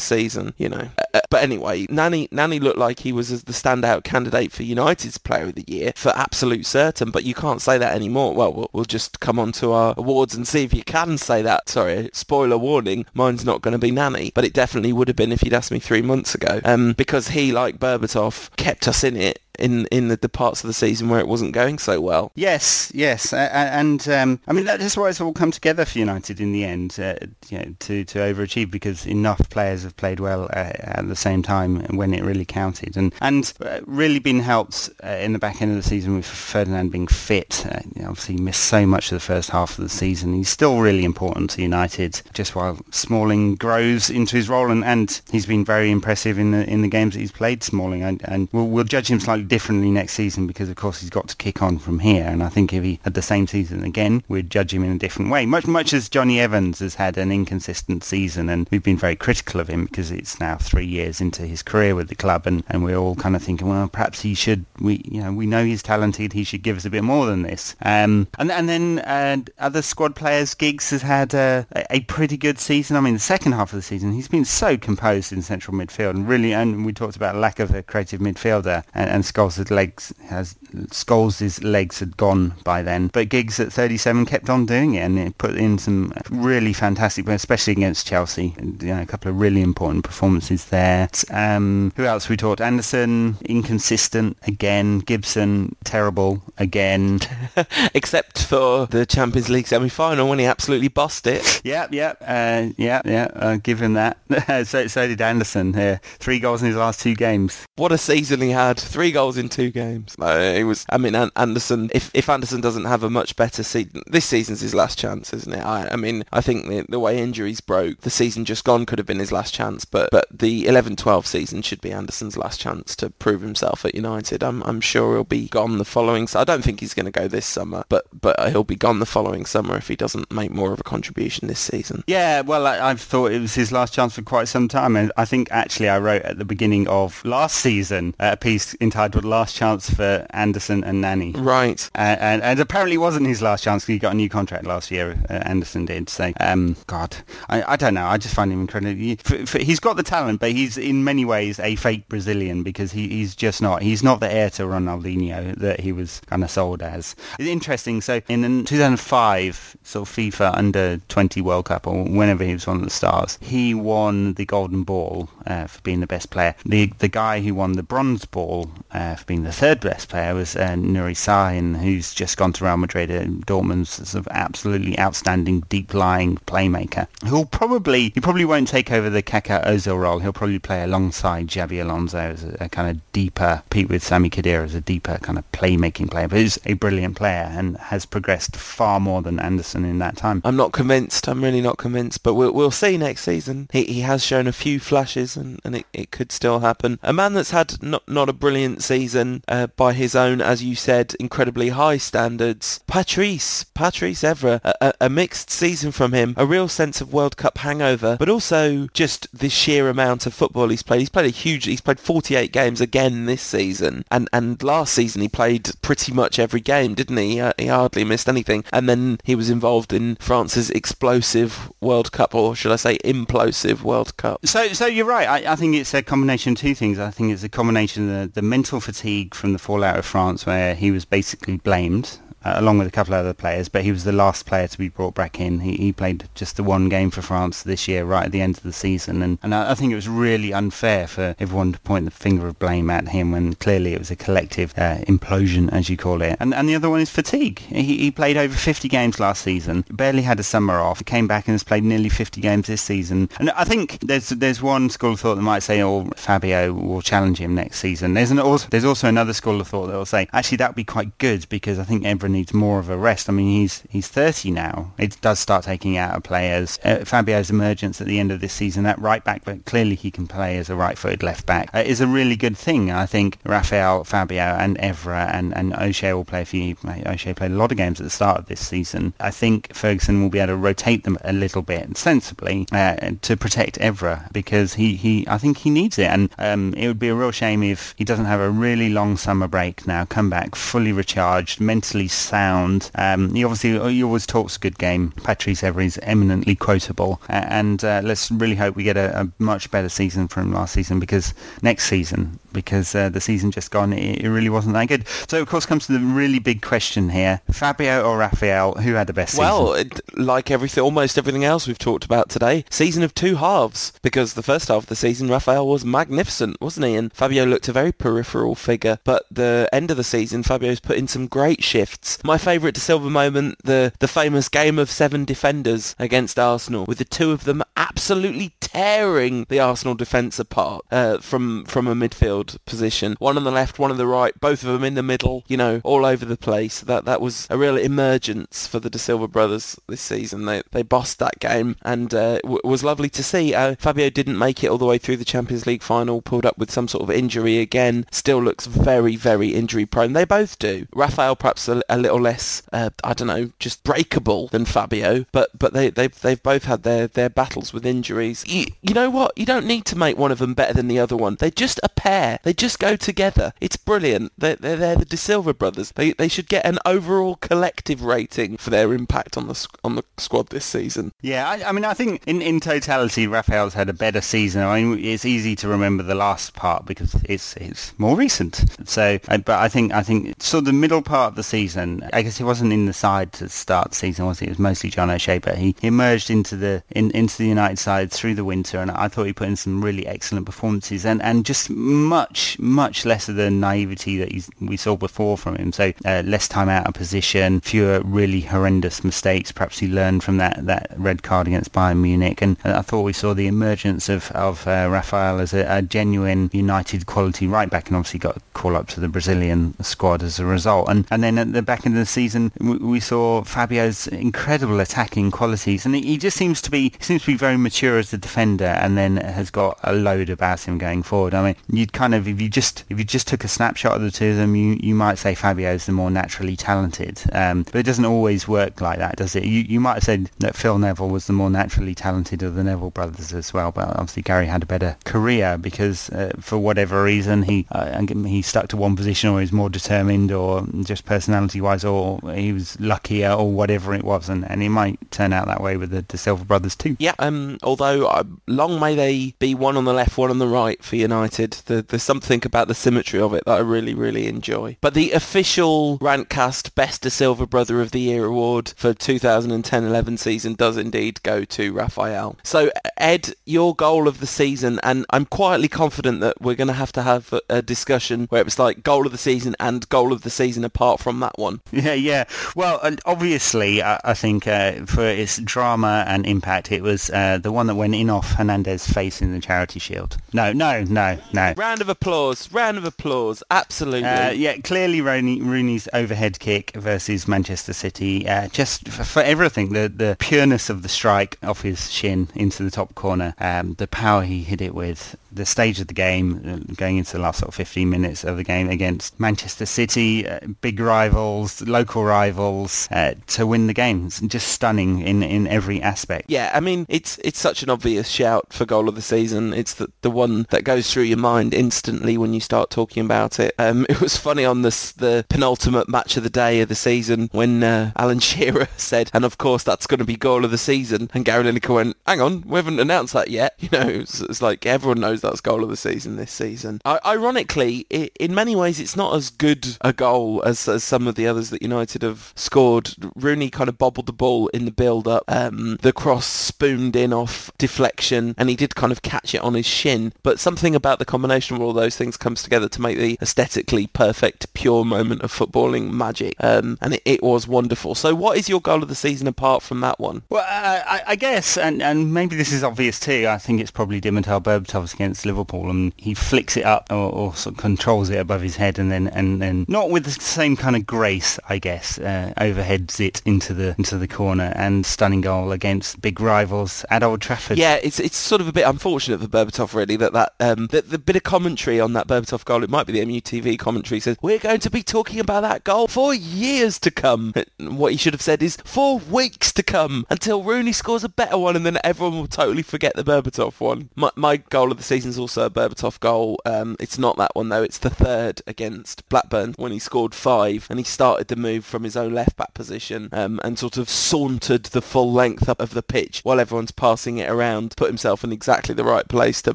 season. 0.00 0.54
You 0.58 0.68
know. 0.68 0.88
Uh, 1.14 1.20
but 1.30 1.42
anyway, 1.42 1.86
Nani 1.90 2.28
Nani 2.30 2.58
looked 2.58 2.78
like 2.78 3.00
he 3.00 3.12
was 3.12 3.42
the 3.42 3.52
standout 3.52 4.04
candidate 4.04 4.52
for 4.52 4.62
United's 4.62 5.18
Player 5.18 5.44
of 5.44 5.54
the 5.54 5.64
Year 5.66 5.92
for 5.94 6.10
absolute 6.16 6.66
certain. 6.66 7.10
But 7.10 7.24
you 7.24 7.34
can't 7.34 7.60
say 7.60 7.78
that 7.78 7.94
anymore. 7.94 8.34
Well, 8.34 8.70
we'll 8.72 8.84
just 8.84 9.20
come 9.20 9.38
on 9.38 9.52
to 9.52 9.72
our 9.72 9.94
awards 9.96 10.34
and 10.34 10.46
see 10.46 10.64
if 10.64 10.74
you 10.74 10.82
can 10.82 11.18
say 11.18 11.42
that. 11.42 11.68
Sorry, 11.68 12.10
spoiler 12.12 12.58
warning. 12.58 13.06
Mine's 13.14 13.44
not 13.44 13.62
going 13.62 13.72
to 13.72 13.78
be 13.78 13.90
Nani, 13.90 14.32
but 14.34 14.44
it 14.44 14.54
definitely 14.54 14.92
would 14.92 15.08
have 15.08 15.16
been 15.16 15.32
if 15.32 15.42
you'd 15.42 15.54
asked 15.54 15.70
me 15.70 15.78
three 15.78 16.02
months 16.02 16.34
ago. 16.34 16.60
Um, 16.64 16.92
because 16.94 17.28
he, 17.28 17.52
like 17.52 17.78
Berbatov, 17.78 18.54
kept 18.56 18.88
us 18.88 19.04
in 19.04 19.16
it 19.16 19.40
in 19.62 19.86
in 19.86 20.08
the, 20.08 20.16
the, 20.16 20.28
parts 20.28 20.64
of 20.64 20.68
the 20.68 20.74
season 20.74 21.08
where 21.08 21.20
it 21.20 21.28
wasn't 21.28 21.52
going 21.52 21.78
so 21.78 22.00
well. 22.00 22.32
Yes, 22.34 22.90
yes, 22.94 23.32
uh, 23.32 23.48
and 23.52 24.06
um, 24.08 24.40
I 24.46 24.52
mean 24.52 24.64
that's 24.64 24.96
why 24.96 25.08
it's 25.08 25.20
all 25.20 25.32
come 25.32 25.50
together 25.50 25.84
for 25.84 25.98
United 25.98 26.40
in 26.40 26.52
the 26.52 26.64
end, 26.64 26.98
uh, 26.98 27.14
you 27.48 27.58
know, 27.58 27.74
to 27.80 28.04
to 28.04 28.18
overachieve 28.18 28.70
because 28.70 29.06
enough 29.06 29.48
players 29.50 29.84
have 29.84 29.96
played 29.96 30.20
well 30.20 30.44
uh, 30.52 30.72
at 30.78 31.08
the 31.08 31.16
same 31.16 31.42
time 31.42 31.84
when 31.96 32.12
it 32.12 32.24
really 32.24 32.44
counted, 32.44 32.96
and 32.96 33.14
and 33.20 33.52
uh, 33.60 33.80
really 33.86 34.18
been 34.18 34.40
helped 34.40 34.90
uh, 35.04 35.08
in 35.08 35.32
the 35.32 35.38
back 35.38 35.62
end 35.62 35.70
of 35.70 35.76
the 35.76 35.88
season 35.88 36.16
with 36.16 36.26
Ferdinand 36.26 36.90
being 36.90 37.06
fit. 37.06 37.64
Uh, 37.66 37.80
you 37.94 38.02
know, 38.02 38.08
obviously, 38.08 38.36
he 38.36 38.40
missed 38.40 38.64
so 38.64 38.86
much 38.86 39.12
of 39.12 39.16
the 39.16 39.20
first 39.20 39.50
half 39.50 39.78
of 39.78 39.84
the 39.84 39.88
season. 39.88 40.34
He's 40.34 40.48
still 40.48 40.80
really 40.80 41.04
important 41.04 41.50
to 41.50 41.62
United, 41.62 42.20
just 42.34 42.56
while 42.56 42.78
Smalling 42.90 43.54
grows 43.56 44.10
into 44.10 44.36
his 44.36 44.48
role, 44.48 44.70
and, 44.70 44.84
and 44.84 45.20
he's 45.30 45.46
been 45.46 45.64
very 45.64 45.90
impressive 45.90 46.38
in 46.38 46.50
the 46.50 46.68
in 46.68 46.82
the 46.82 46.88
games 46.88 47.14
that 47.14 47.20
he's 47.20 47.32
played. 47.32 47.62
Smalling, 47.62 48.02
and, 48.02 48.20
and 48.24 48.48
we'll, 48.52 48.66
we'll 48.66 48.84
judge 48.84 49.10
him 49.10 49.20
slightly 49.20 49.44
differently 49.52 49.90
next 49.90 50.14
season 50.14 50.46
because, 50.46 50.70
of 50.70 50.76
course, 50.76 51.02
he's 51.02 51.10
got 51.10 51.28
to 51.28 51.36
kick 51.36 51.60
on 51.60 51.76
from 51.76 51.98
here. 51.98 52.24
And 52.24 52.42
I 52.42 52.48
think 52.48 52.72
if 52.72 52.82
he 52.82 52.98
had 53.04 53.12
the 53.12 53.20
same 53.20 53.46
season 53.46 53.84
again, 53.84 54.24
we'd 54.26 54.48
judge 54.48 54.72
him 54.72 54.82
in 54.82 54.92
a 54.92 54.98
different 54.98 55.30
way. 55.30 55.44
Much, 55.44 55.66
much 55.66 55.92
as 55.92 56.08
Jonny 56.08 56.40
Evans 56.40 56.78
has 56.78 56.94
had 56.94 57.18
an 57.18 57.30
inconsistent 57.30 58.02
season, 58.02 58.48
and 58.48 58.66
we've 58.70 58.82
been 58.82 58.96
very 58.96 59.14
critical 59.14 59.60
of 59.60 59.68
him 59.68 59.84
because 59.84 60.10
it's 60.10 60.40
now 60.40 60.56
three 60.56 60.86
years 60.86 61.20
into 61.20 61.42
his 61.42 61.62
career 61.62 61.94
with 61.94 62.08
the 62.08 62.14
club, 62.14 62.46
and, 62.46 62.64
and 62.70 62.82
we're 62.82 62.96
all 62.96 63.14
kind 63.14 63.36
of 63.36 63.42
thinking, 63.42 63.68
well, 63.68 63.88
perhaps 63.88 64.22
he 64.22 64.32
should. 64.32 64.64
We, 64.80 65.02
you 65.04 65.20
know, 65.20 65.34
we 65.34 65.44
know 65.44 65.62
he's 65.62 65.82
talented. 65.82 66.32
He 66.32 66.44
should 66.44 66.62
give 66.62 66.78
us 66.78 66.86
a 66.86 66.90
bit 66.90 67.04
more 67.04 67.26
than 67.26 67.42
this. 67.42 67.76
Um, 67.82 68.28
and 68.38 68.50
and 68.50 68.70
then 68.70 69.00
uh, 69.00 69.36
other 69.58 69.82
squad 69.82 70.16
players, 70.16 70.54
Giggs 70.54 70.88
has 70.88 71.02
had 71.02 71.34
a, 71.34 71.66
a 71.90 72.00
pretty 72.00 72.38
good 72.38 72.58
season. 72.58 72.96
I 72.96 73.00
mean, 73.00 73.12
the 73.12 73.20
second 73.20 73.52
half 73.52 73.74
of 73.74 73.76
the 73.76 73.82
season, 73.82 74.12
he's 74.12 74.28
been 74.28 74.46
so 74.46 74.78
composed 74.78 75.30
in 75.30 75.42
central 75.42 75.76
midfield, 75.76 76.10
and 76.10 76.26
really, 76.26 76.54
and 76.54 76.86
we 76.86 76.94
talked 76.94 77.16
about 77.16 77.36
lack 77.36 77.58
of 77.58 77.74
a 77.74 77.82
creative 77.82 78.18
midfielder, 78.18 78.82
and, 78.94 79.10
and 79.10 79.26
Scholes' 79.32 79.70
legs 79.70 80.12
has 80.26 80.54
Scholes' 80.90 81.62
legs 81.62 82.00
had 82.00 82.16
gone 82.16 82.54
by 82.64 82.82
then, 82.82 83.08
but 83.08 83.28
Giggs 83.28 83.60
at 83.60 83.72
37 83.72 84.26
kept 84.26 84.48
on 84.50 84.66
doing 84.66 84.94
it, 84.94 85.00
and 85.00 85.18
it 85.18 85.38
put 85.38 85.56
in 85.56 85.78
some 85.78 86.12
really 86.30 86.72
fantastic, 86.72 87.28
especially 87.28 87.72
against 87.72 88.06
Chelsea. 88.06 88.54
You 88.58 88.94
know, 88.94 89.02
a 89.02 89.06
couple 89.06 89.30
of 89.30 89.40
really 89.40 89.60
important 89.62 90.04
performances 90.04 90.66
there. 90.66 91.08
Um, 91.30 91.92
who 91.96 92.04
else 92.04 92.28
we 92.28 92.36
talked? 92.36 92.60
Anderson 92.60 93.36
inconsistent 93.44 94.36
again. 94.46 95.00
Gibson 95.00 95.76
terrible 95.84 96.42
again. 96.58 97.20
Except 97.94 98.44
for 98.44 98.86
the 98.86 99.06
Champions 99.06 99.48
League 99.48 99.66
semi-final 99.66 100.28
when 100.28 100.38
he 100.38 100.44
absolutely 100.44 100.88
bossed 100.88 101.26
it. 101.26 101.60
Yep, 101.72 101.94
yep, 101.94 102.18
uh, 102.26 102.68
yeah, 102.76 103.00
yeah. 103.04 103.28
Uh, 103.34 103.56
give 103.56 103.80
him 103.80 103.94
that. 103.94 104.18
so, 104.66 104.86
so 104.88 105.06
did 105.06 105.20
Anderson. 105.20 105.72
Here, 105.72 106.00
three 106.18 106.40
goals 106.40 106.60
in 106.60 106.68
his 106.68 106.76
last 106.76 107.00
two 107.00 107.14
games. 107.14 107.64
What 107.76 107.92
a 107.92 107.98
season 107.98 108.40
he 108.40 108.50
had! 108.50 108.78
Three 108.78 109.12
goals 109.12 109.21
in 109.30 109.48
two 109.48 109.70
games. 109.70 110.16
Uh, 110.20 110.52
it 110.54 110.64
was. 110.64 110.84
I 110.88 110.98
mean, 110.98 111.14
Anderson. 111.14 111.90
If 111.94 112.10
if 112.14 112.28
Anderson 112.28 112.60
doesn't 112.60 112.84
have 112.84 113.02
a 113.02 113.10
much 113.10 113.36
better 113.36 113.62
season, 113.62 114.02
this 114.06 114.24
season's 114.24 114.60
his 114.60 114.74
last 114.74 114.98
chance, 114.98 115.32
isn't 115.32 115.52
it? 115.52 115.64
I, 115.64 115.88
I 115.88 115.96
mean, 115.96 116.24
I 116.32 116.40
think 116.40 116.68
the, 116.68 116.84
the 116.88 117.00
way 117.00 117.18
injuries 117.18 117.60
broke, 117.60 118.00
the 118.00 118.10
season 118.10 118.44
just 118.44 118.64
gone 118.64 118.86
could 118.86 118.98
have 118.98 119.06
been 119.06 119.18
his 119.18 119.32
last 119.32 119.54
chance. 119.54 119.84
But 119.84 120.10
but 120.10 120.26
the 120.30 120.64
11-12 120.64 121.26
season 121.26 121.62
should 121.62 121.80
be 121.80 121.92
Anderson's 121.92 122.36
last 122.36 122.60
chance 122.60 122.96
to 122.96 123.10
prove 123.10 123.40
himself 123.40 123.84
at 123.84 123.94
United. 123.94 124.42
I'm 124.42 124.62
I'm 124.62 124.80
sure 124.80 125.14
he'll 125.14 125.24
be 125.24 125.48
gone 125.48 125.78
the 125.78 125.84
following. 125.84 126.28
I 126.34 126.44
don't 126.44 126.62
think 126.62 126.80
he's 126.80 126.94
going 126.94 127.06
to 127.06 127.12
go 127.12 127.28
this 127.28 127.46
summer, 127.46 127.84
but 127.88 128.06
but 128.18 128.50
he'll 128.50 128.64
be 128.64 128.76
gone 128.76 128.98
the 128.98 129.06
following 129.06 129.46
summer 129.46 129.76
if 129.76 129.88
he 129.88 129.96
doesn't 129.96 130.30
make 130.30 130.50
more 130.50 130.72
of 130.72 130.80
a 130.80 130.84
contribution 130.84 131.48
this 131.48 131.60
season. 131.60 132.04
Yeah, 132.06 132.42
well, 132.42 132.66
I, 132.66 132.88
have 132.88 133.00
thought 133.00 133.32
it 133.32 133.40
was 133.40 133.54
his 133.54 133.72
last 133.72 133.94
chance 133.94 134.14
for 134.14 134.22
quite 134.22 134.48
some 134.48 134.68
time, 134.68 134.96
and 134.96 135.12
I 135.16 135.24
think 135.24 135.48
actually 135.50 135.88
I 135.88 135.98
wrote 135.98 136.22
at 136.22 136.38
the 136.38 136.44
beginning 136.44 136.88
of 136.88 137.24
last 137.24 137.56
season 137.56 138.14
a 138.18 138.36
piece 138.36 138.74
entitled 138.80 139.11
"Last 139.20 139.54
Chance 139.56 139.90
for 139.90 140.26
Anderson 140.30 140.84
and 140.84 141.00
Nani." 141.00 141.32
Right, 141.32 141.88
uh, 141.94 142.16
and, 142.18 142.42
and 142.42 142.60
apparently 142.60 142.98
wasn't 142.98 143.26
his 143.26 143.42
last 143.42 143.64
chance 143.64 143.84
because 143.84 143.94
he 143.94 143.98
got 143.98 144.12
a 144.12 144.16
new 144.16 144.28
contract 144.28 144.66
last 144.66 144.90
year. 144.90 145.18
Uh, 145.28 145.34
Anderson 145.44 145.84
did. 145.84 146.08
So, 146.08 146.32
um, 146.40 146.76
God, 146.86 147.16
I, 147.48 147.72
I, 147.72 147.76
don't 147.76 147.94
know. 147.94 148.06
I 148.06 148.16
just 148.16 148.34
find 148.34 148.52
him 148.52 148.60
incredible. 148.60 148.94
He, 148.94 149.18
he's 149.60 149.80
got 149.80 149.96
the 149.96 150.02
talent, 150.02 150.40
but 150.40 150.52
he's 150.52 150.78
in 150.78 151.04
many 151.04 151.24
ways 151.24 151.58
a 151.60 151.76
fake 151.76 152.08
Brazilian 152.08 152.62
because 152.62 152.92
he, 152.92 153.08
he's 153.08 153.34
just 153.34 153.60
not. 153.60 153.82
He's 153.82 154.02
not 154.02 154.20
the 154.20 154.32
heir 154.32 154.50
to 154.50 154.62
Ronaldinho 154.62 155.56
that 155.56 155.80
he 155.80 155.92
was 155.92 156.20
kind 156.26 156.44
of 156.44 156.50
sold 156.50 156.82
as. 156.82 157.14
It's 157.38 157.48
interesting. 157.48 158.00
So 158.00 158.20
in 158.28 158.64
2005, 158.64 159.76
sort 159.82 160.08
of 160.08 160.14
FIFA 160.14 160.56
under 160.56 160.98
20 161.08 161.40
World 161.40 161.66
Cup 161.66 161.86
or 161.86 162.04
whenever 162.04 162.44
he 162.44 162.52
was 162.52 162.66
one 162.66 162.76
of 162.76 162.84
the 162.84 162.90
stars, 162.90 163.38
he 163.40 163.74
won 163.74 164.34
the 164.34 164.44
Golden 164.44 164.84
Ball 164.84 165.28
uh, 165.46 165.66
for 165.66 165.80
being 165.82 166.00
the 166.00 166.06
best 166.06 166.30
player. 166.30 166.54
The 166.64 166.86
the 166.98 167.08
guy 167.08 167.40
who 167.40 167.54
won 167.54 167.72
the 167.72 167.82
Bronze 167.82 168.24
Ball 168.24 168.70
uh, 168.92 168.98
for 169.16 169.24
being 169.24 169.44
the 169.44 169.52
third 169.52 169.80
best 169.80 170.08
player 170.08 170.34
was 170.34 170.56
uh, 170.56 170.70
Nuri 170.70 171.14
Sahin, 171.14 171.76
who's 171.80 172.14
just 172.14 172.36
gone 172.36 172.52
to 172.54 172.64
Real 172.64 172.76
Madrid. 172.76 173.10
and 173.10 173.46
Dortmund's 173.46 173.90
sort 173.90 174.14
of 174.14 174.28
absolutely 174.30 174.98
outstanding 174.98 175.60
deep-lying 175.68 176.36
playmaker. 176.46 177.06
Who'll 177.26 177.46
probably 177.46 178.10
he 178.14 178.20
probably 178.20 178.44
won't 178.44 178.68
take 178.68 178.90
over 178.92 179.10
the 179.10 179.22
Kaká 179.22 179.64
Ozil 179.66 179.98
role. 179.98 180.20
He'll 180.20 180.32
probably 180.32 180.58
play 180.58 180.82
alongside 180.82 181.48
Xabi 181.48 181.80
Alonso 181.82 182.18
as 182.18 182.44
a, 182.44 182.56
a 182.60 182.68
kind 182.68 182.90
of 182.90 183.12
deeper, 183.12 183.62
Pete 183.70 183.88
with 183.88 184.02
Sami 184.02 184.30
Khedira 184.30 184.64
as 184.64 184.74
a 184.74 184.80
deeper 184.80 185.18
kind 185.22 185.38
of 185.38 185.50
playmaking 185.52 186.10
player. 186.10 186.28
But 186.28 186.38
he's 186.38 186.58
a 186.66 186.74
brilliant 186.74 187.16
player 187.16 187.48
and 187.50 187.76
has 187.76 188.06
progressed 188.06 188.56
far 188.56 189.00
more 189.00 189.22
than 189.22 189.38
Anderson 189.38 189.84
in 189.84 189.98
that 189.98 190.16
time. 190.16 190.42
I'm 190.44 190.56
not 190.56 190.72
convinced. 190.72 191.28
I'm 191.28 191.42
really 191.42 191.60
not 191.60 191.78
convinced. 191.78 192.22
But 192.22 192.34
we'll, 192.34 192.52
we'll 192.52 192.70
see 192.70 192.96
next 192.96 193.22
season. 193.22 193.68
He, 193.72 193.84
he 193.84 194.00
has 194.00 194.24
shown 194.24 194.46
a 194.46 194.52
few 194.52 194.80
flashes 194.80 195.36
and, 195.36 195.60
and 195.64 195.76
it, 195.76 195.86
it 195.92 196.10
could 196.10 196.32
still 196.32 196.60
happen. 196.60 196.98
A 197.02 197.12
man 197.12 197.34
that's 197.34 197.50
had 197.50 197.82
not, 197.82 198.06
not 198.08 198.28
a 198.28 198.32
brilliant 198.32 198.82
season 198.92 199.42
uh, 199.48 199.68
by 199.68 199.94
his 199.94 200.14
own, 200.14 200.42
as 200.42 200.62
you 200.62 200.74
said, 200.74 201.14
incredibly 201.18 201.70
high 201.70 201.96
standards. 201.96 202.80
Patrice, 202.86 203.64
Patrice 203.64 204.22
Evra, 204.22 204.60
a, 204.64 204.92
a 205.00 205.08
mixed 205.08 205.48
season 205.48 205.92
from 205.92 206.12
him. 206.12 206.34
A 206.36 206.44
real 206.44 206.68
sense 206.68 207.00
of 207.00 207.10
World 207.10 207.38
Cup 207.38 207.56
hangover, 207.58 208.16
but 208.18 208.28
also 208.28 208.88
just 208.88 209.26
the 209.36 209.48
sheer 209.48 209.88
amount 209.88 210.26
of 210.26 210.34
football 210.34 210.68
he's 210.68 210.82
played. 210.82 211.00
He's 211.00 211.08
played 211.08 211.24
a 211.24 211.30
huge, 211.30 211.64
he's 211.64 211.80
played 211.80 211.98
48 211.98 212.52
games 212.52 212.82
again 212.82 213.24
this 213.24 213.40
season. 213.40 214.04
And, 214.10 214.28
and 214.30 214.62
last 214.62 214.92
season 214.92 215.22
he 215.22 215.28
played 215.28 215.70
pretty 215.80 216.12
much 216.12 216.38
every 216.38 216.60
game, 216.60 216.92
didn't 216.92 217.16
he? 217.16 217.40
Uh, 217.40 217.54
he 217.58 217.68
hardly 217.68 218.04
missed 218.04 218.28
anything. 218.28 218.62
And 218.74 218.90
then 218.90 219.18
he 219.24 219.34
was 219.34 219.48
involved 219.48 219.94
in 219.94 220.16
France's 220.16 220.68
explosive 220.68 221.72
World 221.80 222.12
Cup, 222.12 222.34
or 222.34 222.54
should 222.54 222.72
I 222.72 222.76
say 222.76 222.98
implosive 222.98 223.80
World 223.80 224.18
Cup. 224.18 224.46
So, 224.46 224.68
so 224.68 224.84
you're 224.84 225.06
right. 225.06 225.26
I, 225.26 225.52
I 225.52 225.56
think 225.56 225.76
it's 225.76 225.94
a 225.94 226.02
combination 226.02 226.52
of 226.52 226.58
two 226.58 226.74
things. 226.74 226.98
I 226.98 227.10
think 227.10 227.32
it's 227.32 227.42
a 227.42 227.48
combination 227.48 228.10
of 228.10 228.34
the, 228.34 228.40
the 228.40 228.42
mental 228.42 228.81
fatigue 228.82 229.34
from 229.34 229.52
the 229.52 229.58
fallout 229.58 229.98
of 229.98 230.04
France, 230.04 230.44
where 230.44 230.74
he 230.74 230.90
was 230.90 231.04
basically 231.04 231.56
blamed 231.56 232.18
uh, 232.44 232.54
along 232.56 232.78
with 232.78 232.86
a 232.86 232.90
couple 232.90 233.14
of 233.14 233.20
other 233.20 233.34
players, 233.34 233.68
but 233.68 233.82
he 233.82 233.92
was 233.92 234.04
the 234.04 234.12
last 234.12 234.46
player 234.46 234.68
to 234.68 234.78
be 234.78 234.88
brought 234.88 235.14
back 235.14 235.40
in. 235.40 235.60
He, 235.60 235.76
he 235.76 235.92
played 235.92 236.28
just 236.34 236.56
the 236.56 236.62
one 236.62 236.88
game 236.88 237.10
for 237.10 237.22
France 237.22 237.62
this 237.62 237.88
year, 237.88 238.04
right 238.04 238.26
at 238.26 238.32
the 238.32 238.40
end 238.40 238.56
of 238.56 238.62
the 238.62 238.72
season, 238.72 239.22
and, 239.22 239.38
and 239.42 239.54
I, 239.54 239.72
I 239.72 239.74
think 239.74 239.92
it 239.92 239.96
was 239.96 240.08
really 240.08 240.52
unfair 240.52 241.06
for 241.06 241.34
everyone 241.38 241.72
to 241.72 241.80
point 241.80 242.04
the 242.04 242.10
finger 242.10 242.46
of 242.46 242.58
blame 242.58 242.90
at 242.90 243.08
him 243.08 243.32
when 243.32 243.54
clearly 243.54 243.94
it 243.94 243.98
was 243.98 244.10
a 244.10 244.16
collective 244.16 244.72
uh, 244.76 244.98
implosion, 245.08 245.72
as 245.72 245.88
you 245.88 245.96
call 245.96 246.22
it. 246.22 246.36
And, 246.40 246.54
and 246.54 246.68
the 246.68 246.74
other 246.74 246.90
one 246.90 247.00
is 247.00 247.10
fatigue. 247.10 247.60
He, 247.60 247.98
he 247.98 248.10
played 248.10 248.36
over 248.36 248.54
50 248.54 248.88
games 248.88 249.20
last 249.20 249.42
season, 249.42 249.84
barely 249.90 250.22
had 250.22 250.40
a 250.40 250.42
summer 250.42 250.80
off, 250.80 251.04
came 251.04 251.26
back 251.26 251.46
and 251.46 251.54
has 251.54 251.64
played 251.64 251.84
nearly 251.84 252.08
50 252.08 252.40
games 252.40 252.66
this 252.66 252.82
season. 252.82 253.28
And 253.38 253.50
I 253.50 253.64
think 253.64 254.00
there's 254.00 254.30
there's 254.30 254.62
one 254.62 254.90
school 254.90 255.12
of 255.12 255.20
thought 255.20 255.36
that 255.36 255.42
might 255.42 255.60
say, 255.60 255.82
oh, 255.82 256.10
Fabio 256.16 256.72
will 256.72 257.02
challenge 257.02 257.38
him 257.38 257.54
next 257.54 257.78
season. 257.78 258.14
There's, 258.14 258.30
an, 258.30 258.38
also, 258.38 258.68
there's 258.70 258.84
also 258.84 259.08
another 259.08 259.32
school 259.32 259.60
of 259.60 259.68
thought 259.68 259.86
that 259.86 259.94
will 259.94 260.06
say, 260.06 260.28
actually, 260.32 260.58
that 260.58 260.70
would 260.70 260.76
be 260.76 260.84
quite 260.84 261.16
good 261.18 261.48
because 261.48 261.78
I 261.78 261.84
think 261.84 262.04
everyone 262.04 262.31
needs 262.32 262.52
more 262.52 262.78
of 262.78 262.88
a 262.88 262.96
rest. 262.96 263.28
I 263.28 263.32
mean, 263.32 263.60
he's 263.60 263.82
he's 263.88 264.08
30 264.08 264.50
now. 264.50 264.92
It 264.98 265.20
does 265.20 265.38
start 265.38 265.64
taking 265.64 265.96
out 265.96 266.16
of 266.16 266.22
players. 266.22 266.78
Uh, 266.84 267.04
Fabio's 267.04 267.50
emergence 267.50 268.00
at 268.00 268.06
the 268.06 268.18
end 268.18 268.32
of 268.32 268.40
this 268.40 268.52
season, 268.52 268.84
that 268.84 268.98
right 268.98 269.22
back, 269.22 269.44
but 269.44 269.64
clearly 269.64 269.94
he 269.94 270.10
can 270.10 270.26
play 270.26 270.58
as 270.58 270.70
a 270.70 270.74
right-footed 270.74 271.22
left 271.22 271.46
back, 271.46 271.70
uh, 271.74 271.78
is 271.78 272.00
a 272.00 272.06
really 272.06 272.36
good 272.36 272.56
thing. 272.56 272.90
I 272.90 273.06
think 273.06 273.38
Rafael, 273.44 274.04
Fabio, 274.04 274.42
and 274.42 274.78
Evra 274.78 275.32
and 275.32 275.56
and 275.56 275.74
O'Shea 275.74 276.12
will 276.12 276.24
play 276.24 276.44
for 276.44 276.56
you. 276.56 276.76
O'Shea 277.06 277.34
played 277.34 277.50
a 277.50 277.56
lot 277.56 277.70
of 277.70 277.76
games 277.76 278.00
at 278.00 278.04
the 278.04 278.10
start 278.10 278.38
of 278.38 278.46
this 278.46 278.66
season. 278.66 279.14
I 279.20 279.30
think 279.30 279.74
Ferguson 279.74 280.22
will 280.22 280.30
be 280.30 280.38
able 280.38 280.54
to 280.54 280.56
rotate 280.56 281.04
them 281.04 281.18
a 281.22 281.32
little 281.32 281.62
bit 281.62 281.96
sensibly 281.96 282.66
uh, 282.72 283.12
to 283.22 283.36
protect 283.36 283.78
Evra 283.78 284.32
because 284.32 284.74
he, 284.74 284.96
he 284.96 285.26
I 285.28 285.38
think 285.38 285.58
he 285.58 285.70
needs 285.70 285.98
it, 285.98 286.06
and 286.06 286.30
um, 286.38 286.74
it 286.74 286.86
would 286.86 286.98
be 286.98 287.08
a 287.08 287.14
real 287.14 287.30
shame 287.30 287.62
if 287.62 287.94
he 287.96 288.04
doesn't 288.04 288.24
have 288.24 288.40
a 288.40 288.50
really 288.50 288.88
long 288.88 289.16
summer 289.16 289.48
break 289.48 289.86
now, 289.86 290.04
come 290.04 290.30
back 290.30 290.54
fully 290.54 290.92
recharged, 290.92 291.60
mentally 291.60 292.08
sound 292.22 292.90
um, 292.94 293.34
he 293.34 293.44
obviously 293.44 293.92
he 293.92 294.02
always 294.02 294.26
talks 294.26 294.56
a 294.56 294.58
good 294.58 294.78
game. 294.78 295.12
Patrice 295.22 295.62
Evra 295.62 295.84
is 295.84 295.98
eminently 296.02 296.54
quotable, 296.54 297.20
and 297.28 297.84
uh, 297.84 298.00
let's 298.04 298.30
really 298.30 298.56
hope 298.56 298.76
we 298.76 298.84
get 298.84 298.96
a, 298.96 299.22
a, 299.22 299.28
much 299.38 299.70
better 299.70 299.88
season 299.88 300.28
from 300.28 300.52
last 300.52 300.74
season 300.74 301.00
because 301.00 301.34
next 301.62 301.86
season, 301.86 302.38
because 302.52 302.94
uh, 302.94 303.08
the 303.08 303.20
season 303.20 303.50
just 303.50 303.70
gone, 303.70 303.92
it, 303.92 304.22
it, 304.22 304.30
really 304.30 304.48
wasn't 304.48 304.74
that 304.74 304.86
good. 304.86 305.06
So 305.28 305.40
of 305.40 305.48
course 305.48 305.66
comes 305.66 305.86
to 305.86 305.92
the 305.92 306.00
really 306.00 306.38
big 306.38 306.62
question 306.62 307.10
here: 307.10 307.40
Fabio 307.50 308.02
or 308.02 308.18
Rafael, 308.18 308.74
who 308.74 308.94
had 308.94 309.06
the 309.06 309.12
best 309.12 309.38
well, 309.38 309.74
season? 309.74 309.90
Well, 310.16 310.24
like 310.24 310.50
everything, 310.50 310.82
almost 310.82 311.18
everything 311.18 311.44
else 311.44 311.66
we've 311.66 311.78
talked 311.78 312.04
about 312.04 312.28
today, 312.28 312.64
season 312.70 313.02
of 313.02 313.14
two 313.14 313.36
halves. 313.36 313.92
Because 314.02 314.34
the 314.34 314.42
first 314.42 314.68
half 314.68 314.84
of 314.84 314.86
the 314.86 314.96
season, 314.96 315.28
Rafael 315.28 315.66
was 315.66 315.84
magnificent, 315.84 316.60
wasn't 316.60 316.86
he? 316.86 316.94
And 316.94 317.12
Fabio 317.12 317.44
looked 317.44 317.68
a 317.68 317.72
very 317.72 317.92
peripheral 317.92 318.54
figure. 318.54 318.98
But 319.04 319.24
the 319.30 319.68
end 319.72 319.90
of 319.90 319.96
the 319.96 320.04
season, 320.04 320.42
Fabio's 320.42 320.80
put 320.80 320.98
in 320.98 321.08
some 321.08 321.26
great 321.26 321.62
shifts. 321.62 322.22
My 322.24 322.38
favourite 322.38 322.74
Da 322.74 322.80
Silva 322.80 323.10
moment, 323.10 323.58
the, 323.64 323.92
the 323.98 324.08
famous 324.08 324.48
game 324.48 324.78
of 324.78 324.90
seven 324.90 325.24
defenders 325.24 325.94
against 325.98 326.38
Arsenal, 326.38 326.84
with 326.86 326.98
the 326.98 327.04
two 327.04 327.30
of 327.30 327.44
them 327.44 327.62
absolutely 327.76 328.52
tearing 328.60 329.44
the 329.48 329.60
Arsenal 329.60 329.94
defence 329.94 330.38
apart 330.38 330.84
uh, 330.90 331.18
from 331.18 331.64
from 331.66 331.86
a 331.86 331.94
midfield 331.94 332.41
position. 332.44 333.16
One 333.18 333.36
on 333.36 333.44
the 333.44 333.50
left, 333.50 333.78
one 333.78 333.90
on 333.90 333.98
the 333.98 334.06
right, 334.06 334.38
both 334.40 334.62
of 334.62 334.72
them 334.72 334.84
in 334.84 334.94
the 334.94 335.02
middle, 335.02 335.44
you 335.48 335.56
know, 335.56 335.80
all 335.84 336.04
over 336.04 336.24
the 336.24 336.36
place. 336.36 336.80
That 336.80 337.04
that 337.04 337.20
was 337.20 337.46
a 337.50 337.58
real 337.58 337.76
emergence 337.76 338.66
for 338.66 338.80
the 338.80 338.90
Da 338.90 338.98
Silva 338.98 339.28
brothers 339.28 339.78
this 339.88 340.00
season. 340.00 340.44
They 340.44 340.62
they 340.70 340.82
bossed 340.82 341.18
that 341.18 341.38
game 341.40 341.76
and 341.82 342.12
uh, 342.14 342.38
w- 342.42 342.60
was 342.64 342.84
lovely 342.84 343.08
to 343.10 343.22
see. 343.22 343.54
Uh, 343.54 343.76
Fabio 343.78 344.10
didn't 344.10 344.38
make 344.38 344.62
it 344.62 344.68
all 344.68 344.78
the 344.78 344.86
way 344.86 344.98
through 344.98 345.16
the 345.16 345.24
Champions 345.24 345.66
League 345.66 345.82
final, 345.82 346.22
pulled 346.22 346.46
up 346.46 346.58
with 346.58 346.70
some 346.70 346.88
sort 346.88 347.02
of 347.02 347.10
injury 347.10 347.58
again. 347.58 348.06
Still 348.10 348.42
looks 348.42 348.66
very 348.66 349.16
very 349.16 349.48
injury 349.48 349.86
prone. 349.86 350.12
They 350.12 350.24
both 350.24 350.58
do. 350.58 350.86
Rafael 350.94 351.36
perhaps 351.36 351.68
a, 351.68 351.82
a 351.88 351.98
little 351.98 352.20
less, 352.20 352.62
uh, 352.72 352.90
I 353.04 353.14
don't 353.14 353.28
know, 353.28 353.50
just 353.58 353.82
breakable 353.84 354.48
than 354.48 354.64
Fabio, 354.64 355.24
but 355.32 355.50
but 355.58 355.72
they 355.72 355.90
they've 355.90 356.18
they've 356.20 356.42
both 356.42 356.64
had 356.64 356.82
their 356.82 357.06
their 357.06 357.30
battles 357.30 357.72
with 357.72 357.86
injuries. 357.86 358.44
You, 358.46 358.66
you 358.82 358.94
know 358.94 359.10
what? 359.10 359.36
You 359.36 359.46
don't 359.46 359.66
need 359.66 359.84
to 359.86 359.96
make 359.96 360.16
one 360.16 360.32
of 360.32 360.38
them 360.38 360.54
better 360.54 360.74
than 360.74 360.88
the 360.88 360.98
other 360.98 361.16
one. 361.16 361.36
They're 361.36 361.50
just 361.50 361.80
a 361.82 361.88
pair. 361.88 362.31
They 362.42 362.52
just 362.52 362.78
go 362.78 362.96
together. 362.96 363.52
It's 363.60 363.76
brilliant. 363.76 364.32
They're, 364.38 364.56
they're, 364.56 364.76
they're 364.76 364.96
the 364.96 365.04
Da 365.04 365.16
Silva 365.16 365.54
brothers. 365.54 365.92
They, 365.92 366.12
they 366.12 366.28
should 366.28 366.48
get 366.48 366.66
an 366.66 366.78
overall 366.84 367.36
collective 367.36 368.02
rating 368.02 368.56
for 368.56 368.70
their 368.70 368.92
impact 368.92 369.36
on 369.36 369.48
the 369.48 369.66
on 369.84 369.96
the 369.96 370.04
squad 370.18 370.48
this 370.48 370.64
season. 370.64 371.12
Yeah, 371.20 371.48
I, 371.48 371.68
I 371.68 371.72
mean, 371.72 371.84
I 371.84 371.94
think 371.94 372.22
in, 372.26 372.42
in 372.42 372.60
totality, 372.60 373.26
Rafael's 373.26 373.74
had 373.74 373.88
a 373.88 373.94
better 373.94 374.20
season. 374.20 374.62
I 374.62 374.82
mean, 374.82 375.04
it's 375.04 375.24
easy 375.24 375.56
to 375.56 375.68
remember 375.68 376.02
the 376.02 376.14
last 376.14 376.54
part 376.54 376.86
because 376.86 377.14
it's 377.24 377.56
it's 377.56 377.96
more 377.98 378.16
recent. 378.16 378.64
So, 378.84 379.18
uh, 379.28 379.38
but 379.38 379.58
I 379.58 379.68
think 379.68 379.92
I 379.92 380.02
think 380.02 380.34
so 380.38 380.60
the 380.60 380.72
middle 380.72 381.02
part 381.02 381.30
of 381.30 381.36
the 381.36 381.42
season, 381.42 382.08
I 382.12 382.22
guess 382.22 382.38
he 382.38 382.44
wasn't 382.44 382.72
in 382.72 382.86
the 382.86 382.92
side 382.92 383.32
to 383.34 383.48
start 383.48 383.90
the 383.90 383.96
season, 383.96 384.26
was 384.26 384.38
he? 384.38 384.46
It 384.46 384.50
was 384.50 384.58
mostly 384.58 384.90
John 384.90 385.10
O'Shea, 385.10 385.38
but 385.38 385.58
he, 385.58 385.74
he 385.80 385.86
emerged 385.86 386.30
into 386.30 386.56
the 386.56 386.82
in, 386.90 387.10
into 387.12 387.38
the 387.38 387.48
United 387.48 387.78
side 387.78 388.10
through 388.10 388.34
the 388.34 388.44
winter, 388.44 388.78
and 388.78 388.90
I 388.90 389.08
thought 389.08 389.24
he 389.24 389.32
put 389.32 389.48
in 389.48 389.56
some 389.56 389.84
really 389.84 390.06
excellent 390.06 390.46
performances, 390.46 391.04
and, 391.04 391.22
and 391.22 391.44
just 391.44 391.70
much 391.70 392.21
much 392.58 393.04
less 393.04 393.28
of 393.28 393.36
the 393.36 393.50
naivety 393.50 394.18
that 394.18 394.48
we 394.60 394.76
saw 394.76 394.96
before 394.96 395.36
from 395.38 395.56
him. 395.56 395.72
So 395.72 395.92
uh, 396.04 396.22
less 396.24 396.48
time 396.48 396.68
out 396.68 396.86
of 396.86 396.94
position, 396.94 397.60
fewer 397.60 398.00
really 398.04 398.40
horrendous 398.40 399.04
mistakes. 399.04 399.52
Perhaps 399.52 399.78
he 399.78 399.88
learned 399.88 400.22
from 400.22 400.36
that 400.38 400.66
that 400.66 400.92
red 400.96 401.22
card 401.22 401.46
against 401.46 401.72
Bayern 401.72 401.98
Munich, 401.98 402.42
and 402.42 402.56
I 402.64 402.82
thought 402.82 403.02
we 403.02 403.12
saw 403.12 403.34
the 403.34 403.46
emergence 403.46 404.08
of 404.08 404.30
of 404.32 404.66
uh, 404.66 404.88
Rafael 404.90 405.40
as 405.40 405.52
a, 405.52 405.66
a, 405.78 405.82
genuine 405.82 406.50
United 406.52 407.06
quality 407.06 407.46
right 407.46 407.68
back, 407.68 407.88
and 407.88 407.96
obviously 407.96 408.20
got 408.20 408.36
a 408.36 408.40
call 408.54 408.76
up 408.76 408.88
to 408.88 409.00
the 409.00 409.08
Brazilian 409.08 409.74
squad 409.82 410.22
as 410.22 410.38
a 410.38 410.44
result. 410.44 410.88
And 410.88 411.06
and 411.10 411.22
then 411.22 411.38
at 411.38 411.52
the 411.52 411.62
back 411.62 411.86
end 411.86 411.94
of 411.94 412.00
the 412.00 412.06
season, 412.06 412.52
we, 412.60 412.76
we 412.78 413.00
saw 413.00 413.42
Fabio's 413.42 414.06
incredible 414.08 414.80
attacking 414.80 415.30
qualities, 415.30 415.84
and 415.84 415.94
he 415.94 416.18
just 416.18 416.36
seems 416.36 416.60
to 416.62 416.70
be 416.70 416.92
seems 417.00 417.22
to 417.22 417.32
be 417.32 417.36
very 417.36 417.56
mature 417.56 417.98
as 417.98 418.12
a 418.12 418.18
defender, 418.18 418.64
and 418.82 418.96
then 418.96 419.16
has 419.16 419.50
got 419.50 419.78
a 419.82 419.92
load 419.92 420.30
about 420.30 420.60
him 420.60 420.78
going 420.78 421.02
forward. 421.02 421.34
I 421.34 421.44
mean, 421.44 421.56
you'd 421.70 421.92
kind 421.92 422.11
of 422.14 422.28
if 422.28 422.40
you 422.40 422.48
just 422.48 422.84
if 422.88 422.98
you 422.98 423.04
just 423.04 423.28
took 423.28 423.44
a 423.44 423.48
snapshot 423.48 423.96
of 423.96 424.02
the 424.02 424.10
two 424.10 424.30
of 424.30 424.36
them, 424.36 424.54
you 424.54 424.78
you 424.80 424.94
might 424.94 425.18
say 425.18 425.34
Fabio's 425.34 425.86
the 425.86 425.92
more 425.92 426.10
naturally 426.10 426.56
talented, 426.56 427.22
um, 427.32 427.64
but 427.64 427.76
it 427.76 427.86
doesn't 427.86 428.04
always 428.04 428.46
work 428.46 428.80
like 428.80 428.98
that, 428.98 429.16
does 429.16 429.36
it? 429.36 429.44
You 429.44 429.60
you 429.60 429.80
might 429.80 429.94
have 429.94 430.04
said 430.04 430.30
that 430.38 430.56
Phil 430.56 430.78
Neville 430.78 431.08
was 431.08 431.26
the 431.26 431.32
more 431.32 431.50
naturally 431.50 431.94
talented 431.94 432.42
of 432.42 432.54
the 432.54 432.64
Neville 432.64 432.90
brothers 432.90 433.32
as 433.32 433.52
well, 433.52 433.72
but 433.72 433.88
obviously 433.88 434.22
Gary 434.22 434.46
had 434.46 434.62
a 434.62 434.66
better 434.66 434.96
career 435.04 435.58
because 435.58 436.10
uh, 436.10 436.32
for 436.40 436.58
whatever 436.58 437.02
reason 437.02 437.42
he 437.42 437.66
uh, 437.72 438.00
he 438.24 438.42
stuck 438.42 438.68
to 438.68 438.76
one 438.76 438.96
position 438.96 439.30
or 439.30 439.38
he 439.38 439.44
was 439.44 439.52
more 439.52 439.70
determined 439.70 440.32
or 440.32 440.64
just 440.82 441.04
personality 441.04 441.60
wise 441.60 441.84
or 441.84 442.20
he 442.32 442.52
was 442.52 442.78
luckier 442.80 443.32
or 443.32 443.50
whatever 443.50 443.94
it 443.94 444.04
was, 444.04 444.28
and, 444.28 444.48
and 444.50 444.62
it 444.62 444.68
might 444.68 444.98
turn 445.10 445.32
out 445.32 445.46
that 445.46 445.62
way 445.62 445.76
with 445.76 445.90
the 445.90 446.02
Da 446.02 446.16
Silva 446.16 446.44
brothers 446.44 446.76
too. 446.76 446.96
Yeah, 446.98 447.14
um, 447.18 447.58
although 447.62 448.06
uh, 448.06 448.24
long 448.46 448.78
may 448.80 448.94
they 448.94 449.34
be 449.38 449.54
one 449.54 449.76
on 449.76 449.84
the 449.84 449.92
left, 449.92 450.16
one 450.16 450.30
on 450.30 450.38
the 450.38 450.48
right 450.48 450.82
for 450.82 450.96
United. 450.96 451.52
The 451.66 451.82
The, 451.82 451.98
there's 452.02 452.20
something 452.20 452.42
about 452.44 452.66
the 452.66 452.74
symmetry 452.74 453.20
of 453.20 453.32
it 453.32 453.44
that 453.44 453.58
I 453.58 453.60
really, 453.60 453.94
really 453.94 454.26
enjoy. 454.26 454.76
But 454.80 454.94
the 454.94 455.12
official 455.12 455.98
Rantcast 455.98 456.74
Best 456.74 457.02
Da 457.02 457.10
Silva 457.10 457.46
Brother 457.46 457.80
of 457.80 457.92
the 457.92 458.00
Year 458.00 458.24
award 458.24 458.72
for 458.76 458.92
2010-11 458.92 460.18
season 460.18 460.54
does 460.54 460.76
indeed 460.76 461.22
go 461.22 461.44
to 461.44 461.72
Rafael. 461.72 462.36
So 462.42 462.72
Ed, 462.96 463.34
your 463.44 463.74
goal 463.76 464.08
of 464.08 464.18
the 464.18 464.26
season, 464.26 464.80
and 464.82 465.06
I'm 465.10 465.26
quietly 465.26 465.68
confident 465.68 466.20
that 466.20 466.40
we're 466.40 466.56
going 466.56 466.68
to 466.68 466.74
have 466.74 466.92
to 466.92 467.02
have 467.02 467.32
a, 467.32 467.40
a 467.48 467.62
discussion 467.62 468.26
where 468.30 468.42
it's 468.42 468.58
like 468.58 468.82
goal 468.82 469.06
of 469.06 469.12
the 469.12 469.18
season 469.18 469.54
and 469.60 469.88
goal 469.88 470.12
of 470.12 470.22
the 470.22 470.30
season 470.30 470.64
apart 470.64 471.00
from 471.00 471.20
that 471.20 471.38
one. 471.38 471.60
Yeah, 471.82 471.94
yeah. 471.94 472.24
Well, 472.54 472.78
and 472.84 473.00
obviously, 473.06 473.82
I, 473.82 473.98
I 474.04 474.14
think 474.14 474.46
uh, 474.46 474.86
for 474.86 475.04
its 475.04 475.38
drama 475.38 476.04
and 476.06 476.24
impact, 476.24 476.70
it 476.70 476.80
was 476.82 477.10
uh, 477.10 477.38
the 477.38 477.50
one 477.50 477.66
that 477.66 477.74
went 477.74 477.96
in 477.96 478.08
off 478.08 478.32
Hernandez 478.34 478.86
face 478.86 479.20
in 479.20 479.32
the 479.32 479.40
Charity 479.40 479.80
Shield. 479.80 480.16
No, 480.32 480.52
no, 480.52 480.84
no, 480.84 481.18
no. 481.32 481.54
Round 481.56 481.80
of 481.82 481.90
applause. 481.90 482.50
Round 482.50 482.78
of 482.78 482.84
applause. 482.84 483.42
Absolutely. 483.50 484.08
Uh, 484.08 484.30
yeah, 484.30 484.56
clearly 484.58 485.02
Rooney, 485.02 485.42
Rooney's 485.42 485.88
overhead 485.92 486.38
kick 486.38 486.72
versus 486.74 487.28
Manchester 487.28 487.74
City. 487.74 488.26
Uh, 488.26 488.48
just 488.48 488.88
for, 488.88 489.04
for, 489.04 489.20
everything, 489.20 489.74
the 489.74 489.88
the 489.94 490.16
pureness 490.18 490.70
of 490.70 490.82
the 490.82 490.88
strike 490.88 491.36
off 491.42 491.60
his 491.60 491.90
shin 491.90 492.28
into 492.34 492.62
the 492.62 492.70
top 492.70 492.94
corner, 492.94 493.34
um, 493.38 493.74
the 493.74 493.86
power 493.86 494.22
he 494.22 494.42
hit 494.42 494.62
it 494.62 494.74
with, 494.74 495.16
the 495.34 495.46
stage 495.46 495.80
of 495.80 495.86
the 495.86 495.94
game, 495.94 496.42
uh, 496.46 496.74
going 496.74 496.98
into 496.98 497.12
the 497.12 497.22
last 497.22 497.40
sort 497.40 497.48
of 497.48 497.54
15 497.54 497.88
minutes 497.88 498.24
of 498.24 498.36
the 498.36 498.44
game 498.44 498.68
against 498.68 499.18
Manchester 499.18 499.66
City, 499.66 500.26
uh, 500.28 500.40
big 500.60 500.80
rivals, 500.80 501.60
local 501.62 502.04
rivals, 502.04 502.88
uh, 502.90 503.14
to 503.28 503.46
win 503.46 503.66
the 503.66 503.74
game. 503.74 504.06
It's 504.06 504.20
just 504.20 504.48
stunning 504.48 505.00
in, 505.00 505.22
in 505.22 505.46
every 505.46 505.80
aspect. 505.82 506.30
Yeah, 506.30 506.50
I 506.54 506.60
mean, 506.60 506.86
it's 506.88 507.18
it's 507.18 507.38
such 507.38 507.62
an 507.62 507.70
obvious 507.70 508.08
shout 508.08 508.52
for 508.52 508.64
goal 508.64 508.88
of 508.88 508.94
the 508.94 509.02
season. 509.02 509.52
It's 509.52 509.74
the, 509.74 509.90
the 510.02 510.10
one 510.10 510.46
that 510.50 510.64
goes 510.64 510.92
through 510.92 511.04
your 511.04 511.18
mind 511.18 511.54
instantly 511.54 512.18
when 512.18 512.34
you 512.34 512.40
start 512.40 512.70
talking 512.70 513.04
about 513.04 513.40
it. 513.40 513.54
Um, 513.58 513.86
it 513.88 514.00
was 514.00 514.16
funny 514.16 514.44
on 514.44 514.62
this, 514.62 514.92
the 514.92 515.24
penultimate 515.28 515.88
match 515.88 516.16
of 516.16 516.22
the 516.22 516.30
day 516.30 516.60
of 516.60 516.68
the 516.68 516.74
season 516.74 517.28
when 517.32 517.62
uh, 517.62 517.92
Alan 517.96 518.18
Shearer 518.20 518.68
said, 518.76 519.10
and 519.14 519.24
of 519.24 519.38
course 519.38 519.62
that's 519.62 519.86
going 519.86 519.98
to 519.98 520.04
be 520.04 520.16
goal 520.16 520.44
of 520.44 520.50
the 520.50 520.58
season, 520.58 521.10
and 521.14 521.24
Gary 521.24 521.44
Lineker 521.44 521.74
went, 521.74 521.96
hang 522.06 522.20
on, 522.20 522.42
we 522.42 522.56
haven't 522.56 522.80
announced 522.80 523.14
that 523.14 523.30
yet. 523.30 523.58
You 523.62 523.68
know, 523.70 523.88
it's, 523.88 524.20
it's 524.20 524.42
like 524.42 524.66
everyone 524.66 524.98
knows 524.98 525.21
that's 525.22 525.40
goal 525.40 525.62
of 525.62 525.70
the 525.70 525.76
season 525.76 526.16
this 526.16 526.30
season. 526.30 526.80
I, 526.84 526.98
ironically, 527.06 527.86
it, 527.88 528.12
in 528.18 528.34
many 528.34 528.54
ways, 528.54 528.80
it's 528.80 528.96
not 528.96 529.14
as 529.14 529.30
good 529.30 529.76
a 529.80 529.92
goal 529.92 530.42
as, 530.44 530.68
as 530.68 530.84
some 530.84 531.08
of 531.08 531.14
the 531.14 531.26
others 531.26 531.50
that 531.50 531.62
United 531.62 532.02
have 532.02 532.32
scored. 532.36 532.94
Rooney 533.16 533.50
kind 533.50 533.68
of 533.68 533.78
bobbled 533.78 534.06
the 534.06 534.12
ball 534.12 534.48
in 534.48 534.64
the 534.64 534.70
build-up. 534.70 535.24
Um, 535.28 535.78
the 535.82 535.92
cross 535.92 536.26
spooned 536.26 536.96
in 536.96 537.12
off 537.12 537.50
deflection, 537.58 538.34
and 538.36 538.48
he 538.48 538.56
did 538.56 538.74
kind 538.74 538.92
of 538.92 539.02
catch 539.02 539.34
it 539.34 539.42
on 539.42 539.54
his 539.54 539.66
shin. 539.66 540.12
But 540.22 540.40
something 540.40 540.74
about 540.74 540.98
the 540.98 541.04
combination 541.04 541.56
of 541.56 541.62
all 541.62 541.72
those 541.72 541.96
things 541.96 542.16
comes 542.16 542.42
together 542.42 542.68
to 542.68 542.82
make 542.82 542.98
the 542.98 543.18
aesthetically 543.22 543.86
perfect, 543.86 544.52
pure 544.54 544.84
moment 544.84 545.22
of 545.22 545.32
footballing 545.32 545.90
magic. 545.90 546.34
Um, 546.40 546.78
and 546.80 546.94
it, 546.94 547.02
it, 547.04 547.22
was 547.22 547.46
wonderful. 547.46 547.94
So, 547.94 548.14
what 548.14 548.36
is 548.36 548.48
your 548.48 548.60
goal 548.60 548.82
of 548.82 548.88
the 548.88 548.94
season 548.94 549.28
apart 549.28 549.62
from 549.62 549.80
that 549.80 550.00
one? 550.00 550.22
Well, 550.28 550.42
uh, 550.42 550.82
I, 550.84 551.02
I, 551.08 551.16
guess, 551.16 551.56
and, 551.56 551.80
and 551.80 552.12
maybe 552.12 552.34
this 552.34 552.52
is 552.52 552.64
obvious 552.64 552.98
too. 552.98 553.26
I 553.28 553.38
think 553.38 553.60
it's 553.60 553.70
probably 553.70 554.00
Dimitar 554.00 554.42
Berbatov's 554.42 554.94
against 554.94 555.11
Liverpool, 555.24 555.70
and 555.70 555.92
he 555.96 556.14
flicks 556.14 556.56
it 556.56 556.64
up 556.64 556.90
or, 556.90 557.12
or 557.12 557.34
sort 557.34 557.54
of 557.54 557.60
controls 557.60 558.10
it 558.10 558.16
above 558.18 558.42
his 558.42 558.56
head, 558.56 558.78
and 558.78 558.90
then 558.90 559.08
and 559.08 559.40
then 559.40 559.64
not 559.68 559.90
with 559.90 560.04
the 560.04 560.10
same 560.10 560.56
kind 560.56 560.76
of 560.76 560.86
grace, 560.86 561.38
I 561.48 561.58
guess, 561.58 561.98
uh, 561.98 562.32
overheads 562.38 563.00
it 563.00 563.22
into 563.24 563.54
the 563.54 563.74
into 563.78 563.98
the 563.98 564.08
corner 564.08 564.52
and 564.56 564.84
stunning 564.84 565.20
goal 565.20 565.52
against 565.52 566.00
big 566.00 566.20
rivals 566.20 566.84
at 566.90 567.02
Old 567.02 567.20
Trafford. 567.20 567.58
Yeah, 567.58 567.78
it's 567.82 568.00
it's 568.00 568.16
sort 568.16 568.40
of 568.40 568.48
a 568.48 568.52
bit 568.52 568.66
unfortunate 568.66 569.20
for 569.20 569.28
Berbatov 569.28 569.74
really 569.74 569.96
that 569.96 570.12
that 570.12 570.34
um, 570.40 570.66
the, 570.68 570.82
the 570.82 570.98
bit 570.98 571.16
of 571.16 571.22
commentary 571.22 571.80
on 571.80 571.92
that 571.94 572.06
Berbatov 572.06 572.44
goal. 572.44 572.62
It 572.62 572.70
might 572.70 572.86
be 572.86 572.92
the 572.92 573.04
MUTV 573.04 573.58
commentary 573.58 574.00
says 574.00 574.16
we're 574.22 574.38
going 574.38 574.60
to 574.60 574.70
be 574.70 574.82
talking 574.82 575.20
about 575.20 575.42
that 575.42 575.64
goal 575.64 575.88
for 575.88 576.14
years 576.14 576.78
to 576.80 576.90
come. 576.90 577.34
What 577.58 577.92
he 577.92 577.98
should 577.98 578.14
have 578.14 578.22
said 578.22 578.42
is 578.42 578.56
for 578.64 578.98
weeks 578.98 579.52
to 579.52 579.62
come 579.62 580.06
until 580.10 580.42
Rooney 580.42 580.72
scores 580.72 581.04
a 581.04 581.08
better 581.08 581.38
one, 581.38 581.56
and 581.56 581.66
then 581.66 581.78
everyone 581.82 582.18
will 582.18 582.26
totally 582.26 582.62
forget 582.62 582.94
the 582.94 583.04
Berbatov 583.04 583.60
one. 583.60 583.90
My, 583.96 584.10
my 584.14 584.36
goal 584.36 584.70
of 584.70 584.76
the 584.76 584.82
season 584.82 585.01
is 585.04 585.18
also 585.18 585.46
a 585.46 585.50
Berbatov 585.50 586.00
goal. 586.00 586.40
Um, 586.44 586.76
it's 586.80 586.98
not 586.98 587.16
that 587.18 587.34
one 587.34 587.48
though. 587.48 587.62
It's 587.62 587.78
the 587.78 587.90
third 587.90 588.42
against 588.46 589.08
Blackburn 589.08 589.54
when 589.56 589.72
he 589.72 589.78
scored 589.78 590.14
five 590.14 590.66
and 590.70 590.78
he 590.78 590.84
started 590.84 591.28
the 591.28 591.36
move 591.36 591.64
from 591.64 591.84
his 591.84 591.96
own 591.96 592.12
left 592.12 592.36
back 592.36 592.54
position 592.54 593.08
um, 593.12 593.40
and 593.44 593.58
sort 593.58 593.76
of 593.76 593.88
sauntered 593.88 594.64
the 594.64 594.82
full 594.82 595.12
length 595.12 595.48
up 595.48 595.60
of 595.60 595.74
the 595.74 595.82
pitch 595.82 596.20
while 596.22 596.40
everyone's 596.40 596.70
passing 596.70 597.18
it 597.18 597.30
around. 597.30 597.76
Put 597.76 597.88
himself 597.88 598.24
in 598.24 598.32
exactly 598.32 598.74
the 598.74 598.84
right 598.84 599.08
place 599.08 599.42
to 599.42 599.54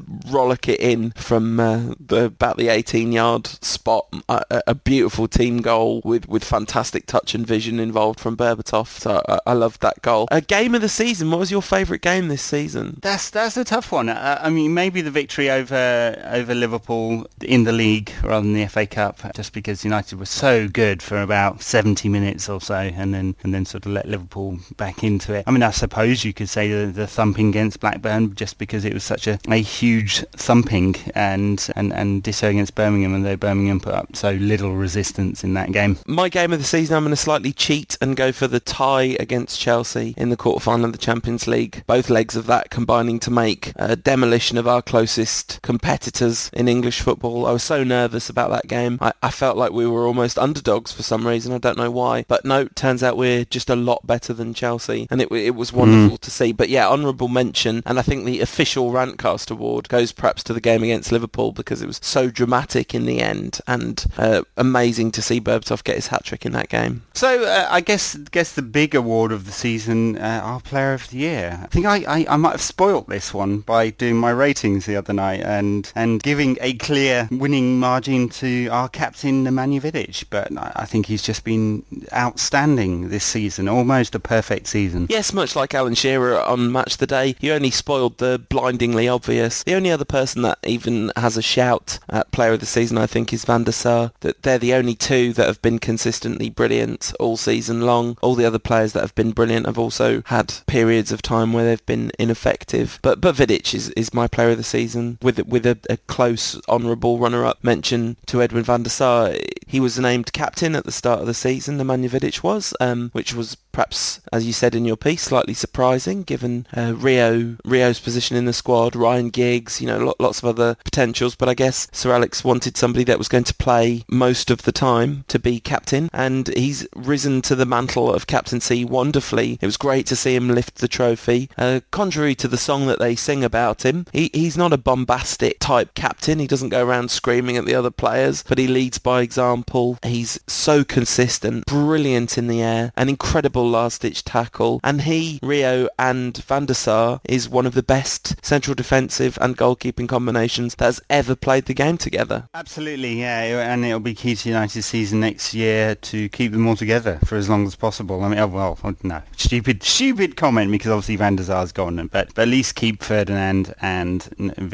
rollick 0.00 0.68
it 0.68 0.80
in 0.80 1.12
from 1.12 1.60
uh, 1.60 1.94
the 1.98 2.24
about 2.26 2.56
the 2.56 2.68
18 2.68 3.12
yard 3.12 3.46
spot. 3.46 4.06
A, 4.28 4.62
a, 4.66 4.74
beautiful 4.74 5.28
team 5.28 5.60
goal 5.60 6.00
with 6.04 6.28
with 6.28 6.44
fantastic 6.44 7.06
touch 7.06 7.34
and 7.34 7.46
vision 7.46 7.78
involved 7.78 8.20
from 8.20 8.36
Berbatov. 8.36 8.86
So 8.86 9.22
I, 9.28 9.38
I 9.46 9.52
loved 9.52 9.80
that 9.82 10.02
goal. 10.02 10.28
A 10.30 10.40
game 10.40 10.74
of 10.74 10.80
the 10.80 10.88
season. 10.88 11.30
What 11.30 11.40
was 11.40 11.50
your 11.50 11.62
favourite 11.62 12.02
game 12.02 12.28
this 12.28 12.42
season? 12.42 12.98
That's 13.02 13.30
that's 13.30 13.56
a 13.56 13.64
tough 13.64 13.92
one. 13.92 14.08
I, 14.08 14.46
I 14.46 14.50
mean, 14.50 14.74
maybe 14.74 15.00
the 15.00 15.10
victory 15.10 15.37
over 15.46 16.22
over 16.26 16.54
Liverpool 16.54 17.26
in 17.40 17.64
the 17.64 17.72
league 17.72 18.12
rather 18.22 18.44
than 18.44 18.54
the 18.54 18.66
FA 18.66 18.86
Cup, 18.86 19.20
just 19.34 19.52
because 19.52 19.84
United 19.84 20.18
were 20.18 20.26
so 20.26 20.68
good 20.68 21.02
for 21.02 21.22
about 21.22 21.38
about 21.38 21.62
70 21.62 22.08
minutes 22.08 22.48
or 22.48 22.60
so, 22.60 22.74
and 22.74 23.14
then 23.14 23.36
and 23.42 23.54
then 23.54 23.64
sort 23.64 23.86
of 23.86 23.92
let 23.92 24.06
Liverpool 24.06 24.58
back 24.76 25.04
into 25.04 25.34
it. 25.34 25.44
I 25.46 25.50
mean, 25.50 25.62
I 25.62 25.70
suppose 25.70 26.24
you 26.24 26.32
could 26.32 26.48
say 26.48 26.68
the, 26.70 26.90
the 26.90 27.06
thumping 27.06 27.48
against 27.48 27.80
Blackburn 27.80 28.34
just 28.34 28.58
because 28.58 28.84
it 28.84 28.92
was 28.92 29.04
such 29.04 29.26
a, 29.26 29.38
a 29.48 29.56
huge 29.56 30.24
thumping, 30.32 30.96
and 31.14 31.66
and 31.76 31.92
and 31.92 32.22
ditto 32.22 32.48
against 32.48 32.74
Birmingham, 32.74 33.14
and 33.14 33.24
though 33.24 33.36
Birmingham 33.36 33.80
put 33.80 33.94
up 33.94 34.16
so 34.16 34.32
little 34.32 34.74
resistance 34.74 35.44
in 35.44 35.54
that 35.54 35.72
game. 35.72 35.98
My 36.06 36.28
game 36.28 36.52
of 36.52 36.58
the 36.58 36.64
season, 36.64 36.96
I'm 36.96 37.04
going 37.04 37.10
to 37.10 37.16
slightly 37.16 37.52
cheat 37.52 37.96
and 38.00 38.16
go 38.16 38.32
for 38.32 38.46
the 38.46 38.60
tie 38.60 39.16
against 39.20 39.60
Chelsea 39.60 40.14
in 40.16 40.30
the 40.30 40.36
quarterfinal 40.36 40.84
of 40.84 40.92
the 40.92 40.98
Champions 40.98 41.46
League. 41.46 41.84
Both 41.86 42.10
legs 42.10 42.36
of 42.36 42.46
that 42.46 42.70
combining 42.70 43.20
to 43.20 43.30
make 43.30 43.72
a 43.76 43.96
demolition 43.96 44.58
of 44.58 44.66
our 44.66 44.82
closest 44.82 45.27
competitors 45.62 46.50
in 46.52 46.68
English 46.68 47.00
football. 47.00 47.46
I 47.46 47.52
was 47.52 47.62
so 47.62 47.84
nervous 47.84 48.28
about 48.28 48.50
that 48.50 48.66
game. 48.66 48.98
I, 49.00 49.12
I 49.22 49.30
felt 49.30 49.56
like 49.56 49.72
we 49.72 49.86
were 49.86 50.06
almost 50.06 50.38
underdogs 50.38 50.92
for 50.92 51.02
some 51.02 51.26
reason. 51.26 51.52
I 51.52 51.58
don't 51.58 51.78
know 51.78 51.90
why. 51.90 52.24
But 52.28 52.44
no, 52.44 52.66
turns 52.68 53.02
out 53.02 53.16
we're 53.16 53.44
just 53.44 53.70
a 53.70 53.76
lot 53.76 54.06
better 54.06 54.32
than 54.32 54.54
Chelsea. 54.54 55.06
And 55.10 55.20
it, 55.20 55.30
it 55.32 55.54
was 55.54 55.72
wonderful 55.72 56.18
mm. 56.18 56.20
to 56.20 56.30
see. 56.30 56.52
But 56.52 56.68
yeah, 56.68 56.88
honourable 56.88 57.28
mention. 57.28 57.82
And 57.86 57.98
I 57.98 58.02
think 58.02 58.24
the 58.24 58.40
official 58.40 58.90
Rantcast 58.92 59.50
award 59.50 59.88
goes 59.88 60.12
perhaps 60.12 60.42
to 60.44 60.52
the 60.52 60.60
game 60.60 60.82
against 60.82 61.12
Liverpool 61.12 61.52
because 61.52 61.82
it 61.82 61.86
was 61.86 62.00
so 62.02 62.30
dramatic 62.30 62.94
in 62.94 63.06
the 63.06 63.20
end 63.20 63.60
and 63.66 64.04
uh, 64.16 64.42
amazing 64.56 65.10
to 65.12 65.22
see 65.22 65.40
Berbatov 65.40 65.84
get 65.84 65.96
his 65.96 66.08
hat-trick 66.08 66.46
in 66.46 66.52
that 66.52 66.68
game. 66.68 67.02
So 67.14 67.44
uh, 67.44 67.68
I 67.70 67.80
guess 67.80 68.16
guess 68.16 68.52
the 68.52 68.62
big 68.62 68.94
award 68.94 69.32
of 69.32 69.46
the 69.46 69.52
season, 69.52 70.18
uh, 70.18 70.40
our 70.42 70.60
Player 70.60 70.94
of 70.94 71.08
the 71.10 71.18
Year. 71.18 71.60
I 71.62 71.66
think 71.66 71.86
I, 71.86 72.04
I, 72.06 72.26
I 72.30 72.36
might 72.36 72.52
have 72.52 72.60
spoilt 72.60 73.08
this 73.08 73.34
one 73.34 73.60
by 73.60 73.90
doing 73.90 74.16
my 74.16 74.30
ratings 74.30 74.86
the 74.86 74.96
other 74.96 75.07
night 75.12 75.40
and, 75.40 75.90
and 75.94 76.22
giving 76.22 76.58
a 76.60 76.74
clear 76.74 77.28
winning 77.30 77.78
margin 77.78 78.28
to 78.28 78.68
our 78.68 78.88
captain 78.88 79.44
Nemanja 79.44 79.80
Vidic, 79.80 80.24
but 80.30 80.48
I 80.56 80.84
think 80.84 81.06
he's 81.06 81.22
just 81.22 81.44
been 81.44 81.84
outstanding 82.12 83.08
this 83.08 83.24
season, 83.24 83.68
almost 83.68 84.14
a 84.14 84.20
perfect 84.20 84.66
season. 84.66 85.06
Yes, 85.08 85.32
much 85.32 85.54
like 85.56 85.74
Alan 85.74 85.94
Shearer 85.94 86.40
on 86.40 86.72
Match 86.72 86.96
the 86.96 87.06
Day, 87.06 87.36
he 87.38 87.50
only 87.50 87.70
spoiled 87.70 88.18
the 88.18 88.42
blindingly 88.48 89.08
obvious. 89.08 89.62
The 89.62 89.74
only 89.74 89.90
other 89.90 90.04
person 90.04 90.42
that 90.42 90.58
even 90.64 91.12
has 91.16 91.36
a 91.36 91.42
shout 91.42 91.98
at 92.08 92.30
Player 92.32 92.52
of 92.52 92.60
the 92.60 92.66
Season, 92.66 92.98
I 92.98 93.06
think, 93.06 93.32
is 93.32 93.44
Van 93.44 93.64
der 93.64 93.72
Sar. 93.72 94.12
That 94.20 94.42
they're 94.42 94.58
the 94.58 94.74
only 94.74 94.94
two 94.94 95.32
that 95.34 95.46
have 95.46 95.62
been 95.62 95.78
consistently 95.78 96.50
brilliant 96.50 97.12
all 97.20 97.36
season 97.36 97.82
long. 97.82 98.16
All 98.22 98.34
the 98.34 98.44
other 98.44 98.58
players 98.58 98.92
that 98.92 99.00
have 99.00 99.14
been 99.14 99.32
brilliant 99.32 99.66
have 99.66 99.78
also 99.78 100.22
had 100.26 100.54
periods 100.66 101.12
of 101.12 101.22
time 101.22 101.52
where 101.52 101.64
they've 101.64 101.86
been 101.86 102.10
ineffective. 102.18 102.98
But 103.02 103.20
but 103.20 103.36
Vidic 103.36 103.74
is, 103.74 103.90
is 103.90 104.14
my 104.14 104.26
Player 104.26 104.50
of 104.50 104.56
the 104.56 104.64
Season 104.64 104.97
with 105.22 105.38
with 105.46 105.66
a, 105.66 105.78
a 105.88 105.96
close 105.96 106.60
honourable 106.68 107.18
runner-up 107.18 107.62
mention 107.62 108.16
to 108.26 108.42
Edwin 108.42 108.64
van 108.64 108.82
der 108.82 108.90
Sar. 108.90 109.34
He 109.66 109.80
was 109.80 109.98
named 109.98 110.32
captain 110.32 110.74
at 110.74 110.84
the 110.84 110.92
start 110.92 111.20
of 111.20 111.26
the 111.26 111.34
season, 111.34 111.78
Nemanja 111.78 112.08
Vidic 112.08 112.42
was, 112.42 112.74
um, 112.80 113.10
which 113.12 113.34
was 113.34 113.56
perhaps, 113.72 114.20
as 114.32 114.46
you 114.46 114.52
said 114.52 114.74
in 114.74 114.84
your 114.84 114.96
piece, 114.96 115.22
slightly 115.22 115.54
surprising 115.54 116.22
given 116.22 116.66
uh, 116.76 116.94
Rio 116.96 117.56
Rio's 117.64 118.00
position 118.00 118.36
in 118.36 118.46
the 118.46 118.52
squad, 118.52 118.96
Ryan 118.96 119.28
Giggs, 119.28 119.80
you 119.80 119.86
know, 119.86 120.14
lots 120.18 120.38
of 120.38 120.46
other 120.46 120.76
potentials. 120.84 121.34
But 121.36 121.48
I 121.48 121.54
guess 121.54 121.86
Sir 121.92 122.12
Alex 122.12 122.42
wanted 122.42 122.76
somebody 122.76 123.04
that 123.04 123.18
was 123.18 123.28
going 123.28 123.44
to 123.44 123.54
play 123.54 124.04
most 124.08 124.50
of 124.50 124.62
the 124.62 124.72
time 124.72 125.24
to 125.28 125.38
be 125.38 125.60
captain, 125.60 126.08
and 126.12 126.48
he's 126.56 126.86
risen 126.96 127.42
to 127.42 127.54
the 127.54 127.66
mantle 127.66 128.12
of 128.12 128.26
captaincy 128.26 128.84
wonderfully. 128.84 129.58
It 129.60 129.66
was 129.66 129.76
great 129.76 130.06
to 130.06 130.16
see 130.16 130.34
him 130.34 130.48
lift 130.48 130.76
the 130.76 130.88
trophy. 130.88 131.50
Uh, 131.58 131.80
contrary 131.90 132.34
to 132.36 132.48
the 132.48 132.56
song 132.56 132.86
that 132.86 132.98
they 132.98 133.14
sing 133.14 133.44
about 133.44 133.84
him, 133.84 134.06
he, 134.12 134.30
he's 134.32 134.56
not 134.56 134.72
a 134.72 134.78
bombastic 134.88 135.58
type 135.58 135.92
captain. 135.92 136.38
He 136.38 136.46
doesn't 136.46 136.70
go 136.70 136.82
around 136.82 137.10
screaming 137.10 137.58
at 137.58 137.66
the 137.66 137.74
other 137.74 137.90
players, 137.90 138.42
but 138.42 138.56
he 138.56 138.66
leads 138.66 138.96
by 138.96 139.20
example. 139.20 139.98
He's 140.02 140.40
so 140.46 140.82
consistent, 140.82 141.66
brilliant 141.66 142.38
in 142.38 142.46
the 142.46 142.62
air, 142.62 142.90
an 142.96 143.10
incredible 143.10 143.68
last-ditch 143.68 144.24
tackle, 144.24 144.80
and 144.82 145.02
he, 145.02 145.40
Rio 145.42 145.90
and 145.98 146.34
Van 146.38 146.64
der 146.64 146.72
Sar 146.72 147.20
is 147.28 147.50
one 147.50 147.66
of 147.66 147.74
the 147.74 147.82
best 147.82 148.42
central 148.42 148.74
defensive 148.74 149.36
and 149.42 149.58
goalkeeping 149.58 150.08
combinations 150.08 150.74
that 150.76 150.86
has 150.86 151.02
ever 151.10 151.36
played 151.36 151.66
the 151.66 151.74
game 151.74 151.98
together. 151.98 152.48
Absolutely, 152.54 153.20
yeah, 153.20 153.70
and 153.70 153.84
it'll 153.84 154.00
be 154.00 154.14
key 154.14 154.36
to 154.36 154.48
United's 154.48 154.86
season 154.86 155.20
next 155.20 155.52
year 155.52 155.96
to 155.96 156.30
keep 156.30 156.52
them 156.52 156.66
all 156.66 156.76
together 156.76 157.18
for 157.26 157.36
as 157.36 157.50
long 157.50 157.66
as 157.66 157.76
possible. 157.76 158.24
I 158.24 158.30
mean, 158.30 158.38
oh, 158.38 158.46
well, 158.46 158.78
oh, 158.82 158.94
no, 159.02 159.20
stupid, 159.36 159.82
stupid 159.82 160.36
comment 160.36 160.70
because 160.70 160.90
obviously 160.90 161.16
Van 161.16 161.36
der 161.36 161.42
Sar's 161.42 161.72
gone, 161.72 161.96
but, 162.10 162.34
but 162.34 162.40
at 162.40 162.48
least 162.48 162.74
keep 162.74 163.02
Ferdinand 163.02 163.74
and 163.82 164.26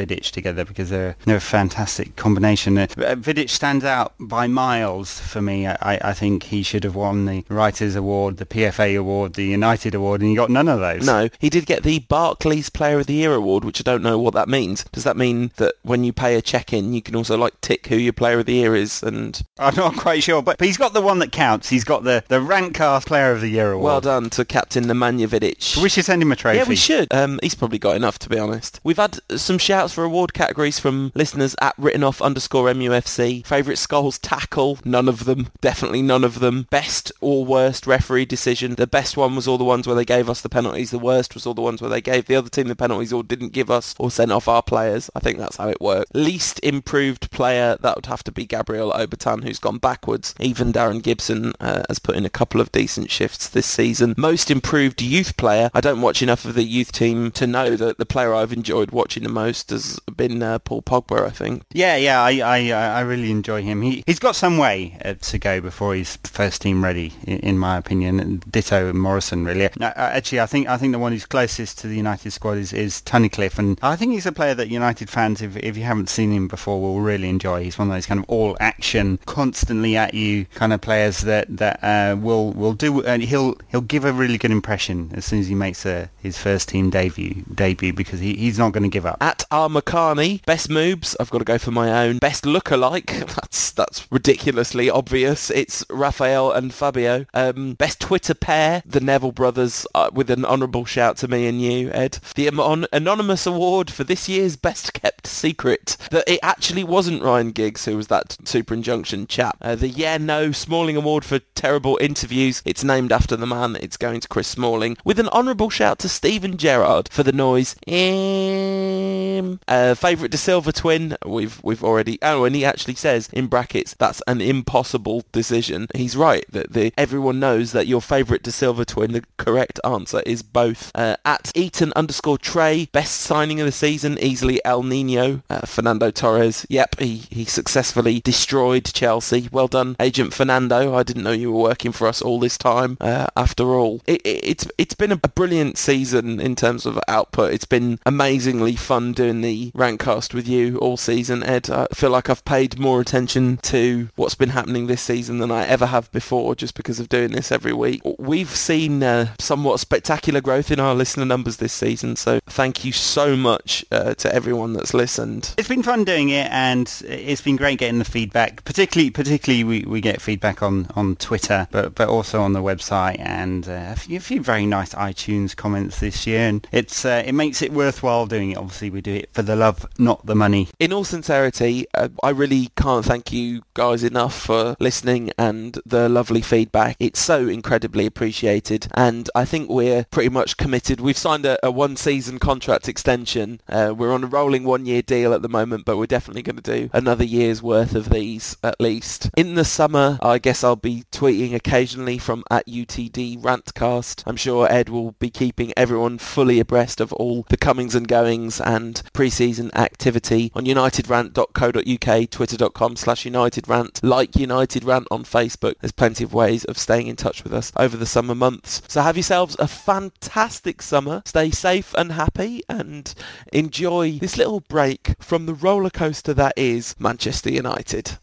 Vidic 0.05 0.31
together 0.31 0.65
because 0.65 0.91
they're, 0.91 1.17
they're 1.25 1.37
a 1.37 1.41
fantastic 1.41 2.17
combination. 2.17 2.79
Uh, 2.79 2.87
Vidic 2.87 3.51
stands 3.51 3.85
out 3.85 4.15
by 4.19 4.47
miles 4.47 5.21
for 5.21 5.41
me. 5.43 5.67
I, 5.67 5.79
I 5.83 6.13
think 6.13 6.45
he 6.45 6.63
should 6.63 6.85
have 6.85 6.95
won 6.95 7.27
the 7.27 7.45
Writers' 7.49 7.97
Award, 7.97 8.37
the 8.37 8.47
PFA 8.47 8.99
Award, 8.99 9.35
the 9.35 9.45
United 9.45 9.95
Award, 9.95 10.21
and 10.21 10.31
he 10.31 10.37
got 10.37 10.51
none 10.51 10.69
of 10.69 10.81
those. 10.81 11.07
No, 11.07 11.29
he 11.39 11.51
did 11.51 11.67
get 11.67 11.83
the 11.83 12.01
Barclays 12.01 12.71
Player 12.71 13.01
of 13.01 13.07
the 13.07 13.15
Year 13.15 13.35
Award, 13.35 13.65
which 13.65 13.81
I 13.81 13.85
don't 13.85 14.03
know 14.03 14.19
what 14.19 14.35
that 14.35 14.49
means. 14.49 14.85
Does 14.93 15.05
that 15.05 15.17
mean 15.17 15.51
that 15.57 15.75
when 15.83 16.05
you 16.05 16.13
pay 16.13 16.37
a 16.37 16.43
check-in, 16.43 16.93
you 16.93 17.03
can 17.03 17.17
also 17.17 17.37
like 17.37 17.61
tick 17.61 17.87
who 17.87 17.97
your 17.97 18.13
Player 18.13 18.41
of 18.41 18.47
the 18.47 18.55
Year 18.55 18.75
is? 18.75 19.03
And 19.03 19.41
I'm 19.59 19.75
not 19.75 19.97
quite 19.97 20.23
sure, 20.23 20.43
but, 20.43 20.59
but 20.59 20.67
he's 20.67 20.77
got 20.77 20.93
the 20.93 21.03
one 21.03 21.19
that 21.21 21.33
counts. 21.33 21.69
He's 21.69 21.85
got 21.85 22.05
the 22.05 22.25
the 22.29 22.41
Rantcast 22.41 23.07
Player 23.07 23.33
of 23.33 23.41
the 23.41 23.49
Year 23.49 23.73
Award. 23.73 23.85
Well 23.85 24.01
done 24.01 24.31
to 24.31 24.45
Captain 24.45 24.85
Nemanja 24.85 25.29
Vidic. 25.29 25.81
We 25.83 25.89
should 25.89 26.05
send 26.05 26.23
him 26.23 26.33
a 26.33 26.37
trophy. 26.37 26.59
Yeah, 26.59 26.69
we 26.69 26.77
should. 26.77 27.13
Um, 27.13 27.39
he's 27.43 27.55
probably 27.55 27.79
got 27.79 27.97
enough, 27.97 28.19
to 28.21 28.29
be 28.29 28.39
honest. 28.39 28.81
We've 28.85 28.97
had 28.97 29.19
some 29.37 29.59
shouts 29.59 29.94
for 29.95 30.05
award 30.05 30.35
categories 30.35 30.81
from 30.81 31.13
listeners 31.15 31.55
at 31.61 31.75
written 31.79 32.03
off 32.03 32.21
underscore 32.21 32.67
MUFC. 32.67 33.47
Favourite 33.47 33.79
Scholes 33.79 34.19
tackle? 34.21 34.79
None 34.85 35.09
of 35.09 35.25
them. 35.25 35.49
Definitely 35.61 36.03
none 36.03 36.25
of 36.25 36.41
them. 36.41 36.67
Best 36.69 37.13
or 37.21 37.45
worst 37.45 37.87
referee 37.87 38.25
decision? 38.25 38.75
The 38.75 38.89
best 38.89 39.17
one 39.17 39.37
was 39.37 39.47
all 39.47 39.57
the 39.57 39.65
ones 39.65 39.87
where 39.87 39.95
they 39.95 40.05
gave 40.05 40.29
us 40.29 40.41
the 40.41 40.49
penalties. 40.49 40.91
The 40.91 40.99
worst 40.99 41.35
was 41.35 41.47
all 41.47 41.55
the 41.55 41.63
ones 41.63 41.81
where 41.81 41.91
they 41.91 42.01
gave 42.01 42.27
the 42.27 42.35
other 42.35 42.49
team 42.49 42.67
the 42.67 42.75
penalties 42.75 43.13
or 43.13 43.23
didn't 43.23 43.53
give 43.53 43.71
us 43.71 43.95
or 43.99 44.11
sent 44.11 44.33
off 44.33 44.49
our 44.49 44.63
players. 44.63 45.11
I 45.15 45.21
think 45.21 45.39
that's 45.39 45.57
how 45.57 45.69
it 45.69 45.81
worked. 45.81 46.15
Least 46.15 46.59
improved 46.65 47.31
player, 47.31 47.77
that 47.81 47.95
would 47.95 48.07
have 48.07 48.25
to 48.25 48.33
be 48.33 48.47
Gabriel 48.47 48.93
Obertan, 48.93 49.45
who's 49.45 49.61
gone 49.61 49.79
backwards. 49.79 50.35
Even 50.41 50.73
Darren 50.73 51.03
Gibson 51.03 51.53
uh, 51.61 51.85
has 51.89 52.01
put 52.01 52.17
in 52.17 52.27
a 52.27 52.31
couple 52.31 52.61
of 52.61 52.73
decent 52.73 53.13
shifts 53.13 53.49
this 53.49 53.67
season. 53.67 54.15
Most 54.17 54.51
improved 54.51 55.01
youth 55.01 55.37
player, 55.37 55.71
I 55.73 55.81
don't 55.81 56.03
watch 56.03 56.21
enough 56.21 56.45
of 56.45 56.55
the 56.55 56.65
youth 56.65 56.91
team 56.91 57.31
to 57.33 57.47
know 57.47 57.77
that 57.77 57.99
the 57.99 58.07
player 58.07 58.35
I've 58.35 58.53
enjoyed 58.53 58.91
watching 58.91 59.23
the 59.23 59.29
most 59.29 59.71
has 59.71 59.84
been 60.17 60.43
uh, 60.43 60.59
Paul 60.59 60.83
Pogba, 60.83 61.27
I 61.27 61.31
think. 61.31 61.63
Yeah, 61.73 61.97
yeah, 61.97 62.23
I, 62.23 62.41
I, 62.41 62.71
I 62.71 63.01
really 63.01 63.31
enjoy 63.31 63.63
him. 63.63 63.83
He, 63.83 64.03
he's 64.07 64.19
got 64.19 64.37
some 64.37 64.59
way 64.59 64.99
uh, 65.05 65.15
to 65.15 65.39
go 65.39 65.61
before 65.61 65.95
he's 65.95 66.17
first 66.25 66.63
team 66.63 66.83
ready, 66.85 67.13
in, 67.27 67.39
in 67.41 67.59
my 67.59 67.77
opinion. 67.77 68.21
And 68.21 68.53
ditto 68.53 68.93
Morrison, 68.93 69.45
really. 69.45 69.67
Uh, 69.67 69.93
actually, 69.97 70.41
I 70.41 70.47
think 70.47 70.69
I 70.69 70.77
think 70.77 70.93
the 70.93 70.99
one 70.99 71.13
who's 71.13 71.27
closest 71.27 71.79
to 71.81 71.87
the 71.87 71.97
United 71.97 72.31
squad 72.33 72.59
is, 72.59 72.73
is 72.73 73.03
Tunnicliffe, 73.03 73.59
and 73.59 73.79
I 73.83 73.97
think 73.97 74.13
he's 74.13 74.27
a 74.27 74.33
player 74.33 74.55
that 74.55 74.69
United 74.69 75.11
fans, 75.11 75.43
if, 75.43 75.57
if 75.57 75.77
you 75.77 75.85
haven't 75.85 76.09
seen 76.09 76.33
him 76.33 76.49
before, 76.49 76.81
will 76.81 77.01
really 77.01 77.29
enjoy. 77.29 77.65
He's 77.65 77.79
one 77.79 77.89
of 77.89 77.95
those 77.95 78.07
kind 78.07 78.21
of 78.21 78.27
all 78.29 78.57
action, 78.61 79.19
constantly 79.27 79.97
at 79.97 80.15
you 80.15 80.47
kind 80.55 80.73
of 80.73 80.81
players 80.81 81.21
that 81.23 81.57
that 81.57 81.83
uh, 81.83 82.17
will 82.17 82.53
will 82.53 82.75
do, 82.75 83.03
and 83.03 83.23
he'll 83.23 83.57
he'll 83.69 83.81
give 83.81 84.05
a 84.05 84.13
really 84.13 84.39
good 84.39 84.51
impression 84.51 85.11
as 85.15 85.25
soon 85.25 85.41
as 85.41 85.49
he 85.49 85.55
makes 85.55 85.85
a, 85.87 86.11
his 86.21 86.39
first 86.39 86.69
team 86.69 86.91
debut 86.91 87.43
debut 87.55 87.93
because 87.93 88.21
he, 88.21 88.35
he's 88.35 88.59
not 88.59 88.73
going 88.73 88.83
to 88.83 88.89
give 88.89 89.07
up. 89.07 89.17
At 89.21 89.45
R 89.51 89.69
McCarney, 89.75 90.45
best 90.47 90.71
moves. 90.71 91.17
I've 91.19 91.31
got 91.31 91.39
to 91.39 91.45
go 91.45 91.59
for 91.59 91.71
my 91.71 92.07
own. 92.07 92.19
Best 92.19 92.47
look-alike. 92.47 93.07
That's 93.35 93.65
that's 93.73 94.07
ridiculously 94.11 94.89
obvious. 94.89 95.51
It's 95.51 95.85
Raphael 95.91 96.53
and 96.53 96.73
Fabio. 96.73 97.27
Um, 97.35 97.75
best 97.75 98.01
Twitter 98.01 98.35
pair. 98.35 98.83
The 98.87 99.01
Neville 99.01 99.33
brothers 99.33 99.87
uh, 99.95 100.11
with 100.13 100.31
an 100.31 100.45
honourable 100.45 100.85
shout 100.85 101.17
to 101.19 101.29
me 101.29 101.47
and 101.47 101.61
you, 101.61 101.91
Ed. 101.91 102.19
The 102.37 102.47
anonymous 102.93 103.47
award 103.47 103.91
for 103.91 104.05
this 104.05 104.29
year's 104.29 104.57
best 104.57 104.93
kept 104.93 105.27
secret. 105.27 105.97
That 106.11 106.29
it 106.29 106.41
actually 106.43 106.85
wasn't 106.85 107.23
Ryan 107.23 107.51
Giggs 107.51 107.85
who 107.85 107.97
was 107.97 108.07
that 108.09 108.37
Super 108.45 108.75
Injunction 108.75 109.27
chap. 109.27 109.57
Uh, 109.61 109.75
the 109.75 109.89
Yeah 109.89 110.19
No 110.19 110.53
Smalling 110.53 110.97
Award 110.97 111.25
for 111.25 111.41
terrible 111.55 111.99
interviews. 112.01 112.63
It's 112.65 112.85
named 112.85 113.13
after 113.13 113.37
the 113.37 113.47
man. 113.47 113.77
It's 113.77 113.97
going 113.97 114.21
to 114.21 114.29
Chris 114.29 114.49
Smalling. 114.49 114.97
With 115.05 115.19
an 115.19 115.29
honourable 115.31 115.71
shout 115.71 115.99
to 116.01 116.09
Steven 116.09 116.57
Gerrard 116.57 117.09
for 117.11 117.23
the 117.23 117.33
noise. 117.33 117.75
Um, 117.89 119.61
uh, 119.69 119.95
favourite 119.95 120.31
Da 120.31 120.39
Silva 120.39 120.73
twin. 120.73 121.17
We've 121.25 121.63
we've 121.63 121.85
already. 121.85 122.19
Oh, 122.23 122.45
and 122.45 122.55
he 122.55 122.65
actually 122.65 122.95
says 122.95 123.29
in 123.33 123.47
brackets 123.47 123.95
that's 123.99 124.23
an 124.27 124.41
impossible 124.41 125.25
decision. 125.33 125.89
He's 125.95 126.17
right 126.17 126.45
that 126.51 126.73
the 126.73 126.93
everyone 126.97 127.41
knows 127.41 127.73
that 127.73 127.87
your 127.87 128.01
favourite 128.01 128.43
Da 128.43 128.51
Silva 128.51 128.85
twin? 128.85 129.13
The 129.13 129.25
correct 129.37 129.81
answer 129.85 130.23
is 130.27 130.43
both. 130.43 130.91
Uh, 130.95 131.17
at 131.25 131.53
Eaton 131.55 131.93
underscore 131.97 132.39
Trey, 132.39 132.89
best 132.93 133.21
signing 133.21 133.61
of 133.61 133.67
the 133.67 133.73
season, 133.73 134.19
easily 134.21 134.65
El 134.65 134.83
Nino. 134.83 135.43
Uh, 135.49 135.61
Fernando 135.61 136.11
Torres, 136.11 136.67
yep, 136.69 136.99
he, 136.99 137.25
he 137.31 137.45
successfully 137.45 138.21
destroyed 138.21 138.85
Chelsea. 138.85 139.49
Well 139.53 139.69
done, 139.69 139.97
Agent 140.01 140.33
Fernando. 140.35 140.95
I 140.95 141.03
didn't 141.03 141.23
know 141.23 141.33
you 141.33 141.53
were 141.53 141.63
working 141.63 141.93
for 141.93 142.07
us 142.07 142.23
all 142.23 142.41
this 142.41 142.59
time. 142.59 142.97
Uh, 143.01 143.27
after 143.37 143.65
all, 143.65 144.03
it, 144.07 144.21
it, 144.25 144.41
it's 144.45 144.67
it's 144.79 144.95
been 144.95 145.13
a 145.13 145.17
brilliant 145.17 145.79
season 145.79 146.41
in 146.41 146.57
terms 146.57 146.87
of 146.87 146.99
output. 147.09 147.53
It's 147.53 147.65
been 147.65 147.99
amazingly 148.07 148.77
fun 148.77 149.13
doing 149.13 149.41
the 149.45 149.71
Rantcast 149.73 150.33
with 150.33 150.49
you 150.49 150.79
all 150.79 150.97
season, 150.97 151.43
Ed. 151.43 151.69
I 151.69 151.87
feel 151.93 152.11
like 152.11 152.31
I've 152.31 152.45
paid 152.47 152.79
more 152.79 153.01
attention 153.01 153.59
to 153.59 154.09
what's 154.17 154.35
been 154.35 154.49
happening 154.49 154.87
this 154.87 155.03
season 155.03 155.39
than 155.39 155.51
I 155.51 155.67
ever 155.67 155.87
have 155.87 156.11
before 156.13 156.55
just 156.55 156.75
because 156.75 156.99
of 156.99 157.11
doing 157.11 157.33
this 157.33 157.53
every 157.53 157.75
week. 157.75 158.01
We've 158.19 158.49
seen 158.49 159.03
uh, 159.03 159.35
somewhat 159.39 159.81
spectacular 159.81 160.41
growth 160.41 160.71
in 160.71 160.81
our 160.81 160.95
listener 160.95 161.27
numbers 161.27 161.59
this 161.59 161.73
season, 161.75 162.17
so 162.17 162.41
thank 162.47 162.85
you 162.85 162.93
so 162.93 163.37
much 163.37 163.85
uh, 163.93 164.15
to 164.15 164.35
everyone 164.35 164.73
that's 164.73 164.95
listened. 164.95 165.55
It's 165.59 165.69
been 165.69 165.83
fun 165.83 166.05
doing 166.05 166.31
it, 166.31 166.51
and 166.51 166.91
it's 167.07 167.43
been 167.43 167.57
great 167.57 167.79
getting 167.79 167.99
the 167.99 168.05
feedback. 168.05 168.65
Particularly, 168.65 169.11
particularly 169.11 169.65
we, 169.65 169.81
we 169.83 170.01
get 170.01 170.23
feedback 170.23 170.63
on, 170.63 170.89
on 170.97 171.17
Twitter, 171.17 171.69
but 171.71 171.95
but 171.95 172.09
also 172.09 172.41
on 172.41 172.55
the 172.55 172.63
website, 172.63 173.19
and 173.19 173.69
uh, 173.69 173.93
a, 173.93 173.97
few, 173.97 174.17
a 174.17 174.21
few 174.21 174.41
very 174.43 174.67
nice 174.67 174.95
iTunes 174.95 175.55
comments 175.55 176.01
this 176.01 176.27
year, 176.27 176.41
and 176.49 176.67
it's 176.73 177.05
uh, 177.05 177.23
it 177.27 177.33
makes 177.33 177.63
it 177.63 177.73
worthwhile 177.73 178.27
doing 178.27 178.53
it. 178.53 178.57
Obviously, 178.57 178.91
we 178.91 179.01
do 179.01 179.15
it 179.15 179.29
for 179.35 179.43
the 179.43 179.57
love, 179.57 179.87
not 179.99 180.25
the 180.27 180.35
money. 180.35 180.69
In 180.79 180.93
all 180.93 181.05
sincerity, 181.05 181.87
uh, 181.95 182.09
I 182.23 182.31
really 182.31 182.71
can't 182.77 183.05
thank 183.05 183.33
you 183.33 183.63
guys 183.75 184.05
enough 184.05 184.39
for 184.39 184.77
listening 184.79 185.33
and 185.37 185.79
the 185.85 186.09
lovely 186.09 186.41
feedback. 186.41 186.97
It's 187.01 187.21
so 187.21 187.49
incredibly 187.49 188.07
appreciated, 188.07 188.87
and 188.95 189.29
I 189.35 189.45
think 189.45 189.69
we're 189.69 190.05
pretty 190.11 190.29
much 190.29 190.57
committed. 190.57 191.01
We've 191.01 191.19
signed 191.19 191.45
a, 191.45 191.59
a 191.67 191.71
one-season 191.71 192.39
contract 192.39 192.89
extension. 192.89 193.61
Uh, 193.69 193.93
we're 193.97 194.13
on 194.13 194.25
a 194.25 194.29
rolling 194.29 194.65
one-year 194.65 195.03
deal 195.03 195.35
at 195.35 195.43
the 195.43 195.49
moment, 195.49 195.85
but 195.85 195.97
we're 195.97 196.07
definitely 196.07 196.43
going 196.43 196.61
to 196.61 196.63
do 196.63 196.91
another 196.93 197.25
year's 197.25 197.63
worth 197.63 197.95
of 197.95 198.11
these 198.11 198.57
at 198.63 198.81
least. 198.81 199.31
In 199.37 199.55
the 199.55 199.65
summer, 199.65 200.19
I 200.23 200.39
guess 200.39 200.63
I'll 200.63 200.77
be 200.77 201.05
tweeting 201.11 201.55
occasionally 201.55 202.19
from 202.19 202.45
at 202.51 202.67
UTD 202.67 203.43
Rantcast. 203.43 204.23
I'm 204.27 204.37
sure 204.37 204.71
Ed 204.71 204.89
will 204.89 205.13
be 205.13 205.31
keeping 205.31 205.73
everyone 205.77 206.19
fully 206.19 206.61
abreast 206.61 207.01
of 207.01 207.13
all 207.15 207.45
the 207.49 207.57
comings 207.57 207.95
and 207.95 208.07
goings 208.07 208.61
and 208.61 209.03
pre-season 209.25 209.75
activity 209.75 210.53
on 210.55 210.67
unitedrant.co.uk, 210.67 212.31
twitter.com 212.31 212.95
slash 212.95 213.25
unitedrant, 213.25 214.01
like 214.03 214.37
United 214.37 214.85
Rant 214.85 215.09
on 215.11 215.25
Facebook. 215.25 215.77
There's 215.81 215.93
plenty 215.93 216.25
of 216.25 216.35
ways 216.35 216.67
of 216.67 216.77
staying 216.77 217.07
in 217.07 217.17
touch 217.17 217.43
with 217.43 217.55
us 217.55 217.73
over 217.79 217.97
the 217.97 218.05
summer 218.05 218.35
months. 218.35 218.83
So 218.87 219.01
have 219.01 219.17
yourselves 219.17 219.57
a 219.59 219.67
fantastic 219.67 220.83
summer. 220.83 221.23
Stay 221.25 221.51
safe 221.51 221.95
and 221.97 222.13
happy 222.13 222.61
and 222.69 223.15
enjoy 223.51 224.19
this 224.19 224.37
little 224.37 224.61
break 224.61 225.15
from 225.21 225.47
the 225.47 225.55
roller 225.55 225.89
coaster 225.89 226.35
that 226.35 226.53
is 226.59 226.95
Manchester 226.99 227.51
United. 227.51 228.19